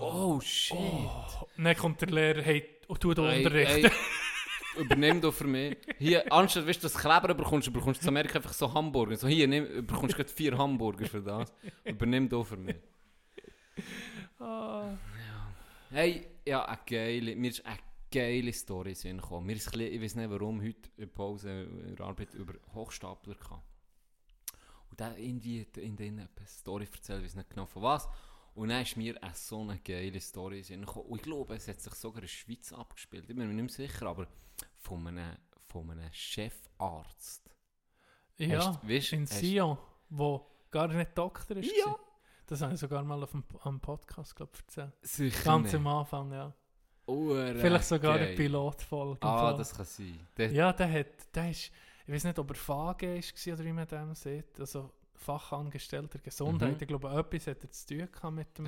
oh, 0.00 0.40
shit. 0.40 0.76
oh. 0.76 1.46
Dann 1.56 1.76
kommt 1.76 2.00
der 2.02 2.08
Lehrer, 2.08 2.42
hey, 2.42 2.68
und 2.88 3.00
tut 3.00 3.18
Ey, 3.18 3.38
Unterricht. 3.38 3.70
ey, 3.84 3.90
übernimm 4.76 5.20
doch 5.20 5.32
für 5.32 5.46
mich. 5.46 5.76
Hier, 5.98 6.30
anstatt 6.32 6.66
weißt, 6.66 6.82
du, 6.82 6.88
das 6.88 6.94
Kleber 6.94 7.34
bekommst, 7.34 7.72
bekommst 7.72 8.00
du 8.00 8.04
zu 8.04 8.08
Amerika 8.08 8.36
einfach 8.36 8.52
so 8.52 8.72
Hamburger. 8.72 9.16
So, 9.16 9.28
hier, 9.28 9.48
nimm, 9.48 9.86
bekommst 9.86 10.14
du 10.14 10.16
gerade 10.18 10.30
vier 10.30 10.56
Hamburger 10.56 11.06
für 11.06 11.22
das. 11.22 11.52
Übernimm 11.84 12.28
doch 12.28 12.44
für 12.44 12.56
mich. 12.56 12.76
Ah. 14.38 14.96
Hey, 15.90 16.26
ja, 16.44 16.64
eine 16.64 16.78
geile, 16.86 17.36
mir 17.36 17.50
ist 17.50 17.64
eine 17.64 17.78
geile 18.10 18.52
Story 18.52 18.94
in 19.04 19.16
gekommen. 19.18 19.46
Mir 19.46 19.56
ist 19.56 19.70
bisschen, 19.70 19.92
ich 19.92 20.00
weiß 20.00 20.14
nicht 20.16 20.30
warum, 20.30 20.60
heute 20.60 20.88
in 20.96 21.04
der 21.04 21.06
Pause 21.06 21.68
in 21.86 21.96
der 21.96 22.06
Arbeit 22.06 22.34
über 22.34 22.54
Hochstapler 22.74 23.34
kam. 23.34 23.62
Und 24.90 25.00
der 25.00 25.18
irgendwie 25.18 25.66
in 25.76 25.96
denen 25.96 26.20
eine 26.20 26.46
Story 26.46 26.86
erzählt, 26.92 27.20
ich 27.20 27.26
weiß 27.26 27.36
nicht 27.36 27.50
genau 27.50 27.66
von 27.66 27.82
was. 27.82 28.08
Und 28.54 28.68
dann 28.68 28.82
ist 28.82 28.96
mir 28.96 29.20
eine 29.22 29.34
so 29.34 29.62
eine 29.62 29.78
geile 29.80 30.20
Story 30.20 30.62
gekommen. 30.62 31.06
Und 31.06 31.16
ich 31.18 31.22
glaube, 31.24 31.54
es 31.56 31.66
hat 31.68 31.80
sich 31.80 31.92
sogar 31.94 32.18
in 32.18 32.22
der 32.22 32.28
Schweiz 32.28 32.72
abgespielt. 32.72 33.24
Ich 33.24 33.28
bin 33.28 33.38
mir 33.38 33.46
nicht 33.46 33.78
mehr 33.78 33.88
sicher, 33.88 34.06
aber 34.06 34.28
von 34.78 35.06
einem, 35.06 35.36
von 35.68 35.90
einem 35.90 36.12
Chefarzt. 36.12 37.50
Ja, 38.36 38.72
du- 38.80 38.88
weisst- 38.88 39.12
in 39.12 39.26
Sion, 39.26 39.78
wo 40.08 40.46
gar 40.70 40.88
nicht 40.88 41.16
Doktor 41.16 41.56
ist. 41.56 41.72
Ja. 41.84 41.96
Das 42.46 42.60
habe 42.60 42.74
ich 42.74 42.80
sogar 42.80 43.02
mal 43.02 43.22
auf 43.22 43.30
dem 43.30 43.42
am 43.62 43.80
Podcast 43.80 44.36
glaub, 44.36 44.54
erzählt. 44.56 44.92
Sicher 45.02 45.44
Ganz 45.44 45.64
nicht. 45.66 45.74
am 45.76 45.86
Anfang, 45.86 46.30
ja. 46.32 46.52
Ure 47.06 47.54
Vielleicht 47.58 47.84
sogar 47.86 48.18
geil. 48.18 48.28
eine 48.28 48.36
Pilotfolge. 48.36 49.22
Ah, 49.22 49.38
Fall. 49.50 49.56
das 49.58 49.74
kann 49.74 49.84
sein. 49.84 50.26
Der, 50.36 50.52
Ja, 50.52 50.72
der 50.72 50.90
hat, 50.92 51.34
der 51.34 51.50
ist, 51.50 51.70
ich 52.06 52.12
weiß 52.14 52.24
nicht, 52.24 52.38
ob 52.38 52.50
er 52.50 52.54
Fage 52.56 53.16
war 53.20 53.54
oder 53.54 53.64
wie 53.64 53.72
man 53.72 53.86
dem 53.88 54.14
sieht, 54.14 54.58
also 54.60 54.90
Fachangestellter 55.24 56.18
Gesundheit. 56.18 56.76
Mhm. 56.76 56.78
Ich 56.82 56.86
glaube, 56.88 57.08
etwas 57.10 57.46
hat 57.46 57.62
er 57.62 57.70
zu 57.70 57.86
tun 57.86 58.08
gehabt 58.12 58.34
mit 58.34 58.58
dem. 58.58 58.66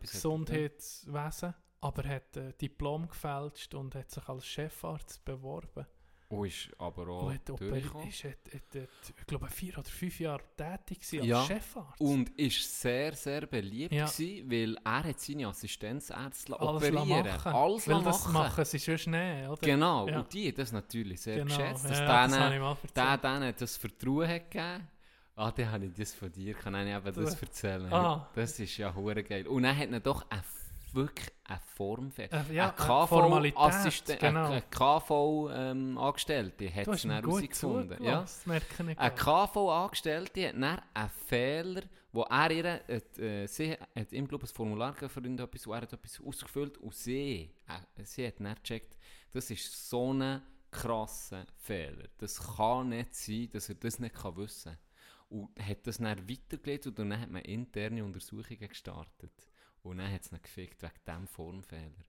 Gesundheitswesen, 0.00 1.54
aber 1.80 2.04
er 2.04 2.16
hat 2.16 2.36
ein 2.36 2.54
Diplom 2.60 3.08
gefälscht 3.08 3.74
und 3.74 3.94
hat 3.94 4.10
sich 4.10 4.28
als 4.28 4.44
Chefarzt 4.46 5.24
beworben. 5.24 5.86
Und 6.28 6.46
ist 6.46 6.70
aber 6.78 7.06
auch 7.08 7.26
und 7.26 7.34
hat 7.34 7.48
durchgekommen. 7.48 8.08
ist, 8.08 8.24
hat, 8.24 8.38
hat, 8.52 8.82
hat, 8.82 8.88
ich 9.20 9.26
glaube, 9.26 9.46
vier 9.48 9.78
oder 9.78 9.88
fünf 9.88 10.18
Jahre 10.18 10.42
tätig 10.56 10.98
als 11.02 11.26
Ja. 11.28 11.44
Chefarzt. 11.44 12.00
Und 12.00 12.30
ist 12.30 12.80
sehr, 12.80 13.12
sehr 13.12 13.46
beliebt 13.46 13.92
Ja. 13.92 14.06
gewesen, 14.06 14.50
weil 14.50 14.74
er 14.84 15.04
hat 15.04 15.20
seine 15.20 15.46
Assistenzärzte 15.46 16.58
alles 16.58 16.82
operieren 16.88 17.26
machen. 17.26 17.52
Alles 17.52 17.86
Weil 17.86 17.94
machen. 17.96 18.04
das 18.06 18.28
machen 18.32 18.64
sie 18.64 18.80
schon 18.80 18.98
schnell, 18.98 19.48
oder? 19.50 19.60
Genau, 19.60 20.08
Ja. 20.08 20.18
und 20.20 20.32
die 20.32 20.48
haben 20.48 20.56
das 20.56 20.72
natürlich 20.72 21.20
sehr 21.20 21.36
Genau, 21.44 21.56
geschätzt, 21.56 21.84
ja, 21.84 21.90
dass 21.90 22.30
das 22.30 22.38
denen, 22.50 22.76
der 22.96 23.18
denen 23.18 23.54
das 23.56 23.76
Vertrauen 23.76 24.28
hat 24.28 24.50
gegeben. 24.50 24.88
Ah, 25.36 25.50
dann 25.50 25.70
habe 25.72 25.86
ich 25.86 25.94
das 25.94 26.14
von 26.14 26.30
dir, 26.30 26.54
kann 26.54 26.74
ich 26.86 26.94
eben 26.94 27.12
das 27.12 27.42
erzählen. 27.42 27.92
Ah. 27.92 28.28
Das 28.34 28.58
ist 28.60 28.76
ja 28.76 28.94
hure 28.94 29.22
geil. 29.22 29.46
Und 29.48 29.64
dann 29.64 29.76
hat 29.76 29.90
er 29.90 30.00
doch 30.00 30.24
eine, 30.30 30.42
wirklich 30.92 31.28
eine 31.44 31.60
Formfehler. 31.74 32.46
Äh, 32.50 32.54
ja, 32.54 32.70
eine 32.70 32.78
eine 32.88 33.06
Formalität, 33.08 33.58
KV-Assisten- 33.58 34.16
genau. 34.18 34.46
eine 34.46 34.62
KV-Angestellte 34.62 36.74
hat 36.74 36.86
Du 36.86 36.92
es 36.92 37.02
dann 37.02 37.10
herausgefunden. 37.10 38.02
Ja. 38.02 38.24
Eine. 38.96 39.14
KV-Angestellte 39.14 40.48
hat 40.48 40.54
dann 40.54 40.64
einen 40.94 41.10
Fehler, 41.26 41.82
wo 42.12 42.22
er 42.22 42.50
ihr, 42.52 42.72
hat, 42.74 43.18
äh, 43.18 43.46
sie 43.46 43.72
hat 43.72 44.12
ihm, 44.12 44.28
glaube 44.28 44.44
ich, 44.44 44.52
ein 44.52 44.54
Formular 44.54 44.94
für 44.94 45.20
irgendetwas, 45.20 45.66
wo 45.66 45.72
er 45.72 45.82
hat 45.82 45.92
etwas 45.92 46.20
ausgefüllt 46.24 46.78
und 46.78 46.94
sie, 46.94 47.50
äh, 47.66 48.04
sie 48.04 48.26
hat 48.26 48.38
dann 48.38 48.54
gecheckt, 48.54 48.96
das 49.32 49.50
ist 49.50 49.88
so 49.90 50.12
ein 50.12 50.42
krasser 50.70 51.44
Fehler. 51.56 52.04
Das 52.18 52.38
kann 52.56 52.90
nicht 52.90 53.14
sein, 53.14 53.48
dass 53.52 53.68
er 53.68 53.74
das 53.76 53.98
nicht 53.98 54.14
kann 54.14 54.36
wissen 54.36 54.72
kann. 54.72 54.78
Und 55.34 55.58
hat 55.66 55.84
das 55.86 55.98
dann 55.98 56.28
weitergelegt 56.28 56.86
und 56.86 56.96
dann 56.98 57.20
hat 57.20 57.28
man 57.28 57.42
interne 57.42 58.04
Untersuchungen 58.04 58.68
gestartet. 58.68 59.32
Und 59.82 59.98
dann 59.98 60.12
hat 60.12 60.22
es 60.22 60.30
ihn 60.30 60.40
gefickt 60.40 60.80
wegen 60.82 60.92
diesem 61.06 61.26
Formfehler. 61.26 62.04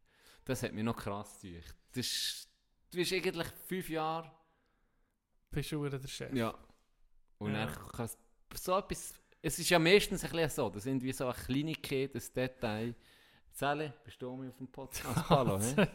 Das 0.45 0.61
hat 0.61 0.73
mich 0.73 0.83
noch 0.83 0.95
krass 0.95 1.41
gedacht. 1.41 1.75
Das 1.93 2.05
ist, 2.05 2.49
du 2.91 2.97
bist 2.97 3.11
eigentlich 3.13 3.47
fünf 3.65 3.89
Jahre 3.89 4.31
Bist 5.49 5.71
du 5.71 5.89
der 5.89 6.07
Chef? 6.07 6.31
ja. 6.33 6.53
Und 7.39 7.53
Ja. 7.53 7.65
dann 7.65 7.75
kann 7.89 8.05
es 8.05 8.17
so 8.63 8.77
etwas. 8.77 9.13
Es 9.41 9.57
ist 9.59 9.69
ja 9.69 9.79
meistens 9.79 10.23
ein 10.23 10.29
bisschen 10.31 10.49
so, 10.49 10.69
das 10.69 10.83
sind 10.83 11.01
wie 11.01 11.11
so 11.11 11.25
eine 11.25 11.33
Kleinigkeit, 11.33 12.15
ein 12.15 12.23
Detail. 12.35 12.95
Sally, 13.51 13.91
bist 14.03 14.21
du 14.21 14.35
mit 14.35 14.49
auf 14.51 14.57
dem 14.57 14.67
Podcast? 14.67 15.29
Hallo, 15.29 15.59
hä? 15.59 15.87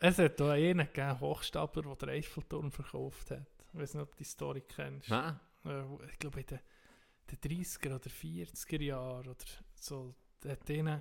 Es 0.00 0.18
hat 0.18 0.38
da 0.40 0.50
einen 0.52 0.86
gegeben, 0.86 1.20
Hochstapler, 1.20 1.82
der 1.82 1.96
den 1.96 2.08
Eiffelturm 2.10 2.70
verkauft 2.70 3.30
hat. 3.30 3.46
Ich 3.78 3.82
weiß 3.82 3.94
nicht, 3.94 4.02
ob 4.02 4.10
du 4.10 4.18
die 4.18 4.24
Story 4.24 4.62
kennst. 4.66 5.08
Nein? 5.08 5.38
Äh, 5.64 5.82
ich 6.10 6.18
glaube 6.18 6.40
in 6.40 6.46
den, 6.46 6.58
den 7.30 7.58
30er 7.62 7.94
oder 7.94 8.10
40er 8.10 8.82
Jahren 8.82 9.28
oder 9.28 9.44
so. 9.76 10.14
Hat 10.46 10.68
denen, 10.68 11.00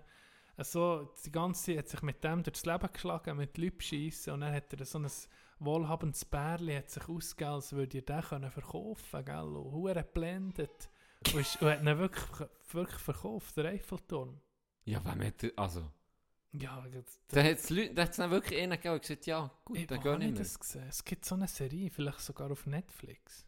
also 0.56 1.12
die 1.26 1.32
ganze 1.32 1.66
Zeit 1.66 1.78
hat 1.80 1.90
sich 1.90 2.02
mit 2.04 2.24
dem 2.24 2.44
durchs 2.44 2.66
Leben 2.66 2.90
geschlagen, 2.94 3.38
mit 3.38 3.58
Leuten 3.58 3.82
schiessen 3.82 4.34
und 4.34 4.42
dann 4.42 4.54
hat 4.54 4.72
er 4.74 4.86
so 4.86 5.00
ein 5.00 5.08
wohlhabendes 5.60 6.24
Bärli 6.26 6.76
hat 6.76 6.90
sich 6.92 7.08
ausgegeben, 7.10 7.54
als 7.54 7.74
würde 7.74 7.98
er 7.98 8.02
den 8.04 8.22
können 8.22 8.52
verkaufen 8.52 9.26
gell? 9.26 9.36
Und 9.56 9.72
hure 9.72 9.96
geblendet. 10.04 10.90
Und, 11.34 11.40
ist, 11.42 11.60
und 11.62 11.70
hat 11.70 11.80
ihn 11.82 11.98
wirklich, 11.98 12.50
wirklich 12.72 13.00
verkauft, 13.02 13.58
der 13.58 13.66
Eiffelturm. 13.66 14.40
Ja, 14.86 15.04
hat 15.04 15.44
er- 15.44 15.52
Also. 15.56 15.92
Ja, 16.54 16.88
das, 16.90 17.20
Da 17.28 17.44
hat 17.44 17.58
es 17.60 18.16
dann 18.18 18.32
wirklich 18.32 18.60
einen 18.62 18.72
gegeben, 18.72 19.00
gesagt 19.02 19.26
ja, 19.28 19.52
gut, 19.66 19.78
Ich 19.78 19.88
dann 19.88 20.02
geh 20.02 20.12
ich 20.14 20.18
nicht 20.20 20.32
mehr. 20.32 20.40
das 20.40 20.58
gesehen. 20.60 20.88
Es 20.88 21.04
gibt 21.04 21.26
so 21.26 21.36
eine 21.36 21.48
Serie, 21.48 21.90
vielleicht 21.92 22.20
sogar 22.22 22.50
auf 22.52 22.66
Netflix. 22.66 23.46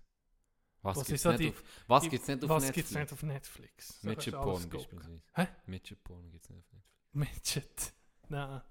Was 0.82 1.06
gibt 1.06 1.20
es 1.20 1.26
nicht, 1.26 1.50
auf, 1.50 1.64
was 1.88 2.04
Die- 2.04 2.10
gibt's 2.10 2.28
nicht 2.28 2.44
auf 2.44 2.50
Was 2.50 2.64
Netflix? 2.64 2.76
gibt 2.76 2.88
es 2.90 2.96
nicht 2.96 3.14
auf 3.14 3.24
Netflix? 3.24 4.04
Midget 4.04 4.34
Porn 4.34 4.70
beispielsweise. 4.70 5.22
Hä? 5.34 5.48
Midget 5.66 6.04
Porn 6.04 6.30
gibt 6.32 6.44
es 6.44 6.50
nicht 6.50 6.60
auf 6.60 6.72
Netflix. 6.74 7.54
Midget. 7.56 7.94
Nein. 8.30 8.62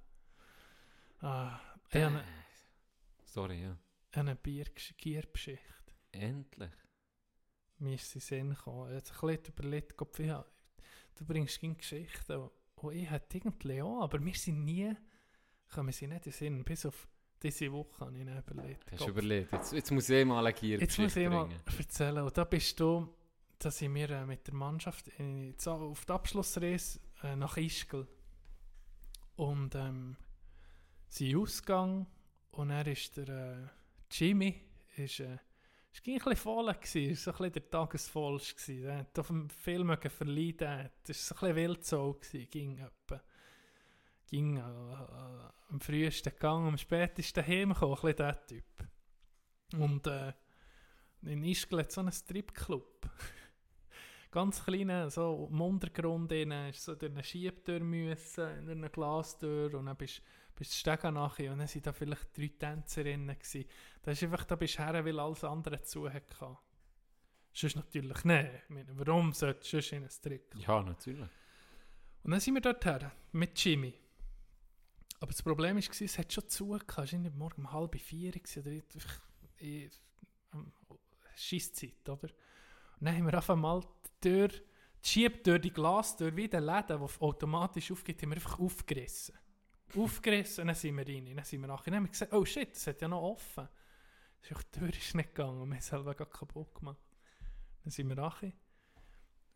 Ah, 1.20 1.60
ich 1.90 2.02
habe 2.02 2.24
Sorry, 3.24 3.62
ja. 3.62 3.76
eine 4.12 4.34
Biergesch- 4.36 4.94
Giergeschichte. 4.96 5.62
Endlich. 6.12 6.70
Mir 7.78 7.94
ist 7.94 8.10
sie 8.10 8.20
Sinn 8.20 8.50
gekommen. 8.50 8.96
Ich 8.96 9.10
habe 9.12 9.28
ein 9.32 9.36
bisschen 9.38 9.55
überlegt, 9.55 9.96
Gott, 9.96 10.18
wie- 10.18 10.26
du 10.28 11.24
bringst 11.26 11.60
keine 11.60 11.74
Geschichten. 11.74 12.50
Und 12.82 12.94
ich 12.94 13.10
hätte 13.10 13.38
irgendwie 13.38 13.82
auch, 13.82 14.02
aber 14.02 14.24
wir 14.24 14.34
sind 14.34 14.64
nie, 14.64 14.94
kommen 15.72 15.92
sie 15.92 16.06
nicht 16.06 16.26
in 16.26 16.32
den 16.32 16.32
Sinn. 16.32 16.64
Bis 16.64 16.86
auf 16.86 17.09
diese 17.42 17.72
Woche 17.72 18.00
habe 18.00 18.18
ich 18.18 18.24
nicht 18.24 18.50
überlegt. 18.50 18.92
Hast 18.92 19.06
du 19.06 19.09
überlegt. 19.10 19.52
Jetzt, 19.52 19.72
jetzt 19.72 19.90
muss 19.90 20.09
ich 20.09 20.24
mal 20.24 20.44
eine 20.44 20.55
Gier 20.55 20.80
Jetzt 20.80 20.98
muss 20.98 21.16
ich 21.16 21.28
mal 21.28 21.48
erzählen. 21.78 22.18
Und 22.18 22.36
da 22.36 22.44
bist 22.44 22.78
du, 22.80 23.09
da 23.59 23.70
sind 23.70 23.94
wir 23.94 24.10
äh, 24.10 24.26
mit 24.26 24.46
der 24.46 24.55
Mannschaft 24.55 25.09
in, 25.18 25.55
auf 25.66 26.05
der 26.05 26.16
Abschlussreise 26.16 27.00
äh, 27.22 27.36
nach 27.36 27.56
Ischgl. 27.56 28.06
Und 29.36 29.74
ähm, 29.76 30.16
sind 31.09 31.36
ausgegangen 31.36 32.06
und 32.50 32.70
er 32.70 32.86
ist 32.86 33.16
der 33.16 33.28
äh, 33.28 33.66
Jimmy, 34.10 34.60
ist, 34.96 35.20
äh, 35.20 35.38
ist 35.98 36.04
ging 36.04 36.14
ein 36.18 36.24
bisschen 36.24 36.36
voll 36.36 36.68
ist 36.94 37.24
so 37.24 37.30
ein 37.32 37.36
bisschen 37.36 37.52
der 37.52 37.70
Tagesvollste. 37.70 38.72
Er 38.84 38.98
hat 38.98 39.18
auf 39.18 39.26
dem 39.26 39.50
Film 39.50 39.96
verleiden, 39.96 40.90
das 41.04 41.30
war 41.30 41.42
ein 41.42 41.54
bisschen 41.54 41.56
wild 41.56 41.84
so 41.84 42.12
gewesen, 42.12 42.50
ging 42.50 42.78
etwa. 42.78 43.20
Ging 44.28 44.56
äh, 44.58 44.60
äh, 44.60 45.48
am 45.70 45.80
frühesten 45.80 46.32
gegangen, 46.32 46.68
am 46.68 46.78
spätesten 46.78 47.44
heimgekommen, 47.44 47.96
ein 47.96 48.00
bisschen 48.00 48.16
der 48.16 48.46
Typ. 48.46 48.64
Und 49.76 50.06
äh, 50.06 50.32
in 51.22 51.42
Ischgl 51.42 51.80
hat 51.80 51.90
so 51.90 52.00
einen 52.00 52.12
Stripclub. 52.12 53.10
Ganz 54.30 54.64
kleiner, 54.64 55.10
so 55.10 55.48
im 55.50 55.60
Untergrund 55.60 56.30
ist 56.30 56.84
so 56.84 56.94
durch 56.94 57.10
eine 57.10 57.24
Schiebtür 57.24 57.80
müssen, 57.80 58.66
durch 58.66 58.76
eine 58.76 58.90
Glastür 58.90 59.74
und 59.74 59.86
dann 59.86 59.96
bist 59.96 60.22
bist 60.59 60.72
du 60.72 60.76
Stegen 60.76 61.14
nachher 61.14 61.52
und 61.52 61.59
dann 61.59 61.68
waren 61.68 61.82
da 61.82 61.93
vielleicht 61.93 62.36
drei 62.36 62.48
Tänzerinnen 62.48 63.39
gewesen. 63.39 63.64
Da 64.02 64.10
ist 64.10 64.22
einfach, 64.24 64.44
da 64.44 64.56
bist 64.56 64.78
du 64.78 64.82
her, 64.82 65.05
weil 65.05 65.20
alles 65.20 65.44
andere 65.44 65.80
zu 65.82 66.12
hatte. 66.12 66.59
Sonst 67.52 67.76
natürlich 67.76 68.24
nicht. 68.24 68.51
Warum 68.68 69.32
solltest 69.32 69.72
du 69.72 69.76
sonst 69.76 69.93
in 69.93 69.98
einen 69.98 70.10
Strip? 70.10 70.55
Ja, 70.56 70.82
natürlich. 70.82 71.30
Und 72.24 72.32
dann 72.32 72.40
sind 72.40 72.55
wir 72.55 72.60
dort 72.60 72.85
her, 72.85 73.12
mit 73.32 73.59
Jimmy. 73.64 73.94
Aber 75.20 75.32
das 75.32 75.43
Problem 75.43 75.76
war, 75.76 75.82
es 76.01 76.18
hat 76.18 76.32
schon 76.32 76.48
zu 76.48 76.68
gehabt. 76.68 76.90
Es 76.90 76.97
war 76.97 77.05
irgendwie 77.05 77.30
morgen 77.30 77.62
um 77.62 77.72
halb 77.72 77.98
vier 78.01 78.32
oder 78.56 78.70
einfach 78.70 79.20
in, 79.59 79.90
Schisszeit, 81.36 82.09
oder? 82.09 82.28
Und 83.01 83.06
dann 83.06 83.16
haben 83.16 83.26
wir 83.26 83.39
auf 83.39 83.51
einmal 83.51 83.80
die 83.80 84.28
Tür, 84.28 84.48
die 84.48 85.09
Schiebtür, 85.09 85.59
die 85.60 85.72
Glastür, 85.72 86.35
wie 86.35 86.48
der 86.48 86.60
Läden, 86.60 86.98
die 87.01 87.20
automatisch 87.20 87.93
aufgeht, 87.93 88.20
haben 88.22 88.30
wir 88.30 88.36
einfach 88.36 88.59
aufgerissen. 88.59 89.39
Aufgerissen 89.97 90.62
und 90.62 90.69
dann 90.69 90.77
sind 90.77 90.97
wir 90.97 91.06
rein. 91.06 91.35
Dann 91.35 91.44
sind 91.44 91.60
wir 91.60 91.69
nachher, 91.69 91.90
dann 91.90 91.97
haben 91.97 92.05
wir 92.05 92.10
gesagt, 92.10 92.32
oh 92.32 92.44
shit, 92.44 92.74
das 92.74 92.86
hat 92.86 93.01
ja 93.01 93.09
noch 93.09 93.23
offen. 93.23 93.69
Die 94.48 94.55
Tür 94.78 94.89
ist 94.89 95.15
nicht 95.15 95.35
gegangen, 95.35 95.59
wir 95.59 95.62
haben 95.62 95.73
es 95.73 95.86
selber 95.86 96.15
gar 96.15 96.28
kaputt 96.28 96.74
gemacht. 96.74 97.02
Dann 97.82 97.90
sind 97.90 98.09
wir 98.09 98.16
nachher. 98.16 98.52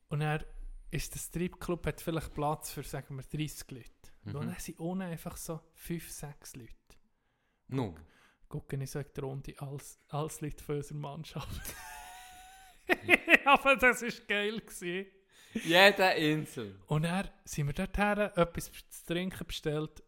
Und 0.09 0.21
dann 0.21 0.45
ist 0.91 1.15
der 1.15 1.21
Stripclub 1.21 1.87
hat 1.87 2.01
vielleicht 2.01 2.35
Platz 2.35 2.71
für, 2.73 2.83
sagen 2.83 3.17
wir, 3.17 3.23
30 3.23 3.71
Leute. 3.71 3.91
Und 4.25 4.35
dann 4.35 4.55
sind 4.59 4.79
unten 4.79 5.03
einfach 5.03 5.37
so 5.37 5.61
fünf, 5.75 6.11
sechs 6.11 6.55
Leute. 6.55 6.75
Nur. 7.69 7.95
Gucken 8.49 8.83
in 8.83 8.87
so 8.87 8.99
in 8.99 9.07
die 9.17 9.21
Runde 9.21 9.55
als, 9.59 9.99
als 10.09 10.41
Leute 10.43 10.63
von 10.63 10.77
unserer 10.77 10.99
Mannschaft. 10.99 11.75
Aber 13.45 13.77
das 13.77 14.03
war 14.03 14.27
geil. 14.27 14.61
Gewesen. 14.61 15.07
Jede 15.55 16.11
Insel. 16.15 16.79
Und 16.87 17.03
dann 17.03 17.29
sind 17.45 17.67
wir 17.67 17.75
dorthin, 17.75 18.31
etwas 18.37 18.71
zu 18.73 19.07
trinken 19.07 19.47
bestellt. 19.47 20.03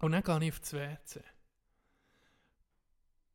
Und 0.00 0.12
dann 0.12 0.22
gehe 0.22 0.48
ich 0.48 0.52
auf 0.52 0.60
das 0.60 0.72
WC. 0.74 1.20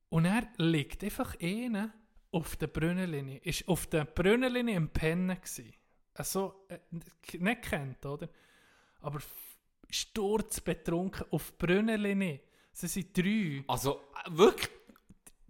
Und 0.09 0.25
er 0.25 0.47
liegt 0.57 1.03
einfach 1.03 1.35
einer 1.41 1.91
auf 2.31 2.55
der 2.55 2.67
Brünnenlinie. 2.67 3.39
Ist 3.39 3.67
auf 3.67 3.87
der 3.87 4.05
Brünnenlinie 4.05 4.75
im 4.75 4.89
Pennen 4.89 5.37
gsi. 5.41 5.73
Also, 6.13 6.65
äh, 6.69 6.77
nicht 7.39 7.61
kennt, 7.63 8.05
oder? 8.05 8.29
Aber 9.01 9.19
sturzbetrunken 9.89 11.25
auf 11.31 11.51
der 11.51 11.67
Brünnenlinie. 11.67 12.41
Sie 12.71 12.87
sind 12.87 13.17
drei. 13.17 13.63
Also, 13.67 14.01
äh, 14.25 14.29
wirklich? 14.37 14.69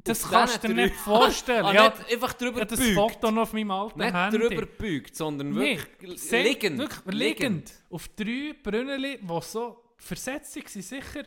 Das 0.05 0.29
kannst 0.29 0.61
du 0.63 0.67
dir 0.67 0.73
nicht 0.73 0.95
vorstellen. 1.05 1.63
Ah, 1.65 1.73
ja, 1.73 1.89
nicht 1.89 2.11
einfach 2.11 2.33
drüber 2.33 2.59
habe 2.61 2.65
das 2.69 2.79
gebeugt. 2.79 3.13
Foto 3.13 3.31
noch 3.31 3.43
auf 3.43 3.53
meinem 3.53 3.71
alten 3.71 3.99
Nicht 3.99 4.13
Handy. 4.13 4.37
drüber 4.37 4.61
gebeugt, 4.65 5.15
sondern 5.15 5.51
Nee, 5.53 5.77
wirklich 5.77 6.21
sehr- 6.21 6.43
liegend. 6.43 6.77
Wirklich, 6.79 7.15
liegend. 7.15 7.73
Auf 7.89 8.09
drei 8.09 8.53
Brünneli, 8.61 9.19
die 9.21 9.41
so 9.41 9.82
versetzt 10.03 10.55
waren, 10.55 10.81
sicher 10.81 11.23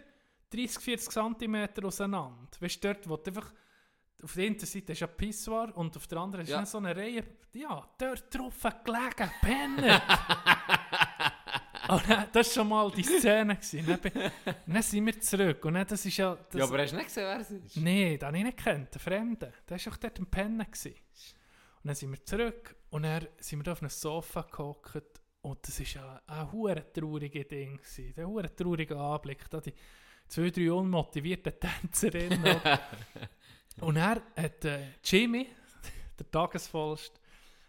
30, 0.50 0.78
40 0.78 1.10
cm 1.12 1.68
auseinander. 1.84 2.48
Weißt 2.60 2.82
du, 2.84 2.88
dort, 2.92 3.08
wo 3.08 3.16
du 3.16 3.30
einfach... 3.30 3.52
Auf 4.22 4.32
der 4.34 4.46
einen 4.46 4.58
Seite 4.58 4.92
ist 4.92 5.00
ja 5.00 5.06
Pissoir 5.06 5.76
und 5.76 5.94
auf 5.96 6.06
der 6.06 6.18
anderen 6.18 6.44
ist 6.44 6.50
Ja. 6.50 6.56
dann 6.56 6.66
so 6.66 6.78
eine 6.78 6.96
Reihe... 6.96 7.22
Ja, 7.52 7.86
dort 7.98 8.34
drauf 8.34 8.54
gelegen, 8.84 9.30
Penner. 9.42 10.02
und 11.88 12.08
dann, 12.08 12.26
das 12.32 12.46
war 12.48 12.54
schon 12.54 12.68
mal 12.68 12.90
die 12.90 13.02
Szene. 13.02 13.56
Gewesen. 13.56 13.86
Dann, 13.86 14.00
bin- 14.00 14.30
dann 14.66 14.82
sind 14.82 15.06
wir 15.06 15.20
zurück. 15.20 15.64
Und 15.64 15.74
dann, 15.74 15.86
das 15.86 16.04
ist 16.04 16.16
ja... 16.16 16.34
Das, 16.34 16.58
Ja, 16.58 16.64
aber 16.64 16.82
hast 16.82 16.92
du 16.92 16.96
nicht 16.96 17.06
gesehen, 17.08 17.24
wer 17.24 17.40
es 17.40 17.50
ist? 17.50 17.76
Nein, 17.76 18.18
den 18.18 18.22
habe 18.26 18.38
ich 18.38 18.44
nicht 18.44 18.56
gekannt, 18.58 18.94
den 18.94 18.98
Fremden. 19.00 19.52
Der 19.68 19.78
war 19.86 19.92
auch 19.92 19.96
dort 19.96 20.18
im 20.18 20.26
Pennen. 20.26 20.58
Gewesen. 20.66 20.94
Und 21.82 21.88
dann 21.88 21.94
sind 21.94 22.10
wir 22.10 22.24
zurück 22.24 22.76
und 22.90 23.02
dann 23.04 23.26
sind 23.38 23.58
wir 23.58 23.64
da 23.64 23.72
auf 23.72 23.80
einem 23.82 23.90
Sofa 23.90 24.42
gehockt 24.42 25.20
und 25.46 25.66
das 25.66 25.94
war 25.94 26.22
ein 26.26 26.52
hure 26.52 26.92
trauriges 26.92 27.46
Ding. 27.46 27.76
Gewesen. 27.76 28.14
Ein 28.16 28.26
hure 28.26 28.54
trauriger 28.54 28.96
Anblick. 28.96 29.48
Da 29.48 29.60
die 29.60 29.72
zwei, 30.26 30.50
drei 30.50 30.72
unmotivierten 30.72 31.52
Tänzerinnen. 31.60 32.60
und 33.80 33.96
er 33.96 34.22
hat 34.36 34.64
äh, 34.64 34.88
Jimmy, 35.04 35.46
der 36.18 36.30
Tagesvollst, 36.32 37.20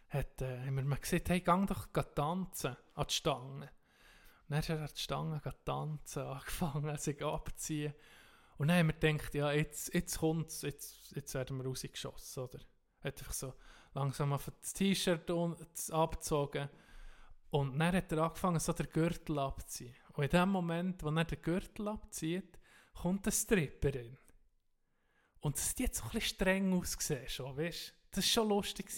hat, 0.09 0.41
äh, 0.41 0.65
haben 0.65 0.75
wir 0.75 0.85
mal 0.85 0.97
gesagt, 0.97 1.29
hey, 1.29 1.41
gang 1.41 1.67
doch 1.67 1.93
geh 1.93 2.01
tanzen 2.15 2.75
an 2.95 3.05
die 3.07 3.13
Stange. 3.13 3.61
Und 3.61 3.69
dann 4.49 4.59
ist 4.59 4.69
er 4.69 4.79
an 4.79 4.89
die 4.95 4.99
Stange 4.99 5.41
geh 5.43 5.51
tanzen, 5.63 6.23
angefangen, 6.23 6.97
sich 6.97 7.23
abzuziehen. 7.23 7.93
Und 8.57 8.69
dann 8.69 8.77
haben 8.77 8.87
wir 8.87 8.93
gedacht, 8.93 9.35
ja, 9.35 9.51
jetzt, 9.51 9.93
jetzt 9.93 10.17
kommt 10.17 10.63
jetzt, 10.63 11.15
jetzt 11.15 11.33
werden 11.35 11.57
wir 11.57 11.65
rausgeschossen, 11.65 12.43
oder? 12.43 12.59
Hat 13.03 13.19
einfach 13.19 13.33
so 13.33 13.53
langsam 13.93 14.33
auf 14.33 14.51
das 14.61 14.73
T-Shirt 14.73 15.29
abgezogen. 15.91 16.69
Und 17.49 17.79
dann 17.79 17.95
hat 17.95 18.11
er 18.11 18.19
angefangen, 18.19 18.59
so 18.59 18.73
den 18.73 18.89
Gürtel 18.89 19.39
abzuziehen. 19.39 19.95
Und 20.13 20.23
in 20.25 20.29
dem 20.29 20.49
Moment, 20.49 21.03
wo 21.03 21.09
er 21.09 21.25
den 21.25 21.41
Gürtel 21.41 21.87
abzieht, 21.87 22.59
kommt 22.93 23.25
eine 23.25 23.31
Stripperin. 23.31 24.17
Und 25.39 25.57
es 25.57 25.69
hat 25.69 25.79
jetzt 25.79 25.97
so 25.99 26.03
ein 26.05 26.11
bisschen 26.11 26.35
streng 26.35 26.73
ausgesehen 26.73 27.29
schon, 27.29 27.55
weißt? 27.55 27.93
Das 28.11 28.23
war 28.23 28.23
schon 28.23 28.49
lustig. 28.49 28.89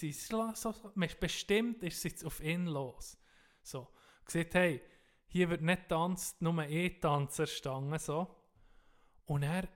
bestimmt 1.20 1.82
ist 1.82 1.98
es 1.98 2.04
jetzt 2.04 2.24
auf 2.24 2.40
ihn 2.40 2.66
los. 2.66 3.18
So. 3.62 3.88
Gesagt, 4.24 4.54
hey, 4.54 4.82
hier 5.26 5.50
wird 5.50 5.62
nicht 5.62 5.88
tanzt, 5.88 6.40
nur 6.40 6.64
E-Tanzerstange, 6.64 7.98
so. 7.98 8.34
Und 9.26 9.42
er 9.42 9.68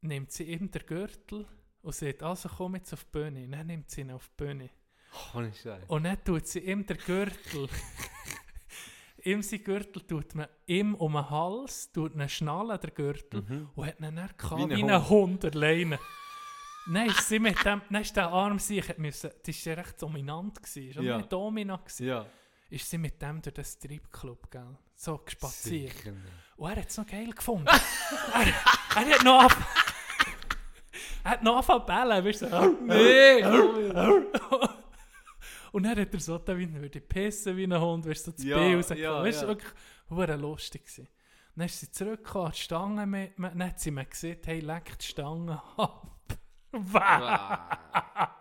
nimmt 0.00 0.30
sie 0.30 0.44
ihm 0.44 0.70
den 0.70 0.86
Gürtel 0.86 1.46
und 1.82 1.94
sagt, 1.94 2.22
also 2.22 2.48
komm 2.48 2.76
jetzt 2.76 2.92
auf 2.92 3.04
die 3.04 3.10
Bühne. 3.10 3.44
Und 3.44 3.52
dann 3.52 3.66
nimmt 3.66 3.90
sie 3.90 4.02
ihn 4.02 4.10
auf 4.10 4.28
die 4.28 4.44
Bühne. 4.44 4.70
Und 5.88 6.04
dann 6.04 6.22
tut 6.24 6.46
sie 6.46 6.60
ihm 6.60 6.86
den 6.86 6.96
Gürtel. 6.98 7.68
ihm 9.24 9.42
sein 9.42 9.62
Gürtel 9.62 10.02
tut 10.02 10.34
man 10.34 10.48
ihm 10.66 10.94
um 10.94 11.12
den 11.12 11.30
Hals, 11.30 11.90
tut 11.92 12.14
einen 12.14 12.28
Schnallen 12.28 12.80
der 12.80 12.90
Gürtel 12.90 13.68
und 13.74 13.86
hat 13.86 14.00
ihn 14.00 14.16
dann 14.16 14.30
Wie 14.70 14.76
wie 14.76 14.84
ein 14.84 15.08
Hund 15.08 15.44
alleine. 15.44 15.98
Nein, 16.86 17.08
ist 17.08 17.28
sie 17.28 17.38
mit 17.38 17.64
dem, 17.64 17.80
dann 17.88 18.02
ist 18.02 18.16
der 18.16 18.28
Arm 18.28 18.58
sich, 18.58 18.98
müssen, 18.98 19.30
das 19.46 19.66
war 19.66 19.72
ja 19.72 19.80
recht 19.82 20.02
dominant, 20.02 20.60
gewesen, 20.60 20.92
schon 20.92 21.04
Ja. 21.04 21.18
ja. 21.18 21.22
Domina 21.22 21.76
gewesen. 21.76 22.06
Ja. 22.06 22.26
Ist 22.70 22.90
sie 22.90 22.98
mit 22.98 23.20
dem 23.22 23.40
durch 23.40 23.54
den 23.54 23.64
Stripclub, 23.64 24.50
gell? 24.50 24.76
So 24.96 25.18
gespaziert. 25.18 25.92
Sicher 25.92 26.10
nicht. 26.10 26.32
Und 26.56 26.70
er 26.70 26.76
hat 26.76 26.88
es 26.88 26.96
noch 26.96 27.06
geil 27.06 27.30
gefunden. 27.30 27.66
er, 28.34 28.46
er 28.96 29.14
hat 29.14 29.24
noch 29.24 29.44
auf, 29.44 29.56
er 31.24 31.30
hat 31.30 31.42
noch 31.42 31.56
angefangen 31.56 31.80
zu 31.80 31.86
bellen, 31.86 32.24
weißt 32.24 32.42
du? 32.42 32.78
Nee! 32.86 34.72
Und 35.72 35.84
dann 35.84 35.98
hat 35.98 36.12
er 36.12 36.20
so 36.20 36.38
da 36.38 36.56
wie 36.56 36.64
er 36.64 36.80
würde 36.82 37.00
pissen 37.00 37.56
wie 37.56 37.64
ein 37.64 37.80
Hund, 37.80 38.06
weißt 38.06 38.26
du, 38.26 38.30
so 38.30 38.36
das 38.36 38.44
Ja, 38.44 38.58
B 38.58 38.74
rausgekommen. 38.74 39.02
ja, 39.02 39.22
weißt 39.22 39.42
du, 39.42 39.46
ja. 39.46 39.48
wirklich 39.48 39.72
hure 40.10 40.36
lustig 40.36 40.82
gewesen. 40.84 41.08
Dann 41.56 41.66
ist 41.66 41.80
sie 41.80 41.90
zurückgekommen, 41.90 42.52
die 42.52 42.60
Stange, 42.60 43.06
mit, 43.06 43.38
mit, 43.38 43.52
dann 43.52 43.64
hat 43.64 43.80
sie 43.80 43.90
mir 43.90 44.04
gesagt, 44.04 44.46
hey, 44.46 44.60
leck 44.60 44.98
die 44.98 45.06
Stange 45.06 45.60
ab. 45.76 46.08
Ah. 46.94 48.38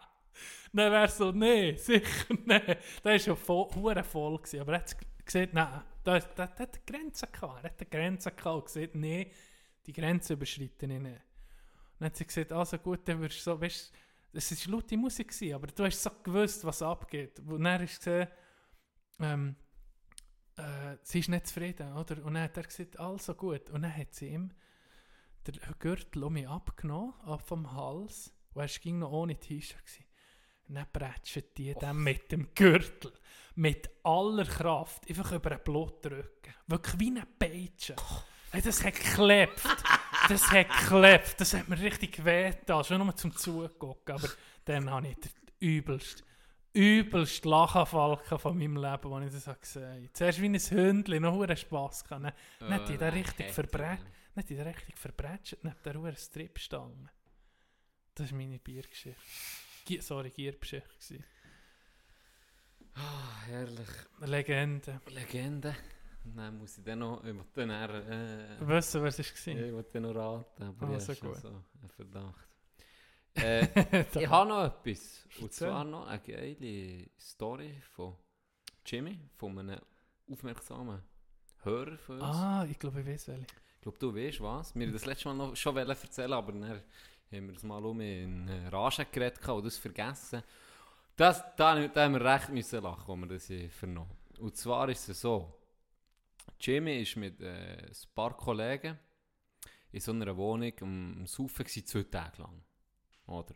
Dann 0.71 0.89
wäre 0.89 1.09
so, 1.09 1.31
nee, 1.33 1.75
sicher 1.75 2.33
nee. 2.45 2.77
Da 3.03 3.11
war 3.11 3.19
schon 3.19 3.35
voll, 3.35 4.03
voll 4.03 4.37
gewesen. 4.37 4.61
Aber 4.61 4.71
er 4.71 4.79
hat 4.79 4.95
gesagt, 5.25 5.53
nein, 5.53 5.81
da, 6.03 6.19
da, 6.19 6.47
da 6.47 6.47
hat 6.47 6.59
eine 6.59 6.83
Grenze 6.85 7.27
gehabt. 7.27 7.63
Er 7.63 7.69
hat 7.71 7.79
eine 7.79 7.89
Grenze 7.89 8.31
gehabt 8.31 8.55
und 8.55 8.65
gesagt, 8.65 8.95
nee, 8.95 9.31
die 9.85 9.91
Grenze 9.91 10.33
überschreite 10.33 10.85
ich 10.85 10.99
nicht. 10.99 11.21
Dann 11.99 12.05
hat 12.05 12.15
sie 12.15 12.25
gesagt, 12.25 12.53
also 12.53 12.77
gut, 12.77 13.01
dann 13.05 13.19
wirst 13.19 13.39
du 13.39 13.41
so, 13.41 13.59
weißt 13.61 13.91
du, 13.93 13.97
es 14.33 14.67
war 14.67 14.75
laute 14.75 14.97
Musik, 14.97 15.29
gewesen, 15.29 15.53
aber 15.53 15.67
du 15.67 15.85
hast 15.85 16.01
so 16.01 16.09
gewusst, 16.23 16.63
was 16.63 16.81
abgeht. 16.81 17.39
Und 17.39 17.63
dann 17.63 17.81
hast 17.81 18.05
du 18.05 18.11
gesehen, 18.11 18.27
ähm, 19.19 19.55
äh, 20.55 20.97
sie 21.03 21.19
ist 21.19 21.29
nicht 21.29 21.47
zufrieden, 21.47 21.93
oder? 21.93 22.23
Und 22.23 22.33
dann 22.33 22.43
hat 22.43 22.57
er 22.57 22.63
gesagt, 22.63 22.99
also 22.99 23.33
gut. 23.33 23.69
Und 23.69 23.83
dann 23.83 23.95
hat 23.95 24.13
sie 24.13 24.29
ihm 24.29 24.51
den 25.47 25.59
Gürtel 25.79 26.23
um 26.23 26.33
mich 26.33 26.47
abgenommen, 26.47 27.13
ab 27.21 27.47
vom 27.47 27.71
Hals. 27.71 28.33
Und 28.53 28.61
er 28.61 28.67
ging 28.67 28.99
noch 28.99 29.11
ohne 29.11 29.39
T-Shirt. 29.39 29.85
gewesen. 29.85 30.05
Und 30.67 30.75
dann 30.75 30.91
prätschen 30.91 31.43
die 31.57 31.73
dann 31.73 31.97
mit 31.97 32.31
dem 32.31 32.53
Gürtel, 32.55 33.11
mit 33.55 33.89
aller 34.03 34.45
Kraft, 34.45 35.09
einfach 35.09 35.31
über 35.33 35.49
den 35.49 35.63
Blutdrücken. 35.63 36.53
Wirklich 36.67 36.99
wie 36.99 37.07
eine 37.07 37.25
Peitsche. 37.25 37.95
Hey, 38.51 38.61
das 38.61 38.83
hat 38.83 38.95
geklebt. 38.95 39.61
Das 40.31 40.49
hat 40.49 40.69
geklebt. 40.69 41.35
Das 41.39 41.53
hat 41.53 41.67
mir 41.67 41.79
richtig 41.79 42.23
wehgetan. 42.23 42.83
Schon 42.85 42.99
nur 42.99 43.15
zum 43.15 43.35
Zugucken. 43.35 44.15
Aber 44.15 44.29
dann 44.63 44.89
habe 44.89 45.09
ich 45.09 45.17
den 45.17 45.31
übelst, 45.59 46.23
übelst 46.71 47.43
Lachenfall 47.43 48.17
gehabt 48.17 48.41
von 48.41 48.57
meinem 48.57 48.77
Leben, 48.77 49.13
als 49.13 49.35
ich 49.35 49.43
das 49.43 49.59
gesehen 49.59 50.03
habe. 50.03 50.13
Zuerst 50.13 50.41
wie 50.41 50.45
ein 50.45 50.55
Hündchen, 50.55 51.21
noch 51.21 51.41
einen 51.41 51.57
Spass 51.57 52.03
gehabt. 52.05 52.23
Dann, 52.23 52.33
dann 52.59 52.73
hat 52.73 52.87
die 52.87 52.97
da 52.97 53.09
richtig 53.09 53.51
verbrätscht. 53.51 54.05
Dann 54.33 54.43
hat 54.43 54.49
die 54.49 54.55
da 54.55 54.63
richtig 54.63 54.97
verbrätscht 54.97 55.57
neben 55.63 55.75
der 55.83 55.95
Ruhe 55.95 56.15
Stripstange. 56.15 57.09
Das 58.15 58.31
war 58.31 58.37
meine 58.37 58.59
Biergeschichte. 58.59 59.19
Sorry, 59.99 60.29
Giergeschichte. 60.29 61.23
Ah, 62.93 63.41
herrlich. 63.47 63.89
Legende. 64.21 65.01
Legende. 65.07 65.75
Dann 66.23 66.57
muss 66.57 66.77
ich 66.77 66.83
dann 66.83 66.99
noch, 66.99 67.23
ich 67.23 67.33
will 67.33 67.45
dann 67.55 67.69
eher, 67.69 67.89
äh, 68.09 68.57
du, 68.59 68.67
was 68.67 68.93
es 68.95 69.01
war? 69.01 69.07
ich 69.07 69.71
will 69.73 69.85
dann 69.91 70.03
noch 70.03 70.15
raten, 70.15 70.63
aber 70.63 70.87
Ah, 70.87 70.97
ich 70.97 71.03
so 71.03 71.13
habe 71.13 71.35
so 71.39 71.47
einen 71.47 71.89
Verdacht. 71.89 72.47
Äh, 73.33 73.65
ich 74.19 74.27
habe 74.27 74.49
noch 74.49 74.65
etwas. 74.65 75.25
Und 75.39 75.53
zwar 75.53 75.85
noch 75.85 76.05
eine 76.05 76.19
geile 76.19 77.09
Story 77.17 77.81
von 77.93 78.17
Jimmy, 78.85 79.17
von 79.37 79.57
einem 79.57 79.79
aufmerksamen 80.29 81.01
Hörer 81.63 81.97
von 81.97 82.15
uns. 82.19 82.23
Ah, 82.35 82.67
ich 82.69 82.77
glaube, 82.77 82.99
ich 82.99 83.07
weiß 83.07 83.29
welche. 83.29 83.45
Ich 83.75 83.81
glaube, 83.81 83.97
du 83.99 84.13
weißt 84.13 84.41
was. 84.41 84.75
Wir 84.75 84.85
haben 84.85 84.91
das 84.91 85.05
letzte 85.05 85.29
Mal 85.29 85.35
noch 85.35 85.55
schon 85.55 85.77
erzählen, 85.77 86.33
aber 86.33 86.51
dann 86.51 86.69
haben 86.69 86.81
wir 87.47 87.53
das 87.53 87.63
mal 87.63 87.83
um 87.85 88.01
in 88.01 88.49
äh, 88.49 88.67
Rage 88.67 89.05
geredet 89.05 89.47
und 89.47 89.65
das 89.65 89.77
vergessen. 89.77 90.43
Das, 91.15 91.41
da, 91.55 91.87
da 91.87 92.03
haben 92.03 92.13
wir 92.13 92.25
recht 92.25 92.49
müssen 92.49 92.83
lachen, 92.83 93.11
als 93.11 93.21
wir 93.21 93.27
das 93.27 93.47
hier 93.47 93.69
vernommen 93.69 94.11
Und 94.39 94.57
zwar 94.57 94.89
ist 94.89 95.07
es 95.07 95.21
so, 95.21 95.53
Jimmy 96.61 97.01
ist 97.01 97.15
mit 97.15 97.41
äh, 97.41 97.87
ein 97.87 97.91
paar 98.13 98.35
Kollegen 98.37 98.97
in 99.91 99.99
so 99.99 100.11
einer 100.11 100.35
Wohnung 100.37 100.73
am 100.81 101.17
am 101.19 101.27
Saufen 101.27 101.65
gewesen, 101.65 101.85
zwei 101.85 102.03
Tage 102.03 102.41
lang. 102.41 102.63
Oder? 103.27 103.55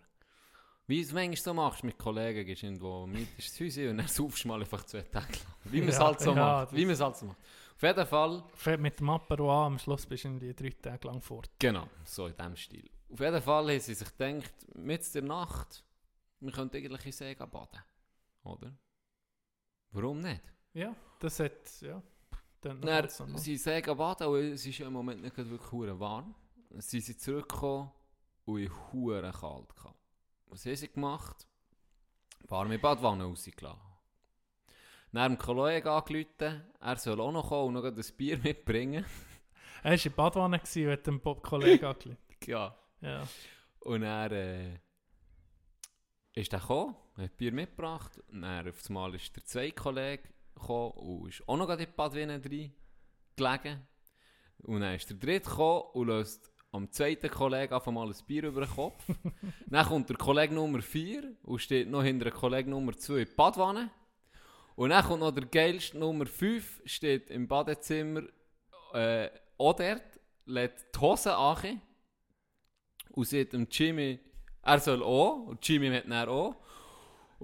Wie 0.87 0.97
du 0.97 1.07
es 1.07 1.13
manchmal 1.13 1.35
so 1.37 1.53
machst 1.53 1.83
mit 1.83 1.97
Kollegen, 1.97 2.45
gehst 2.45 2.61
du 2.61 2.67
irgendwo 2.67 3.07
mit 3.07 3.27
ins 3.37 3.59
Haus 3.59 3.77
und 3.77 3.97
dann 3.97 4.07
saufst 4.07 4.43
du 4.43 4.47
mal 4.47 4.59
einfach 4.59 4.83
zwei 4.85 5.01
Tage 5.01 5.33
lang. 5.33 5.55
Wie 5.65 5.79
man 5.79 5.89
es 5.89 5.95
Ja, 5.99 6.05
halt 6.05 6.19
so 6.19 6.29
ja, 6.31 6.35
macht. 6.35 6.73
Wie 6.73 6.85
man 6.85 6.93
es 6.93 6.99
halt 6.99 7.17
so 7.17 7.25
macht. 7.25 7.37
Auf 7.75 7.81
jeden 7.81 8.05
Fall 8.05 8.43
Fährt 8.53 8.79
mit 8.79 8.99
dem 8.99 9.09
Apero 9.09 9.51
an, 9.51 9.73
am 9.73 9.79
Schluss 9.79 10.05
bist 10.05 10.23
du 10.23 10.29
irgendwie 10.29 10.53
drei 10.53 10.69
Tage 10.69 11.07
lang 11.07 11.21
fort. 11.21 11.49
Genau, 11.59 11.89
so 12.03 12.27
in 12.27 12.35
diesem 12.35 12.55
Stil. 12.55 12.89
Auf 13.11 13.19
jeden 13.19 13.41
Fall 13.41 13.71
haben 13.71 13.79
sie 13.79 13.93
sich 13.93 14.17
gedacht, 14.17 14.53
mit 14.75 15.15
der 15.15 15.21
Nacht, 15.23 15.83
wir 16.39 16.51
könnten 16.51 16.77
eigentlich 16.77 17.05
in 17.05 17.11
See 17.11 17.35
baden. 17.35 17.81
Oder? 18.43 18.77
Warum 19.91 20.19
nicht? 20.21 20.41
Ja, 20.73 20.95
das 21.19 21.39
hat, 21.39 21.81
ja, 21.81 22.01
Dann 22.65 22.81
Dann, 22.81 23.37
sie 23.37 23.57
sagen 23.57 23.95
baden, 23.95 24.25
und 24.25 24.39
es 24.39 24.65
ist 24.65 24.79
ja 24.79 24.87
im 24.87 24.93
Moment 24.93 25.21
nicht 25.21 25.35
gerade 25.35 25.51
wirklich 25.51 25.71
hure 25.71 25.99
warm. 25.99 26.33
Dann 26.71 26.81
sind 26.81 27.03
sie 27.03 27.15
zurückgekommen 27.15 27.91
und 28.45 28.59
ich 28.59 28.71
hure 28.91 29.21
kalt 29.31 29.75
gehabt. 29.75 29.99
Was 30.47 30.65
haben 30.65 30.75
sie 30.75 30.91
gemacht? 30.91 31.47
Warme 32.47 32.79
Badwanne 32.79 33.25
rausgelassen. 33.25 33.79
Dann 35.11 35.33
dem 35.33 35.37
Kollegen 35.37 35.87
angerufen, 35.87 36.63
er 36.79 36.97
soll 36.97 37.21
auch 37.21 37.31
noch 37.31 37.49
kommen 37.49 37.67
und 37.67 37.73
noch 37.75 37.81
gerade 37.83 38.01
ein 38.01 38.17
Bier 38.17 38.37
mitbringen. 38.43 39.05
Er 39.83 39.91
war 39.91 39.93
in 39.93 40.01
der 40.01 40.09
Badwanne 40.09 40.59
und 40.59 40.91
hat 40.91 41.07
dem 41.07 41.21
Bob 41.21 41.43
Kollegen 41.43 41.85
angerufen. 41.85 42.17
ja. 42.47 42.75
Ja. 43.01 43.27
Und 43.81 44.01
er 44.01 44.31
äh, 44.31 44.79
ist 46.33 46.51
dann 46.51 46.61
gekommen, 46.61 46.95
hat 47.15 47.37
Bier 47.37 47.51
mitgebracht. 47.51 48.19
Und 48.29 48.41
dann 48.41 48.67
auf 48.67 48.81
einmal 48.87 49.13
ist 49.13 49.35
der 49.35 49.45
zweite 49.45 49.75
Kollege 49.75 50.34
gekommen 50.55 50.91
und 50.91 51.29
ist 51.29 51.47
auch 51.47 51.57
noch 51.57 51.69
in 51.69 51.79
die 51.79 51.85
Badwanne 51.85 52.39
drin 52.39 52.73
gelegen. 53.35 53.87
Und 54.63 54.81
dann 54.81 54.95
ist 54.95 55.09
der 55.09 55.17
dritte 55.17 55.49
gekommen 55.49 55.83
und 55.93 56.07
löst 56.07 56.51
am 56.71 56.91
zweiten 56.91 57.29
Kollegen 57.29 57.73
auf 57.73 57.87
einmal 57.87 58.07
ein 58.07 58.15
Bier 58.27 58.43
über 58.43 58.61
den 58.61 58.69
Kopf. 58.69 59.03
dann 59.67 59.85
kommt 59.85 60.09
der 60.09 60.17
Kollege 60.17 60.53
Nummer 60.53 60.81
4 60.81 61.37
und 61.43 61.59
steht 61.59 61.89
noch 61.89 62.03
hinter 62.03 62.29
dem 62.29 62.33
Kollegen 62.33 62.71
Nummer 62.71 62.97
2 62.97 63.13
in 63.13 63.25
die 63.25 63.31
Badwanne. 63.31 63.91
Und 64.75 64.89
dann 64.89 65.05
kommt 65.05 65.21
noch 65.21 65.31
der 65.31 65.45
geilste 65.45 65.97
Nummer 65.97 66.25
5, 66.25 66.81
steht 66.85 67.29
im 67.29 67.47
Badezimmer 67.47 68.23
äh, 68.93 69.29
auch 69.57 69.73
dort, 69.73 70.03
lädt 70.45 70.73
die 70.93 70.99
Hose 70.99 71.35
an 71.35 71.81
und 73.11 73.27
sagt 73.27 73.53
dem 73.53 73.67
Jimmy, 73.71 74.19
er 74.61 74.79
soll 74.79 75.01
auch, 75.01 75.47
und 75.47 75.67
Jimmy 75.67 75.89
hat 75.95 76.09
dann 76.09 76.27
auch. 76.27 76.55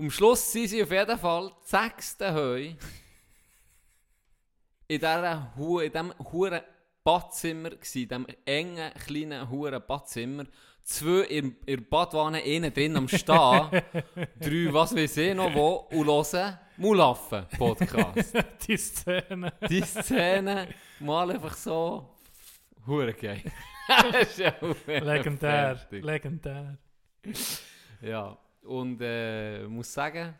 Am 0.01 0.09
Schluss 0.09 0.51
sind 0.51 0.67
sie 0.67 0.81
auf 0.81 0.89
jeden 0.89 1.19
Fall 1.19 1.51
die 1.63 1.69
sechste 1.69 2.33
Heu 2.33 2.73
in 4.87 4.99
dieser 4.99 5.55
Hu 5.55 5.77
in 5.77 5.91
diesem 5.91 6.11
huren 6.31 6.61
Badzimmer 7.03 7.69
gsi, 7.69 8.01
in 8.01 8.09
diesem 8.09 8.25
engen, 8.43 8.91
kleinen, 8.95 9.47
huren 9.47 9.79
Badzimmer. 9.87 10.45
Zwei 10.81 11.21
in, 11.25 11.55
in 11.67 11.77
der 11.77 11.85
Badwanne, 11.87 12.39
innen 12.41 12.73
drin 12.73 12.97
am 12.97 13.07
Stehen, 13.07 13.27
drei, 14.39 14.73
was 14.73 14.95
weiß 14.95 15.17
ich 15.17 15.35
noch 15.35 15.53
wo, 15.53 15.87
und 15.91 16.07
hören 16.07 16.57
Mulaffen-Podcast. 16.77 18.33
Die 18.67 18.77
Szene. 18.77 19.53
Die 19.69 19.83
Szene 19.83 20.69
mal 20.99 21.29
einfach 21.29 21.55
so, 21.55 22.09
hure 22.87 23.13
geil. 23.13 23.43
Legendär. 24.87 25.75
fertig. 25.75 26.03
Legendär. 26.03 26.79
Ja, 28.01 28.35
und 28.63 28.99
äh, 29.01 29.67
muss 29.67 29.93
sagen, 29.93 30.33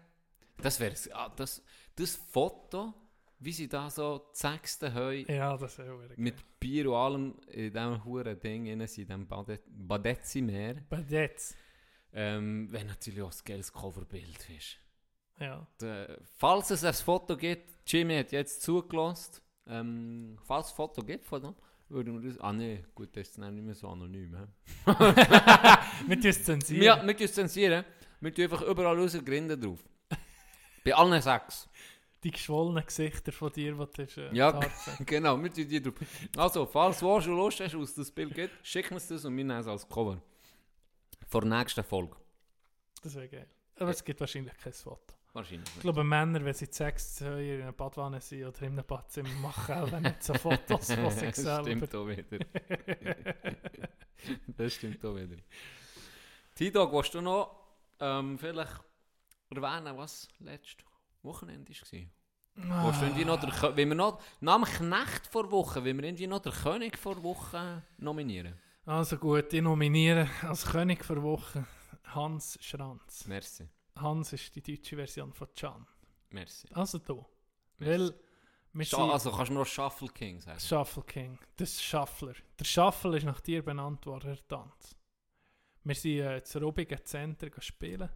das 0.61 0.80
wäre 0.80 0.95
ah, 1.14 1.30
das, 1.35 1.61
das 1.95 2.15
Foto, 2.15 2.93
wie 3.39 3.52
sie 3.52 3.68
da 3.68 3.89
so 3.89 4.30
sechste 4.34 4.93
Heu 4.93 5.23
Ja, 5.27 5.57
das 5.57 5.73
ist 5.73 5.80
auch 5.80 5.99
mit 6.15 6.60
Bier 6.60 6.89
und 6.91 6.95
allem 6.95 7.35
in 7.48 7.73
diesem 7.73 8.06
huren 8.06 8.39
Ding 8.39 8.65
in 8.68 8.80
diesem 8.80 9.27
Bade 9.27 9.60
Badezimmer, 9.68 10.76
Bei 10.89 11.03
jetzt. 11.10 11.56
ähm, 12.14 12.72
wäre 12.72 12.85
natürlich 12.85 13.22
auch 13.22 13.31
ein 13.31 13.39
geiles 13.43 13.73
Coverbild. 13.73 14.49
Weißt. 14.49 14.77
Ja. 15.39 15.68
Äh, 15.81 16.18
falls 16.38 16.69
es 16.69 16.84
ein 16.84 16.93
Foto 16.93 17.35
gibt, 17.35 17.73
Jimmy 17.88 18.15
hat 18.18 18.31
jetzt 18.31 18.61
zugelassen, 18.61 19.41
ähm, 19.65 20.38
falls 20.43 20.68
es 20.68 20.73
ein 20.73 20.76
Foto 20.76 21.03
gibt 21.03 21.26
von 21.26 21.41
dem, 21.41 21.56
würden 21.89 22.22
wir 22.22 22.30
das... 22.30 22.39
Ah 22.39 22.53
nee, 22.53 22.84
gut, 22.93 23.10
das 23.18 23.30
ist 23.30 23.38
dann 23.39 23.56
nicht 23.56 23.65
mehr 23.65 23.73
so 23.73 23.89
anonym. 23.89 24.38
Wir 26.07 26.22
zensieren. 26.31 26.84
Ja, 26.84 27.06
wir 27.06 27.31
zensieren. 27.31 27.84
Wir 28.22 28.34
tun 28.34 28.43
einfach 28.45 28.61
überall 28.61 28.99
unsere 28.99 29.23
Grinde 29.23 29.57
drauf. 29.57 29.80
Bei 30.85 30.93
allen 30.93 31.22
sechs. 31.22 31.68
Die 32.23 32.30
geschwollenen 32.30 32.85
Gesichter 32.85 33.31
von 33.31 33.52
dir, 33.52 33.73
die 33.73 33.77
du 33.77 34.03
hast, 34.03 34.18
äh, 34.18 34.31
Ja, 34.31 34.60
genau, 35.06 35.41
wir 35.41 35.52
tun 35.52 35.68
die 35.68 35.81
drauf. 35.81 35.95
Also, 36.38 36.68
falls 36.68 36.99
du 36.99 37.19
schon 37.19 37.35
Lust 37.35 37.60
hast, 37.60 37.77
was 37.77 37.95
das 37.95 38.11
Bild 38.11 38.35
gibt, 38.35 38.53
schick 38.65 38.91
uns 38.91 39.07
das 39.07 39.26
und 39.26 39.35
wir 39.35 39.43
nehmen 39.43 39.60
es 39.60 39.65
als 39.68 39.89
Cover. 39.89 40.22
Vor 41.27 41.41
der 41.41 41.57
nächsten 41.57 41.84
Folge. 41.84 42.15
Das 43.02 43.15
wäre 43.15 43.27
geil. 43.27 43.48
Aber 43.77 43.89
es 43.89 44.03
gibt 44.03 44.19
wahrscheinlich 44.19 44.56
kein 44.57 44.73
Foto. 44.73 45.15
Wahrscheinlich 45.34 45.68
Ich 45.76 45.81
glaube, 45.81 46.03
Männer, 46.03 46.43
wenn 46.45 46.53
sie 46.53 46.68
sechs 46.69 47.22
Höhe 47.22 47.56
in 47.56 47.61
einer 47.64 47.72
Badwanne 47.72 48.22
sind 48.22 48.45
oder 48.45 48.61
in 48.61 48.73
einem 48.73 48.85
Badzimmer, 48.85 49.30
machen 49.41 49.76
auch 49.76 49.99
nicht 49.99 50.22
so 50.22 50.34
Fotos 50.35 50.93
von 50.93 51.10
sich 51.10 51.30
das 51.30 51.35
selber. 51.38 51.64
stimmt 51.64 51.95
auch 51.95 52.07
wieder. 52.07 52.45
das 54.57 54.73
stimmt 54.73 55.03
auch 55.03 55.15
wieder. 55.15 55.38
T-Dog, 56.53 56.93
willst 56.93 57.14
du 57.15 57.22
noch 57.22 57.61
ähm, 58.02 58.38
vielleicht 58.38 58.82
erwähnen, 59.49 59.98
was 59.98 60.28
letztes 60.40 60.86
Wochenende 61.23 61.72
war? 61.72 62.91
Du 62.91 63.06
irgendwie 63.06 63.26
noch 63.26 63.40
der, 63.40 63.78
wenn 63.78 63.90
wir 63.90 63.95
noch, 63.95 64.22
nach 64.41 64.57
dem 64.57 64.65
Knecht 64.65 65.28
vor 65.28 65.49
Woche, 65.52 65.84
wenn 65.84 65.98
wir 65.98 66.03
irgendwie 66.03 66.28
noch 66.28 66.40
der 66.40 66.52
König 66.52 66.98
vor 66.98 67.22
Woche 67.23 67.84
nominieren? 67.98 68.56
Also 68.86 69.18
gut, 69.18 69.53
ich 69.53 69.61
nominiere 69.61 70.28
als 70.41 70.65
König 70.65 71.06
für 71.06 71.22
Woche 71.22 71.65
Hans 72.06 72.57
Schranz. 72.61 73.26
Merci. 73.28 73.69
Hans 73.95 74.34
ist 74.34 74.56
die 74.56 74.61
deutsche 74.61 74.95
Version 74.95 75.32
von 75.34 75.48
Can. 75.56 75.86
Merci. 76.30 76.68
Also 76.73 76.98
du. 76.98 77.26
Weil 77.78 78.14
also 78.73 79.32
kannst 79.32 79.49
du 79.49 79.53
noch 79.53 79.65
Shuffle 79.65 80.07
King 80.10 80.40
sagen? 80.40 80.60
Shuffle 80.60 81.03
King, 81.03 81.40
das 81.57 81.82
Shuffler. 81.82 82.34
Der 82.57 82.65
Shuffle 82.65 83.18
ist 83.18 83.26
nach 83.26 83.41
dir 83.41 83.64
benannt 83.64 84.06
worden, 84.06 84.28
Herr 84.28 84.48
Tanz. 84.48 84.95
Wir 85.84 85.95
sind 85.95 86.20
äh, 86.20 86.44
zu 86.44 86.60
Rubigen 86.60 86.99
Zentrum 87.03 87.52
spielen. 87.60 88.10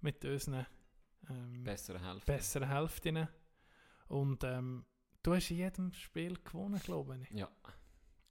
Mit 0.00 0.24
unseren 0.24 0.66
ähm, 1.28 1.62
Bessere 1.62 2.00
Hälfte. 2.02 2.32
besseren 2.32 2.68
Hälften. 2.68 3.28
Und 4.08 4.42
ähm, 4.44 4.84
du 5.22 5.34
hast 5.34 5.50
in 5.50 5.58
jedem 5.58 5.92
Spiel 5.92 6.38
gewonnen, 6.42 6.80
glaube 6.82 7.18
ich. 7.22 7.38
Ja. 7.38 7.48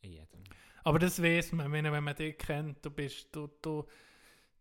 In 0.02 0.14
jedem. 0.14 0.44
Aber 0.84 1.00
das 1.00 1.22
weiß 1.22 1.54
man, 1.54 1.72
wenn, 1.72 2.04
man 2.04 2.16
dich 2.16 2.38
kennt, 2.38 2.84
du 2.84 2.90
bist, 2.90 3.28
du, 3.36 3.48
du, 3.62 3.86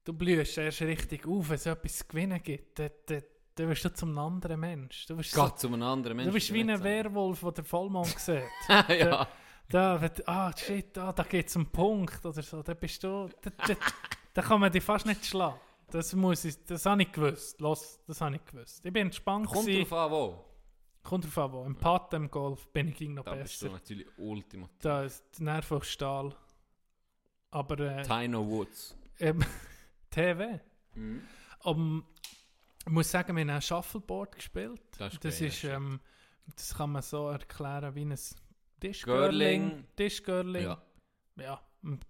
du 0.05 0.13
blühst 0.13 0.59
erst 0.59 0.83
richtig 0.83 1.27
auf, 1.27 1.49
wenn 1.49 1.57
es 1.57 1.67
etwas 1.67 1.99
zu 1.99 2.05
gewinnen 2.07 2.43
gibt. 2.43 2.79
Dann, 2.79 2.91
dann, 3.07 3.23
dann 3.55 3.69
wirst 3.69 3.85
du 3.87 3.95
zum 3.95 4.17
anderen 4.19 4.61
Mensch. 4.61 5.07
Du 5.07 5.17
bist, 5.17 5.33
so, 5.33 5.41
Gott, 5.41 5.59
zu 5.59 5.69
einem 5.69 5.83
anderen 5.83 6.17
Menschen. 6.17 6.31
du 6.31 6.35
bist 6.35 6.53
wie 6.53 6.61
ein 6.61 6.83
Werwolf, 6.83 7.41
der 7.41 7.53
der 7.53 7.65
Vollmond 7.65 8.19
sieht. 8.19 8.43
ja. 8.69 9.27
Da, 9.71 10.01
wenn, 10.01 10.11
ah, 10.27 10.53
shit, 10.57 10.97
ah, 10.99 11.13
da 11.13 11.23
geht 11.23 11.49
es 11.49 11.57
um 11.57 11.67
Punkt 11.67 12.25
oder 12.25 12.43
so, 12.43 12.63
dann 12.63 12.77
bist 12.77 13.03
du, 13.03 13.29
da, 13.41 13.51
da, 13.67 13.75
da 14.35 14.43
kann 14.43 14.61
man 14.61 14.71
dich 14.71 14.83
fast 14.85 15.07
nicht 15.07 15.25
schlagen. 15.25 15.59
Das 15.91 16.13
muss 16.15 16.45
ich, 16.45 16.63
das 16.67 16.87
habe 16.87 17.03
ich 17.03 17.11
gewusst. 17.11 17.61
Los, 17.61 17.99
das 18.07 18.21
habe 18.21 18.37
ich 18.37 18.45
gewusst. 18.45 18.85
Ich 18.85 18.93
bin 18.93 19.07
entspannt 19.07 19.47
Kommt 19.47 19.67
gewesen. 19.67 19.89
drauf 19.89 19.93
an, 19.99 20.11
wo. 20.13 20.45
Kommt 21.03 21.25
drauf 21.25 21.39
an, 21.39 21.53
wo. 21.53 21.65
Im 21.65 21.77
Putt, 21.77 22.13
im 22.15 22.31
Golf 22.31 22.69
bin 22.69 22.89
ich 22.89 22.97
ging 22.97 23.15
noch 23.15 23.25
Da 23.25 23.35
bist 23.35 23.61
du 23.61 23.67
besser. 23.67 23.73
natürlich 23.79 24.07
ultimativ. 24.19 24.77
Da 24.81 25.03
ist 25.05 25.25
die 25.39 25.43
Nerven 25.45 25.77
auf 25.79 25.85
Stahl. 25.85 26.37
Aber 27.51 27.79
äh, 27.81 28.03
Tino 28.03 28.47
Woods. 28.47 28.97
ähm, 29.19 29.45
TV. 30.11 30.61
Um, 31.65 32.05
ich 32.87 32.93
muss 32.93 33.11
sagen, 33.11 33.35
wir 33.37 33.43
haben 33.43 33.51
ein 33.51 33.63
Shuffleboard 33.63 34.37
gespielt. 34.37 34.81
Das 34.99 35.15
ist 35.15 35.25
das, 35.25 35.39
geil, 35.39 35.49
ist, 35.49 35.65
ähm, 35.65 36.01
das 36.55 36.75
kann 36.77 36.93
man 36.93 37.03
so 37.03 37.29
erklären 37.29 37.95
wie 37.97 38.05
ein 38.05 38.17
Tischgirling. 38.81 39.69
Girling. 39.69 39.85
Tischgirling. 39.97 40.63
Ja. 40.65 40.83
ja, 41.37 41.61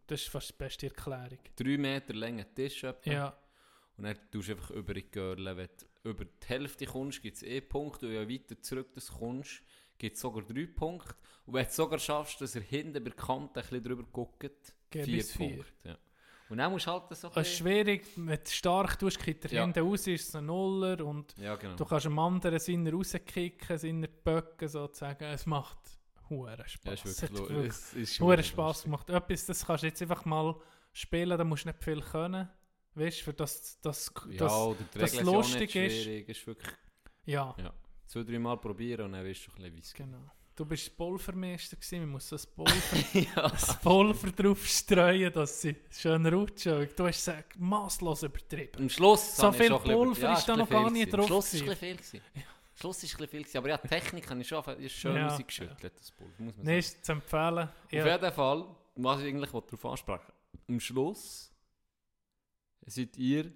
das 0.07 0.23
ist 0.23 0.29
fast 0.29 0.51
die 0.51 0.55
beste 0.59 0.87
Erklärung. 0.87 1.39
Drei 1.57 1.77
Meter 1.79 2.15
Länge 2.15 2.47
Tisch 2.55 2.85
etwa. 2.85 3.11
Ja, 3.11 3.39
Und 3.97 4.05
dann 4.05 4.17
tust 4.31 4.49
du 4.49 4.53
einfach 4.53 4.71
über 4.71 4.95
die 4.95 5.11
Görle. 5.11 5.57
Wenn 5.57 5.69
du 6.03 6.11
über 6.11 6.25
die 6.25 6.47
Hälfte 6.47 6.87
kommst, 6.87 7.21
gibt 7.23 7.37
es 7.37 7.43
eh 7.43 7.61
Punkte. 7.61 8.07
Und 8.07 8.13
je 8.13 8.29
weiter 8.29 8.61
zurück 8.63 8.95
du 8.95 9.01
kommst, 9.19 9.63
gibt 9.99 10.17
es 10.17 10.21
sogar 10.23 10.43
drei 10.43 10.67
Punkte. 10.67 11.15
Und 11.47 11.55
wenn 11.55 11.65
du 11.65 11.69
es 11.69 11.77
sogar 11.77 11.99
schaffst, 11.99 12.41
dass 12.41 12.55
er 12.57 12.63
hinten 12.63 12.95
bei 13.05 13.11
der 13.11 13.13
Kante 13.13 13.61
ein 13.61 13.63
bisschen 13.69 13.83
drüber 13.83 14.05
guckt, 14.11 14.51
Geht 14.91 15.05
vier 15.05 15.23
vier. 15.25 15.49
Punkte. 15.57 15.73
Ja. 15.85 15.99
Und 16.49 16.59
dann 16.59 16.73
musst 16.73 16.87
du 16.87 16.91
halt 16.91 17.03
so 17.03 17.09
ein 17.09 17.15
es 17.15 17.23
ist 17.23 17.35
bisschen... 17.35 17.57
schwierig, 17.67 18.07
wenn 18.17 18.27
du 18.43 18.51
stark 18.51 18.99
tust, 18.99 19.23
geht 19.23 19.45
er 19.45 19.53
Ja. 19.53 19.63
hinten 19.63 19.79
raus, 19.87 20.05
ist 20.09 20.29
es 20.31 20.35
ein 20.35 20.47
Nuller 20.47 21.05
und 21.07 21.37
Ja, 21.39 21.55
genau. 21.55 21.77
du 21.77 21.85
kannst 21.85 22.07
am 22.07 22.19
anderen 22.19 22.59
Sinne 22.59 22.91
rauskicken, 22.91 23.79
Sinne 23.79 24.09
böcken 24.09 24.67
sozusagen. 24.67 25.23
Es 25.27 25.47
macht 25.47 25.79
Huren 26.31 26.57
Ja, 26.59 26.69
Spaß. 26.69 27.05
ist 27.05 27.23
es 27.23 27.33
wirklich, 27.33 27.67
es 27.69 27.95
ist 27.95 28.21
Huren 28.21 28.37
lustig. 28.39 28.85
gemacht. 28.85 29.11
Etwas, 29.11 29.47
das 29.47 29.67
kannst 29.67 29.83
du 29.83 29.87
jetzt 29.89 30.01
einfach 30.03 30.25
mal 30.25 30.55
spielen, 30.93 31.37
da 31.37 31.45
musst 31.45 31.65
du 31.65 31.69
nicht 31.69 31.83
viel 31.85 32.01
können. 32.01 32.49
Weißt 32.95 33.21
du, 33.21 33.25
für 33.25 33.33
das, 33.35 33.79
das, 33.83 34.13
Ja, 34.31 34.39
das 34.39 34.53
oder 34.53 34.79
die 34.95 34.99
das 34.99 35.15
ja 35.15 35.23
lustig 35.23 35.77
ist. 35.77 36.07
Ist 36.07 36.47
wirklich 36.47 36.73
ja, 37.27 37.55
zwei, 38.07 38.23
drei 38.25 38.39
Mal 38.39 38.57
probieren 38.57 39.07
und 39.07 39.13
dann 39.13 39.25
weißt 39.25 39.47
du 39.47 39.51
ein 39.53 39.55
bisschen, 39.57 39.77
wie 39.77 39.81
es 39.81 39.95
genau. 39.95 40.31
Du 40.57 40.67
bist 40.67 40.95
Pulvermeister 40.97 41.77
gewesen, 41.77 42.01
man 42.01 42.11
muss 42.11 42.29
so 42.29 42.37
ein 42.37 42.43
Pulver, 42.55 43.31
das 43.51 43.81
Pulver 43.81 44.31
drauf 44.33 44.67
streuen, 44.67 45.33
dass 45.33 45.63
sie 45.63 45.77
schön 45.91 46.27
rutschen. 46.27 46.89
Du 46.97 47.07
hast 47.07 47.29
es 47.29 47.45
masslos 47.57 48.23
übertrieben. 48.25 48.73
Am 48.83 48.89
Schluss 48.91 49.37
So 49.37 49.53
viel 49.53 49.71
Pulver 49.71 50.21
ja, 50.23 50.35
ist 50.35 50.47
da 50.47 50.57
noch 50.57 50.69
gar 50.69 50.91
nicht 50.91 51.13
drauf 51.13 51.21
Am 51.23 51.27
Schluss 51.29 51.55
ist 51.55 51.61
gewesen. 51.65 51.71
ein 51.85 51.97
bisschen 51.97 52.21
viel. 52.21 52.21
gewesen. 52.31 52.47
Schluss 52.81 53.03
ist 53.05 53.15
ein 53.15 53.27
bisschen 53.27 53.45
viel. 53.45 53.59
Aber 53.59 53.69
ja, 53.69 53.77
die 53.77 53.89
Technik 53.89 54.31
habe 54.31 54.41
ich 54.41 54.49
schon 54.49 54.65
ist 54.79 54.93
schön 54.93 55.15
Ja, 55.17 55.29
rausgeschüttelt, 55.29 55.93
das 55.99 56.11
Pulver, 56.13 56.33
muss 56.43 56.57
man 56.57 56.65
sagen. 56.67 56.79
ist 56.79 57.05
zu 57.05 57.13
empfehlen. 57.13 57.59
Auf 57.69 57.93
Ja, 57.93 58.07
jeden 58.17 58.33
Fall, 58.33 58.67
was 58.97 59.21
ich 59.21 59.27
eigentlich 59.29 59.51
darauf 59.51 59.85
ansprechen 59.85 60.33
Am 60.69 60.81
Schluss 60.81 61.53
seid 62.87 63.17
ihr 63.19 63.53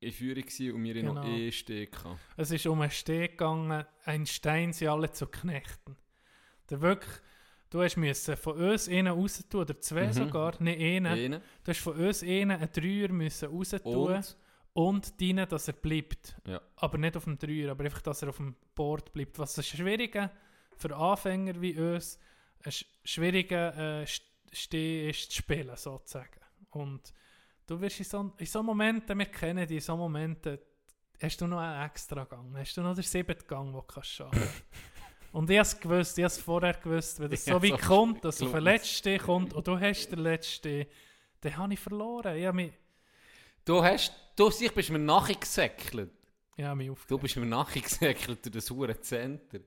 in 0.00 0.12
Führung 0.12 0.42
gewesen 0.42 0.72
und 0.74 0.84
wir 0.84 0.94
Genau. 0.94 1.14
noch 1.14 1.24
eh 1.26 1.50
hatten. 1.50 2.18
Es 2.36 2.50
ist 2.50 2.66
um 2.66 2.80
einen 2.80 2.90
Steg 2.90 3.32
gegangen, 3.32 3.84
ein 4.04 4.26
Stein 4.26 4.72
sie 4.72 4.88
alle 4.88 5.10
zu 5.10 5.26
knechten. 5.26 5.96
Der 6.70 6.80
wirklich, 6.80 7.14
du 7.70 7.82
hast 7.82 7.96
müssen 7.96 8.36
von 8.36 8.56
uns 8.56 8.88
einen 8.88 9.08
raus 9.08 9.44
tun, 9.48 9.60
oder 9.60 9.80
zwei 9.80 10.06
Mhm. 10.08 10.12
sogar, 10.12 10.62
nicht 10.62 10.80
einen. 10.80 11.06
Einen. 11.06 11.42
Du 11.64 11.70
hast 11.70 11.80
von 11.80 11.94
uns 11.96 12.22
einen 12.22 12.50
einen 12.52 12.72
Dreier 12.72 13.08
müssen 13.12 13.48
raus 13.50 13.70
tun 13.70 14.14
Und, 14.14 14.36
und 14.76 15.18
dienen, 15.20 15.48
dass 15.48 15.68
er 15.68 15.74
bleibt. 15.74 16.36
ja. 16.46 16.60
Aber 16.76 16.98
nicht 16.98 17.16
auf 17.16 17.24
dem 17.24 17.38
Dreier, 17.38 17.70
aber 17.70 17.84
einfach, 17.84 18.02
dass 18.02 18.22
er 18.22 18.28
auf 18.28 18.36
dem 18.36 18.54
Board 18.74 19.12
bleibt. 19.12 19.38
Was 19.38 19.56
ist 19.56 19.68
schwieriger 19.68 20.30
für 20.76 20.94
Anfänger 20.94 21.60
wie 21.60 21.78
uns, 21.80 22.18
ein 22.64 22.70
sch- 22.72 22.84
schwieriger 23.04 23.74
äh, 24.02 24.04
St- 24.04 24.22
Steh 24.52 25.10
ist 25.10 25.30
zu 25.30 25.38
spielen, 25.38 25.76
sozusagen. 25.76 26.40
Und 26.70 27.12
du 27.66 27.80
wirst 27.80 27.98
in 28.00 28.04
so, 28.04 28.32
in 28.38 28.46
so 28.46 28.62
Momenten, 28.62 29.18
wir 29.18 29.26
kennen 29.26 29.66
die, 29.66 29.76
in 29.76 29.80
so 29.80 29.96
Momenten, 29.96 30.58
hast 31.22 31.40
du 31.40 31.46
noch 31.46 31.58
einen 31.58 31.84
extra 31.86 32.24
Gang, 32.24 32.54
hast 32.56 32.76
du 32.76 32.82
noch 32.82 32.94
den 32.94 33.02
siebten 33.02 33.46
Gang, 33.46 33.66
den 33.66 33.72
du 33.74 33.82
kannst 33.82 34.10
schaffen 34.10 34.42
Und 35.32 35.50
ich 35.50 35.56
habe 35.58 35.66
es 35.66 35.78
gewusst, 35.80 36.16
ich 36.18 36.24
habe 36.24 36.32
es 36.32 36.38
vorher 36.38 36.74
gewusst, 36.74 37.18
wenn 37.20 37.30
Ja, 37.30 37.36
so 37.36 37.62
weit 37.62 37.80
kommt, 37.82 38.24
dass 38.24 38.40
auf 38.42 38.52
den 38.52 38.62
letzten 38.62 39.18
kommt 39.18 39.52
und 39.54 39.66
du 39.66 39.78
hast 39.78 40.08
den 40.10 40.20
letzten 40.20 40.86
dann 41.40 41.56
habe 41.56 41.74
ich 41.74 41.80
verloren. 41.80 42.36
Ich 42.36 42.46
habe 42.46 42.56
mich, 42.56 42.72
Du 43.66 43.82
hast, 43.82 44.12
du 44.36 44.48
sich 44.50 44.72
bist 44.72 44.90
mir 44.90 44.98
nachgesäckelt. 45.00 46.10
ich 46.56 46.64
habe 46.64 46.76
mich 46.76 46.86
Du 46.86 46.92
aufgeregt. 46.92 47.22
bist 47.22 47.36
mir 47.36 47.46
nachgesäckelt 47.46 48.44
durch 48.44 48.52
das 48.54 48.70
hure 48.70 49.00
Center. 49.00 49.58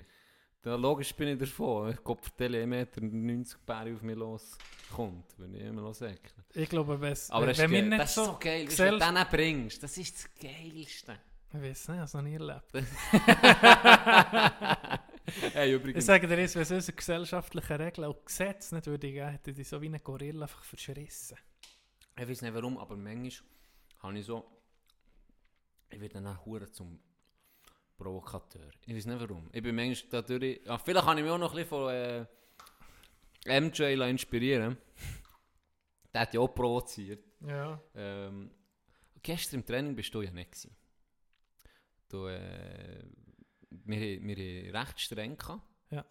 Da 0.62 0.76
logisch 0.76 1.14
bin 1.14 1.28
ich 1.30 1.38
davon. 1.38 1.92
Ich 1.92 2.02
glaube, 2.04 2.22
der 2.40 2.50
1,90 2.50 2.66
Meter 2.66 3.02
90 3.02 3.60
Bär 3.66 3.94
auf 3.94 4.02
mich 4.02 4.16
loskommt, 4.16 5.26
wenn 5.38 5.54
ich 5.54 5.62
immer 5.64 5.82
noch 5.82 5.94
säckle. 5.94 6.44
Ich 6.54 6.70
glaube, 6.70 7.00
wenn's- 7.02 7.30
Aber 7.30 7.42
wenn, 7.42 7.48
das, 7.50 7.58
ist 7.58 7.64
wenn 7.64 7.72
wir 7.72 7.82
nicht 7.84 8.00
das 8.00 8.10
ist 8.10 8.16
so... 8.16 8.26
so 8.26 8.38
geil, 8.40 8.68
weißt 8.68 8.80
du, 8.80 8.84
wenn 8.84 9.00
du 9.00 9.06
den 9.06 9.26
bringst. 9.30 9.84
Das 9.84 9.98
ist 9.98 10.16
das 10.16 10.30
Geilste. 10.42 11.20
Ich 11.52 11.62
weiß 11.62 11.88
nicht, 11.90 11.90
ich 11.90 11.90
habe 11.90 12.04
es 12.04 12.14
noch 12.14 12.22
nie 12.22 12.36
erlebt. 12.36 12.72
hey, 15.54 15.70
Ich 15.70 15.74
übrigens. 15.76 16.06
sage 16.06 16.26
dir 16.28 16.40
jetzt, 16.40 16.56
wenn 16.56 16.62
es 16.62 16.72
unsere 16.72 16.96
gesellschaftlichen 16.96 17.74
Regeln 17.76 18.08
und 18.10 18.26
Gesetze 18.26 18.76
nicht 18.76 18.88
würde 18.88 19.12
geben, 19.12 19.30
hätte 19.30 19.52
ich 19.52 19.68
so 19.68 19.82
wie 19.82 19.90
ein 19.90 20.00
Gorilla 20.04 20.44
einfach 20.44 20.64
verschrissen. 20.64 21.38
Ich 22.18 22.30
weiß 22.30 22.42
nicht 22.44 22.54
warum, 22.54 22.78
aber 22.78 22.96
manchmal 22.96 23.32
habe 24.00 24.18
ich 24.18 24.26
so. 24.26 24.46
Ich 25.90 26.00
werde 26.00 26.22
dann 26.22 26.46
hure 26.46 26.72
zum 26.72 27.00
Provokateur. 27.98 28.72
Ich 28.86 28.96
weiß 28.96 29.06
nicht 29.08 29.20
warum. 29.20 29.50
Ich 29.52 29.62
bin 29.62 29.76
manchmal 29.76 30.24
dadurch. 30.24 30.62
Ja, 30.66 30.78
vielleicht 30.78 31.06
kann 31.06 31.18
ich 31.18 31.24
mich 31.24 31.32
auch 31.34 31.38
noch 31.38 31.52
ein 31.52 31.56
bisschen 31.56 31.70
von 31.70 31.90
äh, 31.90 33.62
MJ 33.62 33.84
inspirieren. 34.10 34.78
Der 36.14 36.22
hat 36.22 36.34
ja 36.34 36.40
auch 36.40 36.48
provoziert. 36.48 37.24
Ja. 37.42 37.82
Ähm, 37.94 38.52
gestern 39.22 39.60
im 39.60 39.66
Training 39.66 39.96
bist 39.96 40.14
du 40.14 40.22
ja 40.22 40.32
nicht. 40.32 40.52
Gewesen. 40.52 40.76
Du, 42.08 42.26
äh, 42.26 43.04
wir, 43.70 44.22
wir 44.22 44.36
haben 44.36 44.76
recht 44.76 45.00
streng 45.00 45.38
gehabt. 45.38 45.62
Ja. 45.92 46.06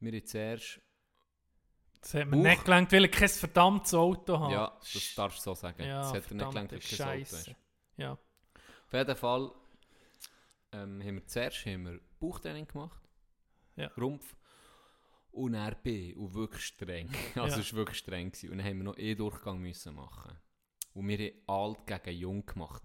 Wir 0.00 0.12
haben 0.12 0.26
zuerst. 0.26 0.80
Das 2.02 2.14
hat 2.14 2.26
mir 2.26 2.36
Buch. 2.36 2.42
nicht 2.42 2.64
gelangt, 2.64 2.92
weil 2.92 3.04
ich 3.06 3.10
kein 3.12 3.28
verdammtes 3.28 3.94
Auto 3.94 4.38
habe. 4.38 4.52
Ja, 4.52 4.78
das 4.92 5.14
darfst 5.14 5.38
du 5.38 5.42
so 5.42 5.54
sagen. 5.54 5.82
Ja, 5.84 6.00
das 6.02 6.12
hat 6.14 6.30
dir 6.30 6.34
nicht 6.34 6.48
gelangt, 6.50 6.72
dass 6.72 6.88
du 6.90 6.96
kein 6.96 7.08
Auto 7.22 7.36
hast. 7.36 7.54
Ja. 7.96 8.12
Auf 8.12 8.92
jeden 8.92 9.16
Fall 9.16 9.52
ähm, 10.72 11.00
haben 11.02 11.14
wir 11.16 11.26
zuerst 11.26 11.64
haben 11.66 11.84
wir 11.86 12.00
Bauchtraining 12.18 12.66
gemacht. 12.66 13.00
Ja. 13.76 13.88
Rumpf. 13.96 14.36
Und 15.30 15.54
er 15.54 15.74
B. 15.76 16.14
Und 16.14 16.34
wirklich 16.34 16.64
streng. 16.64 17.08
Also 17.36 17.56
Ja. 17.56 17.62
es 17.62 17.72
war 17.72 17.78
wirklich 17.78 17.98
streng. 17.98 18.30
Gewesen. 18.32 18.50
Und 18.50 18.58
dann 18.58 18.66
haben 18.66 18.76
wir 18.78 18.84
noch 18.84 18.98
E-Durchgang 18.98 19.58
müssen 19.60 19.94
machen. 19.94 20.36
Und 20.94 21.08
wir 21.08 21.18
haben 21.18 21.76
alt 21.78 22.04
gegen 22.04 22.18
jung 22.18 22.44
gemacht. 22.46 22.82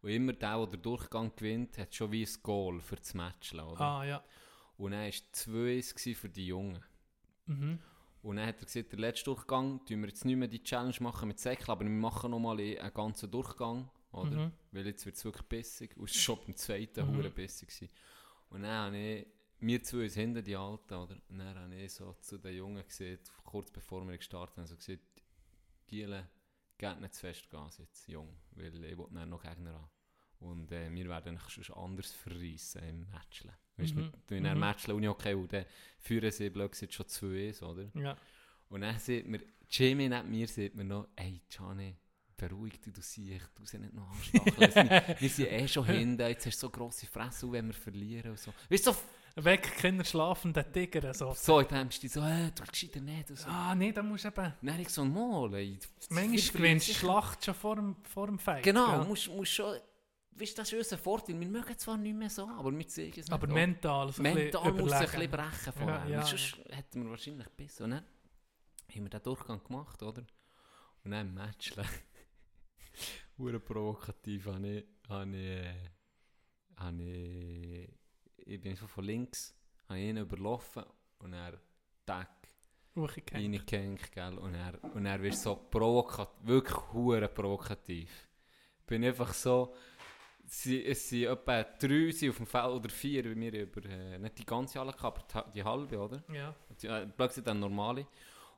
Und 0.00 0.10
immer 0.10 0.32
der, 0.32 0.56
der 0.58 0.66
den 0.68 0.82
Durchgang 0.82 1.34
gewinnt, 1.36 1.76
hat 1.78 1.94
schon 1.94 2.10
wie 2.12 2.24
ein 2.24 2.42
Goal 2.42 2.80
für 2.80 2.96
das 2.96 3.12
Match. 3.14 3.52
Oder? 3.54 3.80
Ah, 3.80 4.04
ja. 4.04 4.24
Und 4.78 4.92
dann 4.92 5.00
war 5.02 5.06
es 5.08 5.30
2 5.32 6.14
für 6.14 6.28
die 6.30 6.46
Jungen. 6.46 6.82
Mhm. 7.46 7.78
Und 8.22 8.36
dann 8.36 8.46
hat 8.46 8.60
er 8.60 8.66
gesagt, 8.66 8.92
der 8.92 9.00
letzte 9.00 9.24
Durchgang 9.24 9.84
tun 9.84 10.00
wir 10.00 10.08
jetzt 10.08 10.24
nicht 10.24 10.36
mehr 10.36 10.48
die 10.48 10.62
Challenge 10.62 10.96
machen 11.00 11.28
mit 11.28 11.40
Säckel, 11.40 11.70
aber 11.70 11.84
wir 11.84 11.90
machen 11.90 12.30
nochmal 12.30 12.58
einen 12.60 12.94
ganzen 12.94 13.30
Durchgang, 13.30 13.90
oder? 14.12 14.46
Mhm. 14.46 14.52
Weil 14.70 14.86
jetzt 14.86 15.04
wird 15.04 15.16
es 15.16 15.24
wirklich 15.24 15.46
bissig. 15.48 15.96
Und 15.96 16.08
es 16.08 16.14
war 16.14 16.20
schon 16.20 16.38
beim 16.46 16.56
zweiten 16.56 17.10
Mhm. 17.10 17.32
bissig. 17.34 17.68
Gewesen. 17.68 17.88
Und 18.50 18.62
dann 18.62 18.86
habe 18.86 18.96
ich, 18.96 19.26
wir 19.58 19.82
zwei 19.82 20.04
uns 20.04 20.14
hinten, 20.14 20.44
die 20.44 20.54
Alten, 20.54 20.94
oder? 20.94 21.16
Und 21.28 21.38
dann 21.38 21.58
habe 21.58 21.74
ich 21.74 21.92
so 21.92 22.14
zu 22.20 22.38
den 22.38 22.56
Jungen 22.56 22.86
gesagt, 22.86 23.32
kurz 23.44 23.70
bevor 23.70 24.06
wir 24.06 24.16
gestartet 24.16 24.56
haben, 24.56 24.66
so 24.66 24.76
gesagt, 24.76 25.02
Giele, 25.88 26.28
geht 26.78 27.00
nicht 27.00 27.14
zu 27.14 27.20
fest 27.20 27.50
Gas 27.50 27.78
jetzt, 27.78 28.06
Jung, 28.08 28.36
weil 28.52 28.84
ich 28.84 28.98
will 28.98 29.06
dann 29.10 29.28
noch 29.30 29.42
Gegner 29.42 29.74
haben. 29.74 29.90
Und 30.40 30.72
äh, 30.72 30.92
wir 30.92 31.08
werden 31.08 31.38
schon 31.48 31.76
anders 31.76 32.12
verreissen 32.12 32.82
im 32.82 33.10
Matchle. 33.10 33.56
Weißt 33.76 33.94
Mhm. 33.94 34.12
du, 34.26 34.34
in 34.34 34.46
einem 34.46 34.54
Mhm. 34.58 34.60
Matchle 34.60 34.94
und 34.94 35.06
okay, 35.08 35.34
und 35.34 35.52
dann 35.52 35.64
führen 35.98 36.30
sie 36.30 36.50
blöd 36.50 36.72
gesagt 36.72 36.92
schon 36.94 37.08
2 37.08 37.52
oder? 37.62 37.90
Ja. 37.94 38.16
Und 38.68 38.82
dann 38.82 38.98
sieht 38.98 39.26
mir, 39.26 39.40
Jimmy 39.70 40.08
neben 40.08 40.30
mir 40.30 40.46
sieht 40.46 40.74
mir 40.74 40.84
noch, 40.84 41.08
ey, 41.16 41.40
Gianni, 41.48 41.96
beruhig 42.36 42.80
dich, 42.80 42.92
du 42.92 43.00
siehst, 43.00 43.50
du 43.54 43.64
sie 43.64 43.78
nicht 43.78 43.94
noch 43.94 44.10
anstacheln. 44.10 44.56
wir, 44.90 45.16
wir 45.20 45.28
sind 45.28 45.52
eh 45.52 45.68
schon 45.68 45.86
hinten, 45.86 46.20
jetzt 46.28 46.46
hast 46.46 46.56
du 46.62 46.66
so 46.66 46.70
grosse 46.70 47.06
Fresse, 47.06 47.50
wenn 47.52 47.66
wir 47.68 47.74
verlieren 47.74 48.32
und 48.32 48.38
so. 48.38 48.52
Weißt 48.68 48.86
du, 48.86 48.92
so, 48.92 48.98
Weg 49.36 49.62
Kinder 49.78 50.04
schlafenden 50.04 50.70
Tiger. 50.74 51.14
So. 51.14 51.32
so 51.32 51.60
in 51.60 51.68
dem 51.68 51.90
Stil, 51.90 52.10
so, 52.10 52.20
äh, 52.20 52.50
du 52.54 52.64
gescheiter 52.64 53.00
nicht 53.00 53.28
so. 53.28 53.48
Ah, 53.48 53.74
nee, 53.74 53.90
da 53.90 54.02
musst 54.02 54.24
du 54.24 54.28
eben... 54.28 54.52
Dann 54.60 54.80
ich 54.80 54.90
so, 54.90 55.06
mal, 55.06 55.54
ey. 55.54 55.78
Manchmal 56.10 56.60
gewinnst 56.62 56.88
du 56.88 56.92
Schlacht 56.92 57.42
schon 57.42 57.54
vor 57.54 57.76
dem, 57.76 57.96
vor 58.04 58.26
dem 58.26 58.38
Fight. 58.38 58.62
Genau, 58.62 58.98
gell? 58.98 59.08
musst, 59.08 59.28
musst 59.30 59.52
schon, 59.52 59.74
weißt 60.34 60.58
das 60.58 60.72
ist 60.72 60.78
unser 60.78 60.98
Vorteil. 60.98 61.38
Wir 61.38 61.48
mögen 61.48 61.78
zwar 61.78 61.96
nicht 61.96 62.16
mehr 62.16 62.30
so, 62.30 62.48
aber 62.48 62.76
wir 62.76 62.86
zeigen 62.88 63.10
es 63.10 63.16
nicht. 63.16 63.32
Aber 63.32 63.48
auch. 63.48 63.54
mental, 63.54 64.12
so 64.12 64.22
Mental 64.22 64.62
ein 64.62 64.76
muss 64.76 64.92
es 64.92 64.98
ein 64.98 65.06
bisschen 65.06 65.30
brechen 65.30 65.72
vorher. 65.72 66.04
Ja, 66.04 66.08
Ja. 66.08 66.22
Sonst 66.22 66.58
hätten 66.70 67.04
wir 67.04 67.10
wahrscheinlich 67.10 67.48
besser. 67.50 67.84
Und 67.84 67.90
dann 67.92 68.04
haben 68.94 69.02
wir 69.02 69.10
den 69.10 69.22
Durchgang 69.22 69.62
gemacht, 69.64 70.02
oder? 70.02 70.24
Und 71.04 71.10
dann 71.10 71.28
im 71.28 71.34
Match, 71.34 71.72
hure 73.38 73.60
provokativ, 73.60 74.46
habe 74.46 74.68
ich, 74.68 74.84
habe 75.08 75.36
ich, 75.36 75.66
habe 76.76 77.02
ich, 77.02 77.88
ich 78.36 78.60
bin 78.60 78.76
so 78.76 78.86
von 78.86 79.04
links, 79.04 79.54
habe 79.88 79.98
ich 79.98 80.08
ihn 80.08 80.16
überlaufen 80.18 80.84
und 81.18 81.32
er 81.32 81.60
Hochgehängt. 82.94 83.32
reingehängt, 83.34 84.12
gell? 84.12 84.36
Und 84.38 84.54
er, 84.54 84.82
und 84.94 85.06
er 85.06 85.22
wird 85.22 85.34
so 85.34 85.56
provokativ, 85.56 86.46
wirklich 86.46 86.92
hure 86.92 87.28
provokativ. 87.28 88.28
Bin 88.86 89.04
einfach 89.04 89.32
so, 89.32 89.74
sie, 90.46 90.84
es 90.84 91.08
sind 91.08 91.24
etwa 91.24 91.62
drei 91.62 92.10
sind 92.10 92.30
auf 92.30 92.36
dem 92.36 92.46
Feld 92.46 92.66
oder 92.66 92.88
vier, 92.90 93.24
wie 93.24 93.40
wir 93.40 93.62
über, 93.62 93.84
äh, 93.88 94.18
nicht 94.18 94.38
die 94.38 94.46
ganze 94.46 94.80
Halle, 94.80 94.92
gehabt, 94.92 95.34
aber 95.34 95.46
die, 95.50 95.58
die 95.58 95.64
halbe, 95.64 95.98
oder? 95.98 96.22
Ja. 96.32 96.54
Die, 96.80 96.86
äh, 96.86 97.06
plötzlich 97.16 97.44
dann 97.44 97.60
normale. 97.60 98.06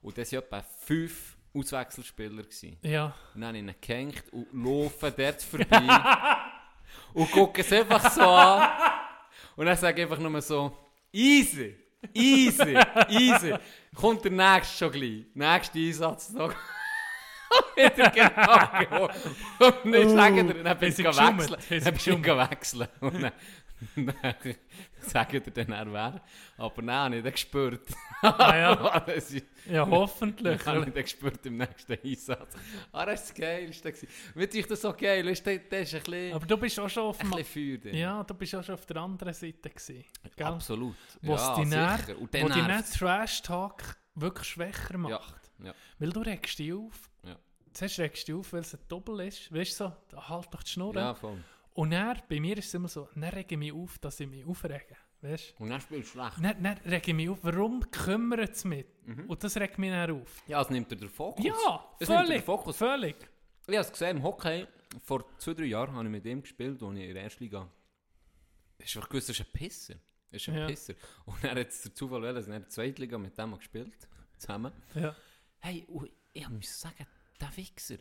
Und 0.02 0.18
das 0.18 0.32
waren 0.32 0.42
etwa 0.42 0.60
fünf 0.62 1.36
Auswechselspieler. 1.54 2.42
Gewesen. 2.42 2.76
Ja. 2.82 3.14
Und 3.34 3.40
dann 3.40 3.48
habe 3.48 3.58
ich 3.58 3.64
ihn 3.64 3.74
gehängt 3.80 4.24
und 4.32 4.46
laufe 4.52 5.10
dort 5.10 5.42
vorbei 5.42 5.88
und 7.14 7.30
gucke 7.30 7.60
es 7.60 7.72
einfach 7.72 8.10
so 8.10 8.22
an. 8.22 8.70
Und 9.56 9.66
dann 9.66 9.76
sage 9.76 10.02
ich 10.02 10.10
einfach 10.10 10.22
nur 10.22 10.42
so, 10.42 10.76
easy, 11.12 11.76
easy, 12.12 12.76
easy. 13.08 13.54
Kommt 13.94 14.24
der 14.24 14.32
nächste 14.32 14.76
schon 14.76 14.92
gleich. 14.92 15.24
Nächster 15.34 15.78
Einsatz 15.78 16.30
noch. 16.32 16.54
Wieder 17.76 18.10
genau. 18.10 19.04
Und 19.04 19.92
dann 19.92 20.06
Oh, 20.06 20.08
sagen 20.16 20.48
dir, 20.48 20.62
dann 20.62 20.78
bin 20.78 20.88
ich 20.88 20.98
wechseln. 20.98 21.82
Dann 21.84 21.94
bin 21.94 21.96
ich 21.96 22.50
wechseln. 22.50 22.88
Und 23.00 23.22
dann, 23.22 23.32
dann 23.96 24.34
sagen 25.00 25.42
dir 25.42 25.50
dann, 25.50 25.72
er 25.72 25.92
wer. 25.92 26.22
Aber 26.56 26.82
nein, 26.82 26.96
habe 27.04 27.16
ich 27.16 27.22
dann 27.22 27.32
gespürt. 27.32 27.86
Ah, 28.22 28.56
ja. 28.56 29.00
Das 29.06 29.30
ist- 29.30 29.46
ja, 29.66 29.86
hoffentlich. 29.88 30.60
ich 30.60 30.66
habe 30.66 30.78
ich 30.80 30.84
dann 30.92 31.02
gespürt 31.02 31.44
im 31.46 31.56
nächsten 31.58 31.92
Einsatz. 32.02 32.54
Ah, 32.92 33.04
das 33.06 33.06
war 33.06 33.14
das 33.28 33.34
Geilste. 33.34 33.92
Wie 34.34 34.44
ich 34.44 34.66
das 34.66 34.80
so 34.80 34.92
geil 34.94 35.26
weißt 35.26 35.46
du, 35.46 35.58
das 35.58 35.80
ist 35.80 35.94
ein 35.94 36.02
bisschen, 36.02 36.32
Aber 36.34 36.46
du 36.46 36.56
bist 36.56 36.78
auch 36.80 36.88
schon 36.88 37.02
auf 37.04 37.20
ein 37.20 37.44
Feuer 37.44 37.78
drin. 37.78 37.94
Ja, 37.96 38.22
du 38.22 38.34
bist 38.34 38.54
auch 38.54 38.62
schon 38.64 38.74
auf 38.74 38.86
der 38.86 38.96
anderen 38.98 39.32
Seite 39.34 39.70
gewesen. 39.70 40.04
Gell? 40.36 40.46
Absolut. 40.46 40.94
Wo 41.22 41.32
ja, 41.34 41.54
sicher. 41.56 42.18
Und 42.18 42.32
Wo 42.34 42.48
dann 42.48 42.76
nicht 42.76 42.98
Trash-Talk 42.98 43.82
wirklich 44.14 44.48
schwächer 44.48 44.96
macht. 44.98 45.10
Ja, 45.58 45.66
ja. 45.66 45.74
Weil 45.98 46.10
du 46.10 46.20
regst 46.20 46.58
dich 46.58 46.72
auf. 46.72 47.10
Zuerst 47.74 47.98
regst 47.98 48.28
du 48.28 48.40
auf, 48.40 48.52
weil 48.52 48.60
es 48.60 48.74
ein 48.74 48.80
Doppel 48.88 49.20
ist. 49.20 49.52
Weißt 49.52 49.80
du 49.80 49.92
so, 50.12 50.18
halt 50.28 50.48
doch 50.54 50.62
die 50.62 50.70
Schnur. 50.70 50.94
ja, 50.94 51.14
voll. 51.14 51.42
Und 51.74 51.90
dann, 51.90 52.22
bei 52.28 52.38
mir 52.40 52.56
ist 52.56 52.66
es 52.68 52.74
immer 52.74 52.86
so, 52.88 53.08
dann 53.14 53.24
rege 53.24 53.54
ich 53.54 53.58
mich 53.58 53.72
auf, 53.72 53.98
dass 53.98 54.20
ich 54.20 54.28
mich 54.28 54.44
aufrege. 54.46 54.96
Weißt 55.22 55.54
Und 55.58 55.70
dann 55.70 55.80
spielst 55.80 56.14
du 56.14 56.18
schlecht. 56.20 56.36
Dann, 56.40 56.62
dann 56.62 56.78
rege 56.84 57.10
ich 57.10 57.14
mich 57.14 57.28
auf, 57.28 57.38
warum 57.42 57.80
kümmert 57.90 58.50
es 58.54 58.64
mich? 58.64 58.86
Mhm. 59.04 59.28
Und 59.28 59.42
das 59.42 59.56
regt 59.56 59.78
mich 59.78 59.90
dann 59.90 60.10
auf. 60.20 60.42
Ja, 60.46 60.60
es 60.60 60.70
nimmt 60.70 60.90
dir 60.90 60.96
den 60.96 61.08
Fokus. 61.08 61.44
Ja, 61.44 61.84
es 61.98 62.08
nimmt 62.08 62.20
völlig. 62.20 62.36
den 62.38 62.44
Fokus. 62.44 62.76
Völlig. 62.76 63.16
Ich 63.66 63.74
habe 63.74 63.78
es 63.86 63.90
gesehen 63.90 64.18
im 64.18 64.22
Hockey, 64.22 64.66
vor 65.02 65.24
zwei, 65.38 65.54
drei 65.54 65.64
Jahren 65.64 65.94
habe 65.94 66.04
ich 66.04 66.10
mit 66.12 66.24
ihm 66.26 66.42
gespielt, 66.42 66.80
als 66.82 66.96
ich 66.96 67.04
in 67.08 67.14
der 67.14 67.22
ersten 67.24 67.42
Liga. 67.42 67.68
Ich 68.78 68.94
habe 68.96 69.06
gewusst, 69.08 69.30
das 69.30 69.40
ist 69.40 69.46
ein 69.46 69.52
Pisser. 69.52 69.94
Das 70.30 70.42
ist 70.42 70.48
ein 70.50 70.56
Ja. 70.58 70.66
Pisser. 70.66 70.94
Und 71.24 71.42
er 71.42 71.50
hat 71.52 71.56
jetzt 71.58 71.84
der 71.84 71.94
Zufall 71.94 72.22
wollen, 72.22 72.34
dass 72.34 72.46
er 72.46 72.54
in 72.56 72.60
der 72.62 72.68
zweiten 72.68 73.00
Liga 73.00 73.18
mit 73.18 73.36
dem 73.36 73.56
gespielt 73.56 74.06
zusammen. 74.38 74.72
Ja. 74.94 75.16
Hey, 75.60 75.86
ich 76.32 76.48
muss 76.50 76.80
sagen, 76.80 77.06
der 77.44 77.56
Wichser, 77.56 77.96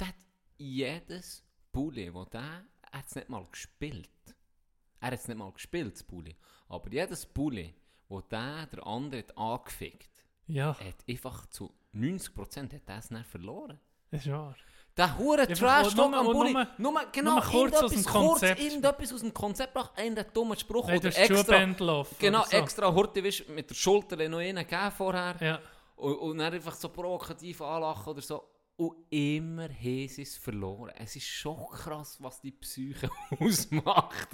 der 0.00 0.08
hat 0.08 0.14
jedes 0.56 1.44
Bulli, 1.72 2.12
wo 2.12 2.24
der, 2.24 2.64
er 2.92 2.98
hat 2.98 3.06
es 3.06 3.14
nicht 3.14 3.28
mal 3.28 3.46
gespielt. 3.50 4.08
Er 5.00 5.08
hat 5.08 5.14
es 5.20 5.28
nicht 5.28 5.36
mal 5.36 5.52
gespielt, 5.52 5.94
das 5.94 6.02
Bulli. 6.04 6.36
Aber 6.68 6.90
jedes 6.90 7.26
Bulli, 7.26 7.74
wo 8.08 8.20
der 8.20 8.66
der 8.66 8.86
andere 8.86 9.20
hat 9.20 9.36
angefickt, 9.36 10.10
Ja, 10.46 10.78
hat 10.78 11.04
einfach 11.08 11.46
zu 11.46 11.74
90% 11.94 12.72
hat 12.72 12.98
es 13.04 13.10
nicht 13.10 13.26
verloren. 13.26 13.78
das 14.10 14.24
ist 14.26 14.32
wahr. 14.32 14.56
Der 14.96 15.18
hure 15.18 15.46
trash 15.46 15.94
talk 15.94 16.14
am 16.14 16.24
Bulli. 16.26 16.52
nur- 16.54 16.66
Nur, 16.78 17.02
genau, 17.12 17.34
nur 17.34 17.42
kurz 17.42 17.74
aus 17.82 17.90
dem 17.90 18.00
irgendetwas- 18.00 18.12
Konzept. 18.12 18.58
Kurz, 18.58 18.64
irgendetwas 18.72 19.12
aus 19.12 19.20
dem 19.20 19.34
Konzept 19.34 19.74
braucht 19.74 19.98
einen 19.98 20.24
dummen 20.32 20.58
Spruch. 20.58 20.88
Hey, 20.88 20.96
oder 20.98 21.08
extra, 21.18 21.64
genau, 22.18 22.44
so. 22.44 22.56
extra 22.56 22.94
Horti 22.94 23.20
mit 23.48 23.68
der 23.68 23.74
Schulter 23.74 24.16
noch 24.28 24.38
einen 24.38 24.56
gegeben 24.66 24.90
vorher. 24.92 25.36
Ja. 25.40 25.60
Und, 25.96 26.14
und 26.16 26.38
dann 26.38 26.52
einfach 26.52 26.74
so 26.74 26.88
provokativ 26.88 27.60
anlachen 27.62 28.10
oder 28.10 28.22
so. 28.22 28.42
Und 28.76 28.94
immer 29.10 29.68
haben 29.68 30.08
sie 30.08 30.22
es 30.22 30.36
verloren. 30.36 30.92
Es 30.98 31.16
ist 31.16 31.26
schon 31.26 31.56
krass, 31.68 32.18
was 32.20 32.40
die 32.42 32.52
Psyche 32.52 33.08
ausmacht. 33.40 34.28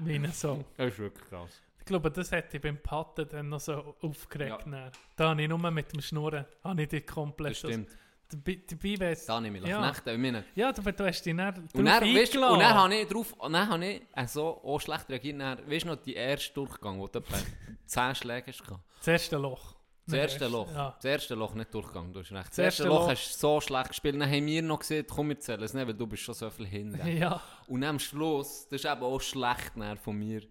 Wie 0.00 0.14
ein 0.16 0.32
Song. 0.32 0.64
Das 0.76 0.88
ist 0.92 0.98
wirklich 0.98 1.28
krass. 1.28 1.50
Ich 1.78 1.84
glaube, 1.86 2.10
das 2.10 2.30
hätte 2.30 2.58
ich 2.58 2.62
beim 2.62 2.76
Patten 2.82 3.26
dann 3.30 3.48
noch 3.48 3.60
so 3.60 3.96
aufgeregt. 4.02 4.66
Ja. 4.66 4.90
Da 5.16 5.30
habe 5.30 5.42
ich 5.42 5.48
nur 5.48 5.58
mit 5.70 5.90
dem 5.90 6.02
Schnurren 6.02 6.44
habe 6.62 6.82
ich 6.82 6.88
dich 6.88 7.06
komplett... 7.06 7.52
Das 7.52 7.58
stimmt. 7.58 7.88
Dabei, 8.30 9.00
wär's- 9.00 9.24
Da 9.24 9.40
nehme 9.40 9.56
ich 9.56 9.64
Ja. 9.64 9.80
ja. 9.80 9.90
Knechte. 9.90 10.10
Ich 10.12 10.18
meine, 10.18 10.44
Ja, 10.54 10.68
aber 10.68 10.92
du 10.92 11.06
hast 11.06 11.22
dich 11.22 11.34
dann 11.34 11.66
Und 11.72 11.84
dann, 11.86 12.02
weißt, 12.14 12.36
und 12.36 12.42
dann 12.60 12.74
habe 12.74 12.94
ich 12.94 13.08
drauf, 13.08 13.32
und 13.32 13.54
dann 13.54 13.66
habe 13.70 13.86
ich 13.86 14.02
äh, 14.14 14.26
so 14.26 14.62
auch 14.62 14.78
schlecht 14.78 15.08
reagiert. 15.08 15.40
Dann, 15.40 15.66
weißt 15.70 15.84
du 15.86 15.88
noch, 15.88 15.96
die 15.96 16.12
erste 16.14 16.52
Durchgang, 16.52 16.98
wo 17.00 17.06
du 17.08 17.20
etwa 17.20 17.36
10 17.86 18.14
Schläge 18.16 18.52
hast? 18.52 18.62
Das 18.98 19.08
erste 19.08 19.38
Loch. 19.38 19.77
Das 20.08 20.12
Nicht 20.14 20.22
erste 20.22 20.44
erst- 20.44 20.52
Loch. 20.52 20.72
Ja. 20.74 20.94
Das 20.96 21.04
erste 21.04 21.34
Loch, 21.34 21.54
nicht 21.54 21.74
Durchgang, 21.74 22.12
du 22.12 22.20
hast 22.20 22.32
recht. 22.32 22.46
Das, 22.48 22.56
Das 22.56 22.58
erste 22.58 22.84
Loch 22.84 23.00
Loch. 23.02 23.10
hast 23.10 23.34
du 23.34 23.38
so 23.38 23.60
schlecht 23.60 23.88
gespielt. 23.88 24.14
Dann 24.20 24.30
haben 24.30 24.46
wir 24.46 24.62
noch 24.62 24.78
gesehen, 24.78 25.06
komm, 25.08 25.28
wir 25.28 25.38
zählen 25.38 25.62
es 25.62 25.74
nicht, 25.74 25.86
weil 25.86 25.94
du 25.94 26.06
bist 26.06 26.22
schon 26.22 26.34
so 26.34 26.48
viel 26.50 26.66
hinten. 26.66 27.06
ja. 27.18 27.40
Und 27.66 27.84
am 27.84 27.98
Schluss, 27.98 28.66
das 28.70 28.82
ist 28.84 28.90
eben 28.90 29.02
auch 29.02 29.20
schlecht 29.20 29.72
von 30.02 30.16
mir, 30.16 30.42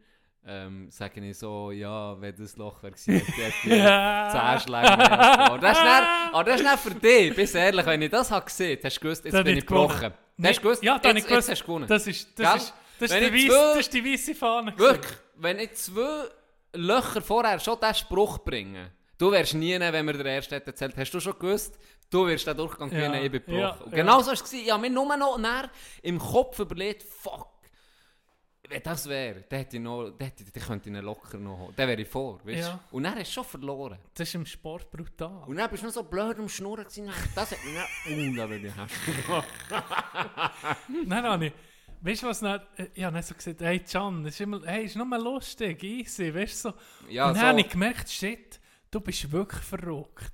ähm, 0.45 0.89
sage 0.91 1.19
ich 1.27 1.37
so, 1.39 1.71
ja, 1.71 2.19
wenn 2.21 2.35
das 2.35 2.55
Loch 2.55 2.81
wäre 2.83 2.93
hätte 2.95 3.23
ich 3.65 3.65
Ja. 3.65 4.57
10 4.59 4.67
Schläge 4.67 4.95
mehr 4.97 5.07
gehabt. 5.07 5.63
Das 5.63 5.77
ist 5.77 5.83
dann, 5.85 6.03
aber 6.33 6.43
das 6.45 6.61
ist 6.61 6.65
dann 6.65 6.77
für 6.77 6.91
dich, 6.95 7.35
bist 7.35 7.55
ehrlich, 7.55 7.85
wenn 7.85 8.01
ich 8.01 8.11
das 8.11 8.31
habe 8.31 8.45
gesehen, 8.45 8.79
hast 8.83 8.95
du 8.97 9.01
gewusst, 9.01 9.25
jetzt 9.25 9.33
Dann 9.33 9.43
bin 9.43 9.55
nicht 9.55 9.63
ich 9.63 9.67
gebrochen. 9.67 9.95
gewonnen. 9.99 10.13
Hast 10.43 10.57
du 10.57 10.61
gewusst, 10.61 10.83
Ja, 10.83 10.97
ich 11.03 11.13
jetzt, 11.13 11.27
gewusst. 11.27 11.49
hast 11.49 11.61
du 11.61 11.65
gewonnen. 11.65 11.87
Das 11.87 12.07
ist, 12.07 12.35
Gell? 12.35 12.45
das 12.45 12.63
ist, 12.63 12.73
das 12.99 13.11
ist, 13.11 13.19
die 13.19 13.25
ich 13.25 13.33
weiss, 13.33 13.45
zwei- 13.55 13.67
das 13.73 13.79
ist 13.79 13.93
die 13.93 14.05
weisse 14.13 14.35
Fahne. 14.35 14.77
Wirklich, 14.77 15.17
wenn 15.35 15.59
ich 15.59 15.73
zwei 15.73 16.25
Löcher 16.73 17.21
vorher 17.21 17.59
schon 17.59 17.77
diesen 17.79 17.95
Spruch 17.95 18.37
bringe, 18.39 18.91
du 19.17 19.31
wärst 19.31 19.53
nie, 19.53 19.79
wenn 19.79 20.05
wir 20.05 20.13
der 20.13 20.25
Erste 20.25 20.55
hätte 20.55 20.67
erzählt, 20.67 20.95
hast 20.97 21.11
du 21.11 21.19
schon 21.19 21.37
gewusst, 21.37 21.77
du 22.09 22.27
wirst 22.27 22.47
den 22.47 22.57
Durchgang 22.57 22.91
Ja, 22.91 22.97
gewinnen, 22.97 23.23
ich 23.25 23.31
bin 23.31 23.41
gebrochen. 23.41 23.59
ja, 23.59 23.71
Und 23.83 23.91
ja. 23.91 23.97
genau 23.97 24.21
so 24.21 24.27
war 24.27 24.33
es. 24.33 24.53
Ich 24.53 24.71
habe 24.71 24.81
mir 24.81 24.89
nur 24.89 25.17
noch 25.17 25.37
näher 25.37 25.69
im 26.01 26.19
Kopf 26.19 26.59
überlegt, 26.59 27.03
fuck, 27.03 27.57
wenn 28.69 28.83
das 28.83 29.07
wäre, 29.07 29.45
dann 29.47 29.59
hätte 29.59 29.77
ich 29.77 29.81
noch, 29.81 30.09
dann, 30.09 30.27
hätte 30.27 30.43
ich, 30.43 30.51
dann 30.51 30.63
könnte 30.63 30.89
ich 30.89 30.95
ihn 30.95 31.01
locker 31.01 31.37
noch 31.37 31.57
holen. 31.57 31.73
Dann 31.75 31.87
wäre 31.87 32.01
ich 32.01 32.07
vor, 32.07 32.39
weißt 32.45 32.47
du? 32.57 32.71
Ja. 32.71 32.79
Und 32.91 33.03
dann 33.03 33.15
hast 33.17 33.29
du 33.29 33.33
schon 33.35 33.45
verloren. 33.45 33.97
Das 34.13 34.27
ist 34.27 34.35
im 34.35 34.45
Sport 34.45 34.91
brutal. 34.91 35.43
Und 35.47 35.55
dann 35.55 35.69
bist 35.69 35.83
du 35.83 35.87
noch 35.87 35.93
so 35.93 36.03
blöd 36.03 36.37
am 36.37 36.49
Schnurren 36.49 36.83
gewesen, 36.83 37.09
das 37.33 37.51
hat 37.51 37.59
mich 37.63 37.75
dann, 37.75 38.33
uh, 38.33 38.35
da 38.35 38.45
bin 38.47 38.65
ich 38.65 38.73
hässlich. 38.75 39.25
Nein, 41.05 41.41
ich. 41.43 41.53
Weißt 42.01 42.23
du 42.23 42.27
was? 42.27 42.39
Dann, 42.41 42.61
ich 42.93 43.03
habe 43.03 43.13
dann 43.15 43.23
so 43.23 43.33
gesagt, 43.33 43.61
hey 43.61 43.79
Can, 43.79 44.23
das 44.23 44.33
ist, 44.35 44.41
immer, 44.41 44.61
hey, 44.65 44.85
ist 44.85 44.95
nur 44.95 45.05
mal 45.05 45.21
lustig, 45.21 45.81
easy, 45.83 46.33
weißt 46.33 46.65
du 46.65 46.69
so. 46.69 46.75
Ja, 47.09 47.27
und 47.27 47.35
dann 47.35 47.41
so. 47.41 47.47
habe 47.47 47.61
ich 47.61 47.69
gemerkt, 47.69 48.09
shit, 48.09 48.59
du 48.91 48.99
bist 49.01 49.31
wirklich 49.31 49.63
verrückt. 49.63 50.33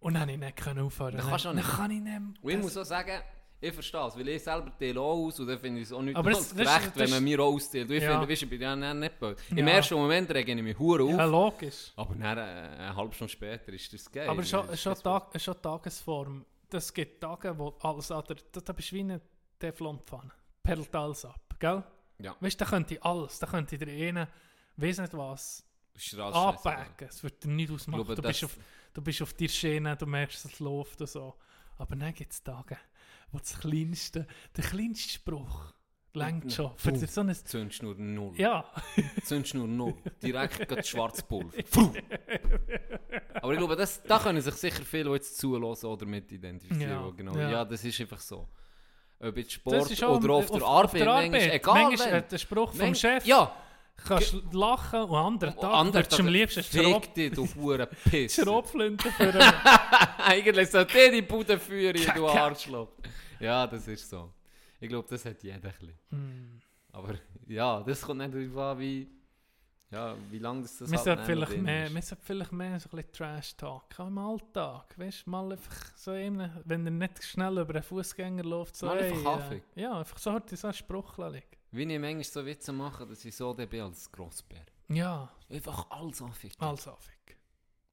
Und 0.00 0.14
dann 0.14 0.28
konnte 0.28 0.46
ich 0.48 0.66
nicht 0.74 0.78
aufhören. 0.78 1.16
Das 1.16 1.26
kannst 1.28 1.44
du 1.44 1.48
auch 1.48 1.54
Dann 1.54 1.64
nicht. 1.64 1.76
kann 1.76 1.90
ich 1.90 2.00
nicht. 2.00 2.20
Und 2.42 2.50
ich 2.50 2.58
muss 2.58 2.76
auch 2.76 2.84
sagen, 2.84 3.22
ich 3.60 3.72
verstehe 3.72 4.06
es, 4.06 4.14
weil 4.18 4.28
ich 4.28 4.42
selber 4.42 4.70
teile 4.78 5.00
auch 5.00 5.26
aus 5.26 5.40
und 5.40 5.46
dann 5.46 5.58
finde 5.58 5.80
ich 5.80 5.86
es 5.86 5.92
auch 5.92 6.02
nicht 6.02 6.14
Aber 6.14 6.30
das- 6.30 6.54
gerecht, 6.54 6.68
das- 6.88 6.96
wenn 6.96 7.08
man 7.10 7.24
mir 7.24 7.40
auch 7.40 7.54
austeilt. 7.54 7.90
Ich 7.90 8.02
Ja. 8.02 8.10
finde, 8.12 8.28
weißt, 8.28 8.42
du, 8.42 8.44
ich 8.44 8.50
bin 8.50 8.60
ja 8.60 8.76
nicht, 8.94 9.18
böse. 9.18 9.36
Im 9.50 9.58
Ja. 9.66 9.74
ersten 9.74 9.94
Moment 9.94 10.30
rege 10.30 10.52
ich 10.52 10.62
mich 10.62 10.78
hure 10.78 11.02
auf, 11.04 11.10
Ja, 11.10 11.24
logisch. 11.24 11.92
aber 11.96 12.14
dann, 12.14 12.36
äh, 12.38 12.40
eine 12.42 12.94
halbe 12.96 13.14
Stunde 13.14 13.32
später 13.32 13.72
ist 13.72 13.90
das 13.90 14.10
geil. 14.12 14.28
Aber 14.28 14.42
schon, 14.42 14.66
Das 14.66 14.82
schon, 14.82 14.94
Tag, 14.96 15.40
schon 15.40 15.62
Tagesform. 15.62 16.44
Das 16.68 16.92
gibt 16.92 17.22
Tage, 17.22 17.56
wo 17.58 17.74
alles 17.80 18.10
an 18.10 18.22
der, 18.28 18.36
da, 18.52 18.60
da 18.60 18.72
bist 18.74 18.90
du 18.90 18.96
wie 18.96 19.00
eine 19.00 19.20
Teflonpfanne. 19.58 20.30
Perlt 20.62 20.94
alles 20.94 21.24
ab, 21.24 21.40
gell? 21.58 21.82
Ja. 22.18 22.36
Weißt 22.40 22.60
du, 22.60 22.64
da 22.64 22.70
könnte 22.70 22.94
ich 22.94 23.02
alles, 23.02 23.38
da 23.38 23.46
könnte 23.46 23.76
ich 23.76 23.82
der 23.82 23.88
eine, 24.08 24.28
weiss 24.76 24.98
nicht 24.98 25.16
was. 25.16 25.64
Anpacken. 26.18 27.08
Es 27.08 27.22
wird 27.22 27.42
dir 27.44 27.48
nicht 27.48 27.70
ausmachen. 27.70 28.04
glaube, 28.04 28.14
Du 28.20 28.22
bist, 28.22 28.44
auf, 28.44 28.56
du 28.92 29.02
bist 29.02 29.22
auf 29.22 29.32
der 29.34 29.48
Schiene, 29.48 29.96
du 29.96 30.06
merkst, 30.06 30.44
es 30.44 30.60
läuft 30.60 31.00
und 31.00 31.08
so. 31.08 31.34
Aber 31.78 31.96
dann 31.96 32.12
gibt 32.14 32.32
es 32.32 32.42
Tage, 32.42 32.76
wo 33.32 33.38
das 33.38 33.58
kleinste, 33.58 34.26
der 34.56 34.64
kleinste 34.64 35.10
Spruch 35.14 35.72
längt 36.12 36.52
schon. 36.52 36.70
Für 36.76 36.92
Puh. 36.92 37.06
so 37.06 37.20
ein, 37.22 37.34
Zündschnur 37.34 37.94
null. 37.96 38.34
ja, 38.36 38.64
Zündschnur 39.24 39.66
null. 39.66 39.94
Direkt 40.22 40.58
gerade 40.68 40.84
Schwarzpulver. 40.84 41.52
Aber 43.34 43.52
ich 43.52 43.58
glaube, 43.58 43.76
das, 43.76 44.02
da 44.04 44.18
können 44.18 44.40
sich 44.40 44.54
sicher 44.54 44.82
viele, 44.84 45.04
die 45.10 45.14
jetzt 45.16 45.36
zulassen 45.38 45.86
oder 45.86 46.06
mit 46.06 46.30
identifizieren. 46.30 46.90
Ja, 46.90 47.10
Genau. 47.10 47.36
ja. 47.36 47.50
Ja. 47.50 47.64
das 47.64 47.84
ist 47.84 48.00
einfach 48.00 48.20
so. 48.20 48.48
Ob 49.20 49.36
jetzt 49.36 49.52
Sport 49.52 49.90
ist 49.90 50.02
auch 50.04 50.16
oder 50.22 50.34
auf, 50.34 50.50
der 50.50 50.62
Arbeit, 50.62 51.04
manchmal, 51.04 51.50
egal 51.50 51.82
Manchmal 51.84 52.22
der 52.22 52.38
Spruch 52.38 52.74
vom 52.74 52.94
Chef, 52.94 53.24
Ja, 53.24 53.54
kannst 53.96 54.32
du 54.32 54.42
lachen 54.58 55.00
und 55.02 55.10
am 55.14 55.26
anderen 55.26 55.54
Tag 55.56 55.72
andere 55.72 56.02
würdest 56.02 56.18
du 56.18 56.22
am 56.22 56.28
liebsten 56.28 56.62
Fick 56.62 57.14
dich, 57.14 57.32
du 57.32 57.46
hure 57.54 57.86
Piss. 57.86 58.34
Schrotflinte 58.34 59.10
für. 59.12 59.32
Eigentlich 60.18 60.70
sollte 60.70 60.92
der 60.94 61.10
die 61.10 61.22
Bude 61.22 61.58
führen, 61.58 62.00
du. 62.14 62.28
Arschloch. 62.28 62.88
Ja, 63.40 63.66
das 63.66 63.88
ist 63.88 64.08
so. 64.08 64.32
Ich 64.80 64.88
glaube, 64.88 65.06
das 65.08 65.24
hat 65.24 65.42
jeder 65.42 65.56
ein 65.56 65.60
bisschen. 65.62 65.98
Hm. 66.10 66.60
Aber 66.92 67.14
ja, 67.48 67.82
das 67.82 68.02
kommt 68.02 68.20
nicht 68.20 68.34
darauf 68.34 68.72
an, 68.72 68.78
wie, 68.78 69.08
ja, 69.90 70.14
wie 70.30 70.38
lange 70.38 70.62
das, 70.62 70.78
das 70.78 70.90
Wir 70.90 70.98
halt 70.98 71.20
vielleicht 71.24 71.56
mehr, 71.58 71.92
wir 71.92 72.02
sollten 72.02 72.24
vielleicht 72.24 72.52
mehr 72.52 72.78
so 72.78 72.88
ein 72.90 72.96
bisschen 72.96 73.12
Trash-Talk 73.12 73.98
auch 73.98 74.06
im 74.06 74.18
Alltag. 74.18 74.94
Weißt 74.98 75.26
du, 75.26 75.30
mal 75.30 75.52
einfach 75.52 75.96
so 75.96 76.12
eben, 76.14 76.50
wenn 76.64 76.84
er 76.86 76.90
nicht 76.92 77.24
schnell 77.24 77.58
über 77.58 77.74
einen 77.74 77.82
Fußgänger 77.82 78.44
läuft, 78.44 78.76
so 78.76 78.86
Mal 78.86 78.98
einfach 78.98 79.16
hey, 79.16 79.24
Kaffee. 79.24 79.62
äh, 79.76 79.82
Ja, 79.82 79.98
einfach 79.98 80.18
so 80.18 80.40
so 80.52 80.66
einen 80.66 80.74
Spruch 80.74 81.18
liegen. 81.18 81.42
Wie 81.74 81.82
ich 81.82 81.98
manchmal 82.00 82.24
so 82.24 82.46
Witze 82.46 82.72
mache, 82.72 83.06
dass 83.06 83.24
ich 83.24 83.34
so 83.36 83.52
der 83.52 83.66
bin 83.66 83.80
als 83.82 84.10
Grossbär. 84.10 84.64
Ja, 84.88 85.30
Einfach 85.48 85.90
alles 85.90 86.22
anfickt. 86.22 86.60
also 86.60 86.94
fick. 86.96 87.36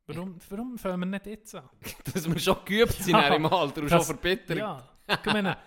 Warum, 0.08 0.38
warum 0.50 0.78
fangen 0.78 1.00
wir 1.02 1.06
nicht 1.06 1.26
jetzt 1.26 1.56
an? 1.56 1.70
Dass 2.14 2.28
wir 2.30 2.38
schon 2.40 2.58
geübt 2.66 2.94
sind 2.94 3.12
Ja, 3.16 3.34
im 3.34 3.46
Alter 3.46 3.82
und 3.82 3.90
das- 3.92 4.06
schon 4.06 4.16
verbittert. 4.16 4.58
Ja, 4.58 4.90
ich 5.08 5.26
meine, 5.26 5.58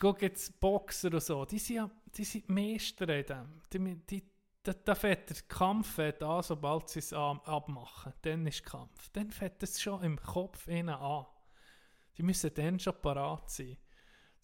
guck 0.00 0.20
jetzt 0.22 0.58
Boxer 0.60 1.12
und 1.14 1.22
so, 1.22 1.44
die 1.44 1.58
sind 1.58 1.76
ja 1.76 1.90
die 2.14 2.24
sind 2.24 2.48
Meister 2.48 3.08
in 3.08 3.24
dem. 3.26 3.62
Die, 3.72 4.06
die, 4.06 4.30
da, 4.62 4.72
da 4.72 4.94
fährt 4.94 5.30
der 5.30 5.36
Kampf 5.48 5.94
fährt 5.94 6.22
an, 6.22 6.42
sobald 6.42 6.88
sie 6.88 6.98
es 6.98 7.12
abmachen. 7.12 8.12
Dann 8.22 8.46
ist 8.46 8.64
Kampf. 8.64 9.08
Dann 9.12 9.30
fährt 9.30 9.62
es 9.62 9.80
schon 9.80 10.02
im 10.02 10.16
Kopf 10.20 10.66
innen 10.68 10.94
an. 10.94 11.26
Die 12.18 12.22
müssen 12.22 12.52
dann 12.54 12.78
schon 12.80 13.00
parat 13.00 13.50
sein. 13.50 13.76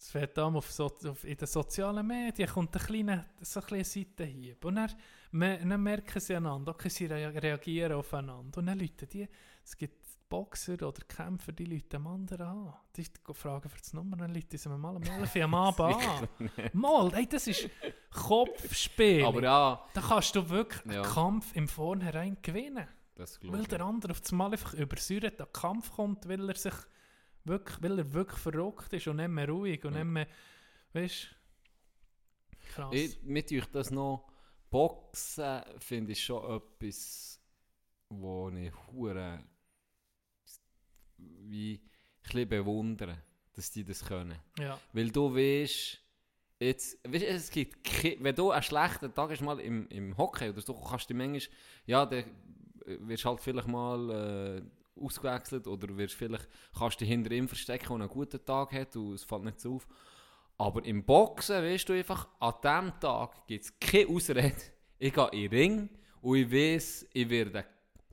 Es 0.03 0.11
fährt 0.11 0.37
dann 0.37 0.53
auf, 0.57 0.69
so, 0.69 0.87
auf 0.87 1.23
in 1.23 1.37
den 1.37 1.47
sozialen 1.47 2.05
Medien, 2.05 2.49
kommt 2.49 2.75
ein 2.75 2.81
kleiner, 2.81 3.25
so 3.39 3.61
ein 3.61 3.65
kleiner 3.65 3.85
Seitenhieb. 3.85 4.65
Und 4.65 4.75
dann, 4.75 4.91
dann 5.31 5.81
merken 5.81 6.19
sie 6.19 6.35
einander, 6.35 6.73
okay, 6.73 6.89
sie 6.89 7.05
rea- 7.05 7.29
reagieren 7.29 7.93
aufeinander. 7.93 8.57
Und 8.59 8.67
dann 8.67 8.77
Leute, 8.77 9.07
die, 9.07 9.25
es 9.63 9.77
gibt 9.77 10.03
Boxer 10.27 10.73
oder 10.73 11.03
Kämpfer, 11.07 11.53
die 11.53 11.63
Leute 11.63 11.95
am 11.95 12.07
anderen 12.07 12.41
an. 12.47 12.73
Die 12.97 13.05
fragen 13.33 13.69
für 13.69 13.77
das 13.77 13.93
Nummer, 13.93 14.17
dann 14.17 14.33
Leute 14.33 14.57
sie 14.57 14.67
mal 14.67 14.93
am 14.93 15.03
11 15.03 15.35
Uhr 15.37 15.43
am 15.43 15.55
Abend 15.55 15.79
an. 15.79 16.27
Mal, 16.73 17.13
ey, 17.13 17.25
das 17.25 17.47
ist 17.47 17.69
Kopfspiel. 18.11 19.23
Aber 19.25 19.41
ja, 19.41 19.81
da 19.93 20.01
kannst 20.01 20.35
du 20.35 20.49
wirklich 20.49 20.81
Ja. 20.93 21.01
einen 21.03 21.11
Kampf 21.13 21.55
im 21.55 21.67
Vornherein 21.69 22.37
gewinnen. 22.41 22.87
das 23.15 23.39
Weil 23.43 23.63
der 23.65 23.81
andere 23.81 24.11
auf 24.11 24.19
das 24.21 24.31
Mal 24.33 24.51
einfach 24.51 24.73
übersäuert 24.73 25.39
an 25.39 25.47
den 25.47 25.53
Kampf 25.53 25.91
kommt, 25.91 26.27
weil 26.27 26.49
er 26.49 26.55
sich 26.55 26.73
wirklich, 27.45 27.81
weil 27.81 27.99
er 27.99 28.13
wirklich 28.13 28.39
verrückt 28.39 28.93
ist 28.93 29.07
und 29.07 29.17
nicht 29.17 29.29
mehr 29.29 29.47
ruhig 29.49 29.83
und 29.85 29.93
Ja. 29.93 30.03
nicht 30.03 30.11
mehr, 30.11 30.27
weißt 30.93 31.27
krass. 32.73 32.93
Ich, 32.93 33.21
mit 33.23 33.51
euch 33.51 33.65
das 33.71 33.91
noch 33.91 34.29
Boxen 34.69 35.61
finde 35.77 36.13
ich 36.13 36.23
schon 36.23 36.43
etwas, 36.55 37.39
wo 38.09 38.49
ich 38.49 38.71
hure 38.91 39.43
wie 41.17 41.79
ein 42.33 42.49
bewundere, 42.49 43.21
dass 43.53 43.71
die 43.71 43.83
das 43.83 44.03
können. 44.03 44.39
ja. 44.57 44.79
Weil 44.93 45.11
du 45.11 45.33
weißt, 45.35 45.99
jetzt, 46.59 46.97
weißt, 47.07 47.23
es 47.25 47.51
gibt, 47.51 48.23
wenn 48.23 48.35
du 48.35 48.51
einen 48.51 48.63
schlechten 48.63 49.13
Tag 49.13 49.29
hast, 49.29 49.41
mal 49.41 49.59
im, 49.59 49.87
im 49.89 50.17
Hockey 50.17 50.49
oder 50.49 50.61
so, 50.61 50.73
kannst 50.73 51.09
du 51.09 51.13
manchmal, 51.13 51.55
ja, 51.85 52.05
dann 52.05 52.25
wirst 52.85 53.25
halt 53.25 53.39
vielleicht 53.41 53.67
mal 53.67 54.09
äh, 54.09 54.61
ausgewechselt 54.95 55.67
oder 55.67 55.95
wirst 55.97 56.15
vielleicht, 56.15 56.47
kannst 56.77 57.01
du 57.01 57.05
hinter 57.05 57.31
ihm 57.31 57.47
verstecken 57.47 57.93
und 57.93 58.01
einen 58.01 58.09
guten 58.09 58.43
Tag 58.43 58.71
hat 58.73 58.95
und 58.95 59.13
es 59.13 59.23
fällt 59.23 59.43
nicht 59.43 59.59
so 59.59 59.75
auf. 59.75 59.87
Aber 60.57 60.83
im 60.85 61.03
Boxen 61.03 61.63
weißt 61.63 61.89
du 61.89 61.93
einfach, 61.93 62.27
an 62.39 62.53
diesem 62.63 62.99
Tag 62.99 63.47
gibt 63.47 63.65
es 63.65 63.79
keine 63.79 64.07
Ausrede. 64.07 64.53
Ich 64.99 65.13
gehe 65.13 65.29
in 65.31 65.41
den 65.41 65.59
Ring 65.59 65.89
und 66.21 66.37
ich 66.37 66.51
weiß, 66.51 67.07
ich 67.11 67.29
werde 67.29 67.65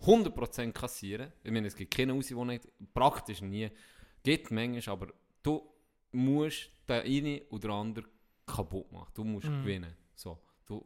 100% 0.03 0.73
kassieren. 0.73 1.33
Ich 1.45 1.51
meine, 1.53 1.67
es 1.69 1.77
gibt 1.77 1.95
keine 1.95 2.15
Ausrede, 2.15 2.41
die 2.41 2.45
nicht, 2.47 2.69
praktisch 2.95 3.43
nie, 3.43 3.71
gibt 4.23 4.51
manchmal, 4.51 4.95
aber 4.95 5.13
du 5.43 5.63
musst 6.13 6.71
den 6.89 7.03
einen 7.03 7.41
oder 7.51 7.71
anderen 7.71 8.09
kaputt 8.47 8.91
machen. 8.91 9.11
Du 9.15 9.23
musst 9.25 9.47
Mhm. 9.47 9.61
gewinnen. 9.63 9.97
So. 10.15 10.39
Du, 10.67 10.85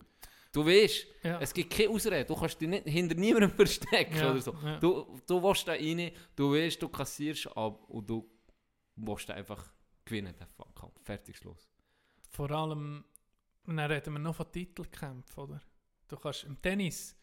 du 0.54 0.64
weißt, 0.64 1.06
Ja. 1.24 1.40
es 1.40 1.52
gibt 1.52 1.70
keine 1.70 1.90
Ausrede. 1.90 2.24
Du 2.24 2.34
kannst 2.34 2.58
dich 2.60 2.68
nicht 2.68 2.86
hinter 2.88 3.14
niemandem 3.14 3.50
verstecken 3.56 4.16
Ja, 4.16 4.30
oder 4.30 4.40
so. 4.40 4.52
ja. 4.64 4.78
Du, 4.78 5.20
du 5.26 5.42
willst 5.42 5.68
da 5.68 5.72
rein, 5.72 6.10
du 6.36 6.52
weißt, 6.54 6.80
du 6.80 6.88
kassierst 6.88 7.46
ab 7.56 7.84
und 7.88 8.08
du 8.08 8.26
willst 8.96 9.30
einfach 9.30 9.70
gewinnen, 10.04 10.34
den 10.38 10.46
Kampf. 10.74 10.94
Fertig, 11.02 11.36
Schluss. 11.36 11.68
Vor 12.30 12.50
allem, 12.50 13.04
dann 13.66 13.78
reden 13.80 14.12
wir 14.14 14.18
noch 14.20 14.34
von 14.36 14.50
Titelkämpfen, 14.50 15.42
oder? 15.44 15.60
Du 16.08 16.16
kannst 16.16 16.44
im 16.44 16.60
Tennis 16.60 17.16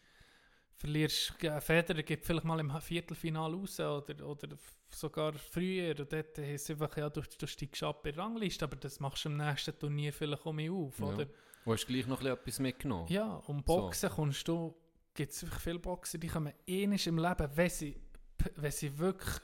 verlierst, 0.74 1.34
ja, 1.40 1.60
Federer 1.60 2.02
geht 2.02 2.24
vielleicht 2.24 2.44
mal 2.44 2.58
im 2.58 2.70
Viertelfinale 2.80 3.54
raus 3.56 3.78
oder, 3.78 4.26
oder 4.26 4.48
sogar 4.90 5.32
früher 5.34 5.96
und 5.98 6.12
dort 6.12 6.36
es 6.38 6.68
einfach, 6.70 6.96
ja, 6.96 7.08
du, 7.08 7.20
du 7.38 7.46
steigst 7.46 7.82
ab 7.84 8.04
in 8.06 8.12
die 8.14 8.18
Rangliste, 8.18 8.64
aber 8.64 8.76
das 8.76 8.98
machst 8.98 9.24
du 9.24 9.28
im 9.28 9.36
nächsten 9.36 9.78
Turnier 9.78 10.12
vielleicht 10.12 10.44
um 10.44 10.56
mich 10.56 10.70
auf, 10.70 11.00
oder? 11.00 11.26
Du 11.64 11.72
hast 11.72 11.86
gleich 11.86 12.06
noch 12.06 12.22
etwas 12.22 12.58
mitgenommen. 12.58 13.06
Ja, 13.08 13.34
um 13.46 13.62
Boxen 13.62 14.10
kommst 14.10 14.46
du, 14.48 14.74
gibt 15.14 15.32
es 15.32 15.44
viele 15.60 15.78
Boxer, 15.78 16.18
die 16.18 16.28
kommen 16.28 16.52
ähnlich 16.66 17.06
im 17.06 17.18
Leben, 17.18 17.48
wenn 17.54 17.70
sie, 17.70 18.00
wenn 18.56 18.72
sie 18.72 18.98
wirklich 18.98 19.34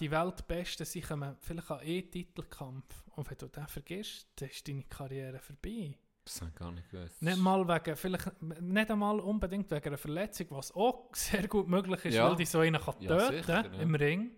die 0.00 0.10
Weltbesten 0.10 0.86
sind, 0.86 1.06
kommen 1.08 1.36
vielleicht 1.40 1.70
an 1.70 1.80
einen 1.80 2.10
Titelkampf. 2.10 3.04
Und 3.16 3.28
wenn 3.30 3.38
du 3.38 3.46
den 3.48 3.66
vergisst, 3.66 4.28
dann 4.36 4.48
ist 4.48 4.66
deine 4.68 4.82
Karriere 4.84 5.38
vorbei. 5.40 5.96
Das 6.24 6.40
habe 6.40 6.50
ich 6.50 6.56
gar 6.56 6.70
nicht 6.72 6.90
gewusst. 6.90 7.22
Nicht 7.22 7.38
mal 7.38 7.66
wegen, 7.66 7.96
vielleicht 7.96 8.42
nicht 8.42 8.90
einmal 8.90 9.18
unbedingt 9.18 9.70
wegen 9.70 9.86
einer 9.86 9.96
Verletzung, 9.98 10.46
was 10.50 10.72
auch 10.72 11.08
sehr 11.14 11.48
gut 11.48 11.66
möglich 11.68 12.04
ist, 12.04 12.14
Ja. 12.14 12.28
weil 12.28 12.36
die 12.36 12.44
so 12.44 12.58
einen 12.60 12.80
kann 12.80 12.94
Ja, 13.00 13.16
töten 13.16 13.36
sicher, 13.38 13.64
ja. 13.72 13.80
im 13.80 13.94
Ring. 13.94 14.30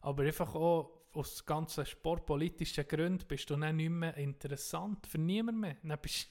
Aber 0.00 0.22
einfach 0.24 0.54
auch 0.54 0.90
aus 1.12 1.44
ganzen 1.44 1.84
sportpolitischen 1.86 2.86
Gründen 2.88 3.26
bist 3.26 3.48
du 3.50 3.56
dann 3.56 3.76
nicht 3.76 3.90
mehr 3.90 4.16
interessant 4.16 5.06
für 5.06 5.18
niemanden 5.18 5.60
mehr. 5.60 5.76
Dann 5.82 5.98
bist 6.00 6.28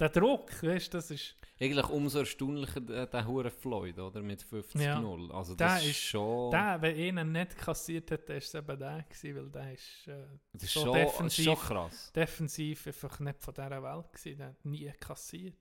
der 0.00 0.08
Druck, 0.08 0.62
weißt 0.62 0.92
du, 0.92 0.98
das 0.98 1.10
ist, 1.10 1.36
Eigentlich 1.60 1.88
umso 1.90 2.20
erstaunlicher 2.20 2.80
der, 2.80 3.06
der 3.06 3.26
Hure 3.26 3.50
Floyd, 3.50 3.98
oder? 3.98 4.22
Mit 4.22 4.42
50-0. 4.42 5.30
Also 5.30 5.54
Der 5.54 5.68
das 5.68 5.82
ist, 5.82 5.90
ist- 5.90 5.96
schon... 5.98 6.50
der, 6.50 6.80
wenn 6.80 6.96
einer 7.18 7.24
nicht 7.24 7.56
kassiert 7.58 8.10
hat, 8.10 8.28
ist 8.30 8.48
es 8.48 8.54
eben 8.54 8.78
der 8.78 9.02
gewesen, 9.08 9.36
weil 9.36 9.50
der 9.50 9.72
ist 9.74 10.08
äh, 10.08 10.24
das 10.54 10.62
ist 10.64 10.72
so 10.74 10.80
schon, 10.84 10.94
defensiv. 10.94 11.44
schon 11.44 11.56
krass. 11.56 12.12
defensiv 12.16 12.86
einfach 12.86 13.20
nicht 13.20 13.42
von 13.42 13.52
dieser 13.54 13.82
Welt 13.82 14.12
gewesen, 14.12 14.38
der 14.38 14.46
hat 14.48 14.64
nie 14.64 14.92
kassiert. 14.98 15.54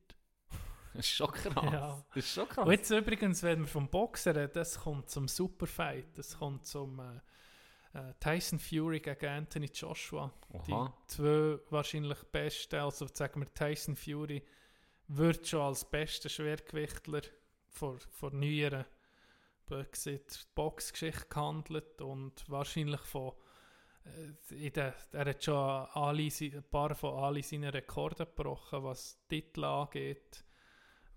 Das 0.93 1.05
ist 1.05 1.11
schon 1.11 1.31
krass. 1.31 1.71
Ja. 1.71 2.03
Das 2.15 2.25
ist 2.25 2.33
schon 2.33 2.49
krass. 2.49 2.65
Und 2.65 2.71
jetzt 2.71 2.89
übrigens, 2.89 3.43
wenn 3.43 3.59
wir 3.59 3.67
vom 3.67 3.87
Boxen 3.89 4.35
reden, 4.35 4.53
das 4.55 4.79
kommt 4.79 5.09
zum 5.09 5.27
Superfight, 5.27 6.17
das 6.17 6.37
kommt 6.39 6.65
zum 6.65 6.99
äh, 6.99 7.19
äh, 7.93 8.13
Tyson 8.19 8.59
Fury 8.59 8.99
gegen 8.99 9.25
Anthony 9.25 9.69
Joshua. 9.73 10.31
Die 10.67 10.71
Oha. 10.71 10.93
zwei 11.07 11.59
wahrscheinlich 11.69 12.23
besten, 12.31 12.79
also 12.79 13.07
sagen 13.11 13.41
wir 13.41 13.53
Tyson 13.53 13.95
Fury, 13.95 14.43
wird 15.07 15.47
schon 15.47 15.61
als 15.61 15.85
bester 15.85 16.29
Schwergewichtler 16.29 17.21
vor, 17.67 17.97
vor 18.11 18.31
neueren 18.31 18.85
Boxgeschichte 20.55 21.25
gehandelt 21.29 22.01
und 22.01 22.47
wahrscheinlich 22.49 23.01
von 23.01 23.33
äh, 24.05 24.55
in 24.67 24.73
der, 24.73 24.95
er 25.11 25.25
hat 25.25 25.43
schon 25.43 25.55
alle, 25.55 26.29
ein 26.41 26.63
paar 26.69 26.95
von 26.95 27.23
alle 27.23 27.43
seine 27.43 27.73
Rekorde 27.73 28.25
gebrochen, 28.25 28.83
was 28.83 29.19
Titel 29.27 29.63
angeht. 29.63 30.43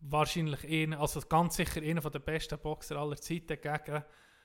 Wahrscheinlich 0.00 0.64
einer, 0.64 1.00
also 1.00 1.20
ganz 1.20 1.56
sicher 1.56 1.80
einer 1.80 2.00
der 2.00 2.18
besten 2.18 2.58
Boxer 2.58 2.96
aller 2.96 3.16
Zeiten 3.16 3.58
gegen 3.60 4.04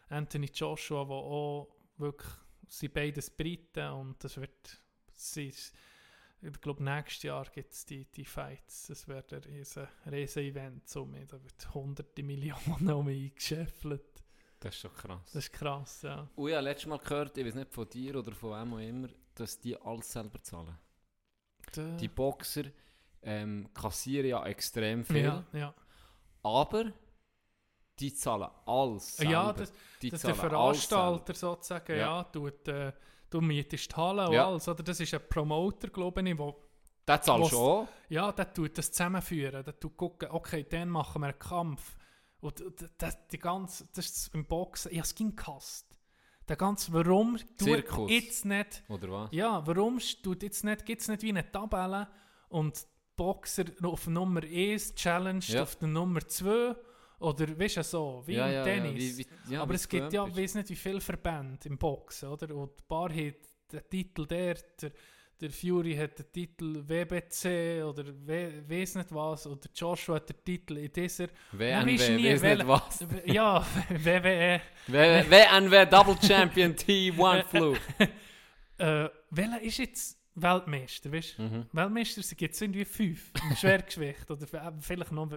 Anthony 0.09 0.49
Joshua, 0.53 1.03
der 1.03 1.15
auch 1.15 1.76
wirklich, 1.98 2.32
sie 2.68 2.90
beides 2.90 3.30
Briten 3.30 3.90
und 3.91 4.24
das 4.24 4.38
wird, 4.38 4.82
sie, 5.14 5.53
ich 6.41 6.61
glaube 6.61 6.84
nächstes 6.84 7.24
Jahr 7.24 7.45
gibt 7.45 7.74
es 7.74 7.86
die, 7.86 8.06
die 8.06 8.26
Fights, 8.26 8.88
das 8.88 9.07
wird 9.07 9.34
ein 9.34 9.44
riesen, 9.44 9.88
riesen 10.10 10.44
Event, 10.44 10.88
so 10.88 11.06
da 11.06 11.44
wird 11.44 11.74
hunderte 11.74 12.24
Millionen 12.24 12.90
um 12.94 13.06
mich 13.06 13.32
eingeschäffelt. 13.32 14.24
Das 14.60 14.74
ist 14.74 14.82
schon 14.82 14.94
krass. 14.94 15.32
Das 15.34 15.44
ist 15.44 15.53
krass, 15.53 16.02
ja. 16.02 16.28
Und 16.36 16.49
ich 16.49 16.56
habe 16.56 16.64
letztes 16.64 16.88
Mal 16.88 16.98
gehört, 16.98 17.38
ich 17.38 17.45
weiß 17.45 17.56
nicht 17.56 17.72
von 17.72 17.88
dir 17.90 18.15
oder 18.15 18.32
von 18.32 18.60
wem 18.60 18.74
auch 18.74 18.80
immer, 18.80 19.10
dass 19.36 19.60
die 19.60 19.80
alles 19.80 20.11
selber 20.11 20.41
zahlen. 20.41 20.78
Die 21.99 22.07
Boxer 22.07 22.64
ähm, 23.22 23.69
kassieren 23.74 24.28
ja 24.28 24.45
extrem 24.45 25.03
viel, 25.03 25.24
ja, 25.24 25.45
ja. 25.52 25.76
aber 26.41 26.94
die 27.99 28.14
zahlen 28.14 28.49
alles 28.65 29.18
selber. 29.18 29.32
Ja, 29.32 29.53
das, 29.53 29.72
die 30.02 30.10
dass 30.10 30.22
der 30.22 30.36
Veranstalter 30.36 31.34
sozusagen, 31.34 31.91
ja, 31.94 32.18
Ja. 32.18 32.24
tut, 32.24 32.68
äh, 32.68 32.94
du 33.30 33.41
mietest 33.41 33.91
die 33.91 33.95
Halle 33.95 34.28
und 34.28 34.34
Ja. 34.34 34.48
alles, 34.48 34.68
oder? 34.68 34.84
Das 34.84 34.99
ist 34.99 35.14
ein 35.14 35.22
Promoter, 35.30 35.88
glaube 35.90 36.22
ich, 36.28 36.38
wo. 36.38 36.56
Der 37.07 37.22
zahlt 37.22 37.48
schon. 37.48 37.88
ja, 38.10 38.32
der 38.34 38.53
tut 38.53 38.78
das 38.78 38.91
zusammenführen, 38.91 39.64
der 39.64 39.80
tut 39.80 39.95
gucken, 39.95 40.30
okay, 40.32 40.65
dann 40.69 40.90
machen 40.90 41.22
wir 41.22 41.28
einen 41.30 41.40
Kampf. 41.40 41.95
Und 42.41 42.61
das, 42.98 43.18
die 43.30 43.40
ganze, 43.40 43.88
das 43.95 44.06
ist 44.06 44.36
im 44.36 44.45
Boxen, 44.45 44.91
habe 44.91 45.02
es 45.02 45.15
gehasst. 45.15 45.86
Der 46.48 46.56
ganze, 46.56 46.94
warum 46.94 47.38
tut 47.38 47.57
Zirkus. 47.60 48.11
jetzt 48.11 48.45
nicht, 48.45 48.84
Oder 48.90 49.10
was? 49.11 49.30
ja, 49.32 49.65
warum 49.65 49.99
tut 50.22 50.44
jetzt 50.44 50.64
nicht, 50.64 50.86
gibt 50.86 51.02
es 51.02 51.07
nicht 51.07 51.22
wie 51.24 51.30
eine 51.30 51.49
Tabelle 51.52 52.07
und 52.49 52.86
Boxer 53.15 53.65
auf 53.84 54.06
Nummer 54.07 54.41
1 54.44 54.94
challenged 54.95 55.49
Ja. 55.49 55.64
auf 55.64 55.76
der 55.78 55.88
Nummer 55.88 56.19
2 56.28 56.76
oder 57.19 57.60
weißt 57.60 57.77
du 57.77 57.84
so, 57.84 58.23
wie 58.26 58.35
ja, 58.35 58.48
im 58.48 58.53
ja, 58.53 58.64
Tennis. 58.64 59.18
Ja, 59.18 59.26
wie, 59.26 59.52
wie, 59.52 59.57
Aber 59.57 59.73
es 59.73 59.88
gibt 59.88 60.14
ja, 60.14 60.27
ich 60.27 60.38
weiß 60.38 60.56
nicht, 60.56 60.69
wie 60.69 60.76
viele 60.76 61.02
Verbände 61.02 61.68
im 61.68 61.77
Boxen, 61.77 62.30
oder? 62.30 62.56
Und 62.56 62.72
ein 62.80 62.88
paar 62.88 63.10
hat 63.10 63.35
den 63.72 63.89
Titel 63.89 64.26
der, 64.26 64.56
der, 64.81 64.91
der 65.39 65.52
Fury 65.52 65.95
hat 65.95 66.19
den 66.19 66.31
Titel 66.31 66.84
WBC 66.88 67.84
oder 67.84 68.06
we, 68.26 68.64
weiß 68.68 68.95
nicht 68.95 69.14
was, 69.14 69.48
oder 69.48 69.68
Joshua 69.76 70.15
hat 70.15 70.30
den 70.30 70.44
Titel 70.44 70.77
in 70.77 70.91
dieser. 70.91 71.27
WNW, 71.52 71.99
welche- 71.99 72.56
nicht 72.56 72.68
was. 72.68 73.06
Ja, 73.26 73.65
WWE. 73.89 74.61
WNW 74.88 75.85
Double 75.85 76.18
Champion 76.22 76.73
T1 76.76 77.44
Flu. 77.45 77.76
Äh, 78.80 79.10
welcher 79.31 79.61
ist 79.64 79.77
jetzt 79.80 80.19
Weltmeister, 80.39 81.11
weißt 81.11 81.39
du? 81.39 81.41
Mhm. 81.41 81.65
Weltmeister 81.72 82.35
gibt 82.35 82.53
es 82.53 82.61
irgendwie 82.61 82.85
fünf 82.85 83.31
im 83.49 83.55
Schwergewicht 83.55 84.30
oder 84.30 84.45
v- 84.45 84.72
vielleicht 84.81 85.11
noch. 85.11 85.27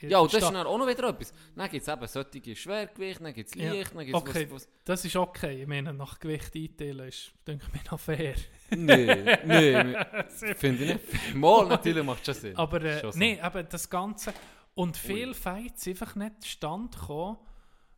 Ja, 0.00 0.18
und 0.18 0.32
das 0.34 0.42
ist 0.42 0.50
dann 0.52 0.66
auch 0.66 0.76
noch 0.78 0.86
wieder 0.86 1.08
etwas. 1.08 1.32
Dann 1.56 1.70
gibt 1.70 1.82
es 1.86 1.92
eben 1.92 2.06
solche 2.06 2.54
Schwergewicht, 2.56 3.20
dann 3.24 3.32
gibt 3.32 3.48
es 3.48 3.54
Ja. 3.54 3.72
Licht, 3.72 3.94
dann 3.94 4.04
gibt 4.04 4.16
es 4.16 4.22
Okay. 4.22 4.46
was, 4.50 4.62
was... 4.62 4.68
Das 4.84 5.04
ist 5.06 5.16
okay. 5.16 5.62
Ich 5.62 5.66
meine, 5.66 5.94
nach 5.94 6.18
Gewicht 6.20 6.54
einteilen 6.54 7.08
ist, 7.08 7.32
denke 7.46 7.64
ich 7.66 7.72
mir, 7.72 7.90
noch 7.90 7.98
fair. 7.98 8.34
Nee, 8.70 9.36
nee, 9.44 9.94
finde 10.56 10.84
ich 10.84 10.94
nicht. 10.94 11.34
Mal, 11.34 11.66
natürlich 11.68 12.04
macht 12.04 12.24
schon 12.26 12.34
Sinn. 12.34 12.56
Aber 12.56 12.82
äh, 12.82 13.00
Schon 13.00 13.12
nee, 13.18 13.40
aber 13.40 13.62
das 13.62 13.88
Ganze. 13.88 14.34
Und 14.74 14.96
viele 14.96 15.34
Fights 15.34 15.86
einfach 15.88 16.14
nicht 16.14 16.42
zustande 16.42 16.96
gekommen, 16.98 17.38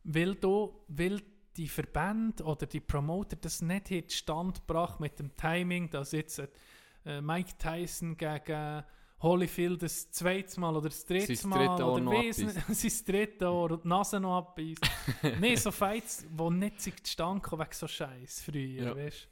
weil, 0.05 0.35
du, 0.37 0.85
weil 0.89 1.21
die 1.57 1.69
Verbände 1.69 2.43
oder 2.45 2.67
die 2.67 2.81
Promoter 2.81 3.37
das 3.37 3.63
nicht 3.63 3.91
in 3.91 4.09
Stand 4.09 4.67
gebracht 4.67 5.01
mit 5.01 5.19
dem 5.19 5.37
Timing, 5.37 5.91
dass 5.91 6.13
jetzt 6.13 6.43
äh, 7.05 7.21
Mike 7.21 7.53
Tyson 7.59 8.17
gegen 8.17 8.83
Holyfield 9.23 9.83
das 9.83 10.11
zweite 10.11 10.61
Mal 10.61 10.77
oder 10.77 10.89
das 10.89 11.07
dritte 11.07 11.47
Mal 11.47 11.67
dritte 11.69 11.85
oder 11.85 12.07
weiss 12.07 12.39
nicht, 12.39 12.67
sein 12.69 13.07
dritte 13.07 13.51
Ohr 13.51 13.71
und 13.71 13.85
die 13.85 13.89
Nase 13.89 14.21
noch 14.21 14.39
abbeißt. 14.39 14.81
nee, 15.41 15.57
so 15.57 15.71
Fights, 15.71 16.27
die 16.29 16.51
nicht 16.51 16.81
zustande 16.81 17.41
kommen 17.41 17.63
wegen 17.63 17.73
so 17.73 17.89
Scheiß 17.89 18.43
früher, 18.43 18.85
Ja. 18.85 18.97
weißt 18.97 19.29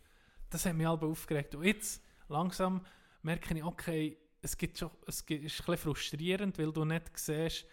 Das 0.49 0.65
hat 0.65 0.75
mich 0.75 0.87
aber 0.87 1.07
aufgeregt. 1.09 1.55
Und 1.55 1.65
jetzt 1.65 2.03
langsam 2.29 2.85
merke 3.23 3.55
ich, 3.55 3.65
okay, 3.65 4.17
es, 4.41 4.57
gibt 4.57 4.79
schon, 4.79 4.91
es 5.07 5.21
ist 5.21 5.31
ein 5.31 5.41
bisschen 5.43 5.77
frustrierend, 5.77 6.59
weil 6.59 6.73
du 6.73 6.85
nicht 6.85 7.11
siehst, 7.19 7.67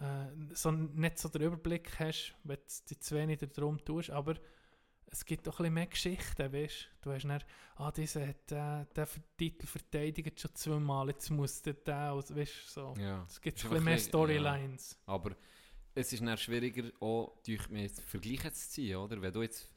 äh, 0.00 0.54
so, 0.54 0.70
nicht 0.70 1.18
so 1.18 1.28
den 1.28 1.42
Überblick 1.42 1.98
hast, 1.98 2.34
wenn 2.44 2.56
du 2.56 2.62
die 2.88 2.98
zwei 2.98 3.26
nicht 3.26 3.56
darum 3.56 3.82
tust, 3.84 4.10
aber 4.10 4.36
es 5.12 5.24
gibt 5.24 5.46
doch 5.46 5.54
ein 5.54 5.64
bisschen 5.64 5.74
mehr 5.74 5.86
Geschichten, 5.86 6.52
weißt 6.52 6.88
du? 7.02 7.12
hast 7.12 7.24
dann, 7.24 7.42
ah, 7.76 7.90
dieser 7.90 8.26
hat 8.26 8.52
äh, 8.52 8.86
den 8.94 9.06
Titel 9.36 9.66
verteidigt 9.66 10.40
schon 10.40 10.54
zweimal, 10.54 11.08
jetzt 11.08 11.30
muss 11.30 11.60
der 11.62 11.74
den, 11.74 12.12
und, 12.12 12.36
weißt 12.36 12.52
du, 12.52 12.70
so. 12.70 12.94
Ja. 13.00 13.24
Es 13.28 13.40
gibt 13.40 13.62
ein 13.64 13.70
bisschen 13.70 13.84
mehr 13.84 13.98
Storylines. 13.98 14.98
Aber 15.06 15.36
es 15.94 16.12
ist 16.12 16.22
dann 16.22 16.38
schwieriger, 16.38 16.90
auch 17.00 17.36
durch 17.44 17.68
mir 17.68 17.82
jetzt 17.82 18.00
Vergleiche 18.02 18.52
zu 18.52 18.68
ziehen, 18.70 18.96
oder? 18.96 19.20
Wenn 19.20 19.32
du 19.32 19.42
jetzt, 19.42 19.68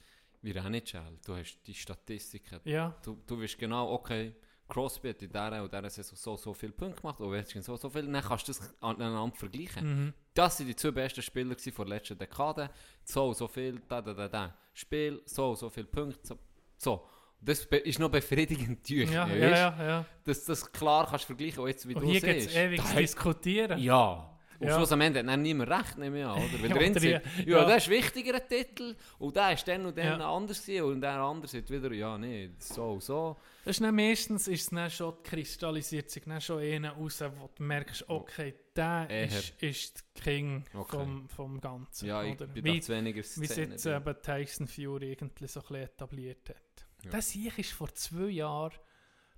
wie 0.41 0.51
NHL, 0.51 1.19
du 1.25 1.35
hast 1.35 1.59
die 1.65 1.73
Statistiken, 1.73 2.59
Ja, 2.65 2.95
du, 3.03 3.21
du 3.25 3.41
weißt 3.41 3.57
genau, 3.57 3.91
okay, 3.91 4.35
Crosby 4.67 5.09
hat 5.09 5.21
in 5.21 5.29
dieser 5.29 5.63
und 5.63 5.71
dieser 5.71 5.89
Saison 5.89 6.15
so, 6.15 6.37
so 6.37 6.53
viele 6.53 6.71
Punkte 6.71 7.01
gemacht, 7.01 7.19
oder 7.19 7.37
jetzt 7.37 7.51
so, 7.51 7.75
so 7.75 7.89
viel, 7.89 8.03
dann 8.11 8.21
kannst 8.23 8.47
du 8.47 8.53
das 8.53 8.73
aneinander 8.81 9.35
vergleichen. 9.35 10.05
mhm. 10.05 10.13
Das 10.33 10.59
waren 10.59 10.67
die 10.67 10.75
zwei 10.75 10.91
besten 10.91 11.21
Spieler 11.21 11.55
der 11.55 11.85
letzten 11.85 12.17
Dekade. 12.17 12.69
So, 13.03 13.33
so 13.33 13.47
viel, 13.47 13.81
da, 13.87 14.01
da, 14.01 14.13
da, 14.13 14.27
da. 14.27 14.57
Spiel, 14.73 15.21
so, 15.25 15.53
so 15.55 15.69
viele 15.69 15.87
Punkte. 15.87 16.19
So. 16.23 16.39
so. 16.77 17.07
Das 17.45 17.65
ist 17.65 17.99
noch 17.99 18.09
befriedigend, 18.09 18.89
durch, 18.89 19.11
ja, 19.11 19.27
ja, 19.27 19.49
ja, 19.49 19.85
ja. 19.85 20.05
Dass 20.23 20.45
du 20.45 20.53
das 20.53 20.71
klar 20.71 21.05
kannst 21.05 21.25
vergleichen, 21.25 21.61
und 21.61 21.67
jetzt, 21.67 21.87
wie 21.87 21.93
Und 21.93 22.03
du 22.03 22.09
hier 22.09 22.21
siehst. 22.21 22.55
ewig 22.55 22.81
da 22.81 22.99
diskutieren. 22.99 23.79
Ja, 23.79 24.32
Und 24.59 24.67
Ja. 24.67 24.75
Schluss 24.75 24.91
am 24.91 25.01
Ende 25.01 25.19
hat 25.19 25.27
dann 25.27 25.41
niemand 25.41 25.69
recht, 25.69 25.97
nehme 25.97 26.19
ich 26.19 26.25
an, 26.25 26.37
oder? 26.37 26.61
Weil 26.75 26.93
sagt, 26.93 27.03
die- 27.03 27.09
ja, 27.09 27.59
ja. 27.59 27.65
der 27.65 27.77
ist 27.77 27.89
wichtiger 27.89 28.35
ein 28.35 28.47
Titel, 28.47 28.95
und 29.19 29.35
der 29.35 29.53
ist 29.53 29.67
dann 29.67 29.85
und 29.85 29.97
dann 29.97 30.19
Ja. 30.19 30.35
anders 30.35 30.61
gewesen, 30.65 30.83
und 30.85 31.01
der 31.01 31.11
andere 31.13 31.47
sagt 31.47 31.69
wieder, 31.69 31.91
ja, 31.93 32.17
nee, 32.17 32.51
so 32.59 32.99
so. 32.99 33.37
Das 33.65 33.77
ist 33.77 33.81
dann 33.81 33.95
meistens 33.95 34.47
ist 34.47 34.61
es 34.63 34.69
dann 34.69 34.89
schon 34.89 35.21
kristallisiert 35.23 36.09
sich 36.09 36.23
dann 36.25 36.41
schon 36.41 36.59
einer 36.61 36.91
raus, 36.91 37.21
wo 37.37 37.49
du 37.55 37.63
merkst, 37.63 38.09
okay, 38.09 38.53
der 38.75 39.07
Eher. 39.09 39.25
ist, 39.27 39.53
ist 39.63 40.03
der 40.17 40.23
King 40.23 40.63
Okay. 40.73 40.97
vom, 40.97 41.29
vom 41.29 41.61
Ganzen. 41.61 42.07
Ja, 42.07 42.23
ich 42.23 42.33
oder? 42.33 42.47
bin 42.47 42.63
Wie, 42.65 42.87
weniger 42.87 43.15
wie 43.17 43.19
es 43.21 43.33
Szene 43.51 43.71
jetzt 43.71 43.85
drin. 43.85 43.95
eben 44.01 44.21
Tyson 44.21 44.67
Fury 44.67 45.11
irgendwie 45.13 45.47
so 45.47 45.61
ein 45.69 45.75
etabliert 45.75 46.49
hat. 46.49 46.57
Ja. 47.03 47.11
Das 47.11 47.29
hier 47.29 47.57
ist 47.57 47.71
vor 47.71 47.93
zwei 47.93 48.29
Jahren 48.29 48.73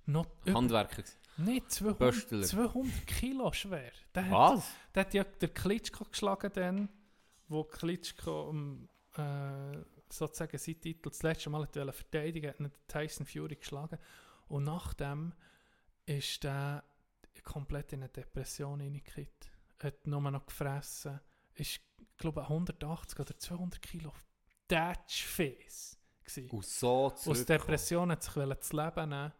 noch 0.06 0.26
Handwerker. 0.52 1.02
Nicht 1.38 1.70
200, 1.70 1.98
Böstler. 1.98 2.42
200 2.42 3.06
Kilo 3.06 3.52
schwer. 3.52 3.92
Der 4.14 4.24
hat, 4.26 4.32
Was? 4.32 4.70
der 4.94 5.00
hat 5.02 5.14
ja 5.14 5.24
der 5.24 5.48
Klitschko 5.48 6.04
geschlagen 6.04 6.50
dann, 6.54 6.88
wo 7.48 7.64
Klitschko 7.64 8.48
um, 8.48 8.88
äh, 9.16 9.78
sozusagen 10.08 10.58
seinen 10.58 10.80
Titel 10.80 11.10
das 11.10 11.22
letzte 11.22 11.50
Mal 11.50 11.62
hat 11.62 11.94
verteidigen 11.94 12.48
hat, 12.48 12.60
ihn 12.60 12.70
Tyson 12.88 13.26
Fury 13.26 13.56
geschlagen. 13.56 13.98
Und 14.48 14.64
nachdem 14.64 15.32
ist 16.06 16.44
der 16.44 16.84
komplett 17.46 17.92
in 17.92 18.02
eine 18.02 18.10
Depression 18.10 18.80
hineingekippt. 18.80 19.50
Hat 19.78 20.06
nur 20.06 20.20
noch 20.20 20.44
gefressen. 20.44 21.20
Ist, 21.54 21.80
glaube 22.18 22.42
ich, 22.42 22.48
180 22.48 23.18
oder 23.18 23.38
200 23.38 23.80
Kilo 23.80 24.12
Datschface 24.68 25.98
gewesen. 26.24 26.50
Und 26.50 26.64
so 26.64 27.06
Aus 27.06 27.22
zurückgekommen. 27.22 27.46
Depression 27.46 28.10
hat 28.10 28.22
sich 28.22 28.34
das 28.34 28.72
Leben 28.72 29.08
nehmen, 29.08 29.32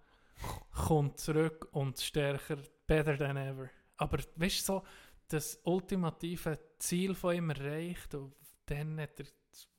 kommt 0.70 1.18
zurück 1.18 1.68
und 1.72 1.98
stärker, 1.98 2.58
better 2.86 3.16
than 3.18 3.36
ever. 3.36 3.70
Aber 3.96 4.18
weißt 4.36 4.60
du, 4.60 4.72
so, 4.72 4.82
das 5.28 5.60
ultimative 5.64 6.58
Ziel 6.78 7.14
von 7.14 7.34
ihm 7.34 7.50
erreicht 7.50 8.14
und 8.14 8.34
dann 8.66 9.00
hat 9.00 9.18
er 9.20 9.26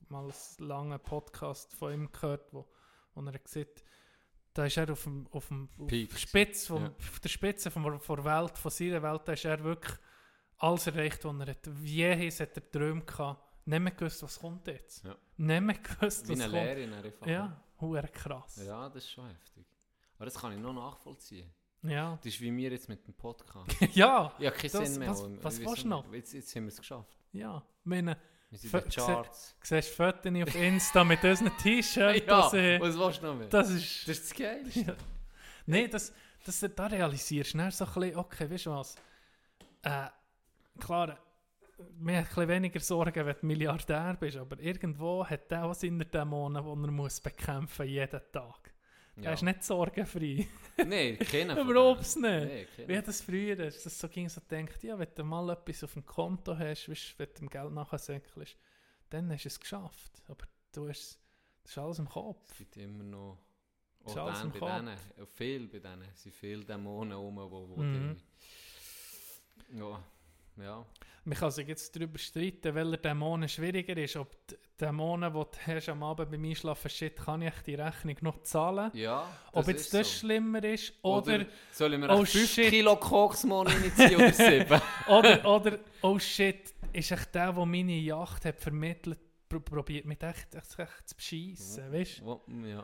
mal 0.09 0.23
einen 0.23 0.67
langen 0.67 0.99
Podcast 0.99 1.73
von 1.75 1.93
ihm 1.93 2.11
gehört, 2.11 2.51
wo, 2.53 2.67
wo 3.13 3.21
er 3.21 3.39
gesagt 3.39 3.83
da 4.53 4.65
ist 4.65 4.77
er 4.77 4.91
auf, 4.91 5.03
dem, 5.03 5.27
auf, 5.31 5.47
dem, 5.49 5.69
auf, 5.77 6.17
Spitze 6.17 6.67
vom, 6.67 6.83
Ja. 6.83 6.89
auf 6.97 7.19
der 7.19 7.29
Spitze 7.29 7.69
von, 7.69 7.99
von 7.99 8.15
der 8.15 8.25
Welt, 8.25 8.57
von 8.57 8.71
seiner 8.71 9.03
Welt, 9.03 9.21
da 9.25 9.33
ist 9.33 9.45
er 9.45 9.63
wirklich 9.63 9.95
alles 10.57 10.87
erreicht, 10.87 11.23
was 11.23 11.39
er 11.39 11.47
hat. 11.47 11.69
Jehes 11.83 12.39
hat 12.39 12.57
er 12.57 12.71
Träume 12.71 13.03
gehabt. 13.05 13.43
Nicht 13.67 13.79
mehr 13.79 13.91
gewusst, 13.91 14.23
was 14.23 14.39
kommt 14.39 14.65
jetzt. 14.65 15.03
Ja. 15.03 15.15
Nicht 15.37 15.61
mehr 15.61 15.75
gewusst, 15.75 16.27
Wie 16.27 16.33
was 16.33 16.39
eine 16.41 16.51
kommt. 16.51 16.53
Lehrerin 16.63 16.93
einfach. 16.93 17.27
Ja, 17.27 18.01
krass. 18.07 18.55
Ja, 18.65 18.89
das 18.89 19.03
ist 19.03 19.11
schon 19.11 19.27
heftig. 19.27 19.65
Aber 20.17 20.25
das 20.25 20.35
kann 20.35 20.51
ich 20.53 20.59
noch 20.59 20.73
nachvollziehen. 20.73 21.49
Ja. 21.83 22.17
Das 22.17 22.25
ist 22.25 22.41
wie 22.41 22.55
wir 22.55 22.71
jetzt 22.71 22.89
mit 22.89 23.05
dem 23.07 23.13
Podcast. 23.13 23.69
ja, 23.93 24.33
Ja, 24.39 24.51
keinen 24.51 24.71
Das- 24.71 24.89
Sinn 24.89 24.99
mehr. 24.99 25.09
was- 25.09 25.23
was 25.43 25.59
willst 25.59 25.83
du 25.83 25.87
noch? 25.87 26.11
Jetzt, 26.13 26.33
jetzt 26.33 26.55
haben 26.55 26.63
wir 26.63 26.69
es 26.69 26.77
geschafft. 26.77 27.17
ja. 27.31 27.63
Meine, 27.83 28.17
Wir 28.49 28.57
sind 28.59 28.73
in 28.73 28.79
den 28.81 28.89
Charts. 28.91 29.55
siehst 29.63 29.89
Fotos 29.91 30.25
auf 30.47 30.55
Insta 30.55 31.03
mit 31.03 31.23
unseren 31.23 31.55
T-Shirts. 31.57 32.19
ja, 32.27 32.41
das, 32.41 32.53
äh, 32.53 32.79
was 32.81 32.97
willst 32.97 33.21
du 33.21 33.25
noch 33.27 33.35
mehr? 33.35 33.47
das 33.47 33.69
ist... 33.69 34.07
Das 34.07 34.17
ist 34.19 34.31
das 34.31 34.37
Geilste. 34.37 34.79
Ja. 34.81 34.95
Nein, 35.65 35.89
das, 35.91 36.11
das, 36.45 36.59
da 36.75 36.87
realisierst 36.87 37.53
du 37.53 37.71
so 37.71 37.85
ein 37.85 37.93
bisschen, 37.93 38.15
okay, 38.17 38.49
weißt 38.49 38.65
du 38.65 38.71
was? 38.71 38.95
Äh, 39.83 40.07
klar, 40.79 41.17
mir 41.99 42.17
ein 42.19 42.23
bisschen 42.25 42.47
weniger 42.47 42.79
Sorgen, 42.79 43.25
wenn 43.25 43.35
du 43.39 43.45
Milliardär 43.45 44.17
bist, 44.19 44.37
aber 44.37 44.59
irgendwo 44.59 45.25
hat 45.25 45.49
der 45.51 45.63
auch 45.65 45.73
seine 45.73 46.05
Dämonen, 46.05 46.63
die 46.63 46.69
er 46.69 46.91
muss 46.91 47.21
bekämpfen 47.21 47.87
jeden 47.87 48.21
Tag. 48.31 48.73
Er 49.17 49.23
Ja. 49.23 49.33
ist 49.33 49.41
nicht 49.41 49.63
sorgenfrei. 49.63 50.47
Nein, 50.77 51.17
keiner 51.19 51.57
Überhaupt 51.61 52.01
nicht. 52.01 52.17
Nee. 52.17 52.67
Wie 52.85 52.97
hat 52.97 53.07
das 53.07 53.21
früher, 53.21 53.55
dass 53.55 53.81
das 53.83 53.97
so 53.97 54.07
ging, 54.07 54.29
so 54.29 54.39
denkt, 54.41 54.83
ja, 54.83 54.97
wenn 54.97 55.07
du 55.15 55.23
mal 55.23 55.49
etwas 55.49 55.83
auf 55.83 55.93
dem 55.93 56.05
Konto 56.05 56.55
hast, 56.57 56.87
weißt, 56.87 57.17
wenn 57.17 57.27
du 57.29 57.33
dem 57.39 57.49
Geld 57.49 57.71
nachsäckelst, 57.71 58.55
dann 59.09 59.31
hast 59.31 59.43
du 59.45 59.47
es 59.47 59.59
geschafft. 59.59 60.21
Aber 60.27 60.45
du 60.71 60.87
hast, 60.87 61.19
das 61.63 61.71
ist 61.71 61.77
alles 61.79 61.99
im 61.99 62.07
Kopf. 62.07 62.51
Es 62.51 62.57
gibt 62.57 62.77
immer 62.77 63.03
noch. 63.03 63.39
Alles 64.05 64.39
dann 64.39 64.51
bei 64.51 64.59
denen, 64.59 64.87
äh, 65.17 65.25
viel 65.25 65.67
bei 65.67 65.79
denen, 65.79 66.07
sind 66.13 66.33
viele 66.35 66.63
Dämonen 66.63 67.13
rum, 67.17 67.35
wo, 67.37 67.67
wo 67.69 67.75
Mhm. 67.81 68.17
die, 69.71 69.77
ja, 69.79 70.01
ja. 70.61 70.85
Man 71.23 71.37
kann 71.37 71.51
sich 71.51 71.67
jetzt 71.67 71.93
darüber 71.93 72.17
streiten, 72.17 72.73
welcher 72.73 72.97
Dämonen 72.97 73.49
schwieriger 73.49 73.97
ist. 73.97 74.15
Ob 74.15 74.31
die 74.47 74.55
Dämonen, 74.79 75.33
die 75.33 75.39
du 75.39 75.47
hast 75.73 75.89
am 75.89 76.01
Abend 76.03 76.31
beim 76.31 76.43
Einschlafen 76.45 76.89
shit, 76.89 77.17
kann 77.17 77.41
ich 77.41 77.53
die 77.65 77.75
Rechnung 77.75 78.15
noch 78.21 78.41
zahlen? 78.43 78.91
ja 78.93 79.27
Ob 79.51 79.67
jetzt 79.67 79.93
das 79.93 80.07
so. 80.07 80.19
schlimmer 80.19 80.63
ist 80.63 80.93
oder, 81.01 81.45
soll 81.71 81.93
ich 81.93 81.99
mir 81.99 82.09
Oh, 82.09 82.19
oh, 82.21 82.25
5 82.25 82.49
shit. 82.49 82.69
Kilo 82.69 82.95
Koksmon 82.95 83.67
reinziehen 83.67 84.15
oder 84.15 84.31
7? 84.31 84.81
oder, 85.09 85.45
oder, 85.45 85.79
oh 86.01 86.17
shit, 86.17 86.73
ist 86.93 87.11
echt 87.11 87.35
der, 87.35 87.51
der 87.51 87.65
meine 87.65 87.97
Yacht 87.97 88.45
hat 88.45 88.61
vermittelt, 88.61 89.19
pr 89.49 89.59
probiert 89.59 90.05
mich 90.05 90.21
echt, 90.21 90.55
echt, 90.55 90.79
echt 90.79 91.09
zu 91.09 91.15
beschissen, 91.15 91.91
weißt 91.91 92.19
du? 92.21 92.41
Ja. 92.65 92.67
ja. 92.67 92.83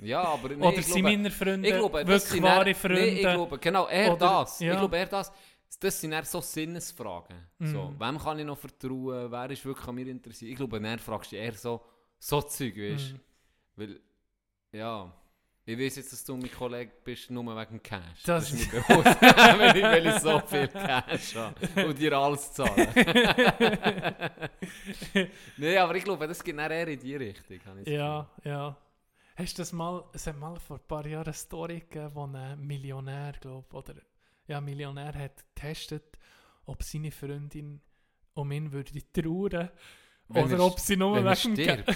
ja, 0.00 0.22
aber 0.24 0.48
nee, 0.50 0.54
Oder 0.56 0.78
ich 0.78 0.86
sind 0.86 0.94
glaube, 0.96 1.16
meine 1.16 1.30
Freunde 1.30 1.68
ich 1.68 1.74
glaube, 1.74 2.06
wirklich 2.06 2.42
wahre 2.42 2.74
Freunde? 2.74 3.00
Nee, 3.00 3.08
ich 3.14 3.20
glaube, 3.20 3.58
genau, 3.58 3.86
er 3.86 4.12
Oder- 4.12 4.18
das. 4.18 4.60
ja. 4.60 4.72
Ich 4.72 4.78
glaube, 4.78 4.98
er 4.98 5.06
das. 5.06 5.32
Das 5.78 6.00
sind 6.00 6.12
eher 6.12 6.24
so 6.24 6.40
Sinnesfragen. 6.40 7.36
So, 7.60 7.90
Mhm. 7.90 8.00
wem 8.00 8.18
kann 8.18 8.38
ich 8.38 8.44
noch 8.44 8.58
vertrauen? 8.58 9.30
Wer 9.30 9.50
ist 9.50 9.64
wirklich 9.64 9.86
an 9.86 9.94
mir 9.94 10.06
interessiert? 10.08 10.50
Ich 10.50 10.56
glaube, 10.56 10.80
er 10.84 10.98
fragst 10.98 11.30
du 11.32 11.36
eher 11.36 11.52
so, 11.54 11.80
so 12.18 12.42
Zeug, 12.42 12.76
weißt? 12.76 13.12
Mhm. 13.14 13.20
Weil, 13.76 14.00
ja, 14.72 15.12
ich 15.64 15.78
weiß 15.78 15.96
jetzt, 15.96 16.12
dass 16.12 16.24
du 16.24 16.36
mein 16.36 16.50
Kollege 16.50 16.90
bist, 17.04 17.30
nur 17.30 17.44
wegen 17.44 17.70
dem 17.78 17.82
Cash. 17.82 18.22
Das- 18.24 18.50
ist 18.52 18.72
mir 18.72 18.80
bewusst. 18.88 19.20
weil, 19.22 19.76
ich, 19.76 19.82
weil 19.84 20.06
ich 20.06 20.14
so 20.18 20.40
viel 20.40 20.68
Cash 20.68 21.36
habe 21.36 21.86
und 21.86 21.98
dir 21.98 22.12
alles 22.18 22.52
zahle. 22.52 22.88
Nein, 25.56 25.78
aber 25.78 25.94
ich 25.94 26.04
glaube, 26.04 26.26
das 26.26 26.42
geht 26.42 26.58
dann 26.58 26.70
eher 26.70 26.88
in 26.88 26.98
die 27.00 27.16
Richtung. 27.16 27.58
das 27.64 27.86
Ja, 27.86 28.28
ja. 28.44 28.76
Hast 29.36 29.56
du 29.56 29.62
das 29.62 29.72
mal, 29.72 30.04
es 30.12 30.26
hat 30.26 30.36
mal 30.36 30.56
vor 30.58 30.76
ein 30.78 30.86
paar 30.86 31.06
Jahren 31.06 31.24
eine 31.24 31.32
Story 31.32 31.80
gegeben, 31.80 32.10
wo 32.14 32.26
ein 32.26 32.60
Millionär, 32.66 33.32
glaube 33.40 33.74
oder 33.74 33.94
ja, 34.50 34.60
Millionär 34.60 35.14
hat 35.14 35.44
getestet, 35.54 36.18
ob 36.66 36.82
seine 36.82 37.10
Freundin 37.10 37.80
um 38.34 38.50
ihn 38.52 38.70
würde 38.72 38.92
trauern 39.12 39.70
Wenn 40.28 40.44
oder 40.44 40.54
er- 40.56 40.64
ob 40.64 40.78
sie 40.80 40.96
nur 40.96 41.16
wegen 41.24 41.54
dem. 41.54 41.84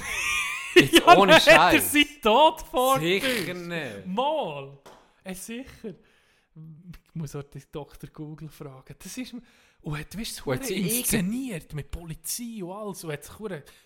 Jetzt 0.76 0.98
ja, 0.98 1.16
ohne 1.16 1.32
er 1.34 1.40
Scheiß. 1.40 1.92
seinen 1.92 2.20
Tod 2.22 2.62
vor 2.62 2.98
Sicher 2.98 3.54
nicht. 3.54 4.06
Mal. 4.06 4.78
Äh, 5.22 5.34
sicher. 5.34 5.94
Ich 6.56 7.14
muss 7.14 7.34
auch 7.36 7.42
den 7.44 7.62
Dr. 7.70 8.10
Google 8.10 8.48
fragen. 8.48 8.94
Das 8.98 9.16
ist... 9.16 9.34
Und 9.82 9.98
hat, 9.98 10.18
weißt 10.18 10.40
du, 10.40 10.50
Und 10.50 10.56
hat 10.56 10.66
sie 10.66 10.80
inszeniert 10.98 11.74
mit 11.74 11.90
Polizei 11.90 12.64
und 12.64 12.72
alles. 12.72 13.04
Und 13.04 13.12
hat 13.12 13.24
sich 13.24 13.34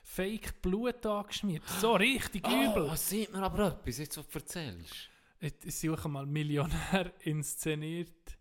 Fake 0.02 0.62
Blut 0.62 1.04
angeschmiert. 1.04 1.62
So 1.80 1.94
richtig 1.94 2.46
übel. 2.46 2.88
Oh, 2.90 2.94
sieht 2.94 3.32
mir 3.32 3.42
aber 3.42 3.68
etwas, 3.68 3.98
jetzt 3.98 4.16
was 4.16 4.28
du 4.28 4.38
erzählst. 4.38 5.10
Ich 5.40 5.78
suche 5.78 6.08
mal 6.08 6.24
Millionär 6.26 7.12
inszeniert 7.20 8.37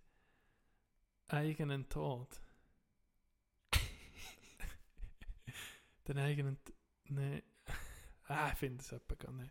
eigenen 1.29 1.89
Tod. 1.89 2.27
Den 6.07 6.17
eigenen. 6.19 6.57
Nee. 7.05 7.43
Ah, 8.29 8.49
ich 8.51 8.59
finde 8.59 8.81
es 8.83 8.91
etwa 8.91 9.15
gar 9.15 9.31
nicht. 9.31 9.49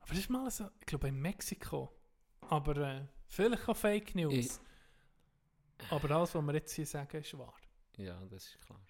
Aber 0.00 0.08
das 0.08 0.18
ist 0.18 0.28
mal 0.28 0.50
so, 0.50 0.68
ich 0.80 0.86
glaube 0.86 1.06
in 1.06 1.20
Mexiko. 1.20 1.92
Aber 2.40 2.76
äh, 2.78 3.06
vielleicht 3.28 3.68
auch 3.68 3.76
Fake 3.76 4.16
News. 4.16 4.34
Ich- 4.34 4.50
Aber 5.92 6.10
alles, 6.10 6.34
was 6.34 6.42
wir 6.44 6.52
jetzt 6.54 6.72
hier 6.74 6.84
sagen, 6.86 7.18
ist 7.20 7.38
wahr. 7.38 7.54
Ja, 7.96 8.20
das 8.28 8.42
ist 8.46 8.60
klar. 8.60 8.80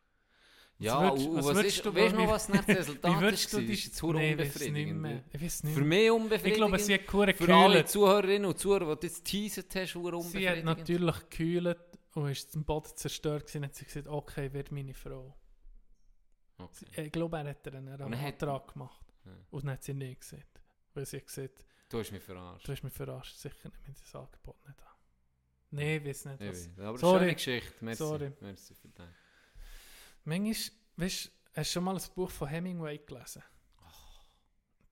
Ja, 0.78 1.02
würdest- 1.10 1.28
was 1.28 1.44
was, 1.44 1.54
würdest 1.56 1.76
ist, 1.76 1.84
du- 1.84 1.94
weißt 1.94 2.14
du 2.14 2.18
noch, 2.20 2.28
was 2.30 2.46
das 2.46 2.66
Resultat 2.68 3.12
Wie 3.16 3.20
würdest 3.20 3.52
du 3.52 3.60
die... 3.60 3.72
Ist 3.74 3.84
jetzt 3.84 4.02
Nee, 4.02 4.30
ich 4.32 4.36
nicht 4.38 4.46
unbefriedigend. 4.46 5.24
Ich 5.34 5.42
weiß 5.42 5.62
nicht 5.64 5.74
Für 5.74 5.84
mich 5.84 6.04
Ich 6.04 6.10
unbefriedigend. 6.10 6.56
glaube, 6.56 6.78
sie 6.78 6.94
hat 6.94 7.00
Für 7.02 7.54
alle 7.54 7.68
gekühlt. 7.74 7.88
Zuhörerinnen 7.90 8.44
und 8.46 8.58
Zuhörer, 8.58 8.96
die 8.96 9.00
du 9.00 9.06
jetzt 9.08 9.24
teasert 9.26 9.74
hast, 9.76 9.94
hure 9.94 10.22
Sie 10.22 10.48
hat 10.48 10.56
unbefriedigend. 10.56 10.64
natürlich 10.64 11.20
gekühlt 11.28 11.78
und 12.14 12.28
ist 12.30 12.52
zum 12.52 12.64
Boden 12.64 12.90
zerstört 12.96 13.46
gewesen, 13.46 13.64
hat 13.64 13.74
sie 13.74 13.84
gesagt, 13.84 14.06
okay, 14.06 14.52
wird 14.52 14.70
meine 14.70 14.94
Frau. 14.94 15.36
Okay. 16.58 17.06
Ich 17.06 17.12
glaube, 17.12 17.38
er 17.38 17.48
hat 17.48 17.66
einen 17.68 17.90
hat- 17.90 18.00
Antrag 18.02 18.72
gemacht. 18.72 19.04
Ja. 19.24 19.32
Und 19.50 19.64
dann 19.64 19.72
hat 19.72 19.82
sie 19.82 19.94
nicht 19.94 20.20
gesehen. 20.20 20.44
Weil 20.94 21.06
sie 21.06 21.20
gesagt, 21.20 21.64
Du 21.88 21.98
hast 21.98 22.10
mich 22.12 22.22
verarscht. 22.22 22.66
du 22.68 22.72
hast 22.72 22.82
mich 22.82 22.92
verarscht, 22.92 23.36
sicher 23.36 23.68
nicht 23.68 23.88
mit 23.88 24.00
das 24.00 24.14
Angebot 24.14 24.56
nicht 24.66 24.80
an. 24.82 24.88
Nein, 25.70 25.86
ich 26.02 26.04
weiß 26.06 26.24
nicht. 26.26 26.40
Ich 26.42 26.48
Was. 26.50 26.68
weiß. 26.78 26.78
Aber 26.86 26.98
Sorry. 26.98 27.18
schöne 27.20 27.34
Geschichte. 27.34 27.84
Merci. 27.84 27.98
Sorry. 28.02 28.32
Merci 28.40 28.74
für 28.74 28.88
das. 28.88 29.08
Manchmal, 30.24 30.54
weißt 30.96 31.26
du, 31.26 31.30
hast 31.54 31.70
du 31.70 31.72
schon 31.72 31.84
mal 31.84 31.96
ein 31.96 32.02
Buch 32.14 32.30
von 32.30 32.48
Hemingway 32.48 32.98
gelesen? 32.98 33.42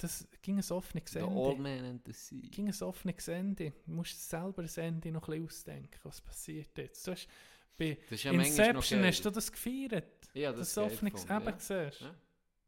Das 0.01 0.27
ging 0.41 0.57
ein 0.59 0.71
offenes 0.73 1.11
The 1.13 1.21
Old 1.21 1.59
Ende. 1.59 1.63
Man 1.63 1.85
and 1.91 2.07
the 2.07 2.13
Sea. 2.13 2.41
ging 2.51 2.69
ein 2.69 2.83
offenes 2.83 3.29
Ende. 3.29 3.73
Du 3.85 3.93
musst 3.93 4.29
selber 4.31 4.63
das 4.63 4.79
Ende 4.79 5.13
noch 5.13 5.29
ein 5.29 5.43
bisschen 5.43 5.45
ausdenken, 5.47 6.01
was 6.05 6.21
passiert 6.23 6.77
jetzt. 6.79 7.07
Du 7.07 7.13
hast, 7.13 7.29
bei 7.77 7.99
Das 8.09 8.23
ja 8.23 8.33
Inception 8.33 9.05
hast 9.05 9.23
du 9.25 9.31
das 9.31 9.53
gefeiert. 9.53 10.31
Ja, 10.33 10.53
Das, 10.53 10.73
das 10.75 10.79
offenes 10.79 11.25
Eben 11.25 11.31
ja. 11.45 11.59
siehst. 11.59 12.01
Ja. 12.01 12.15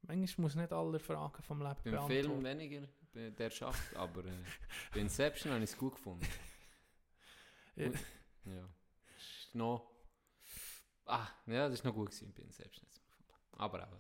Manchmal 0.03 0.43
muss 0.43 0.55
nicht 0.57 0.73
alle 0.73 0.99
Fragen 0.99 1.43
vom 1.43 1.61
Leben 1.63 1.75
Beim 1.85 1.93
beantworten. 1.93 2.23
Film 2.23 2.45
weniger, 2.45 2.89
bei 3.15 3.31
der 3.31 3.51
schafft, 3.51 3.97
aber 3.97 4.25
äh, 4.27 4.33
bei 4.93 5.01
Inception 5.01 5.53
habe 5.55 5.65
ich 5.65 5.71
es 5.71 5.77
gut 5.79 5.95
gefunden. 5.95 6.27
Ja. 7.75 7.87
Ja. 8.45 8.69
Ist 9.17 9.55
noch... 9.55 9.91
Ah, 11.07 11.27
ja, 11.47 11.65
das 11.69 11.79
ist 11.79 11.85
noch 11.85 11.95
gut 11.95 12.11
gewesen. 12.11 12.35
Selbst 12.51 12.83
nicht 12.83 12.93
so 12.93 13.01
Aber 13.57 13.83
auch. 13.89 13.97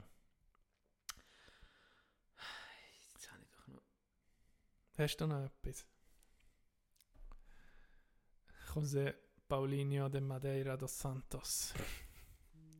Jetzt 3.14 3.32
habe 3.32 3.42
ich 3.42 3.50
doch 3.50 3.66
noch. 3.68 3.82
Hast 5.02 5.16
du 5.16 5.26
noch 5.26 5.44
etwas? 5.44 5.84
José 8.72 9.12
Paulinho 9.48 10.08
de 10.08 10.20
Madeira 10.20 10.76
dos 10.76 10.96
Santos. 10.96 11.74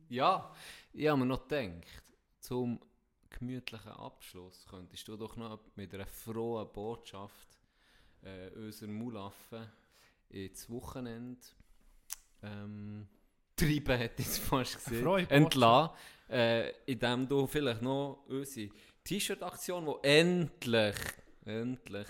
Ja, 0.07 0.55
ich 0.93 1.09
habe 1.09 1.19
mir 1.19 1.25
noch 1.25 1.45
gedacht, 1.45 1.85
zum 2.39 2.79
gemütlichen 3.29 3.91
Abschluss 3.91 4.65
könntest 4.69 5.05
du 5.05 5.17
doch 5.17 5.35
noch 5.35 5.59
mit 5.75 5.93
einer 5.93 6.05
frohen 6.05 6.71
Botschaft 6.71 7.59
äh, 8.21 8.51
unseren 8.51 8.93
Mulaffen 8.93 9.69
ins 10.29 10.69
Wochenende 10.69 11.41
ähm, 12.41 13.05
treiben, 13.57 13.97
hätte 13.97 14.21
ich 14.21 14.27
jetzt 14.29 14.39
fast 14.39 14.75
gesehen, 14.75 15.29
entlassen, 15.29 15.93
äh, 16.29 16.69
indem 16.85 17.27
du 17.27 17.47
vielleicht 17.47 17.81
noch 17.81 18.23
unsere 18.29 18.71
T-Shirt-Aktion, 19.03 19.85
die 19.85 20.07
endlich, 20.07 20.95
endlich 21.45 22.07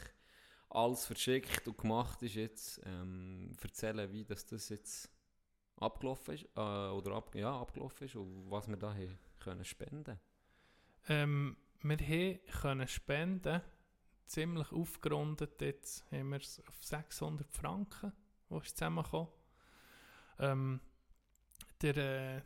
alles 0.69 1.05
verschickt 1.05 1.67
und 1.67 1.77
gemacht 1.77 2.21
ist 2.23 2.35
jetzt, 2.35 2.81
ähm, 2.85 3.51
erzählen, 3.61 4.11
wie 4.11 4.25
das, 4.25 4.45
das 4.45 4.69
jetzt 4.69 5.11
abgelaufen 5.77 6.35
ist, 6.35 6.45
äh, 6.55 6.59
oder 6.59 7.15
ab, 7.15 7.35
ja, 7.35 7.59
abgelaufen 7.59 8.07
ist 8.07 8.15
und 8.15 8.49
was 8.49 8.67
wir 8.67 8.77
da 8.77 8.93
haben 8.93 9.19
können 9.39 9.65
spenden. 9.65 10.19
Ähm, 11.07 11.57
wir 11.81 11.97
haben 11.97 12.39
können 12.61 12.87
spenden, 12.87 13.61
ziemlich 14.25 14.71
aufgerundet, 14.71 15.61
jetzt 15.61 16.09
haben 16.11 16.29
wir 16.29 16.37
es 16.37 16.61
auf 16.67 16.83
600 16.83 17.51
Franken, 17.51 18.13
wo 18.49 18.59
ist 18.59 18.77
zusammengekommen. 18.77 19.31
Ähm, 20.39 20.79
der, 21.81 21.97
äh, 21.97 22.41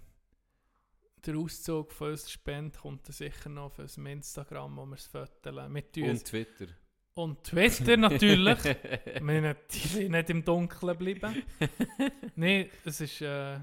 der 1.27 1.37
Auszug 1.37 1.91
von 1.91 2.11
unserer 2.11 2.29
Spende 2.29 2.79
kommt 2.79 3.07
dann 3.07 3.13
sicher 3.13 3.49
noch 3.49 3.65
auf 3.65 3.79
unserem 3.79 4.07
Instagram, 4.07 4.77
wo 4.77 4.85
wir 4.85 4.95
es 4.95 5.09
tun 5.11 6.03
Und 6.03 6.15
es- 6.15 6.23
Twitter. 6.23 6.67
und 7.15 7.43
Twitter 7.43 7.97
natürlich. 7.97 8.57
Wir 9.21 9.55
sind- 9.69 10.09
nicht 10.11 10.29
im 10.29 10.43
Dunkeln 10.45 10.93
geblieben. 10.97 11.43
Nein, 12.35 12.69
es 12.85 13.01
ist 13.01 13.21
äh, 13.21 13.59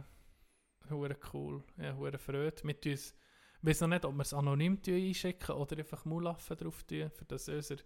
cool. 1.32 1.62
Ja, 1.78 1.96
hure 1.96 2.18
Freude. 2.18 2.62
Wir 2.62 2.80
tun 2.80 2.92
es, 2.92 3.14
ich 3.62 3.68
weiß 3.68 3.80
noch 3.82 3.88
nicht, 3.88 4.04
ob 4.04 4.14
wir 4.14 4.22
es 4.22 4.34
anonym 4.34 4.78
einschicken 4.86 5.54
oder 5.54 5.78
einfach 5.78 6.04
Mulaffen 6.04 6.56
drauf 6.56 6.82
tun, 6.84 7.10
für 7.10 7.24
das 7.24 7.48
unser, 7.48 7.76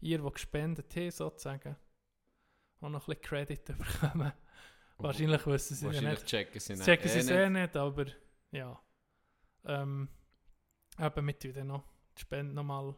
ihr, 0.00 0.18
die 0.18 0.30
gespendet 0.32 0.94
haben, 0.96 1.10
sozusagen, 1.10 1.76
auch 2.80 2.88
noch 2.88 3.06
ein 3.08 3.14
bisschen 3.14 3.22
Credit 3.22 3.64
bekommen. 3.78 4.32
Wahrscheinlich 4.96 5.46
wissen 5.46 5.76
sie 5.76 5.86
Wahrscheinlich 5.86 6.10
nicht. 6.20 6.26
checken 6.26 6.60
sie 6.60 6.72
nicht. 6.72 6.84
checken 6.84 7.08
sie 7.08 7.18
eh 7.18 7.20
es 7.20 7.30
eh 7.30 7.48
nicht, 7.50 7.76
aber 7.76 8.06
ja. 8.50 8.80
Ähm, 9.68 10.08
eben, 10.98 11.26
wir 11.26 11.38
tun 11.38 11.52
dann 11.52 11.66
noch 11.68 11.84
die 12.16 12.22
Spende 12.22 12.54
nochmal 12.54 12.94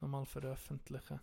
noch 0.00 0.26
veröffentlichen. 0.26 1.20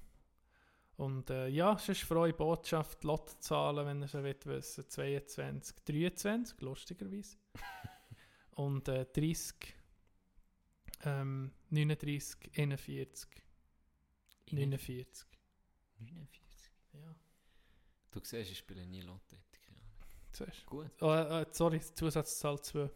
Und 0.95 1.29
äh, 1.29 1.47
ja, 1.47 1.73
es 1.73 1.87
ist 1.87 2.01
eine 2.01 2.07
frohe 2.07 2.33
Botschaft, 2.33 3.03
Lottozahlen, 3.03 3.85
wenn 3.85 4.01
ihr 4.01 4.07
sie 4.07 4.21
wollt 4.23 4.45
wissen, 4.45 4.89
22, 4.89 5.77
23, 5.85 6.59
lustigerweise. 6.61 7.37
Und 8.51 8.87
äh, 8.89 9.05
30, 9.05 9.75
ähm, 11.05 11.53
39, 11.69 12.51
41, 12.57 13.29
49. 14.51 15.27
49. 15.99 16.71
Ja, 16.93 17.15
Du 18.11 18.19
siehst, 18.21 18.51
ich 18.51 18.57
spiele 18.57 18.85
nie 18.85 19.01
Lotto. 19.01 19.37
du. 20.37 20.45
Gut. 20.65 20.91
Oh, 21.01 21.13
äh, 21.13 21.45
sorry, 21.51 21.79
Zusatzzahl 21.79 22.61
2. 22.61 22.89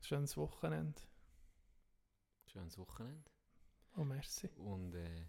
Schönes 0.00 0.36
Wochenende. 0.36 1.00
Schönes 2.46 2.78
Wochenende. 2.78 3.30
Oh, 3.96 4.04
merci. 4.04 4.48
Und 4.56 4.94
äh, 4.94 5.26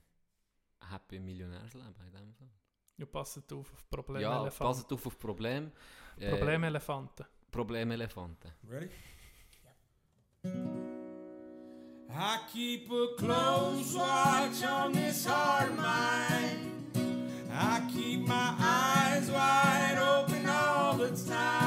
happy 0.90 1.20
Millionärsleben 1.20 1.96
in 2.06 2.12
dem 2.12 2.34
Fall. 2.34 2.50
Ja, 2.98 3.06
passet 3.06 3.52
auf 3.54 3.72
auf 3.74 3.90
Problemelefanten. 3.90 4.46
Ja, 4.46 4.52
passet 4.52 4.92
auf 4.92 5.06
auf 5.06 5.18
Problem. 5.18 5.72
Äh, 6.18 6.30
Problemelefanten. 6.32 7.26
Problemelefanten. 7.52 8.52
Ready? 8.68 8.90
Yeah. 10.44 10.90
I 12.12 12.40
keep 12.52 12.92
a 12.92 13.16
close 13.18 13.96
watch 13.96 14.64
on 14.64 14.94
this 14.94 15.26
heart 15.26 15.70
of 15.70 15.78
mine 15.78 16.70
I 17.52 17.82
keep 17.94 18.28
my 18.28 18.54
eyes 18.58 19.30
wide 19.30 19.98
open 19.98 20.48
all 20.48 20.94
the 20.98 21.10
time. 21.30 21.59